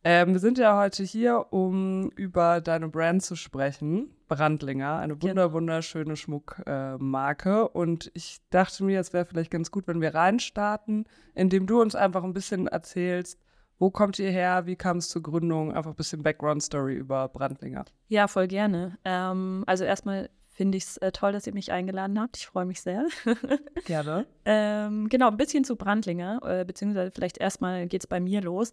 Ähm, 0.04 0.32
wir 0.32 0.40
sind 0.40 0.58
ja 0.58 0.78
heute 0.78 1.02
hier, 1.02 1.46
um 1.50 2.10
über 2.10 2.60
deine 2.60 2.88
Brand 2.88 3.22
zu 3.22 3.34
sprechen, 3.34 4.14
Brandlinger, 4.28 4.98
eine 4.98 5.20
wunder 5.20 5.52
wunderschöne 5.52 6.16
Schmuckmarke. 6.16 7.50
Äh, 7.50 7.78
und 7.78 8.10
ich 8.14 8.38
dachte 8.50 8.84
mir, 8.84 9.00
es 9.00 9.12
wäre 9.12 9.26
vielleicht 9.26 9.50
ganz 9.50 9.70
gut, 9.70 9.88
wenn 9.88 10.00
wir 10.00 10.14
reinstarten, 10.14 11.04
indem 11.34 11.66
du 11.66 11.80
uns 11.80 11.94
einfach 11.94 12.22
ein 12.22 12.32
bisschen 12.32 12.68
erzählst, 12.68 13.38
wo 13.78 13.90
kommt 13.90 14.18
ihr 14.18 14.30
her, 14.30 14.66
wie 14.66 14.76
kam 14.76 14.98
es 14.98 15.08
zur 15.08 15.22
Gründung, 15.22 15.72
einfach 15.72 15.90
ein 15.90 15.96
bisschen 15.96 16.22
Background-Story 16.22 16.94
über 16.94 17.28
Brandlinger. 17.28 17.84
ja, 18.08 18.28
voll 18.28 18.48
gerne. 18.48 18.98
Ähm, 19.04 19.64
also 19.66 19.84
erstmal 19.84 20.30
finde 20.58 20.76
ich 20.76 20.84
es 20.84 20.96
äh, 20.96 21.12
toll, 21.12 21.32
dass 21.32 21.46
ihr 21.46 21.54
mich 21.54 21.70
eingeladen 21.70 22.20
habt. 22.20 22.36
Ich 22.36 22.46
freue 22.46 22.64
mich 22.64 22.80
sehr. 22.80 23.06
Gerne. 23.84 24.26
ähm, 24.44 25.08
genau, 25.08 25.28
ein 25.28 25.36
bisschen 25.36 25.62
zu 25.62 25.76
Brandlinger, 25.76 26.40
äh, 26.44 26.64
beziehungsweise 26.64 27.12
vielleicht 27.12 27.38
erstmal 27.38 27.86
geht 27.86 28.02
es 28.02 28.06
bei 28.08 28.18
mir 28.18 28.42
los. 28.42 28.72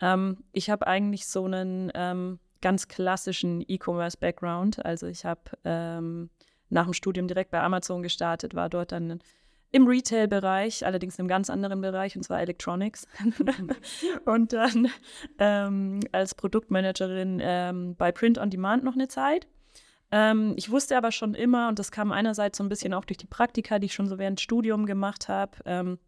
Ähm, 0.00 0.38
ich 0.52 0.70
habe 0.70 0.86
eigentlich 0.86 1.26
so 1.26 1.44
einen 1.44 1.90
ähm, 1.94 2.38
ganz 2.60 2.88
klassischen 2.88 3.64
E-Commerce-Background. 3.66 4.84
Also 4.84 5.06
ich 5.06 5.24
habe 5.24 5.42
ähm, 5.64 6.30
nach 6.70 6.84
dem 6.84 6.94
Studium 6.94 7.28
direkt 7.28 7.50
bei 7.50 7.60
Amazon 7.60 8.02
gestartet, 8.02 8.54
war 8.54 8.68
dort 8.68 8.92
dann 8.92 9.20
im 9.70 9.88
Retail-Bereich, 9.88 10.86
allerdings 10.86 11.16
in 11.18 11.22
einem 11.22 11.28
ganz 11.28 11.50
anderen 11.50 11.80
Bereich, 11.80 12.16
und 12.16 12.22
zwar 12.22 12.40
Electronics. 12.40 13.08
und 14.24 14.52
dann 14.52 14.88
ähm, 15.38 16.00
als 16.12 16.36
Produktmanagerin 16.36 17.40
ähm, 17.42 17.96
bei 17.96 18.12
Print 18.12 18.38
on 18.38 18.50
Demand 18.50 18.84
noch 18.84 18.94
eine 18.94 19.08
Zeit. 19.08 19.48
Ähm, 20.12 20.54
ich 20.56 20.70
wusste 20.70 20.96
aber 20.96 21.10
schon 21.10 21.34
immer, 21.34 21.68
und 21.68 21.80
das 21.80 21.90
kam 21.90 22.12
einerseits 22.12 22.58
so 22.58 22.62
ein 22.62 22.68
bisschen 22.68 22.94
auch 22.94 23.04
durch 23.04 23.18
die 23.18 23.26
Praktika, 23.26 23.80
die 23.80 23.86
ich 23.86 23.94
schon 23.94 24.06
so 24.06 24.16
während 24.16 24.40
Studium 24.40 24.86
gemacht 24.86 25.28
habe, 25.28 25.58
ähm, 25.64 25.98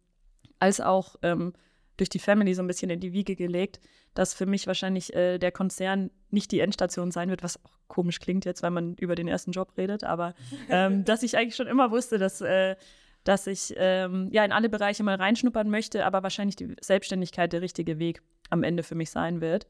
als 0.59 0.79
auch 0.79 1.17
ähm, 1.21 1.51
durch 1.97 2.09
die 2.09 2.19
Family 2.19 2.53
so 2.53 2.61
ein 2.61 2.67
bisschen 2.67 2.89
in 2.89 2.99
die 2.99 3.13
Wiege 3.13 3.35
gelegt, 3.35 3.79
dass 4.13 4.33
für 4.33 4.45
mich 4.45 4.67
wahrscheinlich 4.67 5.13
äh, 5.15 5.37
der 5.37 5.51
Konzern 5.51 6.11
nicht 6.29 6.51
die 6.51 6.59
Endstation 6.59 7.11
sein 7.11 7.29
wird, 7.29 7.43
was 7.43 7.63
auch 7.63 7.77
komisch 7.87 8.19
klingt 8.19 8.45
jetzt, 8.45 8.63
weil 8.63 8.71
man 8.71 8.95
über 8.95 9.15
den 9.15 9.27
ersten 9.27 9.51
Job 9.51 9.73
redet, 9.77 10.03
aber 10.03 10.33
ähm, 10.69 11.03
dass 11.05 11.23
ich 11.23 11.37
eigentlich 11.37 11.55
schon 11.55 11.67
immer 11.67 11.91
wusste, 11.91 12.17
dass, 12.17 12.41
äh, 12.41 12.75
dass 13.23 13.47
ich 13.47 13.73
ähm, 13.77 14.29
ja 14.31 14.45
in 14.45 14.51
alle 14.51 14.69
Bereiche 14.69 15.03
mal 15.03 15.15
reinschnuppern 15.15 15.69
möchte, 15.69 16.05
aber 16.05 16.23
wahrscheinlich 16.23 16.55
die 16.55 16.75
Selbstständigkeit 16.79 17.51
der 17.51 17.61
richtige 17.61 17.99
Weg 17.99 18.21
am 18.49 18.63
Ende 18.63 18.83
für 18.83 18.95
mich 18.95 19.09
sein 19.09 19.41
wird. 19.41 19.67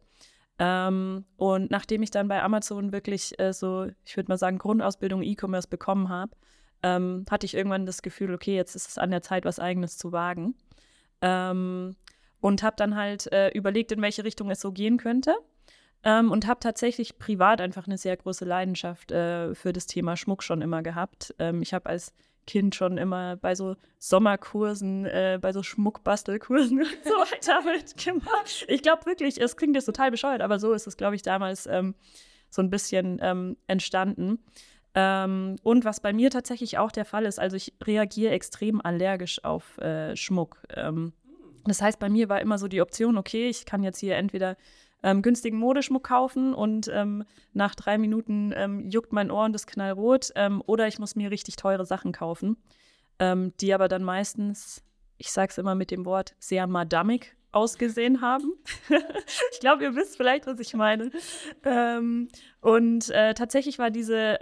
Ähm, 0.59 1.25
und 1.37 1.69
nachdem 1.69 2.01
ich 2.01 2.11
dann 2.11 2.27
bei 2.27 2.41
Amazon 2.41 2.91
wirklich 2.91 3.39
äh, 3.39 3.53
so, 3.53 3.87
ich 4.05 4.17
würde 4.17 4.31
mal 4.31 4.37
sagen, 4.37 4.57
Grundausbildung 4.57 5.21
E-Commerce 5.21 5.67
bekommen 5.67 6.09
habe, 6.09 6.31
ähm, 6.83 7.25
hatte 7.29 7.45
ich 7.45 7.53
irgendwann 7.53 7.85
das 7.85 8.01
Gefühl, 8.01 8.33
okay, 8.33 8.55
jetzt 8.55 8.75
ist 8.75 8.87
es 8.87 8.97
an 8.97 9.11
der 9.11 9.21
Zeit, 9.21 9.45
was 9.45 9.59
Eigenes 9.59 9.97
zu 9.97 10.11
wagen. 10.11 10.55
Ähm, 11.21 11.95
und 12.41 12.63
habe 12.63 12.75
dann 12.77 12.95
halt 12.95 13.31
äh, 13.31 13.49
überlegt, 13.49 13.91
in 13.91 14.01
welche 14.01 14.23
Richtung 14.23 14.49
es 14.49 14.61
so 14.61 14.71
gehen 14.71 14.97
könnte. 14.97 15.35
Ähm, 16.03 16.31
und 16.31 16.47
habe 16.47 16.59
tatsächlich 16.59 17.17
privat 17.17 17.59
einfach 17.59 17.87
eine 17.87 17.97
sehr 17.97 18.15
große 18.15 18.45
Leidenschaft 18.45 19.11
äh, 19.11 19.55
für 19.55 19.73
das 19.73 19.87
Thema 19.87 20.15
Schmuck 20.15 20.43
schon 20.43 20.61
immer 20.61 20.83
gehabt. 20.83 21.33
Ähm, 21.39 21.61
ich 21.61 21.73
habe 21.73 21.87
als 21.87 22.13
Kind 22.45 22.75
schon 22.75 22.97
immer 22.97 23.35
bei 23.35 23.55
so 23.55 23.75
Sommerkursen, 23.99 25.05
äh, 25.05 25.37
bei 25.41 25.51
so 25.51 25.63
Schmuckbastelkursen 25.63 26.79
und 26.81 27.03
so 27.03 27.11
weiter 27.11 27.61
mitgemacht. 27.63 28.65
Ich 28.69 28.81
glaube 28.81 29.05
wirklich, 29.05 29.41
es 29.41 29.57
klingt 29.57 29.75
jetzt 29.75 29.85
total 29.85 30.11
bescheuert, 30.11 30.41
aber 30.41 30.59
so 30.59 30.71
ist 30.73 30.87
es, 30.87 30.97
glaube 30.97 31.15
ich, 31.15 31.23
damals 31.23 31.65
ähm, 31.65 31.95
so 32.49 32.61
ein 32.61 32.69
bisschen 32.69 33.19
ähm, 33.21 33.57
entstanden. 33.67 34.39
Ähm, 34.95 35.57
und 35.61 35.83
was 35.83 35.99
bei 35.99 36.13
mir 36.13 36.31
tatsächlich 36.31 36.77
auch 36.77 36.91
der 36.91 37.05
Fall 37.05 37.25
ist, 37.25 37.39
also 37.39 37.57
ich 37.57 37.73
reagiere 37.83 38.31
extrem 38.31 38.81
allergisch 38.81 39.43
auf 39.43 39.77
äh, 39.79 40.15
Schmuck. 40.15 40.63
Ähm, 40.73 41.13
das 41.69 41.81
heißt, 41.81 41.99
bei 41.99 42.09
mir 42.09 42.29
war 42.29 42.41
immer 42.41 42.57
so 42.57 42.67
die 42.67 42.81
Option, 42.81 43.17
okay, 43.17 43.47
ich 43.49 43.65
kann 43.65 43.83
jetzt 43.83 43.99
hier 43.99 44.15
entweder 44.15 44.57
ähm, 45.03 45.21
günstigen 45.21 45.57
Modeschmuck 45.57 46.03
kaufen 46.03 46.53
und 46.53 46.89
ähm, 46.93 47.23
nach 47.53 47.75
drei 47.75 47.97
Minuten 47.97 48.53
ähm, 48.55 48.89
juckt 48.89 49.13
mein 49.13 49.31
Ohr 49.31 49.45
und 49.45 49.55
ist 49.55 49.67
knallrot 49.67 50.31
ähm, 50.35 50.63
oder 50.65 50.87
ich 50.87 50.99
muss 50.99 51.15
mir 51.15 51.31
richtig 51.31 51.55
teure 51.55 51.85
Sachen 51.85 52.11
kaufen, 52.11 52.57
ähm, 53.19 53.53
die 53.59 53.73
aber 53.73 53.87
dann 53.87 54.03
meistens, 54.03 54.83
ich 55.17 55.31
sag's 55.31 55.57
immer 55.57 55.75
mit 55.75 55.91
dem 55.91 56.05
Wort, 56.05 56.35
sehr 56.39 56.67
madamig 56.67 57.35
ausgesehen 57.51 58.21
haben. 58.21 58.53
ich 59.51 59.59
glaube, 59.59 59.83
ihr 59.83 59.95
wisst 59.95 60.17
vielleicht, 60.17 60.47
was 60.47 60.59
ich 60.59 60.73
meine. 60.73 61.11
Ähm, 61.63 62.27
und 62.61 63.09
äh, 63.09 63.33
tatsächlich 63.33 63.79
war 63.79 63.89
diese 63.89 64.37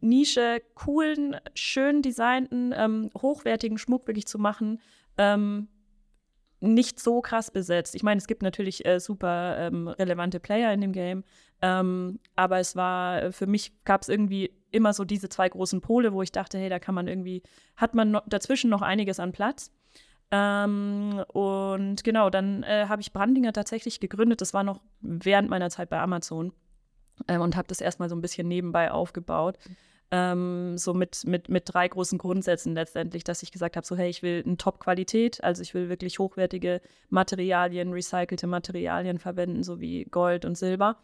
Nische, 0.00 0.62
coolen, 0.74 1.36
schön 1.54 2.00
designten, 2.00 3.10
hochwertigen 3.20 3.78
Schmuck 3.78 4.06
wirklich 4.06 4.26
zu 4.26 4.38
machen, 4.38 4.80
ähm, 5.18 5.68
nicht 6.60 7.00
so 7.00 7.20
krass 7.20 7.50
besetzt. 7.50 7.94
Ich 7.94 8.02
meine, 8.02 8.18
es 8.18 8.26
gibt 8.26 8.42
natürlich 8.42 8.86
äh, 8.86 8.98
super 8.98 9.56
ähm, 9.58 9.88
relevante 9.88 10.40
Player 10.40 10.72
in 10.72 10.80
dem 10.80 10.92
Game, 10.92 11.24
ähm, 11.62 12.18
aber 12.34 12.58
es 12.58 12.76
war, 12.76 13.22
äh, 13.22 13.32
für 13.32 13.46
mich 13.46 13.72
gab 13.84 14.02
es 14.02 14.08
irgendwie 14.08 14.52
immer 14.70 14.92
so 14.92 15.04
diese 15.04 15.28
zwei 15.28 15.48
großen 15.48 15.80
Pole, 15.80 16.12
wo 16.12 16.22
ich 16.22 16.32
dachte, 16.32 16.58
hey, 16.58 16.68
da 16.68 16.78
kann 16.78 16.94
man 16.94 17.08
irgendwie, 17.08 17.42
hat 17.76 17.94
man 17.94 18.10
no 18.10 18.20
dazwischen 18.26 18.70
noch 18.70 18.82
einiges 18.82 19.20
an 19.20 19.32
Platz. 19.32 19.70
Ähm, 20.30 21.22
und 21.28 22.02
genau, 22.02 22.30
dann 22.30 22.62
äh, 22.62 22.86
habe 22.88 23.00
ich 23.00 23.12
Brandinger 23.12 23.52
tatsächlich 23.52 24.00
gegründet. 24.00 24.40
Das 24.40 24.54
war 24.54 24.64
noch 24.64 24.80
während 25.00 25.48
meiner 25.48 25.70
Zeit 25.70 25.88
bei 25.88 26.00
Amazon 26.00 26.52
ähm, 27.28 27.40
und 27.40 27.56
habe 27.56 27.68
das 27.68 27.80
erstmal 27.80 28.08
so 28.08 28.16
ein 28.16 28.22
bisschen 28.22 28.48
nebenbei 28.48 28.90
aufgebaut. 28.90 29.58
Ähm, 30.12 30.78
so 30.78 30.94
mit, 30.94 31.24
mit, 31.26 31.48
mit 31.48 31.64
drei 31.66 31.88
großen 31.88 32.16
Grundsätzen 32.16 32.74
letztendlich, 32.74 33.24
dass 33.24 33.42
ich 33.42 33.50
gesagt 33.50 33.76
habe, 33.76 33.86
so 33.86 33.96
hey, 33.96 34.08
ich 34.08 34.22
will 34.22 34.42
eine 34.46 34.56
Top-Qualität, 34.56 35.42
also 35.42 35.62
ich 35.62 35.74
will 35.74 35.88
wirklich 35.88 36.20
hochwertige 36.20 36.80
Materialien, 37.08 37.92
recycelte 37.92 38.46
Materialien 38.46 39.18
verwenden, 39.18 39.64
so 39.64 39.80
wie 39.80 40.04
Gold 40.04 40.44
und 40.44 40.56
Silber. 40.56 40.98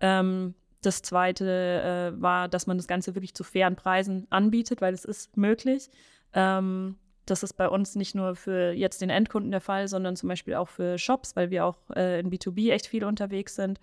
Ähm, 0.00 0.54
das 0.82 1.00
zweite 1.00 2.12
äh, 2.14 2.20
war, 2.20 2.48
dass 2.48 2.66
man 2.66 2.76
das 2.76 2.88
Ganze 2.88 3.14
wirklich 3.14 3.34
zu 3.34 3.44
fairen 3.44 3.76
Preisen 3.76 4.26
anbietet, 4.30 4.80
weil 4.80 4.92
es 4.92 5.04
ist 5.04 5.36
möglich. 5.36 5.88
Ähm, 6.34 6.96
das 7.24 7.42
ist 7.42 7.54
bei 7.54 7.68
uns 7.68 7.94
nicht 7.94 8.14
nur 8.14 8.34
für 8.34 8.72
jetzt 8.72 9.00
den 9.00 9.10
Endkunden 9.10 9.52
der 9.52 9.60
Fall, 9.60 9.86
sondern 9.86 10.16
zum 10.16 10.28
Beispiel 10.28 10.54
auch 10.54 10.68
für 10.68 10.98
Shops, 10.98 11.36
weil 11.36 11.50
wir 11.50 11.64
auch 11.64 11.78
äh, 11.94 12.20
in 12.20 12.30
B2B 12.30 12.72
echt 12.72 12.88
viel 12.88 13.04
unterwegs 13.04 13.54
sind. 13.54 13.78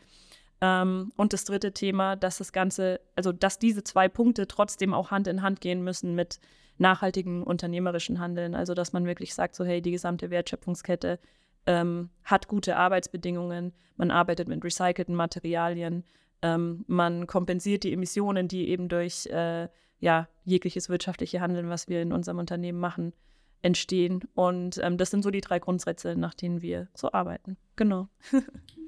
Ähm, 0.61 1.11
und 1.15 1.33
das 1.33 1.45
dritte 1.45 1.73
Thema, 1.73 2.15
dass 2.15 2.37
das 2.37 2.51
Ganze, 2.51 2.99
also 3.15 3.31
dass 3.31 3.59
diese 3.59 3.83
zwei 3.83 4.09
Punkte 4.09 4.47
trotzdem 4.47 4.93
auch 4.93 5.11
Hand 5.11 5.27
in 5.27 5.41
Hand 5.41 5.61
gehen 5.61 5.83
müssen 5.83 6.15
mit 6.15 6.39
nachhaltigen 6.77 7.43
unternehmerischen 7.43 8.19
Handeln. 8.19 8.55
Also 8.55 8.73
dass 8.73 8.93
man 8.93 9.05
wirklich 9.05 9.33
sagt, 9.33 9.55
so 9.55 9.65
hey, 9.65 9.81
die 9.81 9.91
gesamte 9.91 10.29
Wertschöpfungskette 10.29 11.19
ähm, 11.65 12.09
hat 12.23 12.47
gute 12.47 12.77
Arbeitsbedingungen, 12.77 13.73
man 13.97 14.11
arbeitet 14.11 14.47
mit 14.47 14.63
recycelten 14.63 15.15
Materialien, 15.15 16.03
ähm, 16.41 16.85
man 16.87 17.27
kompensiert 17.27 17.83
die 17.83 17.93
Emissionen, 17.93 18.47
die 18.47 18.69
eben 18.69 18.87
durch 18.87 19.25
äh, 19.27 19.67
ja, 19.99 20.29
jegliches 20.45 20.87
wirtschaftliche 20.89 21.41
Handeln, 21.41 21.69
was 21.69 21.89
wir 21.89 22.01
in 22.01 22.13
unserem 22.13 22.39
Unternehmen 22.39 22.79
machen, 22.79 23.13
entstehen. 23.61 24.21
Und 24.33 24.79
ähm, 24.81 24.97
das 24.97 25.11
sind 25.11 25.23
so 25.23 25.31
die 25.31 25.41
drei 25.41 25.59
Grundsätze, 25.59 26.15
nach 26.15 26.33
denen 26.33 26.61
wir 26.61 26.87
so 26.93 27.11
arbeiten. 27.11 27.57
Genau. 27.75 28.07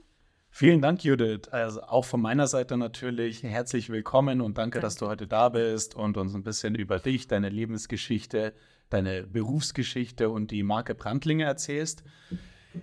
Vielen 0.54 0.82
Dank, 0.82 1.04
Judith. 1.06 1.48
Also 1.50 1.82
auch 1.82 2.04
von 2.04 2.22
meiner 2.22 2.46
Seite 2.46 2.76
natürlich 2.76 3.42
herzlich 3.42 3.90
willkommen 3.90 4.42
und 4.42 4.58
danke, 4.58 4.76
danke, 4.76 4.86
dass 4.86 4.96
du 4.96 5.08
heute 5.08 5.26
da 5.26 5.48
bist 5.48 5.96
und 5.96 6.18
uns 6.18 6.36
ein 6.36 6.44
bisschen 6.44 6.76
über 6.76 7.00
dich, 7.00 7.28
deine 7.28 7.48
Lebensgeschichte, 7.48 8.54
deine 8.90 9.24
Berufsgeschichte 9.24 10.30
und 10.30 10.52
die 10.52 10.64
Marke 10.64 10.94
Brandlinge 10.94 11.46
erzählst. 11.46 12.04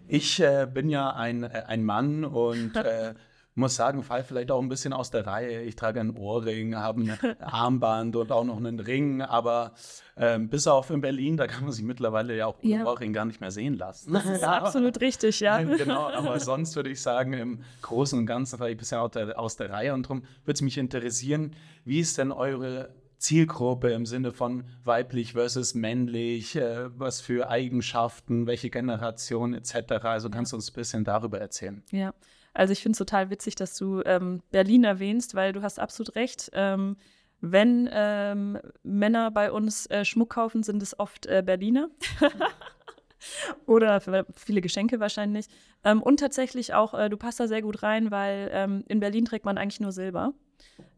Ich 0.09 0.41
äh, 0.41 0.67
bin 0.73 0.89
ja 0.89 1.11
ein, 1.11 1.43
äh, 1.43 1.65
ein 1.67 1.85
Mann 1.85 2.25
und 2.25 2.75
äh, 2.77 3.15
muss 3.59 3.77
sagen, 3.77 4.03
fall 4.03 4.25
vielleicht 4.25 4.51
auch 4.51 4.61
ein 4.63 4.69
bisschen 4.69 4.93
aus 4.93 5.11
der 5.11 5.27
Reihe. 5.27 5.63
Ich 5.63 5.77
trage 5.77 6.01
einen 6.01 6.17
Ohrring, 6.17 6.77
habe 6.77 7.03
ein 7.03 7.19
Armband 7.41 8.17
und 8.17 8.33
auch 8.33 8.45
noch 8.45 8.57
einen 8.57 8.81
Ring, 8.81 9.21
aber 9.21 9.73
äh, 10.17 10.39
bis 10.39 10.67
auf 10.67 10.91
in 10.91 11.01
Berlin, 11.01 11.37
da 11.37 11.47
kann 11.47 11.65
man 11.65 11.73
sich 11.73 11.85
mittlerweile 11.85 12.37
ja 12.37 12.47
auch 12.47 12.57
ja. 12.63 12.85
Ohrring 12.85 13.13
gar 13.13 13.25
nicht 13.25 13.41
mehr 13.41 13.51
sehen 13.51 13.75
lassen. 13.75 14.13
Das 14.13 14.25
ist 14.25 14.45
absolut 14.45 15.01
richtig, 15.01 15.41
ja. 15.41 15.63
genau, 15.63 16.09
aber 16.09 16.39
sonst 16.41 16.75
würde 16.77 16.91
ich 16.91 17.03
sagen, 17.03 17.33
im 17.35 17.61
Großen 17.83 18.19
und 18.19 18.27
Ganzen 18.27 18.59
war 18.61 18.71
ich 18.71 18.77
bisher 18.77 19.03
aus 19.03 19.11
der, 19.11 19.39
aus 19.39 19.57
der 19.57 19.71
Reihe 19.71 19.93
und 19.93 20.05
darum 20.05 20.23
würde 20.45 20.55
es 20.55 20.63
mich 20.63 20.79
interessieren, 20.79 21.55
wie 21.85 22.01
ist 22.01 22.19
denn 22.19 22.33
eure 22.33 22.91
Zielgruppe 23.19 23.91
im 23.91 24.07
Sinne 24.07 24.33
von 24.33 24.65
weiblich 24.85 25.33
versus 25.33 25.75
männlich, 25.75 26.55
äh, 26.57 26.89
was 26.99 27.21
für 27.21 27.51
Eigenschaften, 27.51 28.47
welche 28.47 28.71
Generation 28.71 29.55
etc. 29.55 30.05
Also 30.05 30.31
kannst 30.31 30.53
du 30.53 30.57
uns 30.57 30.71
ein 30.71 30.75
bisschen 30.75 31.05
darüber 31.05 31.41
erzählen. 31.41 31.83
Ja, 31.91 32.15
also 32.55 32.73
ich 32.73 32.83
finde 32.83 32.93
es 32.93 32.99
total 32.99 33.31
witzig, 33.31 33.55
dass 33.55 33.77
du 33.77 34.03
ähm, 34.05 34.43
Berlin 34.51 34.85
erwähnst, 34.85 35.35
weil 35.35 35.53
du 35.53 35.63
hast 35.63 35.79
absolut 35.79 36.15
recht. 36.15 36.51
Ähm, 36.53 36.97
wenn 37.41 37.89
ähm, 37.93 38.59
Männer 38.83 39.31
bei 39.31 39.53
uns 39.53 39.87
äh, 39.87 40.05
Schmuck 40.05 40.31
kaufen, 40.31 40.63
sind 40.63 40.83
es 40.83 40.99
oft 40.99 41.27
äh, 41.27 41.43
Berliner. 41.45 41.89
Oder 43.67 44.01
viele 44.35 44.61
Geschenke 44.61 45.01
wahrscheinlich. 45.01 45.47
Ähm, 45.85 46.03
und 46.03 46.21
tatsächlich 46.21 46.75
auch, 46.75 46.95
äh, 46.95 47.09
du 47.09 47.17
passt 47.17 47.41
da 47.41 47.49
sehr 47.49 47.63
gut 47.63 47.83
rein, 47.83 48.11
weil 48.11 48.51
ähm, 48.53 48.85
in 48.89 49.01
Berlin 49.01 49.25
trägt 49.25 49.45
man 49.45 49.59
eigentlich 49.59 49.81
nur 49.81 49.93
Silber. 49.93 50.33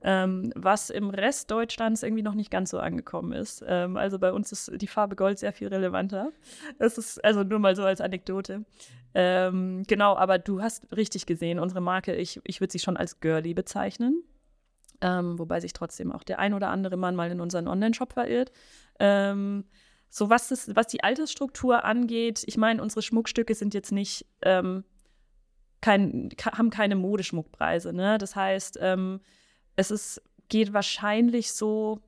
Ähm, 0.02 0.52
was 0.56 0.88
im 0.88 1.10
Rest 1.10 1.50
Deutschlands 1.50 2.02
irgendwie 2.02 2.22
noch 2.22 2.34
nicht 2.34 2.50
ganz 2.50 2.70
so 2.70 2.78
angekommen 2.78 3.32
ist. 3.32 3.62
Ähm, 3.66 3.98
also 3.98 4.18
bei 4.18 4.32
uns 4.32 4.50
ist 4.52 4.70
die 4.74 4.86
Farbe 4.86 5.16
Gold 5.16 5.38
sehr 5.38 5.52
viel 5.52 5.68
relevanter. 5.68 6.32
Das 6.78 6.96
ist 6.96 7.22
also 7.22 7.42
nur 7.42 7.58
mal 7.58 7.76
so 7.76 7.84
als 7.84 8.00
Anekdote. 8.00 8.64
Ähm, 9.12 9.82
genau, 9.86 10.16
aber 10.16 10.38
du 10.38 10.62
hast 10.62 10.90
richtig 10.96 11.26
gesehen, 11.26 11.58
unsere 11.58 11.80
Marke, 11.80 12.14
ich, 12.14 12.40
ich 12.44 12.60
würde 12.60 12.72
sie 12.72 12.78
schon 12.78 12.96
als 12.96 13.20
girly 13.20 13.52
bezeichnen. 13.52 14.22
Ähm, 15.02 15.38
wobei 15.38 15.60
sich 15.60 15.72
trotzdem 15.72 16.12
auch 16.12 16.22
der 16.22 16.38
ein 16.38 16.54
oder 16.54 16.68
andere 16.68 16.96
Mann 16.96 17.16
mal 17.16 17.30
in 17.30 17.40
unseren 17.40 17.68
Online-Shop 17.68 18.12
verirrt. 18.12 18.52
Ähm, 18.98 19.64
so 20.10 20.28
was, 20.28 20.48
das, 20.48 20.74
was 20.74 20.88
die 20.88 21.04
Altersstruktur 21.04 21.84
angeht, 21.84 22.42
ich 22.46 22.56
meine, 22.56 22.82
unsere 22.82 23.00
Schmuckstücke 23.00 23.54
sind 23.54 23.74
jetzt 23.74 23.92
nicht, 23.92 24.26
ähm, 24.42 24.84
kein, 25.80 26.30
haben 26.44 26.70
keine 26.70 26.96
Modeschmuckpreise. 26.96 27.92
Ne? 27.92 28.18
Das 28.18 28.36
heißt, 28.36 28.78
ähm, 28.82 29.20
es 29.76 29.90
ist, 29.90 30.20
geht 30.48 30.72
wahrscheinlich 30.72 31.52
so 31.52 32.00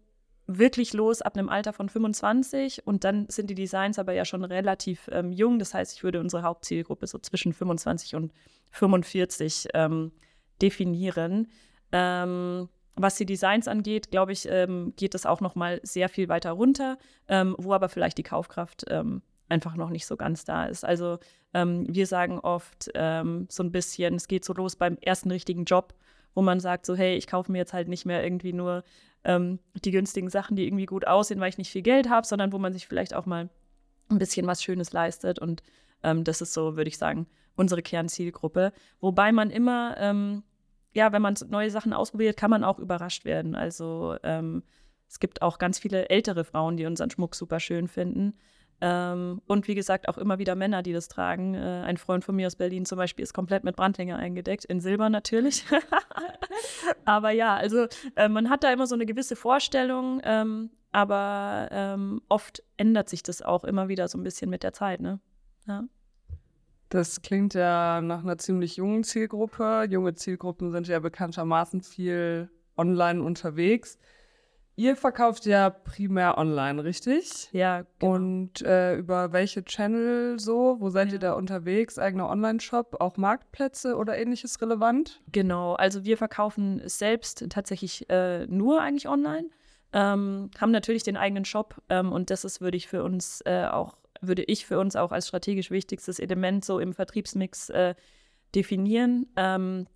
wirklich 0.46 0.92
los 0.92 1.22
ab 1.22 1.36
einem 1.36 1.48
Alter 1.48 1.72
von 1.72 1.88
25 1.88 2.86
und 2.86 3.04
dann 3.04 3.26
sind 3.28 3.48
die 3.48 3.54
Designs 3.54 3.98
aber 3.98 4.12
ja 4.12 4.24
schon 4.24 4.44
relativ 4.44 5.08
ähm, 5.12 5.32
jung. 5.32 5.60
Das 5.60 5.72
heißt, 5.72 5.96
ich 5.96 6.02
würde 6.02 6.20
unsere 6.20 6.42
Hauptzielgruppe 6.42 7.06
so 7.06 7.18
zwischen 7.18 7.52
25 7.52 8.16
und 8.16 8.32
45 8.72 9.68
ähm, 9.74 10.10
definieren. 10.60 11.48
Ähm, 11.92 12.68
was 12.96 13.16
die 13.16 13.26
Designs 13.26 13.68
angeht, 13.68 14.10
glaube 14.10 14.32
ich, 14.32 14.48
ähm, 14.48 14.92
geht 14.96 15.14
es 15.14 15.26
auch 15.26 15.40
noch 15.40 15.54
mal 15.54 15.80
sehr 15.82 16.08
viel 16.08 16.28
weiter 16.28 16.52
runter, 16.52 16.98
ähm, 17.28 17.54
wo 17.58 17.72
aber 17.72 17.88
vielleicht 17.88 18.18
die 18.18 18.22
Kaufkraft 18.22 18.84
ähm, 18.88 19.22
einfach 19.48 19.76
noch 19.76 19.90
nicht 19.90 20.06
so 20.06 20.16
ganz 20.16 20.44
da 20.44 20.64
ist. 20.64 20.84
Also 20.84 21.18
wir 21.54 22.06
sagen 22.06 22.38
oft 22.38 22.84
so 22.84 22.92
ein 23.62 23.72
bisschen, 23.72 24.14
es 24.14 24.26
geht 24.26 24.42
so 24.42 24.54
los 24.54 24.74
beim 24.74 24.96
ersten 25.02 25.30
richtigen 25.30 25.66
Job 25.66 25.92
wo 26.34 26.42
man 26.42 26.60
sagt, 26.60 26.86
so, 26.86 26.94
hey, 26.94 27.16
ich 27.16 27.26
kaufe 27.26 27.52
mir 27.52 27.58
jetzt 27.58 27.72
halt 27.72 27.88
nicht 27.88 28.06
mehr 28.06 28.22
irgendwie 28.22 28.52
nur 28.52 28.84
ähm, 29.24 29.58
die 29.84 29.90
günstigen 29.90 30.30
Sachen, 30.30 30.56
die 30.56 30.66
irgendwie 30.66 30.86
gut 30.86 31.06
aussehen, 31.06 31.40
weil 31.40 31.48
ich 31.48 31.58
nicht 31.58 31.70
viel 31.70 31.82
Geld 31.82 32.08
habe, 32.08 32.26
sondern 32.26 32.52
wo 32.52 32.58
man 32.58 32.72
sich 32.72 32.86
vielleicht 32.86 33.14
auch 33.14 33.26
mal 33.26 33.48
ein 34.08 34.18
bisschen 34.18 34.46
was 34.46 34.62
Schönes 34.62 34.92
leistet. 34.92 35.38
Und 35.38 35.62
ähm, 36.02 36.24
das 36.24 36.40
ist 36.40 36.54
so, 36.54 36.76
würde 36.76 36.88
ich 36.88 36.98
sagen, 36.98 37.26
unsere 37.54 37.82
Kernzielgruppe. 37.82 38.72
Wobei 39.00 39.32
man 39.32 39.50
immer, 39.50 39.96
ähm, 39.98 40.42
ja, 40.92 41.12
wenn 41.12 41.22
man 41.22 41.34
neue 41.48 41.70
Sachen 41.70 41.92
ausprobiert, 41.92 42.36
kann 42.36 42.50
man 42.50 42.64
auch 42.64 42.78
überrascht 42.78 43.24
werden. 43.24 43.54
Also 43.54 44.16
ähm, 44.22 44.62
es 45.08 45.20
gibt 45.20 45.42
auch 45.42 45.58
ganz 45.58 45.78
viele 45.78 46.08
ältere 46.08 46.44
Frauen, 46.44 46.76
die 46.76 46.86
unseren 46.86 47.10
Schmuck 47.10 47.34
super 47.34 47.60
schön 47.60 47.88
finden. 47.88 48.34
Ähm, 48.80 49.40
und 49.46 49.68
wie 49.68 49.76
gesagt, 49.76 50.08
auch 50.08 50.18
immer 50.18 50.38
wieder 50.38 50.56
Männer, 50.56 50.82
die 50.82 50.92
das 50.92 51.06
tragen. 51.06 51.54
Äh, 51.54 51.82
ein 51.86 51.96
Freund 51.98 52.24
von 52.24 52.34
mir 52.34 52.48
aus 52.48 52.56
Berlin 52.56 52.84
zum 52.84 52.98
Beispiel 52.98 53.22
ist 53.22 53.32
komplett 53.32 53.62
mit 53.62 53.76
Brandhänger 53.76 54.16
eingedeckt, 54.16 54.64
in 54.64 54.80
Silber 54.80 55.08
natürlich. 55.08 55.64
aber 57.04 57.30
ja, 57.30 57.54
also 57.54 57.86
äh, 58.16 58.28
man 58.28 58.50
hat 58.50 58.64
da 58.64 58.72
immer 58.72 58.88
so 58.88 58.96
eine 58.96 59.06
gewisse 59.06 59.36
Vorstellung, 59.36 60.20
ähm, 60.24 60.70
aber 60.90 61.68
ähm, 61.70 62.22
oft 62.28 62.64
ändert 62.76 63.08
sich 63.08 63.22
das 63.22 63.40
auch 63.40 63.62
immer 63.62 63.88
wieder 63.88 64.08
so 64.08 64.18
ein 64.18 64.24
bisschen 64.24 64.50
mit 64.50 64.64
der 64.64 64.72
Zeit. 64.72 65.00
Ne? 65.00 65.20
Ja. 65.68 65.84
Das 66.92 67.22
klingt 67.22 67.54
ja 67.54 68.02
nach 68.02 68.22
einer 68.22 68.36
ziemlich 68.36 68.76
jungen 68.76 69.02
Zielgruppe. 69.02 69.86
Junge 69.88 70.14
Zielgruppen 70.14 70.70
sind 70.72 70.88
ja 70.88 70.98
bekanntermaßen 70.98 71.80
viel 71.80 72.50
online 72.76 73.22
unterwegs. 73.22 73.98
Ihr 74.76 74.94
verkauft 74.94 75.46
ja 75.46 75.70
primär 75.70 76.36
online, 76.36 76.84
richtig? 76.84 77.48
Ja. 77.52 77.86
Genau. 77.98 78.14
Und 78.14 78.60
äh, 78.60 78.96
über 78.96 79.32
welche 79.32 79.64
Channel 79.64 80.38
so? 80.38 80.76
Wo 80.80 80.90
seid 80.90 81.08
ja. 81.08 81.14
ihr 81.14 81.18
da 81.18 81.32
unterwegs? 81.32 81.98
Eigener 81.98 82.28
Online-Shop, 82.28 82.96
auch 83.00 83.16
Marktplätze 83.16 83.96
oder 83.96 84.18
ähnliches 84.18 84.60
relevant? 84.60 85.22
Genau, 85.32 85.72
also 85.72 86.04
wir 86.04 86.18
verkaufen 86.18 86.82
selbst 86.84 87.46
tatsächlich 87.48 88.10
äh, 88.10 88.46
nur 88.48 88.82
eigentlich 88.82 89.08
online. 89.08 89.48
Ähm, 89.94 90.50
haben 90.58 90.72
natürlich 90.72 91.04
den 91.04 91.16
eigenen 91.16 91.46
Shop 91.46 91.80
ähm, 91.88 92.12
und 92.12 92.28
das 92.28 92.44
ist, 92.44 92.60
würde 92.60 92.76
ich 92.76 92.86
für 92.86 93.02
uns 93.02 93.40
äh, 93.46 93.64
auch, 93.64 93.96
würde 94.22 94.42
ich 94.44 94.66
für 94.66 94.78
uns 94.78 94.96
auch 94.96 95.12
als 95.12 95.28
strategisch 95.28 95.70
wichtigstes 95.70 96.18
Element 96.18 96.64
so 96.64 96.78
im 96.78 96.94
Vertriebsmix 96.94 97.68
äh, 97.70 97.94
definieren. 98.54 99.26
Ähm, 99.36 99.86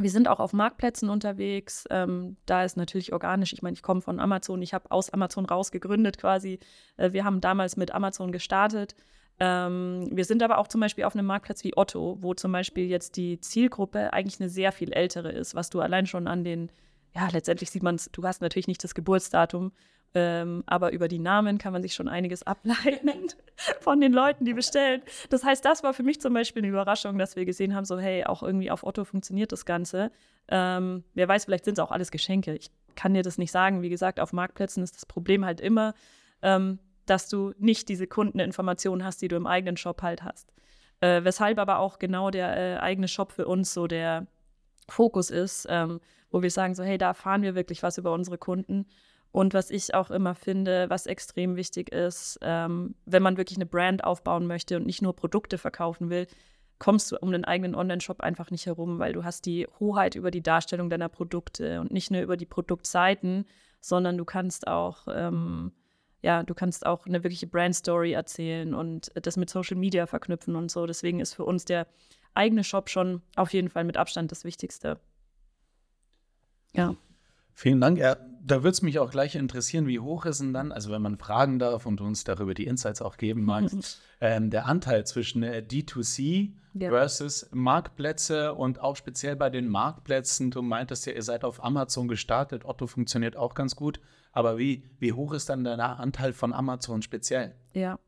wir 0.00 0.10
sind 0.10 0.28
auch 0.28 0.38
auf 0.38 0.52
Marktplätzen 0.52 1.10
unterwegs. 1.10 1.84
Ähm, 1.90 2.36
da 2.46 2.64
ist 2.64 2.76
natürlich 2.76 3.12
organisch. 3.12 3.52
Ich 3.52 3.62
meine, 3.62 3.74
ich 3.74 3.82
komme 3.82 4.00
von 4.00 4.20
Amazon. 4.20 4.62
Ich 4.62 4.74
habe 4.74 4.90
aus 4.90 5.10
Amazon 5.10 5.44
raus 5.44 5.72
gegründet 5.72 6.18
quasi. 6.18 6.58
Äh, 6.96 7.12
wir 7.12 7.24
haben 7.24 7.40
damals 7.40 7.76
mit 7.76 7.92
Amazon 7.92 8.30
gestartet. 8.30 8.94
Ähm, 9.40 10.08
wir 10.10 10.24
sind 10.24 10.42
aber 10.42 10.58
auch 10.58 10.68
zum 10.68 10.80
Beispiel 10.80 11.04
auf 11.04 11.14
einem 11.14 11.26
Marktplatz 11.26 11.62
wie 11.64 11.76
Otto, 11.76 12.18
wo 12.20 12.34
zum 12.34 12.52
Beispiel 12.52 12.86
jetzt 12.86 13.16
die 13.16 13.40
Zielgruppe 13.40 14.12
eigentlich 14.12 14.40
eine 14.40 14.48
sehr 14.48 14.72
viel 14.72 14.92
ältere 14.92 15.30
ist, 15.30 15.54
was 15.54 15.70
du 15.70 15.80
allein 15.80 16.06
schon 16.06 16.26
an 16.26 16.44
den, 16.44 16.70
ja, 17.14 17.28
letztendlich 17.32 17.70
sieht 17.70 17.82
man 17.82 17.96
es, 17.96 18.10
du 18.10 18.24
hast 18.24 18.40
natürlich 18.42 18.66
nicht 18.66 18.82
das 18.82 18.94
Geburtsdatum, 18.94 19.72
ähm, 20.14 20.64
aber 20.66 20.92
über 20.92 21.06
die 21.06 21.18
Namen 21.18 21.58
kann 21.58 21.72
man 21.72 21.82
sich 21.82 21.94
schon 21.94 22.08
einiges 22.08 22.42
ableiten 22.42 23.28
von 23.80 24.00
den 24.00 24.12
Leuten, 24.12 24.44
die 24.44 24.54
bestellen. 24.54 25.02
Das 25.28 25.44
heißt, 25.44 25.64
das 25.64 25.82
war 25.82 25.92
für 25.92 26.02
mich 26.02 26.20
zum 26.20 26.32
Beispiel 26.32 26.62
eine 26.62 26.70
Überraschung, 26.70 27.18
dass 27.18 27.36
wir 27.36 27.44
gesehen 27.44 27.74
haben, 27.74 27.84
so 27.84 27.98
hey, 27.98 28.24
auch 28.24 28.42
irgendwie 28.42 28.70
auf 28.70 28.84
Otto 28.84 29.04
funktioniert 29.04 29.52
das 29.52 29.66
Ganze. 29.66 30.10
Ähm, 30.48 31.04
wer 31.14 31.28
weiß, 31.28 31.44
vielleicht 31.44 31.66
sind 31.66 31.78
es 31.78 31.84
auch 31.84 31.90
alles 31.90 32.10
Geschenke. 32.10 32.54
Ich 32.54 32.70
kann 32.94 33.12
dir 33.12 33.22
das 33.22 33.38
nicht 33.38 33.52
sagen. 33.52 33.82
Wie 33.82 33.90
gesagt, 33.90 34.18
auf 34.18 34.32
Marktplätzen 34.32 34.82
ist 34.82 34.96
das 34.96 35.04
Problem 35.04 35.44
halt 35.44 35.60
immer, 35.60 35.94
ähm, 36.42 36.78
dass 37.04 37.28
du 37.28 37.52
nicht 37.58 37.88
diese 37.88 38.06
Kundeninformationen 38.06 39.04
hast, 39.04 39.20
die 39.20 39.28
du 39.28 39.36
im 39.36 39.46
eigenen 39.46 39.76
Shop 39.76 40.02
halt 40.02 40.22
hast. 40.22 40.52
Äh, 41.00 41.22
weshalb 41.22 41.58
aber 41.58 41.78
auch 41.78 41.98
genau 41.98 42.30
der 42.30 42.56
äh, 42.56 42.78
eigene 42.78 43.08
Shop 43.08 43.32
für 43.32 43.46
uns 43.46 43.74
so 43.74 43.86
der 43.86 44.26
Fokus 44.88 45.30
ist, 45.30 45.66
ähm, 45.68 46.00
wo 46.30 46.42
wir 46.42 46.50
sagen, 46.50 46.74
so 46.74 46.82
hey, 46.82 46.98
da 46.98 47.08
erfahren 47.08 47.42
wir 47.42 47.54
wirklich 47.54 47.82
was 47.82 47.98
über 47.98 48.12
unsere 48.12 48.38
Kunden 48.38 48.86
und 49.30 49.54
was 49.54 49.70
ich 49.70 49.94
auch 49.94 50.10
immer 50.10 50.34
finde, 50.34 50.88
was 50.88 51.06
extrem 51.06 51.56
wichtig 51.56 51.92
ist, 51.92 52.38
ähm, 52.42 52.94
wenn 53.04 53.22
man 53.22 53.36
wirklich 53.36 53.58
eine 53.58 53.66
Brand 53.66 54.04
aufbauen 54.04 54.46
möchte 54.46 54.76
und 54.76 54.86
nicht 54.86 55.02
nur 55.02 55.14
Produkte 55.14 55.58
verkaufen 55.58 56.10
will, 56.10 56.26
kommst 56.78 57.12
du 57.12 57.16
um 57.18 57.32
den 57.32 57.44
eigenen 57.44 57.74
Online-Shop 57.74 58.20
einfach 58.20 58.50
nicht 58.50 58.66
herum, 58.66 58.98
weil 58.98 59.12
du 59.12 59.24
hast 59.24 59.46
die 59.46 59.66
Hoheit 59.80 60.14
über 60.14 60.30
die 60.30 60.42
Darstellung 60.42 60.90
deiner 60.90 61.08
Produkte 61.08 61.80
und 61.80 61.90
nicht 61.90 62.10
nur 62.10 62.22
über 62.22 62.36
die 62.36 62.46
Produktseiten, 62.46 63.44
sondern 63.80 64.16
du 64.16 64.24
kannst 64.24 64.66
auch 64.66 65.06
ähm, 65.08 65.72
ja, 66.20 66.42
du 66.42 66.54
kannst 66.54 66.84
auch 66.84 67.06
eine 67.06 67.22
wirkliche 67.22 67.46
Brand-Story 67.46 68.12
erzählen 68.12 68.74
und 68.74 69.12
das 69.14 69.36
mit 69.36 69.50
Social 69.50 69.76
Media 69.76 70.06
verknüpfen 70.06 70.56
und 70.56 70.70
so. 70.70 70.86
Deswegen 70.86 71.20
ist 71.20 71.34
für 71.34 71.44
uns 71.44 71.64
der 71.64 71.86
eigene 72.34 72.64
Shop 72.64 72.90
schon 72.90 73.22
auf 73.36 73.52
jeden 73.52 73.68
Fall 73.68 73.84
mit 73.84 73.96
Abstand 73.96 74.32
das 74.32 74.44
Wichtigste. 74.44 74.98
Ja. 76.74 76.96
Vielen 77.60 77.80
Dank. 77.80 77.98
Ja, 77.98 78.16
da 78.40 78.62
würde 78.62 78.70
es 78.70 78.82
mich 78.82 79.00
auch 79.00 79.10
gleich 79.10 79.34
interessieren, 79.34 79.88
wie 79.88 79.98
hoch 79.98 80.26
ist 80.26 80.40
denn 80.40 80.52
dann, 80.52 80.70
also 80.70 80.92
wenn 80.92 81.02
man 81.02 81.18
fragen 81.18 81.58
darf 81.58 81.86
und 81.86 82.00
uns 82.00 82.22
darüber 82.22 82.54
die 82.54 82.66
Insights 82.66 83.02
auch 83.02 83.16
geben 83.16 83.44
mag, 83.44 83.64
ähm, 84.20 84.50
der 84.50 84.66
Anteil 84.66 85.04
zwischen 85.04 85.42
äh, 85.42 85.64
D2C 85.68 86.52
ja. 86.74 86.88
versus 86.88 87.48
Marktplätze 87.50 88.54
und 88.54 88.80
auch 88.80 88.94
speziell 88.94 89.34
bei 89.34 89.50
den 89.50 89.66
Marktplätzen. 89.66 90.52
Du 90.52 90.62
meintest 90.62 91.04
ja, 91.06 91.14
ihr 91.14 91.22
seid 91.24 91.42
auf 91.42 91.64
Amazon 91.64 92.06
gestartet. 92.06 92.64
Otto 92.64 92.86
funktioniert 92.86 93.36
auch 93.36 93.56
ganz 93.56 93.74
gut. 93.74 93.98
Aber 94.30 94.56
wie, 94.56 94.84
wie 95.00 95.12
hoch 95.12 95.32
ist 95.32 95.48
dann 95.48 95.64
der 95.64 95.80
Anteil 95.80 96.34
von 96.34 96.52
Amazon 96.52 97.02
speziell? 97.02 97.56
Ja, 97.74 97.98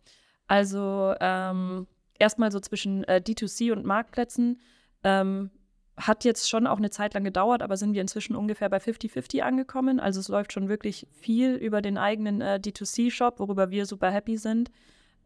also 0.46 1.12
ähm, 1.18 1.88
erstmal 2.20 2.52
so 2.52 2.60
zwischen 2.60 3.02
äh, 3.02 3.20
D2C 3.20 3.72
und 3.72 3.84
Marktplätzen. 3.84 4.60
Ähm, 5.02 5.50
hat 5.96 6.24
jetzt 6.24 6.48
schon 6.48 6.66
auch 6.66 6.78
eine 6.78 6.90
Zeit 6.90 7.14
lang 7.14 7.24
gedauert, 7.24 7.62
aber 7.62 7.76
sind 7.76 7.94
wir 7.94 8.00
inzwischen 8.00 8.34
ungefähr 8.34 8.68
bei 8.68 8.78
50-50 8.78 9.40
angekommen. 9.40 10.00
Also 10.00 10.20
es 10.20 10.28
läuft 10.28 10.52
schon 10.52 10.68
wirklich 10.68 11.06
viel 11.10 11.54
über 11.54 11.82
den 11.82 11.98
eigenen 11.98 12.40
äh, 12.40 12.60
D2C-Shop, 12.62 13.38
worüber 13.38 13.70
wir 13.70 13.86
super 13.86 14.10
happy 14.10 14.36
sind. 14.36 14.70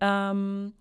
Ähm, 0.00 0.74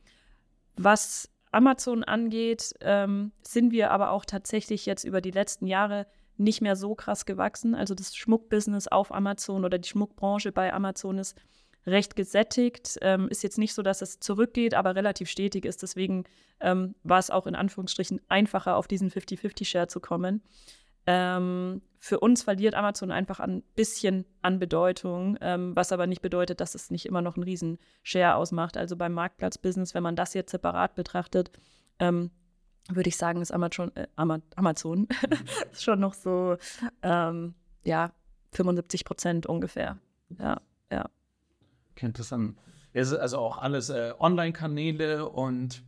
was 0.76 1.30
Amazon 1.52 2.04
angeht, 2.04 2.74
ähm, 2.82 3.32
sind 3.44 3.72
wir 3.72 3.92
aber 3.92 4.12
auch 4.12 4.26
tatsächlich 4.26 4.86
jetzt 4.86 5.04
über 5.04 5.22
die 5.22 5.32
letzten 5.32 5.68
Jahre 5.68 6.08
nicht 6.38 6.62
mehr 6.62 6.76
so 6.76 6.96
krass 6.96 7.26
gewachsen. 7.26 7.76
Also 7.76 7.94
das 7.94 8.16
Schmuckbusiness 8.16 8.88
auf 8.88 9.14
Amazon 9.14 9.64
oder 9.64 9.78
die 9.78 9.88
Schmuckbranche 9.88 10.52
bei 10.52 10.74
Amazon 10.74 11.20
ist 11.20 11.38
recht 11.86 12.16
gesättigt. 12.16 12.98
Ähm, 13.02 13.28
ist 13.30 13.44
jetzt 13.44 13.58
nicht 13.58 13.74
so, 13.74 13.82
dass 13.82 14.02
es 14.02 14.20
zurückgeht, 14.20 14.74
aber 14.74 14.96
relativ 14.96 15.30
stetig 15.30 15.66
ist. 15.66 15.82
Deswegen 15.82 16.26
ähm, 16.60 16.96
war 17.04 17.20
es 17.20 17.30
auch 17.30 17.48
in 17.48 17.56
Anführungsstrichen 17.56 18.22
einfacher, 18.30 18.76
auf 18.76 18.88
diesen 18.88 19.10
50-50-Share 19.10 19.88
zu 19.88 20.00
kommen. 20.00 20.42
Ähm, 21.06 21.82
für 22.00 22.20
uns 22.20 22.44
verliert 22.44 22.76
Amazon 22.76 23.12
einfach 23.12 23.40
ein 23.40 23.62
bisschen 23.76 24.26
an 24.42 24.60
Bedeutung, 24.60 25.38
ähm, 25.42 25.76
was 25.76 25.92
aber 25.92 26.08
nicht 26.08 26.22
bedeutet, 26.22 26.62
dass 26.62 26.76
es 26.76 26.92
nicht 26.92 27.06
immer 27.06 27.22
noch 27.22 27.36
einen 27.36 27.44
riesen 27.44 27.80
Share 28.04 28.36
ausmacht. 28.36 28.78
Also 28.78 28.96
beim 28.96 29.14
Marktplatzbusiness, 29.14 29.94
wenn 29.94 30.04
man 30.04 30.16
das 30.16 30.34
jetzt 30.34 30.52
separat 30.52 30.96
betrachtet, 30.96 31.52
ähm, 32.00 32.32
würde 32.90 33.10
ich 33.10 33.18
sagen, 33.18 33.42
ist 33.42 33.52
Amazon, 33.52 33.96
äh, 33.96 34.08
Amazon 34.16 35.08
schon 35.74 36.00
noch 36.00 36.14
so, 36.14 36.58
ähm, 37.02 37.56
ja, 37.84 38.12
75 38.52 39.06
Prozent 39.06 39.46
ungefähr. 39.46 39.98
Ja, 40.40 40.62
ja. 40.92 41.10
Kennt 41.96 42.20
das 42.20 42.30
dann? 42.30 42.58
Also 42.94 43.40
auch 43.40 43.58
alles 43.58 43.90
äh, 43.90 44.14
Online-Kanäle 44.20 45.28
und 45.28 45.84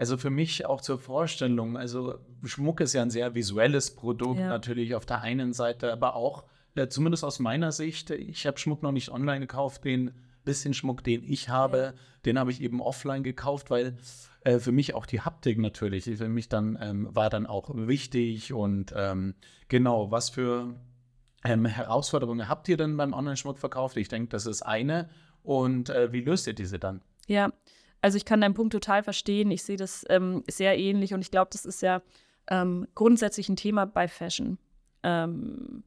also 0.00 0.16
für 0.16 0.30
mich 0.30 0.64
auch 0.64 0.80
zur 0.80 0.98
Vorstellung, 0.98 1.76
also 1.76 2.18
Schmuck 2.44 2.80
ist 2.80 2.94
ja 2.94 3.02
ein 3.02 3.10
sehr 3.10 3.34
visuelles 3.34 3.94
Produkt, 3.94 4.40
ja. 4.40 4.48
natürlich 4.48 4.94
auf 4.94 5.04
der 5.04 5.20
einen 5.20 5.52
Seite, 5.52 5.92
aber 5.92 6.16
auch, 6.16 6.44
äh, 6.74 6.88
zumindest 6.88 7.22
aus 7.22 7.38
meiner 7.38 7.70
Sicht, 7.70 8.10
ich 8.10 8.46
habe 8.46 8.58
Schmuck 8.58 8.82
noch 8.82 8.92
nicht 8.92 9.10
online 9.10 9.40
gekauft, 9.40 9.84
den 9.84 10.12
bisschen 10.42 10.72
Schmuck, 10.72 11.04
den 11.04 11.22
ich 11.22 11.50
habe, 11.50 11.92
den 12.24 12.38
habe 12.38 12.50
ich 12.50 12.62
eben 12.62 12.80
offline 12.80 13.22
gekauft, 13.22 13.70
weil 13.70 13.98
äh, 14.42 14.58
für 14.58 14.72
mich 14.72 14.94
auch 14.94 15.04
die 15.04 15.20
Haptik 15.20 15.58
natürlich, 15.58 16.04
für 16.04 16.28
mich 16.28 16.48
dann 16.48 16.78
ähm, 16.80 17.08
war 17.14 17.28
dann 17.28 17.46
auch 17.46 17.70
wichtig 17.74 18.54
und 18.54 18.94
ähm, 18.96 19.34
genau, 19.68 20.10
was 20.10 20.30
für 20.30 20.74
ähm, 21.44 21.66
Herausforderungen 21.66 22.48
habt 22.48 22.68
ihr 22.68 22.76
denn 22.76 22.96
beim 22.96 23.12
Online-Schmuck 23.12 23.58
verkauft? 23.58 23.96
Ich 23.96 24.08
denke, 24.08 24.28
das 24.30 24.46
ist 24.46 24.62
eine 24.62 25.10
und 25.42 25.90
äh, 25.90 26.12
wie 26.12 26.20
löst 26.20 26.46
ihr 26.46 26.54
diese 26.54 26.78
dann? 26.78 27.02
Ja, 27.26 27.52
also 28.02 28.16
ich 28.16 28.24
kann 28.24 28.40
deinen 28.40 28.54
Punkt 28.54 28.72
total 28.72 29.02
verstehen. 29.02 29.50
Ich 29.50 29.62
sehe 29.62 29.76
das 29.76 30.04
ähm, 30.08 30.42
sehr 30.48 30.78
ähnlich 30.78 31.14
und 31.14 31.20
ich 31.20 31.30
glaube, 31.30 31.50
das 31.52 31.64
ist 31.64 31.82
ja 31.82 32.02
ähm, 32.48 32.86
grundsätzlich 32.94 33.48
ein 33.48 33.56
Thema 33.56 33.86
bei 33.86 34.08
Fashion. 34.08 34.58
Ähm, 35.02 35.84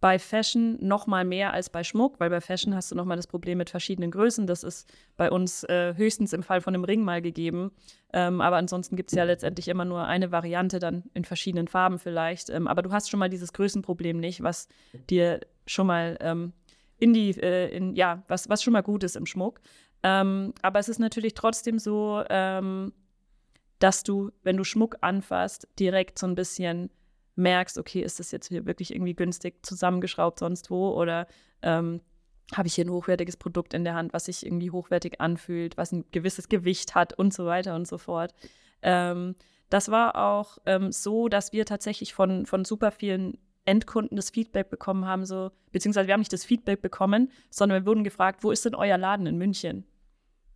bei 0.00 0.20
Fashion 0.20 0.78
noch 0.80 1.08
mal 1.08 1.24
mehr 1.24 1.52
als 1.52 1.70
bei 1.70 1.82
Schmuck, 1.82 2.20
weil 2.20 2.30
bei 2.30 2.40
Fashion 2.40 2.74
hast 2.74 2.92
du 2.92 2.94
noch 2.94 3.04
mal 3.04 3.16
das 3.16 3.26
Problem 3.26 3.58
mit 3.58 3.70
verschiedenen 3.70 4.12
Größen. 4.12 4.46
Das 4.46 4.62
ist 4.62 4.88
bei 5.16 5.28
uns 5.28 5.64
äh, 5.64 5.94
höchstens 5.96 6.32
im 6.32 6.44
Fall 6.44 6.60
von 6.60 6.74
einem 6.74 6.84
Ring 6.84 7.02
mal 7.02 7.20
gegeben. 7.20 7.72
Ähm, 8.12 8.40
aber 8.40 8.56
ansonsten 8.56 8.94
gibt 8.94 9.10
es 9.10 9.16
ja 9.16 9.24
letztendlich 9.24 9.66
immer 9.66 9.84
nur 9.84 10.04
eine 10.04 10.30
Variante, 10.30 10.78
dann 10.78 11.04
in 11.14 11.24
verschiedenen 11.24 11.66
Farben 11.66 11.98
vielleicht. 11.98 12.48
Ähm, 12.48 12.68
aber 12.68 12.82
du 12.82 12.92
hast 12.92 13.10
schon 13.10 13.18
mal 13.18 13.28
dieses 13.28 13.52
Größenproblem 13.52 14.18
nicht, 14.18 14.42
was 14.42 14.68
dir 15.10 15.40
schon 15.66 15.88
mal 15.88 16.16
ähm, 16.20 16.52
in 16.98 17.12
die, 17.12 17.30
äh, 17.30 17.68
in, 17.68 17.94
ja, 17.94 18.22
was, 18.28 18.48
was 18.48 18.62
schon 18.62 18.72
mal 18.72 18.82
gut 18.82 19.04
ist 19.04 19.16
im 19.16 19.26
Schmuck. 19.26 19.60
Ähm, 20.02 20.52
aber 20.62 20.78
es 20.78 20.88
ist 20.88 20.98
natürlich 20.98 21.34
trotzdem 21.34 21.78
so, 21.78 22.22
ähm, 22.28 22.92
dass 23.78 24.02
du, 24.02 24.30
wenn 24.42 24.56
du 24.56 24.64
Schmuck 24.64 24.96
anfasst, 25.00 25.68
direkt 25.78 26.18
so 26.18 26.26
ein 26.26 26.34
bisschen 26.34 26.90
merkst, 27.36 27.78
okay, 27.78 28.00
ist 28.00 28.18
das 28.18 28.32
jetzt 28.32 28.48
hier 28.48 28.66
wirklich 28.66 28.92
irgendwie 28.92 29.14
günstig 29.14 29.64
zusammengeschraubt 29.64 30.40
sonst 30.40 30.70
wo 30.70 30.90
oder 30.90 31.26
ähm, 31.62 32.00
habe 32.54 32.66
ich 32.66 32.74
hier 32.74 32.84
ein 32.84 32.90
hochwertiges 32.90 33.36
Produkt 33.36 33.74
in 33.74 33.84
der 33.84 33.94
Hand, 33.94 34.12
was 34.12 34.24
sich 34.24 34.44
irgendwie 34.44 34.70
hochwertig 34.70 35.20
anfühlt, 35.20 35.76
was 35.76 35.92
ein 35.92 36.04
gewisses 36.10 36.48
Gewicht 36.48 36.94
hat 36.94 37.12
und 37.12 37.32
so 37.32 37.46
weiter 37.46 37.74
und 37.74 37.86
so 37.86 37.98
fort. 37.98 38.34
Ähm, 38.82 39.36
das 39.70 39.90
war 39.90 40.16
auch 40.16 40.58
ähm, 40.66 40.90
so, 40.92 41.28
dass 41.28 41.52
wir 41.52 41.66
tatsächlich 41.66 42.14
von, 42.14 42.46
von 42.46 42.64
super 42.64 42.90
vielen 42.90 43.38
Endkunden 43.68 44.16
das 44.16 44.30
Feedback 44.30 44.70
bekommen 44.70 45.06
haben, 45.06 45.26
so, 45.26 45.50
beziehungsweise 45.72 46.06
wir 46.06 46.14
haben 46.14 46.20
nicht 46.20 46.32
das 46.32 46.44
Feedback 46.44 46.80
bekommen, 46.80 47.30
sondern 47.50 47.82
wir 47.82 47.86
wurden 47.86 48.02
gefragt, 48.02 48.42
wo 48.42 48.50
ist 48.50 48.64
denn 48.64 48.74
euer 48.74 48.98
Laden 48.98 49.26
in 49.26 49.36
München? 49.36 49.84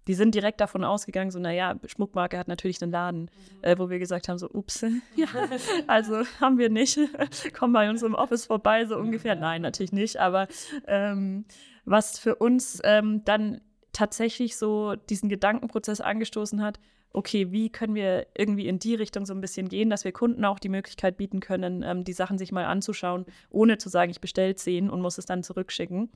Die 0.08 0.14
sind 0.14 0.34
direkt 0.34 0.60
davon 0.60 0.82
ausgegangen, 0.82 1.30
so, 1.30 1.38
naja, 1.38 1.76
Schmuckmarke 1.86 2.36
hat 2.36 2.48
natürlich 2.48 2.82
einen 2.82 2.90
Laden, 2.90 3.20
mhm. 3.20 3.28
äh, 3.62 3.78
wo 3.78 3.88
wir 3.88 3.98
gesagt 3.98 4.28
haben, 4.28 4.38
so, 4.38 4.50
ups, 4.50 4.84
ja, 5.16 5.28
also 5.86 6.24
haben 6.40 6.58
wir 6.58 6.70
nicht, 6.70 6.98
komm 7.52 7.72
bei 7.72 7.88
uns 7.88 8.02
im 8.02 8.14
Office 8.14 8.46
vorbei, 8.46 8.86
so 8.86 8.96
ungefähr. 8.96 9.36
Nein, 9.36 9.62
natürlich 9.62 9.92
nicht, 9.92 10.16
aber 10.16 10.48
ähm, 10.86 11.44
was 11.84 12.18
für 12.18 12.36
uns 12.36 12.80
ähm, 12.82 13.24
dann 13.24 13.60
tatsächlich 13.92 14.56
so 14.56 14.96
diesen 14.96 15.28
Gedankenprozess 15.28 16.00
angestoßen 16.00 16.62
hat, 16.62 16.80
okay, 17.12 17.52
wie 17.52 17.70
können 17.70 17.94
wir 17.94 18.26
irgendwie 18.36 18.66
in 18.68 18.78
die 18.78 18.94
Richtung 18.94 19.26
so 19.26 19.34
ein 19.34 19.40
bisschen 19.40 19.68
gehen, 19.68 19.90
dass 19.90 20.04
wir 20.04 20.12
Kunden 20.12 20.44
auch 20.44 20.58
die 20.58 20.68
Möglichkeit 20.68 21.16
bieten 21.16 21.40
können, 21.40 21.82
ähm, 21.82 22.04
die 22.04 22.12
Sachen 22.12 22.38
sich 22.38 22.52
mal 22.52 22.64
anzuschauen, 22.64 23.26
ohne 23.50 23.78
zu 23.78 23.88
sagen, 23.88 24.10
ich 24.10 24.20
bestelle 24.20 24.54
zehn 24.54 24.90
und 24.90 25.00
muss 25.00 25.18
es 25.18 25.26
dann 25.26 25.42
zurückschicken. 25.42 26.10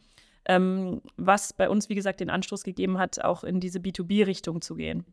Ähm, 0.48 1.02
was 1.16 1.52
bei 1.52 1.68
uns, 1.68 1.88
wie 1.88 1.94
gesagt, 1.94 2.20
den 2.20 2.30
Anstoß 2.30 2.62
gegeben 2.62 2.98
hat, 2.98 3.22
auch 3.24 3.42
in 3.44 3.60
diese 3.60 3.80
B2B-Richtung 3.80 4.60
zu 4.62 4.76
gehen. 4.76 5.04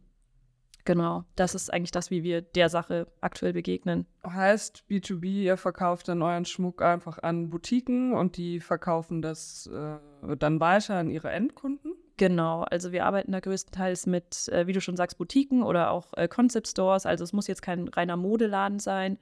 Genau, 0.86 1.24
das 1.36 1.56
ist 1.56 1.72
eigentlich 1.72 1.92
das, 1.92 2.12
wie 2.12 2.24
wir 2.24 2.42
der 2.42 2.68
Sache 2.68 3.08
aktuell 3.22 3.54
begegnen. 3.54 4.06
Heißt 4.26 4.84
B2B, 4.90 5.44
ihr 5.44 5.58
verkauft 5.58 6.10
dann 6.10 6.22
euren 6.22 6.44
Schmuck 6.46 6.82
einfach 6.82 7.20
an 7.20 7.50
Boutiquen 7.50 8.12
und 8.14 8.36
die 8.36 8.60
verkaufen 8.60 9.22
das 9.22 9.68
äh, 9.68 10.36
dann 10.38 10.60
weiter 10.60 10.96
an 10.96 11.10
ihre 11.10 11.32
Endkunden? 11.32 11.94
Genau, 12.18 12.62
also 12.64 12.92
wir 12.92 13.06
arbeiten 13.06 13.32
da 13.32 13.40
größtenteils 13.40 14.06
mit, 14.06 14.48
äh, 14.50 14.68
wie 14.68 14.74
du 14.74 14.82
schon 14.82 14.96
sagst, 14.96 15.18
Boutiquen 15.18 15.64
oder 15.64 15.90
auch 15.90 16.14
äh, 16.16 16.28
Concept 16.28 16.68
Stores. 16.68 17.06
Also 17.06 17.24
es 17.24 17.34
muss 17.34 17.48
jetzt 17.48 17.64
kein 17.64 17.88
reiner 17.88 18.18
Modeladen 18.18 18.80
sein, 18.80 19.18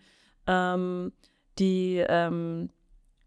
ähm, 0.46 1.14
die 1.58 2.04
ähm, 2.08 2.70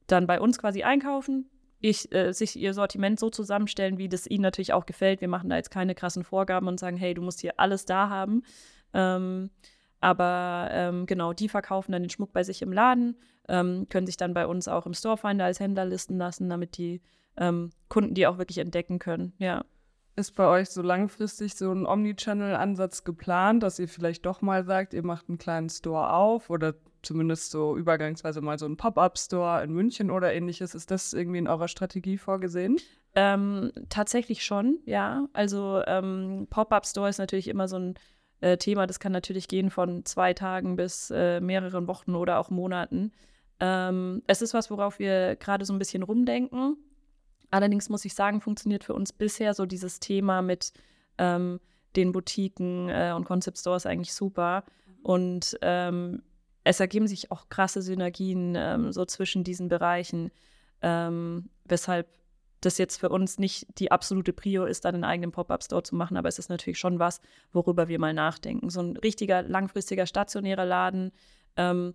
dann 0.06 0.26
bei 0.26 0.38
uns 0.38 0.58
quasi 0.58 0.82
einkaufen, 0.82 1.48
ich, 1.80 2.12
äh, 2.14 2.32
sich 2.32 2.56
ihr 2.56 2.74
Sortiment 2.74 3.18
so 3.18 3.30
zusammenstellen, 3.30 3.98
wie 3.98 4.08
das 4.08 4.26
ihnen 4.26 4.42
natürlich 4.42 4.72
auch 4.72 4.86
gefällt. 4.86 5.20
Wir 5.20 5.28
machen 5.28 5.50
da 5.50 5.56
jetzt 5.56 5.70
keine 5.70 5.94
krassen 5.94 6.24
Vorgaben 6.24 6.68
und 6.68 6.80
sagen, 6.80 6.96
hey, 6.96 7.14
du 7.14 7.22
musst 7.22 7.40
hier 7.40 7.58
alles 7.58 7.84
da 7.84 8.08
haben. 8.08 8.42
Ähm, 8.92 9.50
aber 10.00 10.68
ähm, 10.72 11.06
genau, 11.06 11.32
die 11.32 11.48
verkaufen 11.48 11.92
dann 11.92 12.02
den 12.02 12.10
Schmuck 12.10 12.32
bei 12.32 12.42
sich 12.42 12.60
im 12.60 12.72
Laden, 12.72 13.16
ähm, 13.48 13.86
können 13.88 14.06
sich 14.06 14.18
dann 14.18 14.34
bei 14.34 14.46
uns 14.46 14.68
auch 14.68 14.84
im 14.84 14.94
Storefinder 14.94 15.46
als 15.46 15.60
Händler 15.60 15.86
listen 15.86 16.18
lassen, 16.18 16.48
damit 16.50 16.76
die 16.76 17.00
ähm, 17.36 17.70
Kunden 17.88 18.14
die 18.14 18.26
auch 18.26 18.38
wirklich 18.38 18.58
entdecken 18.58 18.98
können. 18.98 19.32
Ja. 19.38 19.64
Ist 20.16 20.36
bei 20.36 20.46
euch 20.46 20.70
so 20.70 20.80
langfristig 20.80 21.56
so 21.56 21.72
ein 21.72 21.86
Omnichannel-Ansatz 21.86 23.02
geplant, 23.02 23.62
dass 23.62 23.80
ihr 23.80 23.88
vielleicht 23.88 24.24
doch 24.24 24.42
mal 24.42 24.64
sagt, 24.64 24.94
ihr 24.94 25.04
macht 25.04 25.28
einen 25.28 25.38
kleinen 25.38 25.68
Store 25.68 26.12
auf 26.12 26.50
oder 26.50 26.74
zumindest 27.02 27.50
so 27.50 27.76
übergangsweise 27.76 28.40
mal 28.40 28.58
so 28.58 28.66
einen 28.66 28.76
Pop-up-Store 28.76 29.62
in 29.64 29.72
München 29.72 30.10
oder 30.10 30.32
ähnliches? 30.32 30.74
Ist 30.74 30.90
das 30.90 31.12
irgendwie 31.12 31.38
in 31.38 31.48
eurer 31.48 31.68
Strategie 31.68 32.16
vorgesehen? 32.16 32.78
Ähm, 33.16 33.72
tatsächlich 33.88 34.44
schon, 34.44 34.78
ja. 34.84 35.28
Also 35.32 35.82
ähm, 35.86 36.46
Pop-up-Store 36.50 37.08
ist 37.08 37.18
natürlich 37.18 37.48
immer 37.48 37.68
so 37.68 37.76
ein 37.76 37.94
äh, 38.40 38.56
Thema, 38.56 38.86
das 38.86 39.00
kann 39.00 39.12
natürlich 39.12 39.48
gehen 39.48 39.70
von 39.70 40.04
zwei 40.04 40.34
Tagen 40.34 40.76
bis 40.76 41.10
äh, 41.10 41.40
mehreren 41.40 41.86
Wochen 41.86 42.14
oder 42.14 42.38
auch 42.38 42.50
Monaten. 42.50 43.12
Ähm, 43.60 44.22
es 44.26 44.42
ist 44.42 44.54
was, 44.54 44.70
worauf 44.70 44.98
wir 44.98 45.36
gerade 45.36 45.64
so 45.64 45.72
ein 45.72 45.78
bisschen 45.78 46.02
rumdenken. 46.02 46.76
Allerdings 47.50 47.88
muss 47.88 48.04
ich 48.04 48.14
sagen, 48.14 48.40
funktioniert 48.40 48.84
für 48.84 48.94
uns 48.94 49.12
bisher 49.12 49.54
so 49.54 49.66
dieses 49.66 50.00
Thema 50.00 50.42
mit 50.42 50.72
ähm, 51.18 51.60
den 51.96 52.12
Boutiquen 52.12 52.88
äh, 52.88 53.12
und 53.14 53.24
Concept 53.24 53.58
Stores 53.58 53.86
eigentlich 53.86 54.14
super. 54.14 54.64
Und 55.02 55.56
ähm, 55.62 56.22
es 56.64 56.80
ergeben 56.80 57.06
sich 57.06 57.30
auch 57.30 57.48
krasse 57.48 57.82
Synergien 57.82 58.54
ähm, 58.56 58.92
so 58.92 59.04
zwischen 59.04 59.44
diesen 59.44 59.68
Bereichen, 59.68 60.30
ähm, 60.82 61.50
weshalb 61.64 62.08
das 62.64 62.78
jetzt 62.78 62.98
für 62.98 63.10
uns 63.10 63.38
nicht 63.38 63.66
die 63.78 63.92
absolute 63.92 64.32
Prio 64.32 64.64
ist, 64.64 64.84
dann 64.84 64.94
einen 64.94 65.04
eigenen 65.04 65.32
Pop-Up-Store 65.32 65.82
zu 65.82 65.94
machen, 65.94 66.16
aber 66.16 66.28
es 66.28 66.38
ist 66.38 66.48
natürlich 66.48 66.78
schon 66.78 66.98
was, 66.98 67.20
worüber 67.52 67.88
wir 67.88 67.98
mal 67.98 68.14
nachdenken. 68.14 68.70
So 68.70 68.80
ein 68.80 68.96
richtiger, 68.96 69.42
langfristiger, 69.42 70.06
stationärer 70.06 70.64
Laden 70.64 71.12
ähm, 71.56 71.94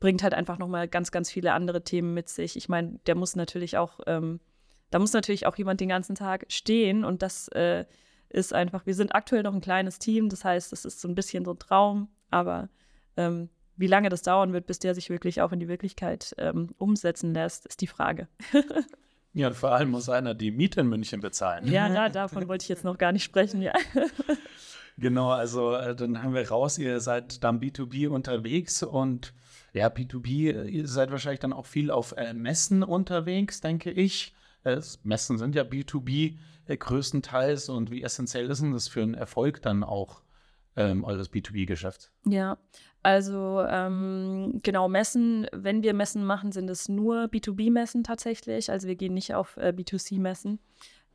bringt 0.00 0.24
halt 0.24 0.34
einfach 0.34 0.58
nochmal 0.58 0.88
ganz, 0.88 1.12
ganz 1.12 1.30
viele 1.30 1.52
andere 1.52 1.84
Themen 1.84 2.14
mit 2.14 2.28
sich. 2.28 2.56
Ich 2.56 2.68
meine, 2.68 2.98
der 3.06 3.14
muss 3.14 3.36
natürlich 3.36 3.78
auch, 3.78 4.00
ähm, 4.06 4.40
da 4.92 4.98
muss 4.98 5.12
natürlich 5.12 5.46
auch 5.46 5.56
jemand 5.56 5.80
den 5.80 5.88
ganzen 5.88 6.14
Tag 6.14 6.44
stehen 6.48 7.04
und 7.04 7.22
das 7.22 7.48
äh, 7.48 7.86
ist 8.28 8.52
einfach, 8.52 8.86
wir 8.86 8.94
sind 8.94 9.14
aktuell 9.14 9.42
noch 9.42 9.54
ein 9.54 9.60
kleines 9.60 9.98
Team, 9.98 10.28
das 10.28 10.44
heißt, 10.44 10.70
das 10.70 10.84
ist 10.84 11.00
so 11.00 11.08
ein 11.08 11.14
bisschen 11.14 11.44
so 11.44 11.52
ein 11.52 11.58
Traum, 11.58 12.08
aber 12.30 12.68
ähm, 13.16 13.48
wie 13.76 13.86
lange 13.86 14.10
das 14.10 14.22
dauern 14.22 14.52
wird, 14.52 14.66
bis 14.66 14.78
der 14.78 14.94
sich 14.94 15.08
wirklich 15.08 15.40
auch 15.40 15.50
in 15.50 15.60
die 15.60 15.68
Wirklichkeit 15.68 16.34
ähm, 16.38 16.74
umsetzen 16.76 17.32
lässt, 17.32 17.66
ist 17.66 17.80
die 17.80 17.86
Frage. 17.86 18.28
ja, 19.32 19.48
und 19.48 19.56
vor 19.56 19.72
allem 19.72 19.90
muss 19.90 20.10
einer 20.10 20.34
die 20.34 20.50
Miete 20.50 20.82
in 20.82 20.88
München 20.88 21.20
bezahlen. 21.20 21.66
Ja, 21.66 21.88
da, 21.88 22.10
davon 22.10 22.46
wollte 22.48 22.64
ich 22.64 22.68
jetzt 22.68 22.84
noch 22.84 22.98
gar 22.98 23.12
nicht 23.12 23.24
sprechen, 23.24 23.62
ja. 23.62 23.72
Genau, 24.98 25.30
also 25.30 25.74
äh, 25.74 25.96
dann 25.96 26.22
haben 26.22 26.34
wir 26.34 26.46
raus, 26.46 26.76
ihr 26.76 27.00
seid 27.00 27.42
dann 27.42 27.60
B2B 27.60 28.08
unterwegs 28.08 28.82
und 28.82 29.32
ja, 29.72 29.88
B2B, 29.88 30.66
ihr 30.68 30.86
seid 30.86 31.10
wahrscheinlich 31.10 31.40
dann 31.40 31.54
auch 31.54 31.64
viel 31.64 31.90
auf 31.90 32.12
äh, 32.18 32.34
Messen 32.34 32.82
unterwegs, 32.82 33.62
denke 33.62 33.90
ich. 33.90 34.34
Äh, 34.64 34.80
Messen 35.02 35.38
sind 35.38 35.54
ja 35.54 35.62
B2B 35.62 36.36
äh, 36.66 36.76
größtenteils 36.76 37.68
und 37.68 37.90
wie 37.90 38.02
essentiell 38.02 38.50
ist 38.50 38.62
denn 38.62 38.72
das 38.72 38.88
für 38.88 39.02
einen 39.02 39.14
Erfolg 39.14 39.62
dann 39.62 39.84
auch 39.84 40.22
ähm, 40.76 41.04
eures 41.04 41.30
B2B-Geschäfts? 41.30 42.10
Ja, 42.26 42.58
also 43.02 43.64
ähm, 43.68 44.60
genau, 44.62 44.88
Messen, 44.88 45.46
wenn 45.52 45.82
wir 45.82 45.94
Messen 45.94 46.24
machen, 46.24 46.52
sind 46.52 46.70
es 46.70 46.88
nur 46.88 47.24
B2B-Messen 47.24 48.04
tatsächlich. 48.04 48.70
Also 48.70 48.88
wir 48.88 48.96
gehen 48.96 49.14
nicht 49.14 49.34
auf 49.34 49.56
äh, 49.56 49.72
B2C-Messen. 49.76 50.60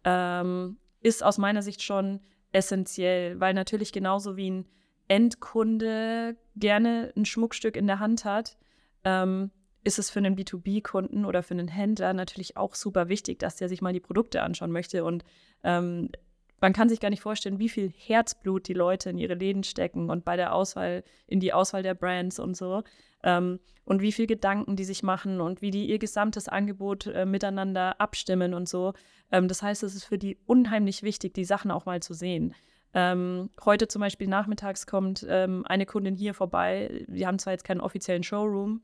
Ähm, 0.03 0.77
ist 1.01 1.23
aus 1.23 1.37
meiner 1.37 1.61
Sicht 1.61 1.81
schon 1.81 2.19
essentiell, 2.51 3.39
weil 3.39 3.53
natürlich 3.53 3.91
genauso 3.91 4.35
wie 4.35 4.51
ein 4.51 4.65
Endkunde 5.07 6.35
gerne 6.55 7.13
ein 7.15 7.25
Schmuckstück 7.25 7.77
in 7.77 7.87
der 7.87 7.99
Hand 7.99 8.25
hat, 8.25 8.57
ähm, 9.03 9.51
ist 9.87 9.99
es 9.99 10.09
für 10.09 10.19
einen 10.19 10.35
B2B-Kunden 10.35 11.25
oder 11.25 11.41
für 11.41 11.53
einen 11.53 11.69
Händler 11.69 12.13
natürlich 12.13 12.57
auch 12.57 12.75
super 12.75 13.07
wichtig, 13.07 13.39
dass 13.39 13.55
der 13.55 13.69
sich 13.69 13.81
mal 13.81 13.93
die 13.93 14.01
Produkte 14.01 14.43
anschauen 14.43 14.71
möchte. 14.71 15.05
Und 15.05 15.23
ähm, 15.63 16.09
man 16.59 16.73
kann 16.73 16.89
sich 16.89 16.99
gar 16.99 17.09
nicht 17.09 17.21
vorstellen, 17.21 17.57
wie 17.57 17.69
viel 17.69 17.89
Herzblut 17.95 18.67
die 18.67 18.73
Leute 18.73 19.09
in 19.09 19.17
ihre 19.17 19.35
Läden 19.35 19.63
stecken 19.63 20.09
und 20.09 20.25
bei 20.25 20.35
der 20.35 20.53
Auswahl, 20.53 21.03
in 21.25 21.39
die 21.39 21.53
Auswahl 21.53 21.83
der 21.83 21.93
Brands 21.93 22.37
und 22.37 22.57
so. 22.57 22.83
Ähm, 23.23 23.59
und 23.85 24.01
wie 24.01 24.11
viel 24.11 24.27
Gedanken 24.27 24.75
die 24.75 24.83
sich 24.83 25.03
machen 25.03 25.39
und 25.39 25.61
wie 25.61 25.71
die 25.71 25.87
ihr 25.87 25.99
gesamtes 25.99 26.49
Angebot 26.49 27.07
äh, 27.07 27.25
miteinander 27.25 28.01
abstimmen 28.01 28.53
und 28.53 28.67
so. 28.67 28.93
Ähm, 29.31 29.47
das 29.47 29.63
heißt, 29.63 29.83
es 29.83 29.95
ist 29.95 30.03
für 30.03 30.17
die 30.17 30.37
unheimlich 30.45 31.01
wichtig, 31.01 31.33
die 31.33 31.45
Sachen 31.45 31.71
auch 31.71 31.85
mal 31.85 32.01
zu 32.01 32.13
sehen. 32.13 32.53
Ähm, 32.93 33.49
heute 33.63 33.87
zum 33.87 34.01
Beispiel 34.01 34.27
nachmittags 34.27 34.85
kommt 34.85 35.25
ähm, 35.29 35.65
eine 35.65 35.85
Kundin 35.85 36.15
hier 36.15 36.33
vorbei. 36.33 37.05
Wir 37.07 37.27
haben 37.27 37.39
zwar 37.39 37.53
jetzt 37.53 37.63
keinen 37.63 37.81
offiziellen 37.81 38.23
Showroom, 38.23 38.81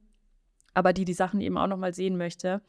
aber 0.73 0.93
die 0.93 1.05
die 1.05 1.13
Sachen 1.13 1.41
eben 1.41 1.57
auch 1.57 1.67
noch 1.67 1.77
mal 1.77 1.93
sehen 1.93 2.17
möchte. 2.17 2.61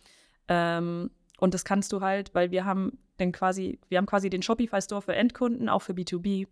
Ähm, 0.49 1.11
und 1.39 1.55
das 1.55 1.65
kannst 1.65 1.93
du 1.93 2.01
halt, 2.01 2.35
weil 2.35 2.51
wir 2.51 2.65
haben 2.65 2.99
dann 3.17 3.33
quasi, 3.33 3.79
wir 3.89 3.99
haben 3.99 4.07
quasi 4.07 4.31
den 4.31 4.43
Shopify 4.43 4.81
Store 4.81 5.03
für 5.03 5.15
Endkunden, 5.15 5.69
auch 5.69 5.83
für 5.83 5.93
B2B. 5.93 6.49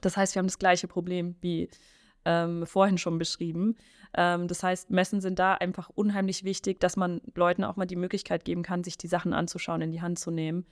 Das 0.00 0.16
heißt, 0.16 0.34
wir 0.34 0.40
haben 0.40 0.46
das 0.46 0.58
gleiche 0.58 0.88
Problem 0.88 1.36
wie 1.40 1.68
ähm, 2.24 2.66
vorhin 2.66 2.98
schon 2.98 3.18
beschrieben. 3.18 3.76
Ähm, 4.16 4.48
das 4.48 4.62
heißt, 4.62 4.90
Messen 4.90 5.20
sind 5.20 5.38
da 5.38 5.54
einfach 5.54 5.90
unheimlich 5.90 6.44
wichtig, 6.44 6.80
dass 6.80 6.96
man 6.96 7.20
Leuten 7.34 7.64
auch 7.64 7.76
mal 7.76 7.86
die 7.86 7.96
Möglichkeit 7.96 8.44
geben 8.44 8.62
kann, 8.62 8.84
sich 8.84 8.96
die 8.98 9.08
Sachen 9.08 9.32
anzuschauen, 9.32 9.82
in 9.82 9.92
die 9.92 10.02
Hand 10.02 10.18
zu 10.18 10.30
nehmen. 10.30 10.66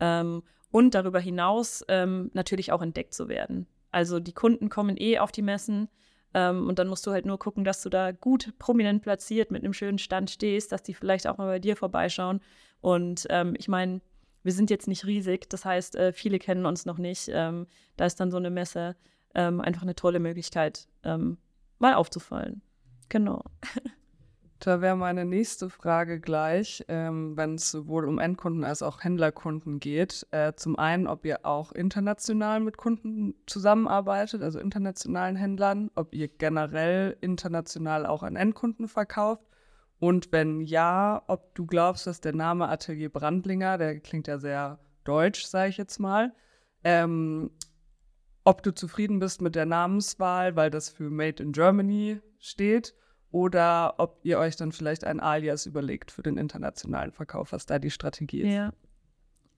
Ähm, 0.00 0.42
und 0.70 0.94
darüber 0.94 1.20
hinaus 1.20 1.84
ähm, 1.88 2.30
natürlich 2.34 2.72
auch 2.72 2.82
entdeckt 2.82 3.14
zu 3.14 3.28
werden. 3.28 3.66
Also 3.92 4.20
die 4.20 4.32
Kunden 4.32 4.68
kommen 4.68 4.96
eh 4.98 5.18
auf 5.18 5.32
die 5.32 5.42
Messen 5.42 5.88
ähm, 6.36 6.68
und 6.68 6.78
dann 6.78 6.88
musst 6.88 7.06
du 7.06 7.12
halt 7.12 7.24
nur 7.24 7.38
gucken, 7.38 7.64
dass 7.64 7.80
du 7.80 7.88
da 7.88 8.12
gut 8.12 8.52
prominent 8.58 9.02
platziert 9.02 9.50
mit 9.50 9.64
einem 9.64 9.72
schönen 9.72 9.98
Stand 9.98 10.30
stehst, 10.30 10.70
dass 10.70 10.82
die 10.82 10.92
vielleicht 10.92 11.26
auch 11.26 11.38
mal 11.38 11.46
bei 11.46 11.58
dir 11.58 11.76
vorbeischauen. 11.76 12.40
Und 12.82 13.26
ähm, 13.30 13.54
ich 13.56 13.68
meine, 13.68 14.02
wir 14.42 14.52
sind 14.52 14.68
jetzt 14.68 14.86
nicht 14.86 15.06
riesig, 15.06 15.48
das 15.48 15.64
heißt, 15.64 15.96
äh, 15.96 16.12
viele 16.12 16.38
kennen 16.38 16.66
uns 16.66 16.84
noch 16.84 16.98
nicht. 16.98 17.30
Ähm, 17.32 17.66
da 17.96 18.04
ist 18.04 18.20
dann 18.20 18.30
so 18.30 18.36
eine 18.36 18.50
Messe 18.50 18.96
ähm, 19.34 19.62
einfach 19.62 19.80
eine 19.80 19.94
tolle 19.94 20.20
Möglichkeit, 20.20 20.88
ähm, 21.04 21.38
mal 21.78 21.94
aufzufallen. 21.94 22.60
Genau. 23.08 23.42
Da 24.58 24.80
wäre 24.80 24.96
meine 24.96 25.26
nächste 25.26 25.68
Frage 25.68 26.18
gleich, 26.18 26.82
ähm, 26.88 27.36
wenn 27.36 27.56
es 27.56 27.70
sowohl 27.70 28.06
um 28.06 28.18
Endkunden 28.18 28.64
als 28.64 28.82
auch 28.82 29.04
Händlerkunden 29.04 29.80
geht. 29.80 30.26
Äh, 30.30 30.54
zum 30.54 30.78
einen, 30.78 31.06
ob 31.06 31.26
ihr 31.26 31.44
auch 31.44 31.72
international 31.72 32.60
mit 32.60 32.78
Kunden 32.78 33.34
zusammenarbeitet, 33.46 34.42
also 34.42 34.58
internationalen 34.58 35.36
Händlern, 35.36 35.90
ob 35.94 36.14
ihr 36.14 36.28
generell 36.28 37.18
international 37.20 38.06
auch 38.06 38.22
an 38.22 38.36
Endkunden 38.36 38.88
verkauft. 38.88 39.44
Und 39.98 40.32
wenn 40.32 40.62
ja, 40.62 41.22
ob 41.26 41.54
du 41.54 41.66
glaubst, 41.66 42.06
dass 42.06 42.20
der 42.20 42.34
Name 42.34 42.68
Atelier 42.68 43.10
Brandlinger, 43.10 43.76
der 43.76 44.00
klingt 44.00 44.26
ja 44.26 44.38
sehr 44.38 44.78
deutsch, 45.04 45.44
sage 45.44 45.70
ich 45.70 45.76
jetzt 45.76 45.98
mal, 45.98 46.32
ähm, 46.82 47.50
ob 48.44 48.62
du 48.62 48.74
zufrieden 48.74 49.18
bist 49.18 49.42
mit 49.42 49.54
der 49.54 49.66
Namenswahl, 49.66 50.56
weil 50.56 50.70
das 50.70 50.88
für 50.88 51.10
Made 51.10 51.42
in 51.42 51.52
Germany 51.52 52.20
steht 52.38 52.94
oder 53.30 53.94
ob 53.98 54.20
ihr 54.22 54.38
euch 54.38 54.56
dann 54.56 54.72
vielleicht 54.72 55.04
ein 55.04 55.20
Alias 55.20 55.66
überlegt 55.66 56.10
für 56.10 56.22
den 56.22 56.36
internationalen 56.36 57.12
Verkauf, 57.12 57.52
was 57.52 57.66
da 57.66 57.78
die 57.78 57.90
Strategie 57.90 58.42
ist. 58.42 58.54
Ja. 58.54 58.72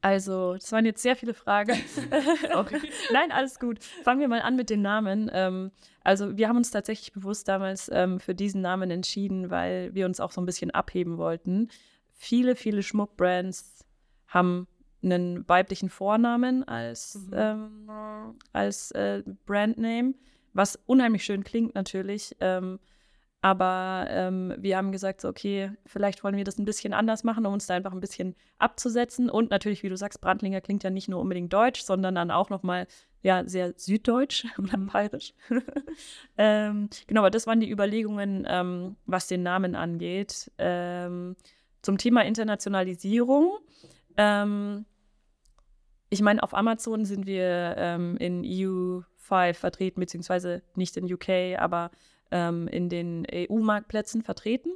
Also, 0.01 0.55
das 0.55 0.71
waren 0.71 0.87
jetzt 0.87 1.03
sehr 1.03 1.17
viele 1.17 1.35
Fragen. 1.35 1.73
okay. 2.55 2.81
Nein, 3.13 3.33
alles 3.33 3.59
gut. 3.59 3.83
Fangen 4.05 4.21
wir 4.21 4.29
mal 4.29 4.43
an 4.43 4.55
mit 4.55 4.71
den 4.71 4.81
Namen. 4.81 5.29
Ähm, 5.33 5.73
also, 6.05 6.37
wir 6.37 6.49
haben 6.49 6.57
uns 6.57 6.71
tatsächlich 6.71 7.13
bewusst 7.13 7.49
damals 7.49 7.91
ähm, 7.93 8.21
für 8.21 8.35
diesen 8.35 8.61
Namen 8.61 8.91
entschieden, 8.91 9.51
weil 9.51 9.93
wir 9.95 10.07
uns 10.07 10.21
auch 10.21 10.31
so 10.31 10.41
ein 10.41 10.47
bisschen 10.47 10.71
abheben 10.71 11.19
wollten. 11.19 11.69
Viele, 12.13 12.55
viele 12.55 12.83
Schmuckbrands 12.83 13.85
haben 14.29 14.69
einen 15.03 15.49
weiblichen 15.49 15.91
Vornamen 15.91 16.63
als, 16.65 17.17
mhm. 17.17 17.33
ähm, 17.35 17.89
als 18.53 18.93
äh, 18.93 19.23
Brandname, 19.47 20.15
was 20.53 20.79
unheimlich 20.87 21.25
schön 21.25 21.43
klingt 21.45 21.75
natürlich. 21.75 22.37
Ähm, 22.41 22.79
aber 23.41 24.07
ähm, 24.11 24.55
wir 24.59 24.77
haben 24.77 24.91
gesagt, 24.91 25.21
so, 25.21 25.29
okay, 25.29 25.71
vielleicht 25.87 26.25
wollen 26.25 26.37
wir 26.37 26.43
das 26.43 26.59
ein 26.59 26.65
bisschen 26.65 26.93
anders 26.93 27.23
machen, 27.23 27.47
um 27.47 27.53
uns 27.53 27.67
da 27.67 27.75
einfach 27.75 27.93
ein 27.93 28.01
bisschen 28.01 28.35
abzusetzen. 28.59 29.31
Und 29.31 29.51
natürlich, 29.51 29.85
wie 29.85 29.89
du 29.89 29.97
sagst, 29.97 30.21
Brandlinger 30.21 30.61
klingt 30.61 30.83
ja 30.83 30.91
nicht 30.91 31.09
nur 31.09 31.21
unbedingt 31.21 31.53
deutsch, 31.53 31.83
sondern 31.83 32.17
dann 32.17 32.33
auch 32.33 32.51
nochmal 32.51 32.89
ja, 33.23 33.45
sehr 33.47 33.75
süddeutsch 33.77 34.45
oder 34.59 34.77
mhm. 34.77 34.87
bayerisch. 34.89 35.35
ähm, 36.37 36.89
genau, 37.07 37.21
aber 37.21 37.31
das 37.31 37.47
waren 37.47 37.61
die 37.61 37.71
Überlegungen, 37.71 38.45
ähm, 38.49 38.97
was 39.07 39.29
den 39.29 39.45
Namen 39.45 39.77
angeht. 39.77 40.51
Ähm, 40.59 41.37
zum 41.81 41.97
Thema 41.97 42.25
Internationalisierung. 42.25 43.59
Ähm, 44.17 44.85
ich 46.11 46.23
meine, 46.23 46.43
auf 46.43 46.55
Amazon 46.55 47.05
sind 47.05 47.27
wir 47.27 47.77
ähm, 47.79 48.17
in 48.17 48.43
EU5 48.43 49.55
vertreten, 49.55 50.01
beziehungsweise 50.01 50.63
nicht 50.75 50.97
in 50.97 51.13
UK, 51.13 51.57
aber 51.57 51.93
ähm, 52.31 52.69
in 52.69 52.89
den 52.89 53.27
EU-Marktplätzen 53.33 54.23
vertreten, 54.23 54.71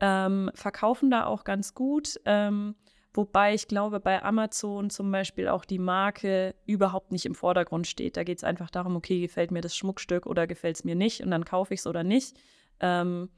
ähm, 0.00 0.50
verkaufen 0.54 1.10
da 1.10 1.26
auch 1.26 1.44
ganz 1.44 1.74
gut. 1.74 2.20
Ähm, 2.24 2.74
wobei 3.14 3.54
ich 3.54 3.68
glaube, 3.68 4.00
bei 4.00 4.22
Amazon 4.22 4.90
zum 4.90 5.10
Beispiel 5.10 5.48
auch 5.48 5.64
die 5.64 5.78
Marke 5.78 6.54
überhaupt 6.66 7.12
nicht 7.12 7.26
im 7.26 7.34
Vordergrund 7.34 7.86
steht. 7.86 8.16
Da 8.16 8.24
geht 8.24 8.38
es 8.38 8.44
einfach 8.44 8.70
darum, 8.70 8.96
okay, 8.96 9.20
gefällt 9.20 9.50
mir 9.50 9.62
das 9.62 9.76
Schmuckstück 9.76 10.26
oder 10.26 10.46
gefällt 10.46 10.76
es 10.76 10.84
mir 10.84 10.94
nicht 10.94 11.22
und 11.22 11.30
dann 11.30 11.44
kaufe 11.44 11.74
ich 11.74 11.80
es 11.80 11.86
oder 11.86 12.04
nicht. 12.04 12.36
Ähm, 12.80 13.30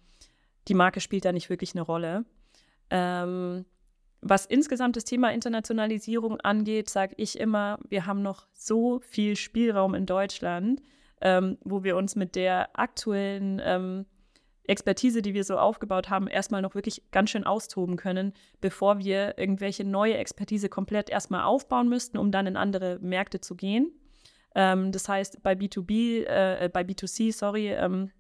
die 0.67 0.75
Marke 0.75 1.01
spielt 1.01 1.25
da 1.25 1.33
nicht 1.33 1.49
wirklich 1.49 1.75
eine 1.75 1.83
Rolle. 1.83 2.25
Ähm, 2.91 3.65
was 4.21 4.47
insgesamt 4.47 4.97
das 4.97 5.05
Thema 5.05 5.33
Internationalisierung 5.33 6.41
angeht, 6.41 6.91
sage 6.91 7.15
ich 7.17 7.39
immer, 7.39 7.79
wir 7.89 8.07
haben 8.07 8.23
noch 8.23 8.47
so 8.53 8.99
viel 8.99 9.37
Spielraum 9.37 9.95
in 9.95 10.07
Deutschland 10.07 10.83
ähm, 11.21 11.59
wo 11.65 11.85
wir 11.85 11.97
uns 11.97 12.17
mit 12.17 12.37
der 12.37 12.79
aktuellen 12.79 13.61
ähm, 13.65 14.07
Expertise, 14.69 15.23
die 15.23 15.35
wir 15.35 15.45
so 15.45 15.59
aufgebaut 15.59 16.11
haben, 16.11 16.29
erstmal 16.29 16.61
noch 16.61 16.75
wirklich 16.75 17.03
ganz 17.11 17.31
schön 17.31 17.45
austoben 17.45 17.97
können, 17.97 18.35
bevor 18.61 18.99
wir 18.99 19.39
irgendwelche 19.39 19.85
neue 19.85 20.17
Expertise 20.19 20.69
komplett 20.69 21.09
erstmal 21.09 21.45
aufbauen 21.45 21.89
müssten, 21.89 22.19
um 22.19 22.31
dann 22.31 22.47
in 22.47 22.57
andere 22.57 22.99
Märkte 23.01 23.41
zu 23.41 23.57
gehen. 23.57 23.91
Ähm, 24.55 24.93
das 24.93 25.09
heißt, 25.09 25.43
bei 25.43 25.55
B2B, 25.55 26.25
äh, 26.27 26.69
bei 26.73 26.83
B2C, 26.83 27.33
sorry, 27.33 27.73
ähm, 27.73 28.11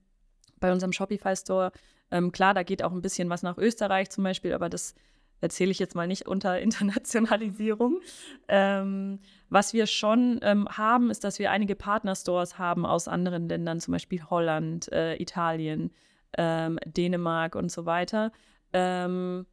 bei 0.59 0.73
unserem 0.73 0.93
Shopify 0.93 1.37
Store, 1.37 1.71
ähm, 2.11 2.33
klar, 2.33 2.55
da 2.55 2.63
geht 2.63 2.83
auch 2.83 2.93
ein 2.93 3.03
bisschen 3.03 3.29
was 3.29 3.43
nach 3.43 3.59
Österreich 3.59 4.09
zum 4.11 4.25
Beispiel, 4.25 4.55
aber 4.55 4.71
das 4.71 4.95
erzähle 5.41 5.71
ich 5.71 5.79
jetzt 5.79 5.95
mal 5.95 6.07
nicht 6.07 6.27
unter 6.27 6.61
Internationalisierung. 6.61 8.01
Ähm, 8.49 9.21
was 9.49 9.73
wir 9.73 9.87
schon 9.87 10.41
ähm, 10.43 10.69
haben, 10.69 11.11
ist, 11.11 11.25
dass 11.25 11.39
wir 11.39 11.51
einige 11.51 11.75
Partnerstores 11.75 12.59
haben 12.59 12.85
aus 12.87 13.09
anderen 13.09 13.49
Ländern, 13.49 13.81
zum 13.81 13.93
Beispiel 13.93 14.23
Holland, 14.25 14.91
äh, 14.93 15.17
Italien, 15.17 15.91
ähm, 16.37 16.79
Dänemark 16.85 17.55
und 17.55 17.71
so 17.71 17.87
weiter. 17.87 18.33
Ähm, 18.73 19.47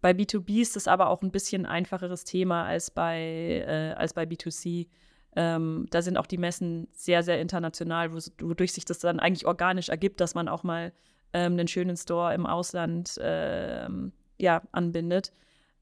bei 0.00 0.12
B2B 0.12 0.62
ist 0.62 0.76
es 0.76 0.88
aber 0.88 1.08
auch 1.08 1.22
ein 1.22 1.30
bisschen 1.30 1.66
einfacheres 1.66 2.24
Thema 2.24 2.64
als 2.64 2.90
bei, 2.90 3.64
äh, 3.66 3.94
als 3.96 4.14
bei 4.14 4.24
B2C. 4.24 4.88
Ähm, 5.36 5.86
da 5.90 6.02
sind 6.02 6.16
auch 6.16 6.26
die 6.26 6.38
Messen 6.38 6.88
sehr, 6.92 7.22
sehr 7.22 7.40
international, 7.40 8.12
wodurch 8.12 8.72
sich 8.72 8.84
das 8.84 8.98
dann 8.98 9.20
eigentlich 9.20 9.46
organisch 9.46 9.88
ergibt, 9.88 10.20
dass 10.20 10.34
man 10.34 10.48
auch 10.48 10.62
mal 10.62 10.92
ähm, 11.32 11.52
einen 11.52 11.68
schönen 11.68 11.96
Store 11.96 12.34
im 12.34 12.46
Ausland 12.46 13.16
ähm, 13.20 14.12
ja, 14.40 14.62
anbindet. 14.72 15.32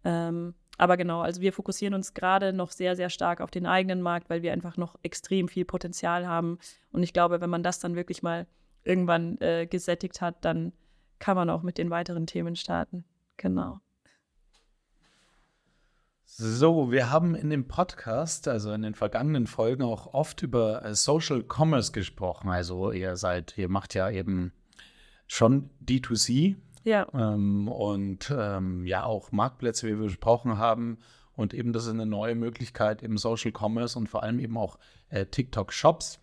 Ähm, 0.05 0.55
aber 0.77 0.97
genau, 0.97 1.21
also 1.21 1.41
wir 1.41 1.53
fokussieren 1.53 1.95
uns 1.95 2.15
gerade 2.15 2.53
noch 2.53 2.71
sehr, 2.71 2.95
sehr 2.95 3.11
stark 3.11 3.41
auf 3.41 3.51
den 3.51 3.67
eigenen 3.67 4.01
Markt, 4.01 4.31
weil 4.31 4.43
wir 4.43 4.53
einfach 4.53 4.77
noch 4.77 4.97
extrem 5.03 5.49
viel 5.49 5.65
Potenzial 5.65 6.27
haben. 6.27 6.59
Und 6.93 7.03
ich 7.03 7.13
glaube, 7.13 7.41
wenn 7.41 7.51
man 7.51 7.65
das 7.65 7.81
dann 7.81 7.97
wirklich 7.97 8.23
mal 8.23 8.47
irgendwann 8.85 9.39
äh, 9.41 9.67
gesättigt 9.67 10.21
hat, 10.21 10.45
dann 10.45 10.73
kann 11.19 11.37
man 11.37 11.51
auch 11.51 11.63
mit 11.63 11.79
den 11.79 11.91
weiteren 11.91 12.27
Themen 12.27 12.55
starten. 12.55 13.05
Genau. 13.37 13.81
So, 16.25 16.93
wir 16.93 17.11
haben 17.11 17.35
in 17.35 17.51
dem 17.51 17.67
Podcast, 17.67 18.47
also 18.47 18.73
in 18.73 18.83
den 18.83 18.95
vergangenen 18.95 19.49
Folgen, 19.49 19.83
auch 19.83 20.15
oft 20.15 20.43
über 20.43 20.85
äh, 20.85 20.95
Social 20.95 21.43
Commerce 21.43 21.91
gesprochen. 21.91 22.51
Also 22.51 22.93
ihr 22.93 23.17
seid, 23.17 23.59
ihr 23.59 23.69
macht 23.69 23.95
ja 23.95 24.09
eben 24.09 24.53
schon 25.27 25.71
D2C. 25.85 26.55
Ja. 26.89 27.07
Ähm, 27.13 27.69
und 27.69 28.33
ähm, 28.35 28.87
ja, 28.87 29.05
auch 29.05 29.31
Marktplätze, 29.31 29.87
wie 29.87 29.99
wir 29.99 30.07
besprochen 30.07 30.57
haben. 30.57 30.99
Und 31.37 31.53
eben 31.53 31.75
das 31.75 31.85
ist 31.85 31.91
eine 31.91 32.07
neue 32.07 32.35
Möglichkeit 32.35 33.03
im 33.03 33.19
Social 33.19 33.53
Commerce 33.53 33.99
und 33.99 34.09
vor 34.09 34.23
allem 34.23 34.41
eben 34.41 34.57
auch 34.57 34.79
äh, 35.11 35.27
TikTok-Shops. 35.27 36.19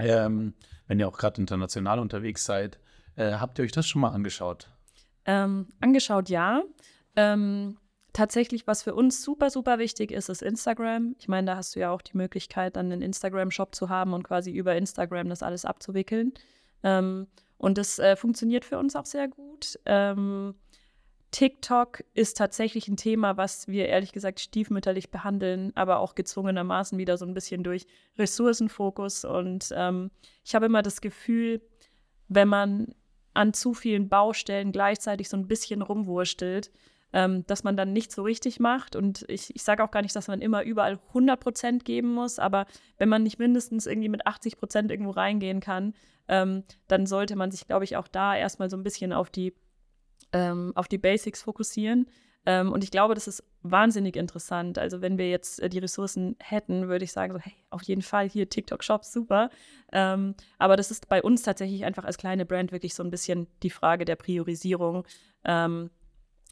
Ähm, 0.00 0.54
wenn 0.88 0.98
ihr 0.98 1.06
auch 1.06 1.16
gerade 1.16 1.40
international 1.40 2.00
unterwegs 2.00 2.44
seid, 2.44 2.80
äh, 3.14 3.34
habt 3.34 3.58
ihr 3.58 3.64
euch 3.64 3.70
das 3.70 3.86
schon 3.86 4.00
mal 4.00 4.10
angeschaut? 4.10 4.68
Ähm, 5.26 5.68
angeschaut, 5.80 6.28
ja. 6.28 6.62
Ähm, 7.14 7.78
tatsächlich, 8.12 8.66
was 8.66 8.82
für 8.82 8.96
uns 8.96 9.22
super, 9.22 9.48
super 9.48 9.78
wichtig 9.78 10.10
ist, 10.10 10.28
ist 10.28 10.42
Instagram. 10.42 11.14
Ich 11.20 11.28
meine, 11.28 11.46
da 11.52 11.56
hast 11.56 11.76
du 11.76 11.80
ja 11.80 11.90
auch 11.92 12.02
die 12.02 12.16
Möglichkeit, 12.16 12.74
dann 12.74 12.90
einen 12.90 13.00
Instagram-Shop 13.00 13.76
zu 13.76 13.90
haben 13.90 14.12
und 14.12 14.24
quasi 14.24 14.50
über 14.50 14.74
Instagram 14.74 15.28
das 15.28 15.44
alles 15.44 15.64
abzuwickeln. 15.64 16.34
Ähm, 16.82 17.28
und 17.58 17.78
das 17.78 17.98
äh, 17.98 18.16
funktioniert 18.16 18.64
für 18.64 18.78
uns 18.78 18.96
auch 18.96 19.06
sehr 19.06 19.28
gut. 19.28 19.78
Ähm, 19.86 20.54
TikTok 21.30 22.04
ist 22.14 22.36
tatsächlich 22.36 22.86
ein 22.86 22.96
Thema, 22.96 23.36
was 23.36 23.66
wir 23.66 23.88
ehrlich 23.88 24.12
gesagt 24.12 24.38
stiefmütterlich 24.38 25.10
behandeln, 25.10 25.72
aber 25.74 25.98
auch 25.98 26.14
gezwungenermaßen 26.14 26.96
wieder 26.96 27.18
so 27.18 27.26
ein 27.26 27.34
bisschen 27.34 27.64
durch 27.64 27.86
Ressourcenfokus. 28.16 29.24
Und 29.24 29.72
ähm, 29.74 30.12
ich 30.44 30.54
habe 30.54 30.66
immer 30.66 30.82
das 30.82 31.00
Gefühl, 31.00 31.60
wenn 32.28 32.46
man 32.46 32.94
an 33.34 33.52
zu 33.52 33.74
vielen 33.74 34.08
Baustellen 34.08 34.70
gleichzeitig 34.70 35.28
so 35.28 35.36
ein 35.36 35.48
bisschen 35.48 35.82
rumwurstelt, 35.82 36.70
ähm, 37.14 37.46
dass 37.46 37.62
man 37.62 37.76
dann 37.76 37.92
nicht 37.92 38.10
so 38.10 38.22
richtig 38.22 38.58
macht. 38.58 38.96
Und 38.96 39.24
ich, 39.28 39.54
ich 39.54 39.62
sage 39.62 39.84
auch 39.84 39.92
gar 39.92 40.02
nicht, 40.02 40.16
dass 40.16 40.26
man 40.26 40.40
immer 40.40 40.64
überall 40.64 40.98
100 41.08 41.38
Prozent 41.38 41.84
geben 41.84 42.12
muss, 42.12 42.40
aber 42.40 42.66
wenn 42.98 43.08
man 43.08 43.22
nicht 43.22 43.38
mindestens 43.38 43.86
irgendwie 43.86 44.08
mit 44.08 44.26
80 44.26 44.56
Prozent 44.58 44.90
irgendwo 44.90 45.12
reingehen 45.12 45.60
kann, 45.60 45.94
ähm, 46.26 46.64
dann 46.88 47.06
sollte 47.06 47.36
man 47.36 47.52
sich, 47.52 47.68
glaube 47.68 47.84
ich, 47.84 47.96
auch 47.96 48.08
da 48.08 48.36
erstmal 48.36 48.68
so 48.68 48.76
ein 48.76 48.82
bisschen 48.82 49.12
auf 49.12 49.30
die, 49.30 49.54
ähm, 50.32 50.72
auf 50.74 50.88
die 50.88 50.98
Basics 50.98 51.42
fokussieren. 51.42 52.06
Ähm, 52.46 52.72
und 52.72 52.82
ich 52.82 52.90
glaube, 52.90 53.14
das 53.14 53.28
ist 53.28 53.44
wahnsinnig 53.62 54.16
interessant. 54.16 54.76
Also 54.76 55.00
wenn 55.00 55.16
wir 55.16 55.30
jetzt 55.30 55.60
äh, 55.60 55.68
die 55.68 55.78
Ressourcen 55.78 56.34
hätten, 56.40 56.88
würde 56.88 57.04
ich 57.04 57.12
sagen, 57.12 57.32
so, 57.32 57.38
hey, 57.38 57.54
auf 57.70 57.82
jeden 57.84 58.02
Fall 58.02 58.28
hier 58.28 58.48
TikTok-Shops, 58.48 59.12
super. 59.12 59.50
Ähm, 59.92 60.34
aber 60.58 60.76
das 60.76 60.90
ist 60.90 61.08
bei 61.08 61.22
uns 61.22 61.42
tatsächlich 61.42 61.84
einfach 61.84 62.04
als 62.04 62.18
kleine 62.18 62.44
Brand 62.44 62.72
wirklich 62.72 62.94
so 62.94 63.04
ein 63.04 63.10
bisschen 63.10 63.46
die 63.62 63.70
Frage 63.70 64.04
der 64.04 64.16
Priorisierung. 64.16 65.06
Ähm, 65.44 65.90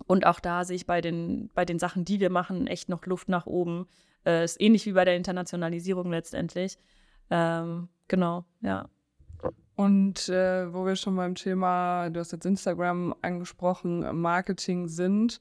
und 0.07 0.27
auch 0.27 0.41
da 0.41 0.65
sehe 0.65 0.77
ich 0.77 0.87
bei 0.87 1.01
den, 1.01 1.51
bei 1.55 1.65
den 1.65 1.79
Sachen, 1.79 2.05
die 2.05 2.21
wir 2.21 2.31
machen, 2.31 2.67
echt 2.67 2.89
noch 2.89 3.07
Luft 3.07 3.29
nach 3.29 3.47
oben. 3.47 3.87
Äh, 4.25 4.45
ist 4.45 4.61
ähnlich 4.61 4.87
wie 4.87 4.93
bei 4.93 5.05
der 5.05 5.17
Internationalisierung 5.17 6.11
letztendlich. 6.11 6.79
Ähm, 7.31 7.89
genau, 8.09 8.45
ja. 8.61 8.89
Und 9.75 10.29
äh, 10.29 10.73
wo 10.73 10.85
wir 10.85 10.97
schon 10.97 11.17
beim 11.17 11.35
Thema, 11.35 12.11
du 12.11 12.21
hast 12.21 12.33
jetzt 12.33 12.47
Instagram 12.47 13.15
angesprochen, 13.23 14.21
Marketing 14.21 14.87
sind, 14.87 15.41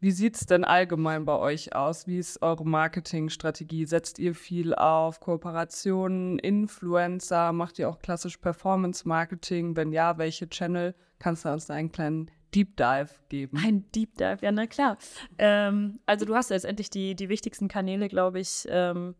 wie 0.00 0.10
sieht 0.12 0.36
es 0.36 0.46
denn 0.46 0.64
allgemein 0.64 1.26
bei 1.26 1.36
euch 1.36 1.74
aus? 1.74 2.06
Wie 2.06 2.18
ist 2.18 2.40
eure 2.40 2.64
Marketingstrategie? 2.64 3.84
Setzt 3.84 4.18
ihr 4.18 4.34
viel 4.34 4.74
auf 4.74 5.20
Kooperationen, 5.20 6.38
Influencer? 6.38 7.52
Macht 7.52 7.78
ihr 7.78 7.86
auch 7.88 7.98
klassisch 7.98 8.38
Performance-Marketing? 8.38 9.76
Wenn 9.76 9.92
ja, 9.92 10.16
welche 10.16 10.48
Channel? 10.48 10.94
Kannst 11.18 11.44
du 11.44 11.50
uns 11.50 11.66
da 11.66 11.74
einen 11.74 11.92
kleinen 11.92 12.30
Deep 12.54 12.76
Dive 12.76 13.10
geben? 13.28 13.58
Ein 13.64 13.90
Deep 13.92 14.16
Dive, 14.16 14.38
ja, 14.42 14.52
na 14.52 14.66
klar. 14.66 14.98
Ähm, 15.38 16.00
also 16.06 16.24
du 16.24 16.34
hast 16.34 16.50
letztendlich 16.50 16.90
die, 16.90 17.14
die 17.14 17.28
wichtigsten 17.28 17.68
Kanäle, 17.68 18.08
glaube 18.08 18.40
ich, 18.40 18.66
ähm, 18.68 19.14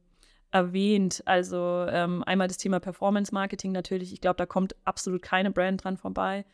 erwähnt. 0.50 1.22
Also 1.26 1.86
ähm, 1.88 2.22
einmal 2.24 2.48
das 2.48 2.56
Thema 2.56 2.80
Performance 2.80 3.32
Marketing 3.32 3.72
natürlich. 3.72 4.12
Ich 4.12 4.20
glaube, 4.20 4.36
da 4.36 4.46
kommt 4.46 4.74
absolut 4.84 5.22
keine 5.22 5.50
Brand 5.50 5.84
dran 5.84 5.96
vorbei. 5.96 6.44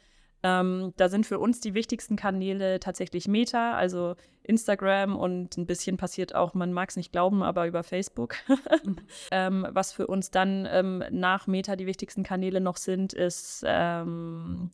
Ähm, 0.43 0.93
da 0.97 1.09
sind 1.09 1.27
für 1.27 1.39
uns 1.39 1.61
die 1.61 1.75
wichtigsten 1.75 2.15
Kanäle 2.15 2.79
tatsächlich 2.79 3.27
Meta, 3.27 3.75
also 3.75 4.15
Instagram 4.43 5.17
und 5.17 5.57
ein 5.57 5.67
bisschen 5.67 5.97
passiert 5.97 6.35
auch, 6.35 6.55
man 6.55 6.73
mag 6.73 6.91
es 6.91 6.97
nicht 6.97 7.11
glauben, 7.11 7.43
aber 7.43 7.67
über 7.67 7.83
Facebook. 7.83 8.37
Mhm. 8.85 9.67
was 9.71 9.93
für 9.93 10.07
uns 10.07 10.31
dann 10.31 10.69
ähm, 10.71 11.03
nach 11.11 11.47
Meta 11.47 11.75
die 11.75 11.87
wichtigsten 11.87 12.23
Kanäle 12.23 12.61
noch 12.61 12.77
sind, 12.77 13.13
ist 13.13 13.65
ähm, 13.67 14.71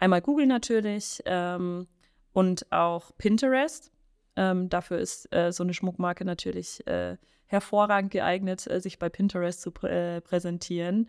Einmal 0.00 0.22
Google 0.22 0.46
natürlich 0.46 1.22
ähm, 1.26 1.86
und 2.32 2.72
auch 2.72 3.12
Pinterest. 3.18 3.92
Ähm, 4.34 4.68
dafür 4.70 4.98
ist 4.98 5.32
äh, 5.34 5.52
so 5.52 5.62
eine 5.62 5.74
Schmuckmarke 5.74 6.24
natürlich 6.24 6.86
äh, 6.86 7.18
hervorragend 7.46 8.10
geeignet, 8.10 8.66
äh, 8.68 8.80
sich 8.80 8.98
bei 8.98 9.10
Pinterest 9.10 9.60
zu 9.60 9.70
prä 9.70 10.16
äh, 10.16 10.20
präsentieren. 10.22 11.08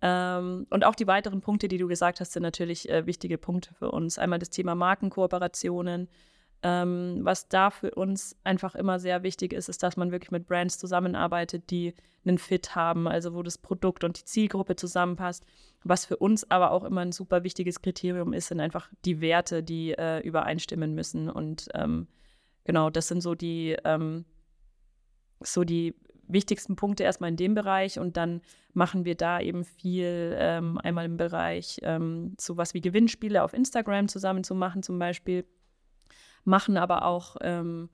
Ähm, 0.00 0.66
und 0.70 0.86
auch 0.86 0.94
die 0.94 1.06
weiteren 1.06 1.42
Punkte, 1.42 1.68
die 1.68 1.76
du 1.76 1.86
gesagt 1.86 2.20
hast, 2.20 2.32
sind 2.32 2.42
natürlich 2.42 2.88
äh, 2.88 3.04
wichtige 3.04 3.36
Punkte 3.36 3.74
für 3.74 3.90
uns. 3.90 4.18
Einmal 4.18 4.38
das 4.38 4.48
Thema 4.48 4.74
Markenkooperationen, 4.74 6.08
ähm, 6.62 7.20
was 7.22 7.48
da 7.48 7.70
für 7.70 7.92
uns 7.92 8.36
einfach 8.44 8.74
immer 8.74 8.98
sehr 8.98 9.22
wichtig 9.22 9.52
ist, 9.52 9.68
ist, 9.68 9.82
dass 9.82 9.96
man 9.96 10.12
wirklich 10.12 10.30
mit 10.30 10.46
Brands 10.46 10.78
zusammenarbeitet, 10.78 11.70
die 11.70 11.94
einen 12.24 12.38
Fit 12.38 12.74
haben, 12.74 13.08
also 13.08 13.34
wo 13.34 13.42
das 13.42 13.56
Produkt 13.56 14.04
und 14.04 14.18
die 14.18 14.24
Zielgruppe 14.24 14.76
zusammenpasst. 14.76 15.44
Was 15.84 16.04
für 16.04 16.18
uns 16.18 16.50
aber 16.50 16.72
auch 16.72 16.84
immer 16.84 17.00
ein 17.00 17.12
super 17.12 17.44
wichtiges 17.44 17.80
Kriterium 17.80 18.34
ist, 18.34 18.48
sind 18.48 18.60
einfach 18.60 18.90
die 19.06 19.22
Werte, 19.22 19.62
die 19.62 19.92
äh, 19.92 20.20
übereinstimmen 20.20 20.94
müssen. 20.94 21.30
Und 21.30 21.68
ähm, 21.74 22.08
genau, 22.64 22.90
das 22.90 23.08
sind 23.08 23.22
so 23.22 23.34
die, 23.34 23.76
ähm, 23.84 24.26
so 25.40 25.64
die 25.64 25.94
wichtigsten 26.28 26.76
Punkte 26.76 27.04
erstmal 27.04 27.30
in 27.30 27.36
dem 27.36 27.54
Bereich 27.54 27.98
und 27.98 28.18
dann 28.18 28.42
machen 28.74 29.04
wir 29.06 29.14
da 29.14 29.40
eben 29.40 29.64
viel 29.64 30.36
ähm, 30.38 30.78
einmal 30.78 31.06
im 31.06 31.16
Bereich 31.16 31.78
ähm, 31.82 32.34
sowas 32.38 32.74
wie 32.74 32.80
Gewinnspiele 32.80 33.42
auf 33.42 33.52
Instagram 33.52 34.08
zusammen 34.08 34.44
zu 34.44 34.54
machen 34.54 34.82
zum 34.82 34.98
Beispiel 34.98 35.44
machen 36.44 36.76
aber 36.76 37.04
auch 37.04 37.36
ähm, 37.40 37.88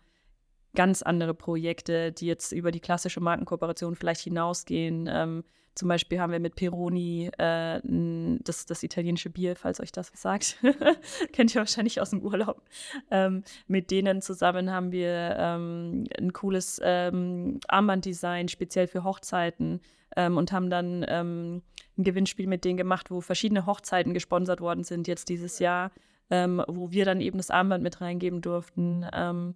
ganz 0.75 1.03
andere 1.03 1.35
Projekte, 1.35 2.13
die 2.13 2.27
jetzt 2.27 2.53
über 2.53 2.71
die 2.71 2.81
klassische 2.81 3.21
Markenkooperation 3.21 3.97
vielleicht 3.97 4.21
hinausgehen. 4.21 5.09
Ähm, 5.11 5.45
zum 5.75 5.89
Beispiel 5.89 6.21
haben 6.21 6.33
wir 6.33 6.41
mit 6.41 6.55
Peroni 6.55 7.31
äh, 7.37 7.81
das, 7.83 8.65
das 8.65 8.83
italienische 8.83 9.29
Bier, 9.29 9.57
falls 9.57 9.79
euch 9.81 9.93
das 9.93 10.11
sagt. 10.15 10.57
Kennt 11.33 11.55
ihr 11.55 11.59
wahrscheinlich 11.59 12.01
aus 12.01 12.11
dem 12.11 12.23
Urlaub. 12.23 12.63
Ähm, 13.11 13.43
mit 13.67 13.91
denen 13.91 14.23
zusammen 14.23 14.71
haben 14.71 14.91
wir 14.91 15.37
ähm, 15.39 16.05
ein 16.19 16.33
cooles 16.33 16.81
ähm, 16.83 17.61
Armbanddesign, 17.69 18.49
speziell 18.49 18.87
für 18.87 19.05
Hochzeiten. 19.05 19.81
Ähm, 20.17 20.39
und 20.39 20.51
haben 20.51 20.71
dann 20.71 21.05
ähm, 21.09 21.63
ein 21.99 22.05
Gewinnspiel 22.05 22.47
mit 22.47 22.65
denen 22.65 22.79
gemacht, 22.79 23.11
wo 23.11 23.21
verschiedene 23.21 23.67
Hochzeiten 23.67 24.15
gesponsert 24.15 24.63
worden 24.63 24.83
sind 24.83 25.07
jetzt 25.07 25.29
dieses 25.29 25.59
Jahr 25.59 25.91
ähm, 26.31 26.63
wo 26.67 26.91
wir 26.91 27.05
dann 27.05 27.21
eben 27.21 27.39
das 27.39 27.51
Armband 27.51 27.83
mit 27.83 28.01
reingeben 28.01 28.41
durften. 28.41 29.07
Ähm, 29.13 29.55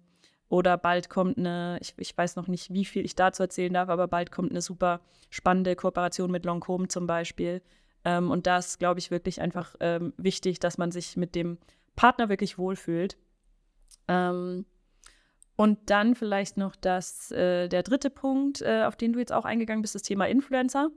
oder 0.49 0.77
bald 0.77 1.09
kommt 1.09 1.37
eine, 1.37 1.77
ich, 1.81 1.93
ich, 1.97 2.17
weiß 2.17 2.35
noch 2.35 2.47
nicht, 2.47 2.73
wie 2.73 2.83
viel 2.83 3.05
ich 3.05 3.15
dazu 3.15 3.43
erzählen 3.43 3.73
darf, 3.73 3.89
aber 3.89 4.07
bald 4.07 4.31
kommt 4.31 4.51
eine 4.51 4.61
super 4.61 4.99
spannende 5.29 5.75
Kooperation 5.75 6.29
mit 6.29 6.45
Lancôme 6.45 6.89
zum 6.89 7.07
Beispiel. 7.07 7.61
Ähm, 8.03 8.29
und 8.31 8.47
das 8.47 8.77
glaube 8.77 8.99
ich 8.99 9.11
wirklich 9.11 9.41
einfach 9.41 9.75
ähm, 9.79 10.13
wichtig, 10.17 10.59
dass 10.59 10.77
man 10.77 10.91
sich 10.91 11.15
mit 11.15 11.35
dem 11.35 11.57
Partner 11.95 12.29
wirklich 12.29 12.57
wohlfühlt. 12.57 13.17
Ähm, 14.07 14.65
und 15.55 15.89
dann 15.89 16.15
vielleicht 16.15 16.57
noch 16.57 16.75
das, 16.75 17.31
äh, 17.31 17.67
der 17.67 17.83
dritte 17.83 18.09
Punkt, 18.09 18.61
äh, 18.61 18.83
auf 18.83 18.95
den 18.95 19.13
du 19.13 19.19
jetzt 19.19 19.31
auch 19.31 19.45
eingegangen 19.45 19.81
bist, 19.81 19.95
das 19.95 20.01
Thema 20.01 20.27
Influencer. 20.27 20.89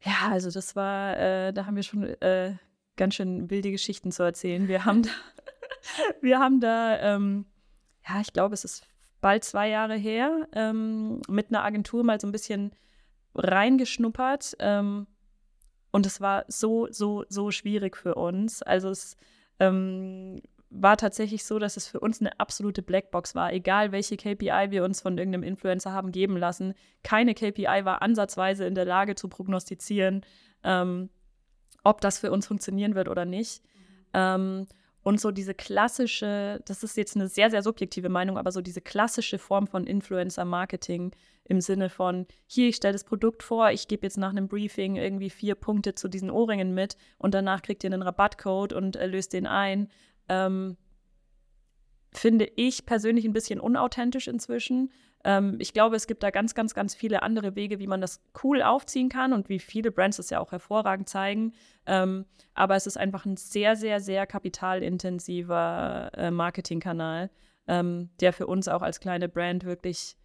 Ja, 0.00 0.30
also 0.30 0.50
das 0.50 0.74
war, 0.74 1.16
äh, 1.18 1.52
da 1.52 1.66
haben 1.66 1.76
wir 1.76 1.82
schon 1.82 2.04
äh, 2.20 2.56
ganz 2.96 3.14
schön 3.14 3.50
wilde 3.50 3.70
Geschichten 3.70 4.12
zu 4.12 4.22
erzählen. 4.22 4.68
Wir 4.68 4.84
haben 4.84 5.02
da, 5.02 5.10
wir 6.20 6.38
haben 6.38 6.60
da 6.60 6.98
ähm, 7.00 7.46
ja, 8.08 8.20
ich 8.20 8.32
glaube, 8.32 8.54
es 8.54 8.64
ist 8.64 8.86
bald 9.20 9.44
zwei 9.44 9.68
Jahre 9.68 9.96
her, 9.96 10.48
ähm, 10.52 11.22
mit 11.28 11.48
einer 11.48 11.64
Agentur 11.64 12.04
mal 12.04 12.20
so 12.20 12.26
ein 12.26 12.32
bisschen 12.32 12.72
reingeschnuppert. 13.34 14.56
Ähm, 14.58 15.06
und 15.90 16.06
es 16.06 16.20
war 16.20 16.44
so, 16.48 16.88
so, 16.90 17.24
so 17.28 17.50
schwierig 17.50 17.96
für 17.96 18.16
uns. 18.16 18.62
Also 18.62 18.90
es, 18.90 19.16
ähm, 19.58 20.42
war 20.76 20.96
tatsächlich 20.96 21.44
so, 21.44 21.60
dass 21.60 21.76
es 21.76 21.86
für 21.86 22.00
uns 22.00 22.20
eine 22.20 22.38
absolute 22.40 22.82
Blackbox 22.82 23.36
war. 23.36 23.52
Egal, 23.52 23.92
welche 23.92 24.16
KPI 24.16 24.70
wir 24.70 24.84
uns 24.84 25.00
von 25.00 25.16
irgendeinem 25.16 25.44
Influencer 25.44 25.92
haben 25.92 26.10
geben 26.10 26.36
lassen, 26.36 26.74
keine 27.04 27.34
KPI 27.34 27.84
war 27.84 28.02
ansatzweise 28.02 28.66
in 28.66 28.74
der 28.74 28.84
Lage 28.84 29.14
zu 29.14 29.28
prognostizieren, 29.28 30.26
ähm, 30.64 31.10
ob 31.84 32.00
das 32.00 32.18
für 32.18 32.32
uns 32.32 32.46
funktionieren 32.46 32.94
wird 32.94 33.08
oder 33.08 33.24
nicht. 33.24 33.62
Ähm, 34.12 34.66
und 35.04 35.20
so 35.20 35.30
diese 35.30 35.52
klassische, 35.54 36.62
das 36.64 36.82
ist 36.82 36.96
jetzt 36.96 37.14
eine 37.14 37.28
sehr, 37.28 37.50
sehr 37.50 37.62
subjektive 37.62 38.08
Meinung, 38.08 38.38
aber 38.38 38.50
so 38.50 38.62
diese 38.62 38.80
klassische 38.80 39.38
Form 39.38 39.66
von 39.66 39.86
Influencer-Marketing 39.86 41.14
im 41.44 41.60
Sinne 41.60 41.90
von, 41.90 42.26
hier, 42.46 42.68
ich 42.68 42.76
stelle 42.76 42.94
das 42.94 43.04
Produkt 43.04 43.42
vor, 43.42 43.70
ich 43.70 43.86
gebe 43.86 44.06
jetzt 44.06 44.16
nach 44.16 44.30
einem 44.30 44.48
Briefing 44.48 44.96
irgendwie 44.96 45.28
vier 45.28 45.56
Punkte 45.56 45.94
zu 45.94 46.08
diesen 46.08 46.30
Ohrringen 46.30 46.72
mit 46.72 46.96
und 47.18 47.34
danach 47.34 47.60
kriegt 47.60 47.84
ihr 47.84 47.92
einen 47.92 48.00
Rabattcode 48.00 48.72
und 48.72 48.96
äh, 48.96 49.06
löst 49.06 49.34
den 49.34 49.46
ein. 49.46 49.88
Ähm, 50.30 50.78
finde 52.12 52.48
ich 52.56 52.86
persönlich 52.86 53.26
ein 53.26 53.34
bisschen 53.34 53.60
unauthentisch 53.60 54.26
inzwischen. 54.26 54.90
Ähm, 55.24 55.56
ich 55.58 55.72
glaube, 55.72 55.96
es 55.96 56.06
gibt 56.06 56.22
da 56.22 56.30
ganz, 56.30 56.54
ganz, 56.54 56.74
ganz 56.74 56.94
viele 56.94 57.22
andere 57.22 57.56
Wege, 57.56 57.78
wie 57.78 57.86
man 57.86 58.00
das 58.00 58.20
cool 58.42 58.62
aufziehen 58.62 59.08
kann 59.08 59.32
und 59.32 59.48
wie 59.48 59.58
viele 59.58 59.90
Brands 59.90 60.18
das 60.18 60.30
ja 60.30 60.40
auch 60.40 60.52
hervorragend 60.52 61.08
zeigen. 61.08 61.52
Ähm, 61.86 62.26
aber 62.54 62.76
es 62.76 62.86
ist 62.86 62.98
einfach 62.98 63.24
ein 63.24 63.36
sehr, 63.36 63.74
sehr, 63.76 64.00
sehr 64.00 64.26
kapitalintensiver 64.26 66.10
äh, 66.14 66.30
Marketingkanal, 66.30 67.30
ähm, 67.66 68.10
der 68.20 68.32
für 68.32 68.46
uns 68.46 68.68
auch 68.68 68.82
als 68.82 69.00
kleine 69.00 69.28
Brand 69.28 69.64
wirklich 69.64 70.16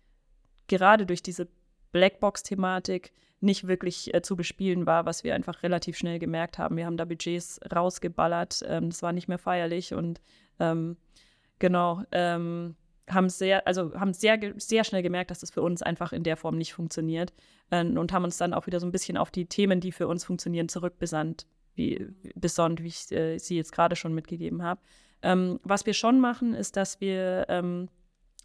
gerade 0.67 1.05
durch 1.05 1.23
diese 1.23 1.47
Blackbox-Thematik 1.91 3.13
nicht 3.41 3.67
wirklich 3.67 4.13
äh, 4.13 4.21
zu 4.21 4.35
bespielen 4.35 4.85
war, 4.85 5.05
was 5.05 5.23
wir 5.23 5.33
einfach 5.33 5.63
relativ 5.63 5.97
schnell 5.97 6.19
gemerkt 6.19 6.57
haben. 6.57 6.75
Wir 6.75 6.85
haben 6.85 6.97
da 6.97 7.05
Budgets 7.05 7.59
rausgeballert, 7.73 8.63
ähm, 8.67 8.89
das 8.89 9.01
war 9.01 9.13
nicht 9.13 9.29
mehr 9.29 9.37
feierlich 9.37 9.93
und 9.93 10.19
ähm, 10.59 10.97
genau, 11.57 12.03
ähm, 12.11 12.75
haben 13.09 13.29
sehr, 13.29 13.65
also 13.67 13.93
haben 13.93 14.13
sehr, 14.13 14.39
sehr 14.57 14.83
schnell 14.83 15.01
gemerkt, 15.01 15.31
dass 15.31 15.39
das 15.39 15.51
für 15.51 15.61
uns 15.61 15.81
einfach 15.81 16.13
in 16.13 16.23
der 16.23 16.37
Form 16.37 16.57
nicht 16.57 16.73
funktioniert 16.73 17.33
äh, 17.71 17.83
und 17.83 18.11
haben 18.13 18.23
uns 18.23 18.37
dann 18.37 18.53
auch 18.53 18.67
wieder 18.67 18.79
so 18.79 18.87
ein 18.87 18.91
bisschen 18.91 19.17
auf 19.17 19.31
die 19.31 19.45
Themen, 19.45 19.79
die 19.79 19.91
für 19.91 20.07
uns 20.07 20.23
funktionieren, 20.23 20.69
zurückbesandt, 20.69 21.47
wie, 21.75 22.07
besonnt, 22.35 22.83
wie 22.83 22.87
ich 22.87 23.11
äh, 23.11 23.37
sie 23.37 23.55
jetzt 23.55 23.71
gerade 23.71 23.95
schon 23.95 24.13
mitgegeben 24.13 24.63
habe. 24.63 24.81
Ähm, 25.21 25.59
was 25.63 25.85
wir 25.85 25.93
schon 25.93 26.19
machen, 26.19 26.53
ist, 26.53 26.77
dass 26.77 27.01
wir 27.01 27.45
ähm, 27.49 27.89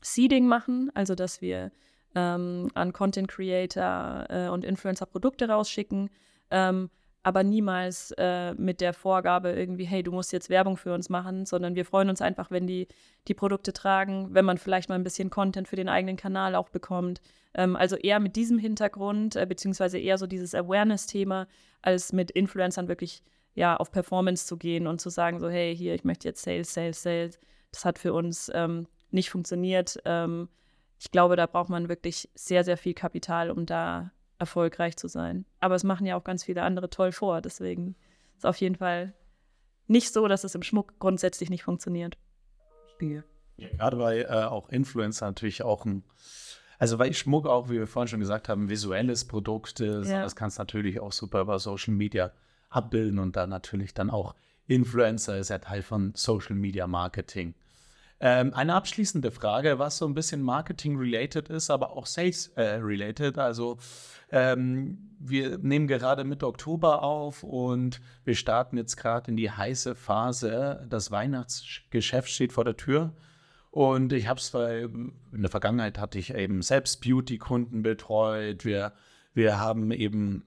Seeding 0.00 0.46
machen, 0.46 0.90
also 0.94 1.14
dass 1.14 1.40
wir 1.40 1.70
ähm, 2.14 2.70
an 2.74 2.92
Content 2.92 3.28
Creator 3.28 4.26
äh, 4.28 4.48
und 4.48 4.64
Influencer 4.64 5.06
Produkte 5.06 5.48
rausschicken. 5.48 6.10
Aber 7.24 7.42
niemals 7.42 8.12
äh, 8.18 8.52
mit 8.54 8.82
der 8.82 8.92
Vorgabe 8.92 9.50
irgendwie, 9.52 9.86
hey, 9.86 10.02
du 10.02 10.12
musst 10.12 10.32
jetzt 10.32 10.50
Werbung 10.50 10.76
für 10.76 10.92
uns 10.92 11.08
machen, 11.08 11.46
sondern 11.46 11.74
wir 11.74 11.86
freuen 11.86 12.10
uns 12.10 12.20
einfach, 12.20 12.50
wenn 12.50 12.66
die 12.66 12.86
die 13.26 13.34
Produkte 13.34 13.72
tragen, 13.72 14.28
wenn 14.34 14.44
man 14.44 14.58
vielleicht 14.58 14.90
mal 14.90 14.94
ein 14.94 15.04
bisschen 15.04 15.30
Content 15.30 15.66
für 15.66 15.76
den 15.76 15.88
eigenen 15.88 16.16
Kanal 16.16 16.54
auch 16.54 16.68
bekommt. 16.68 17.22
Ähm, 17.54 17.76
also 17.76 17.96
eher 17.96 18.20
mit 18.20 18.36
diesem 18.36 18.58
Hintergrund, 18.58 19.36
äh, 19.36 19.46
beziehungsweise 19.46 19.98
eher 19.98 20.18
so 20.18 20.26
dieses 20.26 20.54
Awareness-Thema, 20.54 21.48
als 21.80 22.12
mit 22.12 22.30
Influencern 22.30 22.88
wirklich 22.88 23.22
ja 23.54 23.74
auf 23.76 23.90
Performance 23.90 24.46
zu 24.46 24.58
gehen 24.58 24.86
und 24.86 25.00
zu 25.00 25.08
sagen, 25.08 25.40
so, 25.40 25.48
hey, 25.48 25.74
hier, 25.74 25.94
ich 25.94 26.04
möchte 26.04 26.28
jetzt 26.28 26.42
Sales, 26.42 26.74
Sales, 26.74 27.02
Sales. 27.02 27.38
Das 27.72 27.86
hat 27.86 27.98
für 27.98 28.12
uns 28.12 28.50
ähm, 28.54 28.86
nicht 29.10 29.30
funktioniert. 29.30 29.98
Ähm, 30.04 30.50
ich 31.00 31.10
glaube, 31.10 31.36
da 31.36 31.46
braucht 31.46 31.70
man 31.70 31.88
wirklich 31.88 32.28
sehr, 32.34 32.64
sehr 32.64 32.76
viel 32.76 32.94
Kapital, 32.94 33.50
um 33.50 33.64
da 33.64 34.12
erfolgreich 34.44 34.96
zu 34.96 35.08
sein. 35.08 35.44
Aber 35.60 35.74
es 35.74 35.84
machen 35.84 36.06
ja 36.06 36.16
auch 36.16 36.24
ganz 36.24 36.44
viele 36.44 36.62
andere 36.62 36.90
toll 36.90 37.12
vor. 37.12 37.40
Deswegen 37.40 37.96
ist 38.34 38.38
es 38.38 38.44
auf 38.44 38.56
jeden 38.56 38.76
Fall 38.76 39.14
nicht 39.86 40.12
so, 40.12 40.28
dass 40.28 40.44
es 40.44 40.54
im 40.54 40.62
Schmuck 40.62 40.98
grundsätzlich 40.98 41.50
nicht 41.50 41.62
funktioniert. 41.62 42.16
Ja, 43.56 43.68
gerade 43.70 43.96
bei 43.96 44.22
äh, 44.22 44.44
auch 44.44 44.68
Influencer 44.68 45.26
natürlich 45.26 45.62
auch 45.62 45.84
ein, 45.84 46.04
also 46.78 46.98
weil 46.98 47.12
Schmuck 47.14 47.46
auch, 47.46 47.68
wie 47.68 47.78
wir 47.78 47.86
vorhin 47.86 48.08
schon 48.08 48.20
gesagt 48.20 48.48
haben, 48.48 48.64
ein 48.64 48.68
visuelles 48.68 49.26
Produkt 49.26 49.80
ist. 49.80 50.08
Ja. 50.08 50.22
Das 50.22 50.36
kannst 50.36 50.58
du 50.58 50.62
natürlich 50.62 51.00
auch 51.00 51.12
super 51.12 51.40
über 51.40 51.58
Social 51.58 51.94
Media 51.94 52.32
abbilden 52.68 53.18
und 53.18 53.36
dann 53.36 53.50
natürlich 53.50 53.94
dann 53.94 54.10
auch 54.10 54.34
Influencer 54.66 55.38
ist 55.38 55.50
ja 55.50 55.58
Teil 55.58 55.82
von 55.82 56.12
Social 56.14 56.56
Media 56.56 56.86
Marketing. 56.86 57.54
Ähm, 58.20 58.54
eine 58.54 58.74
abschließende 58.74 59.30
Frage, 59.30 59.78
was 59.78 59.98
so 59.98 60.06
ein 60.06 60.14
bisschen 60.14 60.40
Marketing-related 60.40 61.50
ist, 61.50 61.70
aber 61.70 61.96
auch 61.96 62.06
Sales-related. 62.06 63.38
Also 63.38 63.78
ähm, 64.30 65.10
wir 65.18 65.58
nehmen 65.58 65.86
gerade 65.86 66.24
Mitte 66.24 66.46
Oktober 66.46 67.02
auf 67.02 67.42
und 67.42 68.00
wir 68.24 68.34
starten 68.34 68.76
jetzt 68.76 68.96
gerade 68.96 69.30
in 69.30 69.36
die 69.36 69.50
heiße 69.50 69.94
Phase. 69.94 70.86
Das 70.88 71.10
Weihnachtsgeschäft 71.10 72.28
steht 72.30 72.52
vor 72.52 72.64
der 72.64 72.76
Tür. 72.76 73.12
Und 73.70 74.12
ich 74.12 74.28
habe 74.28 74.38
es, 74.38 74.54
in 74.54 75.12
der 75.32 75.50
Vergangenheit 75.50 75.98
hatte 75.98 76.18
ich 76.18 76.32
eben 76.32 76.62
selbst 76.62 77.00
Beauty-Kunden 77.02 77.82
betreut. 77.82 78.64
Wir, 78.64 78.92
wir 79.34 79.58
haben 79.58 79.90
eben, 79.90 80.44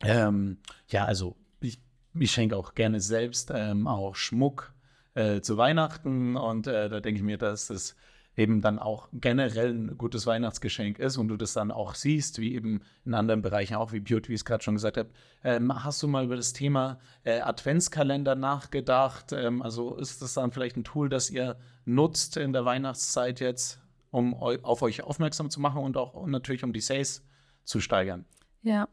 ähm, 0.00 0.58
ja, 0.88 1.04
also 1.04 1.36
ich, 1.60 1.80
ich 2.14 2.32
schenke 2.32 2.56
auch 2.56 2.74
gerne 2.74 3.00
selbst 3.00 3.52
ähm, 3.54 3.86
auch 3.86 4.16
Schmuck 4.16 4.72
äh, 5.16 5.40
zu 5.40 5.56
Weihnachten 5.56 6.36
und 6.36 6.66
äh, 6.66 6.88
da 6.88 7.00
denke 7.00 7.18
ich 7.18 7.24
mir, 7.24 7.38
dass 7.38 7.68
das 7.68 7.96
eben 8.36 8.60
dann 8.60 8.78
auch 8.78 9.08
generell 9.14 9.70
ein 9.70 9.96
gutes 9.96 10.26
Weihnachtsgeschenk 10.26 10.98
ist 10.98 11.16
und 11.16 11.28
du 11.28 11.38
das 11.38 11.54
dann 11.54 11.70
auch 11.70 11.94
siehst, 11.94 12.38
wie 12.38 12.54
eben 12.54 12.82
in 13.06 13.14
anderen 13.14 13.40
Bereichen 13.40 13.76
auch, 13.76 13.92
wie 13.92 14.00
Beauty, 14.00 14.28
wie 14.28 14.34
ich 14.34 14.40
es 14.40 14.44
gerade 14.44 14.62
schon 14.62 14.74
gesagt 14.74 14.98
habe. 14.98 15.08
Ähm, 15.42 15.84
hast 15.84 16.02
du 16.02 16.08
mal 16.08 16.24
über 16.24 16.36
das 16.36 16.52
Thema 16.52 16.98
äh, 17.24 17.40
Adventskalender 17.40 18.34
nachgedacht? 18.34 19.32
Ähm, 19.32 19.62
also 19.62 19.96
ist 19.96 20.20
das 20.20 20.34
dann 20.34 20.52
vielleicht 20.52 20.76
ein 20.76 20.84
Tool, 20.84 21.08
das 21.08 21.30
ihr 21.30 21.56
nutzt 21.86 22.36
in 22.36 22.52
der 22.52 22.66
Weihnachtszeit 22.66 23.40
jetzt, 23.40 23.80
um 24.10 24.34
eu 24.34 24.58
auf 24.62 24.82
euch 24.82 25.02
aufmerksam 25.02 25.48
zu 25.48 25.60
machen 25.60 25.80
und 25.80 25.96
auch 25.96 26.12
und 26.12 26.30
natürlich 26.30 26.62
um 26.62 26.74
die 26.74 26.82
Sales 26.82 27.24
zu 27.64 27.80
steigern? 27.80 28.26
Ja, 28.62 28.86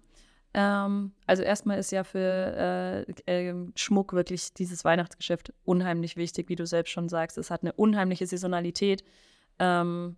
ähm, 0.53 1.11
also 1.25 1.43
erstmal 1.43 1.79
ist 1.79 1.91
ja 1.91 2.03
für 2.03 3.05
äh, 3.27 3.49
äh, 3.49 3.55
Schmuck 3.75 4.13
wirklich 4.13 4.53
dieses 4.53 4.85
Weihnachtsgeschäft 4.85 5.53
unheimlich 5.65 6.15
wichtig, 6.15 6.49
wie 6.49 6.55
du 6.55 6.65
selbst 6.65 6.91
schon 6.91 7.09
sagst. 7.09 7.37
Es 7.37 7.49
hat 7.49 7.63
eine 7.63 7.73
unheimliche 7.73 8.27
Saisonalität. 8.27 9.03
Ähm, 9.59 10.15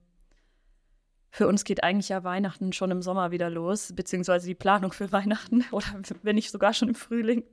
für 1.36 1.49
uns 1.49 1.66
geht 1.66 1.84
eigentlich 1.84 2.07
ja 2.07 2.24
Weihnachten 2.24 2.72
schon 2.72 2.91
im 2.91 3.02
Sommer 3.02 3.30
wieder 3.30 3.49
los, 3.49 3.91
beziehungsweise 3.94 4.48
die 4.48 4.56
Planung 4.56 4.94
für 4.94 5.12
Weihnachten 5.12 5.66
oder 5.72 5.86
wenn 6.24 6.36
nicht 6.36 6.49
sogar 6.49 6.74
schon 6.74 6.88
im 6.88 6.95
Frühling. 6.95 7.44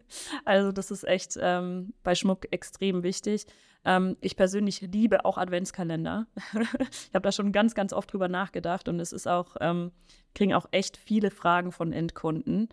Also 0.45 0.71
das 0.71 0.93
ist 0.93 1.03
echt 1.03 1.37
ähm, 1.41 1.93
bei 2.05 2.15
Schmuck 2.15 2.47
extrem 2.53 3.03
wichtig. 3.03 3.45
Ähm, 3.85 4.17
ich 4.21 4.37
persönlich 4.37 4.83
liebe 4.83 5.25
auch 5.25 5.37
Adventskalender. 5.37 6.29
ich 6.61 7.13
habe 7.13 7.23
da 7.23 7.33
schon 7.33 7.51
ganz, 7.51 7.75
ganz 7.75 7.93
oft 7.93 8.13
drüber 8.13 8.29
nachgedacht 8.29 8.87
und 8.87 9.01
es 9.01 9.13
ist 9.13 9.27
auch, 9.27 9.57
ähm, 9.61 9.91
kriegen 10.33 10.55
auch 10.55 10.67
echt 10.71 10.97
viele 10.97 11.33
Fragen 11.33 11.73
von 11.73 11.93
Endkunden. 11.93 12.69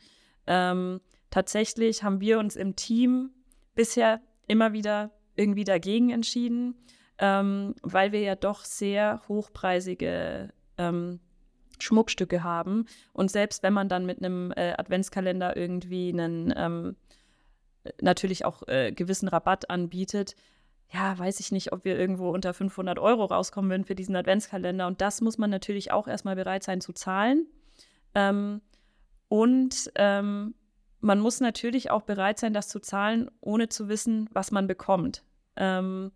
Ähm, 0.46 1.02
tatsächlich 1.32 2.04
haben 2.04 2.22
wir 2.22 2.38
uns 2.38 2.56
im 2.56 2.76
Team 2.76 3.32
bisher 3.74 4.22
immer 4.46 4.74
wieder 4.74 5.10
irgendwie 5.36 5.64
dagegen 5.64 6.12
entschieden, 6.12 6.76
ähm, 7.18 7.74
weil 7.82 8.12
wir 8.12 8.22
ja 8.22 8.36
doch 8.36 8.64
sehr 8.64 9.24
hochpreisige 9.28 10.52
ähm, 10.80 11.20
Schmuckstücke 11.78 12.44
haben. 12.44 12.86
Und 13.14 13.30
selbst 13.30 13.62
wenn 13.64 13.74
man 13.74 13.90
dann 13.90 14.06
mit 14.06 14.20
einem 14.20 14.52
äh, 14.56 14.74
Adventskalender 14.78 15.56
irgendwie 15.56 16.10
einen 16.10 16.54
ähm, 16.56 16.96
natürlich 18.02 18.46
auch 18.46 18.68
äh, 18.68 18.92
gewissen 18.92 19.28
Rabatt 19.28 19.70
anbietet, 19.70 20.36
ja, 20.92 21.18
weiß 21.18 21.40
ich 21.40 21.52
nicht, 21.52 21.72
ob 21.72 21.86
wir 21.86 22.00
irgendwo 22.00 22.30
unter 22.32 22.54
500 22.54 22.98
Euro 22.98 23.26
rauskommen 23.26 23.70
würden 23.70 23.86
für 23.86 23.96
diesen 23.96 24.16
Adventskalender. 24.16 24.88
Und 24.88 25.02
das 25.02 25.22
muss 25.22 25.38
man 25.38 25.50
natürlich 25.50 25.92
auch 25.92 26.08
erstmal 26.08 26.36
bereit 26.36 26.64
sein 26.64 26.82
zu 26.82 26.94
zahlen. 26.94 27.46
Ähm, 28.16 28.62
und 29.28 29.92
ähm, 29.96 30.56
man 31.00 31.20
muss 31.20 31.40
natürlich 31.40 31.92
auch 31.92 32.02
bereit 32.02 32.40
sein, 32.40 32.54
das 32.54 32.68
zu 32.68 32.80
zahlen, 32.80 33.30
ohne 33.40 33.70
zu 33.70 33.88
wissen, 33.88 34.30
was 34.34 34.52
man 34.52 34.66
bekommt. 34.66 35.24
Ähm, 35.56 36.12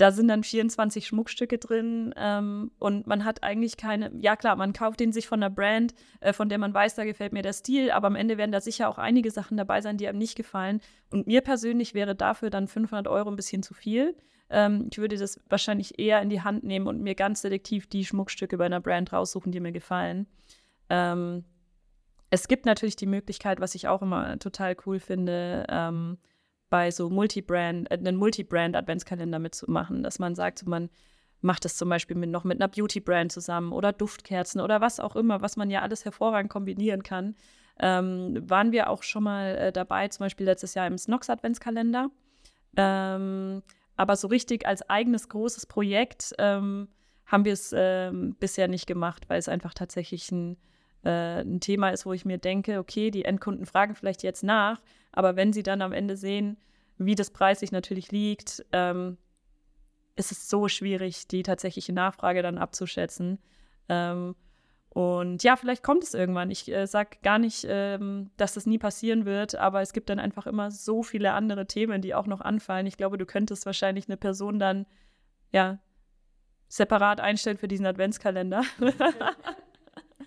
da 0.00 0.12
sind 0.12 0.28
dann 0.28 0.42
24 0.42 1.06
Schmuckstücke 1.06 1.58
drin 1.58 2.14
ähm, 2.16 2.70
und 2.78 3.06
man 3.06 3.26
hat 3.26 3.42
eigentlich 3.42 3.76
keine, 3.76 4.10
ja 4.18 4.34
klar, 4.34 4.56
man 4.56 4.72
kauft 4.72 4.98
den 4.98 5.12
sich 5.12 5.28
von 5.28 5.42
einer 5.42 5.54
Brand, 5.54 5.94
äh, 6.20 6.32
von 6.32 6.48
der 6.48 6.56
man 6.56 6.72
weiß, 6.72 6.94
da 6.94 7.04
gefällt 7.04 7.34
mir 7.34 7.42
der 7.42 7.52
Stil, 7.52 7.90
aber 7.90 8.06
am 8.06 8.16
Ende 8.16 8.38
werden 8.38 8.50
da 8.50 8.62
sicher 8.62 8.88
auch 8.88 8.96
einige 8.96 9.30
Sachen 9.30 9.58
dabei 9.58 9.82
sein, 9.82 9.98
die 9.98 10.08
einem 10.08 10.18
nicht 10.18 10.36
gefallen. 10.36 10.80
Und 11.10 11.26
mir 11.26 11.42
persönlich 11.42 11.92
wäre 11.92 12.14
dafür 12.14 12.48
dann 12.48 12.66
500 12.66 13.08
Euro 13.08 13.28
ein 13.28 13.36
bisschen 13.36 13.62
zu 13.62 13.74
viel. 13.74 14.16
Ähm, 14.48 14.88
ich 14.90 14.96
würde 14.96 15.18
das 15.18 15.38
wahrscheinlich 15.50 15.98
eher 15.98 16.22
in 16.22 16.30
die 16.30 16.40
Hand 16.40 16.64
nehmen 16.64 16.86
und 16.86 17.02
mir 17.02 17.14
ganz 17.14 17.42
selektiv 17.42 17.86
die 17.86 18.06
Schmuckstücke 18.06 18.56
bei 18.56 18.64
einer 18.64 18.80
Brand 18.80 19.12
raussuchen, 19.12 19.52
die 19.52 19.60
mir 19.60 19.72
gefallen. 19.72 20.26
Ähm, 20.88 21.44
es 22.30 22.48
gibt 22.48 22.64
natürlich 22.64 22.96
die 22.96 23.06
Möglichkeit, 23.06 23.60
was 23.60 23.74
ich 23.74 23.86
auch 23.86 24.00
immer 24.00 24.38
total 24.38 24.76
cool 24.86 24.98
finde, 24.98 25.66
ähm, 25.68 26.16
bei 26.70 26.90
so 26.90 27.10
Multibrand, 27.10 27.90
äh, 27.90 27.94
einen 27.94 28.16
Multibrand-Adventskalender 28.16 29.38
mitzumachen, 29.38 30.02
dass 30.02 30.18
man 30.18 30.34
sagt, 30.34 30.66
man 30.66 30.88
macht 31.42 31.64
das 31.64 31.76
zum 31.76 31.88
Beispiel 31.88 32.16
mit, 32.16 32.30
noch 32.30 32.44
mit 32.44 32.60
einer 32.60 32.68
Beauty-Brand 32.68 33.32
zusammen 33.32 33.72
oder 33.72 33.92
Duftkerzen 33.92 34.60
oder 34.60 34.80
was 34.80 35.00
auch 35.00 35.16
immer, 35.16 35.42
was 35.42 35.56
man 35.56 35.70
ja 35.70 35.82
alles 35.82 36.04
hervorragend 36.04 36.50
kombinieren 36.50 37.02
kann. 37.02 37.34
Ähm, 37.78 38.48
waren 38.48 38.72
wir 38.72 38.90
auch 38.90 39.02
schon 39.02 39.24
mal 39.24 39.56
äh, 39.56 39.72
dabei, 39.72 40.08
zum 40.08 40.24
Beispiel 40.24 40.46
letztes 40.46 40.74
Jahr 40.74 40.86
im 40.86 40.98
Snox 40.98 41.30
Adventskalender. 41.30 42.10
Ähm, 42.76 43.62
aber 43.96 44.16
so 44.16 44.28
richtig 44.28 44.66
als 44.66 44.88
eigenes 44.88 45.28
großes 45.28 45.66
Projekt 45.66 46.34
ähm, 46.38 46.88
haben 47.26 47.44
wir 47.44 47.52
es 47.52 47.74
ähm, 47.76 48.36
bisher 48.38 48.68
nicht 48.68 48.86
gemacht, 48.86 49.28
weil 49.28 49.38
es 49.38 49.48
einfach 49.48 49.72
tatsächlich 49.72 50.30
ein, 50.30 50.56
äh, 51.04 51.40
ein 51.40 51.60
Thema 51.60 51.90
ist, 51.90 52.04
wo 52.04 52.12
ich 52.12 52.24
mir 52.24 52.38
denke, 52.38 52.78
okay, 52.78 53.10
die 53.10 53.24
Endkunden 53.24 53.66
fragen 53.66 53.94
vielleicht 53.94 54.22
jetzt 54.22 54.42
nach, 54.42 54.80
aber 55.12 55.36
wenn 55.36 55.52
sie 55.52 55.62
dann 55.62 55.82
am 55.82 55.92
Ende 55.92 56.16
sehen, 56.16 56.56
wie 56.98 57.14
das 57.14 57.30
preislich 57.30 57.72
natürlich 57.72 58.12
liegt, 58.12 58.64
ähm, 58.72 59.16
ist 60.16 60.32
es 60.32 60.48
so 60.48 60.68
schwierig, 60.68 61.28
die 61.28 61.42
tatsächliche 61.42 61.92
Nachfrage 61.92 62.42
dann 62.42 62.58
abzuschätzen. 62.58 63.38
Ähm, 63.88 64.34
und 64.90 65.42
ja, 65.44 65.56
vielleicht 65.56 65.82
kommt 65.82 66.02
es 66.02 66.14
irgendwann. 66.14 66.50
Ich 66.50 66.70
äh, 66.70 66.86
sage 66.86 67.18
gar 67.22 67.38
nicht, 67.38 67.64
ähm, 67.68 68.30
dass 68.36 68.54
das 68.54 68.66
nie 68.66 68.78
passieren 68.78 69.24
wird, 69.24 69.54
aber 69.54 69.80
es 69.80 69.92
gibt 69.92 70.10
dann 70.10 70.18
einfach 70.18 70.46
immer 70.46 70.70
so 70.70 71.02
viele 71.02 71.32
andere 71.32 71.66
Themen, 71.66 72.02
die 72.02 72.14
auch 72.14 72.26
noch 72.26 72.40
anfallen. 72.40 72.86
Ich 72.86 72.96
glaube, 72.96 73.16
du 73.16 73.24
könntest 73.24 73.66
wahrscheinlich 73.66 74.08
eine 74.08 74.16
Person 74.16 74.58
dann 74.58 74.86
ja 75.52 75.78
separat 76.68 77.20
einstellen 77.20 77.56
für 77.56 77.68
diesen 77.68 77.86
Adventskalender. 77.86 78.62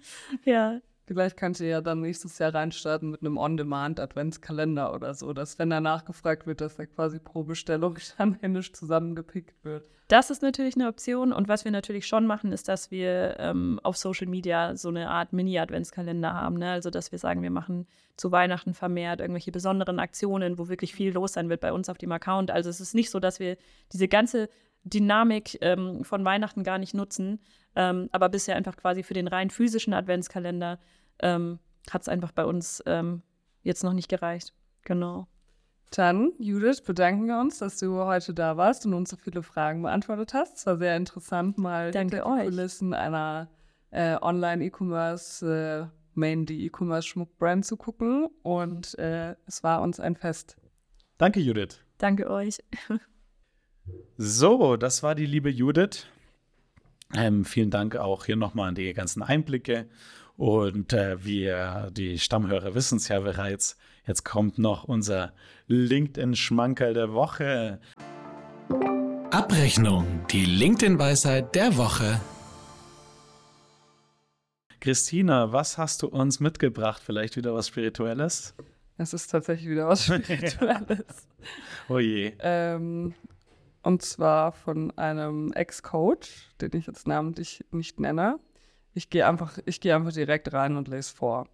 ja. 0.45 0.79
Vielleicht 1.05 1.35
könnt 1.37 1.59
ihr 1.59 1.67
ja 1.67 1.81
dann 1.81 2.01
nächstes 2.01 2.39
Jahr 2.39 2.53
reinstarten 2.53 3.11
mit 3.11 3.21
einem 3.21 3.37
On-Demand-Adventskalender 3.37 4.93
oder 4.93 5.13
so, 5.13 5.33
dass 5.33 5.59
wenn 5.59 5.69
danach 5.69 6.05
gefragt 6.05 6.47
wird, 6.47 6.61
dass 6.61 6.79
er 6.79 6.87
quasi 6.87 7.19
pro 7.19 7.43
Bestellung 7.43 7.97
dann 8.17 8.35
händisch 8.35 8.71
zusammengepickt 8.73 9.63
wird. 9.63 9.83
Das 10.07 10.29
ist 10.29 10.41
natürlich 10.41 10.75
eine 10.75 10.87
Option. 10.87 11.33
Und 11.33 11.47
was 11.47 11.65
wir 11.65 11.71
natürlich 11.71 12.07
schon 12.07 12.25
machen, 12.25 12.51
ist, 12.51 12.67
dass 12.67 12.91
wir 12.91 13.35
ähm, 13.39 13.79
auf 13.83 13.97
Social 13.97 14.27
Media 14.27 14.75
so 14.75 14.89
eine 14.89 15.09
Art 15.09 15.33
Mini-Adventskalender 15.33 16.33
haben. 16.33 16.57
Ne? 16.57 16.71
Also, 16.71 16.89
dass 16.89 17.11
wir 17.11 17.19
sagen, 17.19 17.41
wir 17.41 17.51
machen 17.51 17.87
zu 18.15 18.31
Weihnachten 18.31 18.73
vermehrt 18.73 19.21
irgendwelche 19.21 19.51
besonderen 19.51 19.99
Aktionen, 19.99 20.57
wo 20.57 20.67
wirklich 20.67 20.93
viel 20.93 21.13
los 21.13 21.33
sein 21.33 21.49
wird 21.49 21.61
bei 21.61 21.73
uns 21.73 21.89
auf 21.89 21.97
dem 21.97 22.11
Account. 22.11 22.51
Also, 22.51 22.69
es 22.69 22.79
ist 22.79 22.93
nicht 22.93 23.09
so, 23.09 23.19
dass 23.19 23.39
wir 23.39 23.57
diese 23.91 24.07
ganze 24.07 24.49
Dynamik 24.83 25.57
ähm, 25.61 26.03
von 26.03 26.25
Weihnachten 26.25 26.63
gar 26.63 26.77
nicht 26.77 26.93
nutzen, 26.93 27.39
ähm, 27.75 28.09
aber 28.11 28.29
bisher 28.29 28.55
einfach 28.55 28.75
quasi 28.75 29.03
für 29.03 29.13
den 29.13 29.27
rein 29.27 29.49
physischen 29.49 29.93
Adventskalender 29.93 30.79
ähm, 31.19 31.59
hat 31.89 32.01
es 32.03 32.09
einfach 32.09 32.31
bei 32.31 32.45
uns 32.45 32.83
ähm, 32.85 33.21
jetzt 33.61 33.83
noch 33.83 33.93
nicht 33.93 34.09
gereicht. 34.09 34.53
Genau. 34.83 35.27
Dann, 35.91 36.31
Judith, 36.39 36.81
bedanken 36.81 37.27
wir 37.27 37.39
uns, 37.39 37.59
dass 37.59 37.77
du 37.77 37.97
heute 38.03 38.33
da 38.33 38.57
warst 38.57 38.85
und 38.85 38.93
uns 38.95 39.11
so 39.11 39.15
viele 39.15 39.43
Fragen 39.43 39.83
beantwortet 39.83 40.33
hast. 40.33 40.57
Es 40.57 40.65
war 40.65 40.77
sehr 40.77 40.97
interessant, 40.97 41.57
mal 41.57 41.91
Danke 41.91 42.17
hinter 42.17 42.37
die 42.37 42.45
Kulissen 42.45 42.93
einer 42.93 43.49
äh, 43.91 44.17
Online-E-Commerce, 44.19 45.45
äh, 45.45 45.87
Main-D 46.15 46.65
E-Commerce-Schmuck-Brand 46.65 47.65
zu 47.65 47.77
gucken. 47.77 48.27
Und 48.41 48.97
äh, 48.97 49.35
es 49.45 49.63
war 49.63 49.81
uns 49.81 49.99
ein 49.99 50.15
Fest. 50.15 50.57
Danke, 51.19 51.39
Judith. 51.39 51.79
Danke 51.99 52.29
euch. 52.29 52.57
So, 54.17 54.77
das 54.77 55.03
war 55.03 55.15
die 55.15 55.25
liebe 55.25 55.49
Judith. 55.49 56.07
Ähm, 57.15 57.45
vielen 57.45 57.69
Dank 57.69 57.95
auch 57.95 58.25
hier 58.25 58.35
nochmal 58.35 58.69
an 58.69 58.75
die 58.75 58.93
ganzen 58.93 59.21
Einblicke. 59.21 59.87
Und 60.37 60.93
äh, 60.93 61.23
wir, 61.23 61.89
die 61.91 62.17
Stammhörer 62.17 62.73
wissen 62.73 62.97
es 62.97 63.07
ja 63.07 63.19
bereits, 63.19 63.77
jetzt 64.07 64.23
kommt 64.23 64.57
noch 64.57 64.83
unser 64.83 65.33
LinkedIn-Schmankerl 65.67 66.93
der 66.93 67.13
Woche. 67.13 67.79
Abrechnung, 69.29 70.25
die 70.31 70.45
LinkedIn-Weisheit 70.45 71.53
der 71.55 71.77
Woche. 71.77 72.19
Christina, 74.79 75.51
was 75.51 75.77
hast 75.77 76.01
du 76.01 76.07
uns 76.07 76.39
mitgebracht? 76.39 77.01
Vielleicht 77.05 77.37
wieder 77.37 77.53
was 77.53 77.67
Spirituelles? 77.67 78.53
Es 78.97 79.13
ist 79.13 79.27
tatsächlich 79.27 79.69
wieder 79.69 79.87
was 79.87 80.05
Spirituelles. 80.05 81.27
oh 81.89 81.99
je. 81.99 82.33
Ähm, 82.39 83.13
und 83.83 84.01
zwar 84.01 84.53
von 84.53 84.97
einem 84.97 85.51
Ex-Coach, 85.53 86.55
den 86.61 86.71
ich 86.73 86.87
jetzt 86.87 87.07
namentlich 87.07 87.65
nicht 87.71 87.99
nenne. 87.99 88.39
Ich 88.93 89.09
gehe 89.09 89.27
einfach, 89.27 89.59
gehe 89.65 89.95
einfach 89.95 90.13
direkt 90.13 90.53
rein 90.53 90.77
und 90.77 90.87
lese 90.87 91.13
vor. 91.13 91.47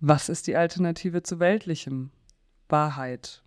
Was 0.00 0.30
ist 0.30 0.46
die 0.46 0.56
Alternative 0.56 1.22
zu 1.22 1.40
Weltlichem? 1.40 2.10
Wahrheit. 2.68 3.42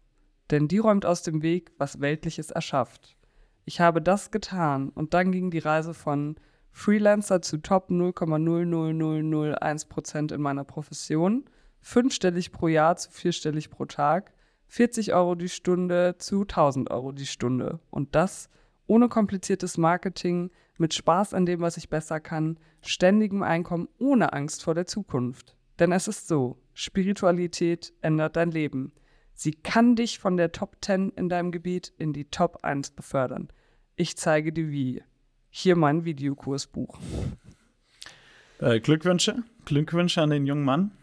Denn 0.51 0.67
die 0.67 0.77
räumt 0.77 1.05
aus 1.05 1.23
dem 1.23 1.41
Weg, 1.41 1.71
was 1.77 1.99
Weltliches 1.99 2.51
erschafft. 2.51 3.17
Ich 3.65 3.79
habe 3.79 4.01
das 4.01 4.29
getan 4.29 4.89
und 4.89 5.13
dann 5.13 5.31
ging 5.31 5.49
die 5.49 5.59
Reise 5.59 5.93
von 5.93 6.35
Freelancer 6.71 7.41
zu 7.41 7.57
Top 7.57 7.89
0,00001% 7.89 10.33
in 10.33 10.41
meiner 10.41 10.63
Profession, 10.63 11.45
fünfstellig 11.79 12.51
pro 12.51 12.67
Jahr 12.67 12.97
zu 12.97 13.09
vierstellig 13.09 13.69
pro 13.69 13.85
Tag, 13.85 14.33
40 14.73 15.13
Euro 15.13 15.35
die 15.35 15.49
Stunde 15.49 16.15
zu 16.17 16.41
1000 16.41 16.89
Euro 16.89 17.11
die 17.11 17.27
Stunde. 17.27 17.79
Und 17.91 18.15
das 18.15 18.49
ohne 18.87 19.07
kompliziertes 19.07 19.77
Marketing, 19.77 20.49
mit 20.79 20.95
Spaß 20.95 21.35
an 21.35 21.45
dem, 21.45 21.61
was 21.61 21.77
ich 21.77 21.89
besser 21.89 22.19
kann, 22.19 22.57
ständigem 22.81 23.43
Einkommen, 23.43 23.87
ohne 23.99 24.33
Angst 24.33 24.63
vor 24.63 24.73
der 24.73 24.87
Zukunft. 24.87 25.55
Denn 25.77 25.91
es 25.91 26.07
ist 26.07 26.27
so, 26.27 26.57
Spiritualität 26.73 27.93
ändert 28.01 28.35
dein 28.35 28.49
Leben. 28.49 28.93
Sie 29.35 29.51
kann 29.51 29.95
dich 29.95 30.17
von 30.17 30.37
der 30.37 30.51
Top 30.51 30.77
10 30.81 31.11
in 31.11 31.29
deinem 31.29 31.51
Gebiet 31.51 31.93
in 31.99 32.11
die 32.11 32.25
Top 32.25 32.63
1 32.63 32.91
befördern. 32.91 33.49
Ich 33.95 34.17
zeige 34.17 34.51
dir 34.51 34.71
wie. 34.71 35.03
Hier 35.51 35.75
mein 35.75 36.03
Videokursbuch. 36.03 36.97
Äh, 38.57 38.79
Glückwünsche. 38.79 39.43
Glückwünsche 39.65 40.23
an 40.23 40.31
den 40.31 40.47
jungen 40.47 40.65
Mann. 40.65 40.93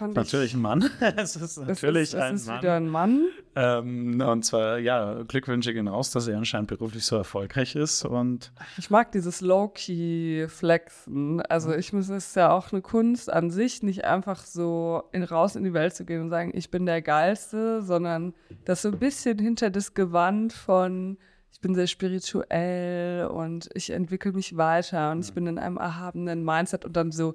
Fand 0.00 0.16
Natürlich 0.16 0.54
ein 0.54 0.62
Mann. 0.62 0.88
es 1.18 1.36
ist 1.36 1.58
natürlich 1.58 2.08
es 2.08 2.08
ist, 2.08 2.14
es 2.14 2.20
ein 2.22 2.34
ist 2.36 2.46
Mann. 2.46 2.62
wieder 2.62 2.74
ein 2.76 2.88
Mann. 2.88 3.26
Ähm, 3.54 4.18
und 4.26 4.42
zwar, 4.46 4.78
ja, 4.78 5.24
Glückwünsche 5.24 5.74
gehen 5.74 5.88
raus, 5.88 6.10
dass 6.10 6.26
er 6.26 6.38
anscheinend 6.38 6.68
beruflich 6.68 7.04
so 7.04 7.16
erfolgreich 7.16 7.76
ist. 7.76 8.06
Und 8.06 8.50
Ich 8.78 8.88
mag 8.88 9.12
dieses 9.12 9.42
Low-Key-Flexen. 9.42 11.42
Also 11.42 11.74
ich 11.74 11.92
muss, 11.92 12.08
es 12.08 12.28
ist 12.28 12.36
ja 12.36 12.50
auch 12.50 12.72
eine 12.72 12.80
Kunst 12.80 13.30
an 13.30 13.50
sich, 13.50 13.82
nicht 13.82 14.06
einfach 14.06 14.46
so 14.46 15.02
in, 15.12 15.22
raus 15.22 15.54
in 15.54 15.64
die 15.64 15.74
Welt 15.74 15.94
zu 15.94 16.06
gehen 16.06 16.22
und 16.22 16.30
sagen, 16.30 16.52
ich 16.54 16.70
bin 16.70 16.86
der 16.86 17.02
Geilste, 17.02 17.82
sondern 17.82 18.32
das 18.64 18.80
so 18.80 18.88
ein 18.88 18.98
bisschen 18.98 19.38
hinter 19.38 19.68
das 19.68 19.92
Gewand 19.92 20.54
von, 20.54 21.18
ich 21.52 21.60
bin 21.60 21.74
sehr 21.74 21.88
spirituell 21.88 23.26
und 23.26 23.68
ich 23.74 23.90
entwickle 23.90 24.32
mich 24.32 24.56
weiter 24.56 25.10
und 25.10 25.26
ich 25.26 25.34
bin 25.34 25.46
in 25.46 25.58
einem 25.58 25.76
erhabenen 25.76 26.42
Mindset 26.42 26.86
und 26.86 26.96
dann 26.96 27.12
so 27.12 27.34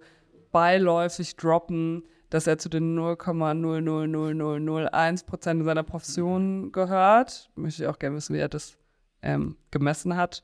beiläufig 0.52 1.36
droppen, 1.36 2.02
dass 2.30 2.48
er 2.48 2.58
zu 2.58 2.70
den 2.70 2.98
0,00001 2.98 5.26
Prozent 5.26 5.64
seiner 5.64 5.84
Profession 5.84 6.72
gehört. 6.72 7.50
Möchte 7.56 7.84
ich 7.84 7.90
auch 7.90 8.00
gerne 8.00 8.18
wissen, 8.18 8.36
wie 8.36 8.40
er 8.40 8.50
das 8.50 8.78
ähm, 9.22 9.58
gemessen 9.72 10.16
hat. 10.16 10.44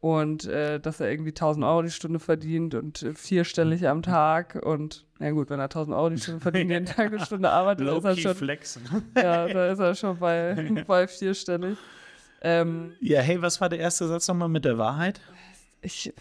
Und 0.00 0.46
äh, 0.46 0.78
dass 0.78 1.00
er 1.00 1.10
irgendwie 1.10 1.30
1000 1.30 1.64
Euro 1.64 1.82
die 1.82 1.90
Stunde 1.90 2.20
verdient 2.20 2.74
und 2.74 3.02
äh, 3.02 3.14
vierstellig 3.14 3.88
am 3.88 4.02
Tag. 4.02 4.60
Und 4.62 5.06
na 5.18 5.30
gut, 5.30 5.50
wenn 5.50 5.58
er 5.58 5.64
1000 5.64 5.96
Euro 5.96 6.10
die 6.10 6.18
Stunde 6.18 6.40
verdient, 6.40 6.70
jeden 6.70 6.86
Tag 6.86 7.12
eine 7.12 7.24
Stunde 7.24 7.50
arbeitet, 7.50 7.88
ist 7.88 8.04
er 8.04 8.16
schon, 8.16 8.34
flexen. 8.34 8.82
ja, 9.16 9.48
da 9.48 9.70
ist 9.70 9.78
er 9.78 9.94
schon 9.94 10.18
bei, 10.18 10.82
bei 10.86 11.08
vierstellig. 11.08 11.78
Ähm, 12.42 12.92
Ja, 13.00 13.20
hey, 13.20 13.40
was 13.40 13.60
war 13.60 13.68
der 13.68 13.78
erste 13.78 14.06
Satz 14.06 14.28
nochmal 14.28 14.48
mit 14.48 14.64
der 14.64 14.78
Wahrheit? 14.78 15.20
ich, 15.80 16.12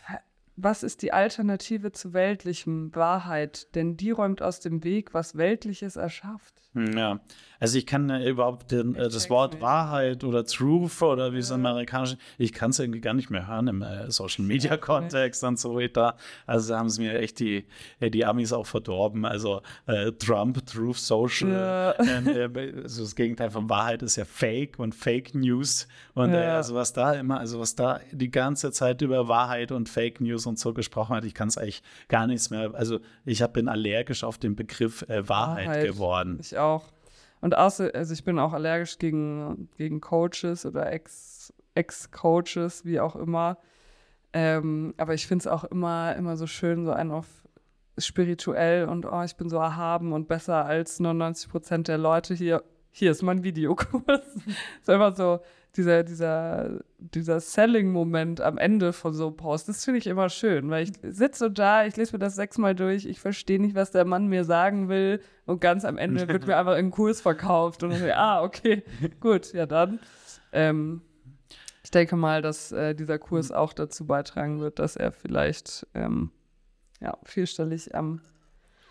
was 0.56 0.84
ist 0.84 1.02
die 1.02 1.14
Alternative 1.14 1.92
zu 1.92 2.14
weltlichem 2.14 2.94
Wahrheit? 2.96 3.74
Denn 3.76 3.98
die 3.98 4.12
räumt 4.12 4.42
aus 4.42 4.60
dem 4.60 4.84
Weg, 4.84 5.14
was 5.14 5.36
Weltliches 5.36 5.96
erschafft. 5.96 6.65
Hm, 6.76 6.98
Ja, 6.98 7.20
also 7.58 7.78
ich 7.78 7.86
kann 7.86 8.10
äh, 8.10 8.30
überhaupt 8.30 8.72
den, 8.72 8.96
äh, 8.96 9.04
das 9.10 9.30
Wort. 9.30 9.62
Wahrheit 9.62 10.24
oder 10.26 10.44
Truth 10.46 11.02
oder 11.02 11.32
wie 11.34 11.38
es 11.38 11.50
im 11.52 11.66
Amerikanischen, 11.66 12.18
ich 12.38 12.52
kann 12.52 12.72
es 12.72 12.80
irgendwie 12.80 13.00
gar 13.00 13.14
nicht 13.14 13.30
mehr 13.30 13.48
hören 13.48 13.68
im 13.70 13.82
äh, 13.82 14.12
Social 14.12 14.44
Media 14.46 14.76
Kontext 14.78 15.42
und 15.46 15.58
so 15.58 15.74
weiter. 15.76 16.18
Also 16.46 16.74
da 16.74 16.80
haben 16.80 16.90
sie 16.90 17.02
mir 17.02 17.18
echt 17.18 17.40
die, 17.40 17.66
äh, 18.02 18.10
die 18.12 18.26
Amis 18.26 18.52
auch 18.52 18.66
verdorben. 18.68 19.24
Also 19.26 19.62
äh, 19.88 20.12
Trump, 20.12 20.66
Truth 20.66 20.98
Social. 20.98 21.50
Ja. 21.50 21.92
äh, 21.92 22.74
also 22.84 23.04
das 23.04 23.16
Gegenteil 23.16 23.50
von 23.52 23.70
Wahrheit 23.70 24.04
ist 24.04 24.18
ja 24.18 24.26
Fake 24.26 24.78
und 24.78 24.94
Fake 24.94 25.34
News. 25.34 25.88
Und 26.14 26.32
Ja. 26.34 26.58
also 26.58 26.76
was 26.76 26.92
da 26.92 27.14
immer, 27.14 27.40
also 27.40 27.60
was 27.62 27.74
da 27.76 28.02
die 28.12 28.30
ganze 28.32 28.72
Zeit 28.74 29.02
über 29.02 29.30
Wahrheit 29.30 29.72
und 29.72 29.88
Fake 29.88 30.20
News 30.20 30.46
und 30.46 30.60
so 30.60 30.74
gesprochen 30.74 31.16
hat, 31.16 31.24
ich 31.24 31.34
kann 31.34 31.48
es 31.48 31.58
eigentlich 31.58 31.82
gar 32.10 32.28
nichts 32.28 32.50
mehr. 32.50 32.72
Also 32.76 33.00
ich 33.24 33.42
hab, 33.42 33.54
bin 33.54 33.70
allergisch 33.70 34.26
auf 34.26 34.38
den 34.38 34.56
Begriff 34.58 35.06
Wahrheit, 35.08 35.30
Wahrheit. 35.68 35.86
geworden. 35.88 36.38
Ich 36.42 36.58
auch. 36.58 36.65
Und 37.42 37.58
außer, 37.58 37.92
also 37.94 38.14
ich 38.14 38.24
bin 38.24 38.40
auch 38.40 38.54
allergisch 38.54 38.98
gegen, 38.98 39.70
gegen 39.78 40.02
Coaches 40.02 40.66
oder 40.66 40.92
Ex- 40.92 41.54
Ex-Coaches, 41.76 42.86
wie 42.86 43.00
auch 43.00 43.16
immer. 43.16 43.58
Ähm, 44.34 44.94
aber 44.98 45.14
ich 45.14 45.28
finde 45.28 45.44
es 45.44 45.48
auch 45.48 45.64
immer, 45.66 46.16
immer 46.16 46.38
so 46.38 46.48
schön, 46.48 46.86
so 46.86 46.92
einen 46.92 47.12
auf 47.12 47.28
spirituell 47.98 48.88
und 48.88 49.06
oh, 49.06 49.24
ich 49.24 49.38
bin 49.38 49.50
so 49.50 49.58
erhaben 49.58 50.12
und 50.12 50.28
besser 50.28 50.66
als 50.66 51.00
99 51.00 51.50
Prozent 51.50 51.88
der 51.88 51.98
Leute 51.98 52.34
hier. 52.34 52.64
Hier 52.92 53.12
ist 53.12 53.22
mein 53.22 53.44
Videokurs. 53.44 54.36
ist 54.82 54.90
einfach 54.90 55.16
so 55.16 55.40
dieser, 55.76 56.04
dieser, 56.04 56.80
dieser 56.98 57.40
Selling-Moment 57.40 58.42
am 58.42 58.58
Ende 58.58 58.94
von 58.94 59.14
so 59.14 59.28
einem 59.28 59.38
Post. 59.38 59.70
Das 59.70 59.84
finde 59.84 60.00
ich 60.00 60.08
immer 60.08 60.30
schön, 60.30 60.70
weil 60.70 60.84
ich 60.84 60.94
sitze 61.04 61.46
so 61.46 61.50
da, 61.50 61.86
ich 61.86 61.96
lese 61.98 62.14
mir 62.14 62.20
das 62.20 62.36
sechsmal 62.36 62.76
durch, 62.76 63.06
ich 63.06 63.20
verstehe 63.20 63.60
nicht, 63.60 63.76
was 63.76 63.92
der 63.92 64.06
Mann 64.06 64.28
mir 64.28 64.44
sagen 64.44 64.90
will 64.90 65.22
und 65.46 65.62
ganz 65.62 65.86
am 65.86 65.98
Ende 65.98 66.28
wird 66.28 66.48
mir 66.48 66.58
einfach 66.58 66.76
ein 66.76 66.92
Kurs 66.92 67.22
verkauft 67.22 67.84
und 67.84 67.92
ich 67.92 68.00
so, 68.00 68.12
ah, 68.12 68.44
okay, 68.44 68.84
gut, 69.20 69.54
ja 69.54 69.66
dann. 69.66 70.00
ähm, 70.52 71.02
ich 71.84 71.92
denke 71.92 72.16
mal, 72.16 72.42
dass 72.42 72.72
äh, 72.72 72.96
dieser 72.96 73.20
Kurs 73.20 73.52
auch 73.52 73.72
dazu 73.72 74.08
beitragen 74.08 74.60
wird, 74.60 74.80
dass 74.80 74.96
er 74.96 75.12
vielleicht 75.12 75.86
ähm, 75.94 76.32
ja, 77.00 77.16
vierstellig 77.24 77.94
am 77.94 78.22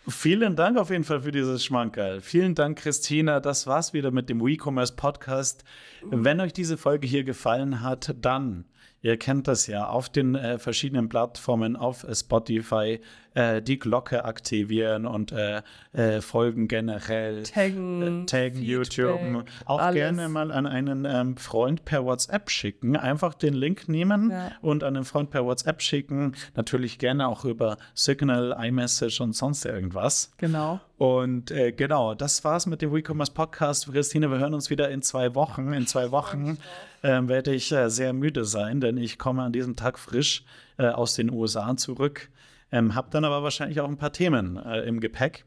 Vielen 0.06 0.55
Dank 0.55 0.76
auf 0.78 0.90
jeden 0.90 1.05
Fall 1.05 1.22
für 1.22 1.32
dieses 1.32 1.64
Schmankerl. 1.64 2.20
Vielen 2.20 2.55
Dank, 2.55 2.78
Christina. 2.78 3.40
Das 3.40 3.66
war's 3.66 3.94
wieder 3.94 4.10
mit 4.10 4.28
dem 4.28 4.40
WeCommerce 4.44 4.97
Podcast. 4.97 5.64
Wenn 6.02 6.40
euch 6.40 6.52
diese 6.52 6.76
Folge 6.76 7.06
hier 7.06 7.24
gefallen 7.24 7.81
hat, 7.81 8.14
dann 8.20 8.66
Ihr 9.05 9.18
kennt 9.18 9.48
das 9.48 9.66
ja 9.66 9.86
auf 9.86 10.09
den 10.09 10.35
äh, 10.35 10.59
verschiedenen 10.59 11.10
Plattformen, 11.10 11.76
auf 11.76 12.06
Spotify, 12.10 13.02
äh, 13.35 13.61
die 13.61 13.78
Glocke 13.78 14.24
aktivieren 14.24 15.06
und 15.06 15.32
äh, 15.32 15.62
äh, 15.93 16.20
folgen 16.20 16.69
generell. 16.69 17.43
Taggen, 17.43 18.23
äh, 18.23 18.27
taggen 18.27 18.62
YouTube. 18.62 19.20
Auch 19.66 19.78
alles. 19.81 19.94
gerne 19.94 20.28
mal 20.28 20.51
an 20.51 20.66
einen 20.66 21.05
ähm, 21.05 21.36
Freund 21.36 21.85
per 21.85 22.05
WhatsApp 22.05 22.51
schicken. 22.51 22.97
Einfach 22.97 23.35
den 23.35 23.55
Link 23.55 23.89
nehmen 23.89 24.31
Ja. 24.31 24.52
und 24.62 24.85
an 24.85 24.97
einen 24.97 25.05
Freund 25.05 25.31
per 25.31 25.44
WhatsApp 25.44 25.82
schicken. 25.82 26.35
Natürlich 26.55 26.98
gerne 26.98 27.28
auch 27.28 27.44
über 27.44 27.77
Signal, 27.94 28.56
iMessage 28.61 29.20
und 29.20 29.35
sonst 29.35 29.65
irgendwas. 29.65 30.32
Genau. 30.39 30.81
Und 30.97 31.51
äh, 31.51 31.73
genau, 31.73 32.15
das 32.15 32.44
war's 32.44 32.66
mit 32.66 32.81
dem 32.81 32.93
WeCommerce 32.93 33.32
Podcast. 33.32 33.90
Christine, 33.93 34.31
wir 34.31 34.39
hören 34.39 34.55
uns 34.55 34.70
wieder 34.70 34.90
in 34.90 35.02
zwei 35.02 35.35
Wochen. 35.35 35.73
In 35.73 35.86
zwei 35.89 36.12
Wochen 36.12 36.56
ähm, 37.02 37.28
werde 37.28 37.52
ich 37.52 37.73
äh, 37.73 37.90
sehr 37.90 38.12
müde 38.12 38.44
sein, 38.44 38.81
denn 38.81 38.97
ich 38.97 39.19
komme 39.19 39.43
an 39.43 39.52
diesem 39.52 39.74
Tag 39.74 39.98
frisch 39.98 40.44
äh, 40.78 40.86
aus 40.86 41.15
den 41.15 41.31
USA 41.32 41.77
zurück. 41.77 42.31
Ähm, 42.75 42.97
hab 42.97 43.13
dann 43.13 43.25
aber 43.25 43.45
wahrscheinlich 43.45 43.81
auch 43.81 43.89
ein 43.89 43.97
paar 43.97 44.13
Themen 44.13 44.57
äh, 44.57 44.81
im 44.81 44.99
Gepäck. 44.99 45.45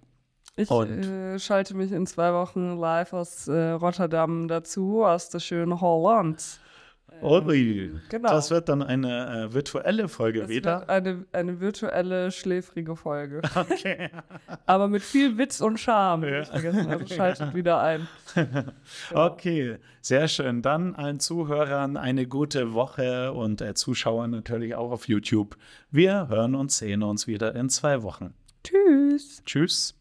Ich 0.56 0.72
äh, 0.72 1.38
schalte 1.38 1.76
mich 1.76 1.91
in 1.91 2.08
zwei 2.08 2.32
Wochen 2.32 2.78
live 2.78 3.12
aus 3.12 3.49
äh, 3.49 3.72
Rotterdam 3.72 4.48
dazu, 4.48 5.04
aus 5.04 5.28
der 5.28 5.40
schönen 5.40 5.82
Holland. 5.82 6.62
Ui, 7.22 7.91
genau. 8.10 8.30
das 8.30 8.52
wird 8.52 8.69
dann 8.69 8.81
eine 8.81 9.45
äh, 9.49 9.53
virtuelle 9.53 10.07
Folge 10.07 10.41
Das 10.41 10.49
wieder. 10.49 10.80
wird 10.81 10.89
eine, 10.89 11.26
eine 11.31 11.60
virtuelle, 11.60 12.31
schläfrige 12.31 12.95
Folge. 12.95 13.41
Okay. 13.56 14.10
Aber 14.65 14.88
mit 14.88 15.02
viel 15.02 15.38
Witz 15.38 15.61
und 15.61 15.80
Charme. 15.80 16.23
Ja. 16.27 16.39
Also 16.49 17.06
schaltet 17.14 17.53
wieder 17.53 17.81
ein. 17.81 18.07
Okay, 19.14 19.77
sehr 20.02 20.27
schön. 20.27 20.61
Dann 20.61 20.95
allen 20.95 21.19
Zuhörern 21.19 21.98
eine 21.98 22.27
gute 22.27 22.73
Woche 22.73 23.34
und 23.34 23.61
äh, 23.61 23.73
Zuschauern 23.73 24.31
natürlich 24.31 24.76
auch 24.76 24.91
auf 24.91 25.07
YouTube. 25.07 25.57
Wir 25.91 26.27
hören 26.27 26.56
und 26.56 26.72
sehen 26.72 27.03
uns 27.03 27.27
wieder 27.27 27.56
in 27.56 27.69
zwei 27.69 28.03
Wochen. 28.03 28.34
Tschüss. 28.64 29.41
Tschüss. 29.45 29.95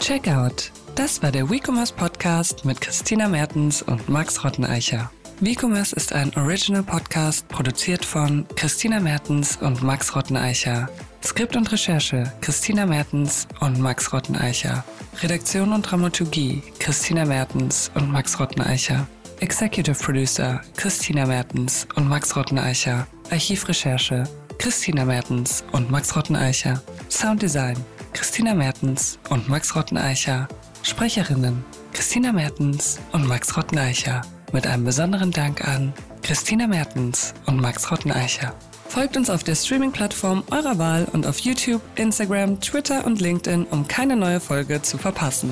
Checkout. 0.00 0.72
Das 0.94 1.22
war 1.22 1.30
der 1.30 1.48
WeCommerce 1.50 1.92
Podcast 1.92 2.64
mit 2.64 2.80
Christina 2.80 3.28
Mertens 3.28 3.82
und 3.82 4.08
Max 4.08 4.44
Rotteneicher. 4.44 5.10
WeCommerce 5.40 5.92
ist 5.92 6.12
ein 6.12 6.34
Original 6.34 6.82
Podcast 6.82 7.46
produziert 7.46 8.04
von 8.04 8.44
Christina 8.56 8.98
Mertens 8.98 9.56
und 9.58 9.84
Max 9.84 10.16
Rotteneicher. 10.16 10.88
Skript 11.22 11.54
und 11.54 11.70
Recherche 11.70 12.32
Christina 12.40 12.84
Mertens 12.86 13.46
und 13.60 13.78
Max 13.78 14.12
Rotteneicher. 14.12 14.84
Redaktion 15.22 15.72
und 15.72 15.82
Dramaturgie 15.82 16.60
Christina 16.80 17.24
Mertens 17.24 17.88
und 17.94 18.10
Max 18.10 18.40
Rotteneicher. 18.40 19.06
Executive 19.38 19.94
Producer 20.02 20.60
Christina 20.76 21.24
Mertens 21.24 21.86
und 21.94 22.08
Max 22.08 22.34
Rotteneicher. 22.34 23.06
Archivrecherche 23.30 24.24
Christina 24.58 25.04
Mertens 25.04 25.62
und 25.70 25.88
Max 25.88 26.16
Rotteneicher. 26.16 26.82
Sounddesign 27.10 27.76
Christina 28.12 28.54
Mertens 28.54 29.20
und 29.30 29.48
Max 29.48 29.76
Rotteneicher. 29.76 30.48
Sprecherinnen 30.82 31.64
Christina 31.92 32.32
Mertens 32.32 32.98
und 33.12 33.28
Max 33.28 33.56
Rotteneicher. 33.56 34.22
Mit 34.50 34.66
einem 34.66 34.84
besonderen 34.84 35.30
Dank 35.30 35.68
an 35.68 35.92
Christina 36.22 36.66
Mertens 36.66 37.34
und 37.46 37.60
Max 37.60 37.90
Rotteneicher. 37.90 38.54
Folgt 38.88 39.18
uns 39.18 39.28
auf 39.28 39.44
der 39.44 39.54
Streaming-Plattform 39.54 40.42
eurer 40.50 40.78
Wahl 40.78 41.06
und 41.12 41.26
auf 41.26 41.38
YouTube, 41.40 41.82
Instagram, 41.96 42.58
Twitter 42.60 43.04
und 43.04 43.20
LinkedIn, 43.20 43.66
um 43.70 43.86
keine 43.86 44.16
neue 44.16 44.40
Folge 44.40 44.80
zu 44.80 44.96
verpassen. 44.96 45.50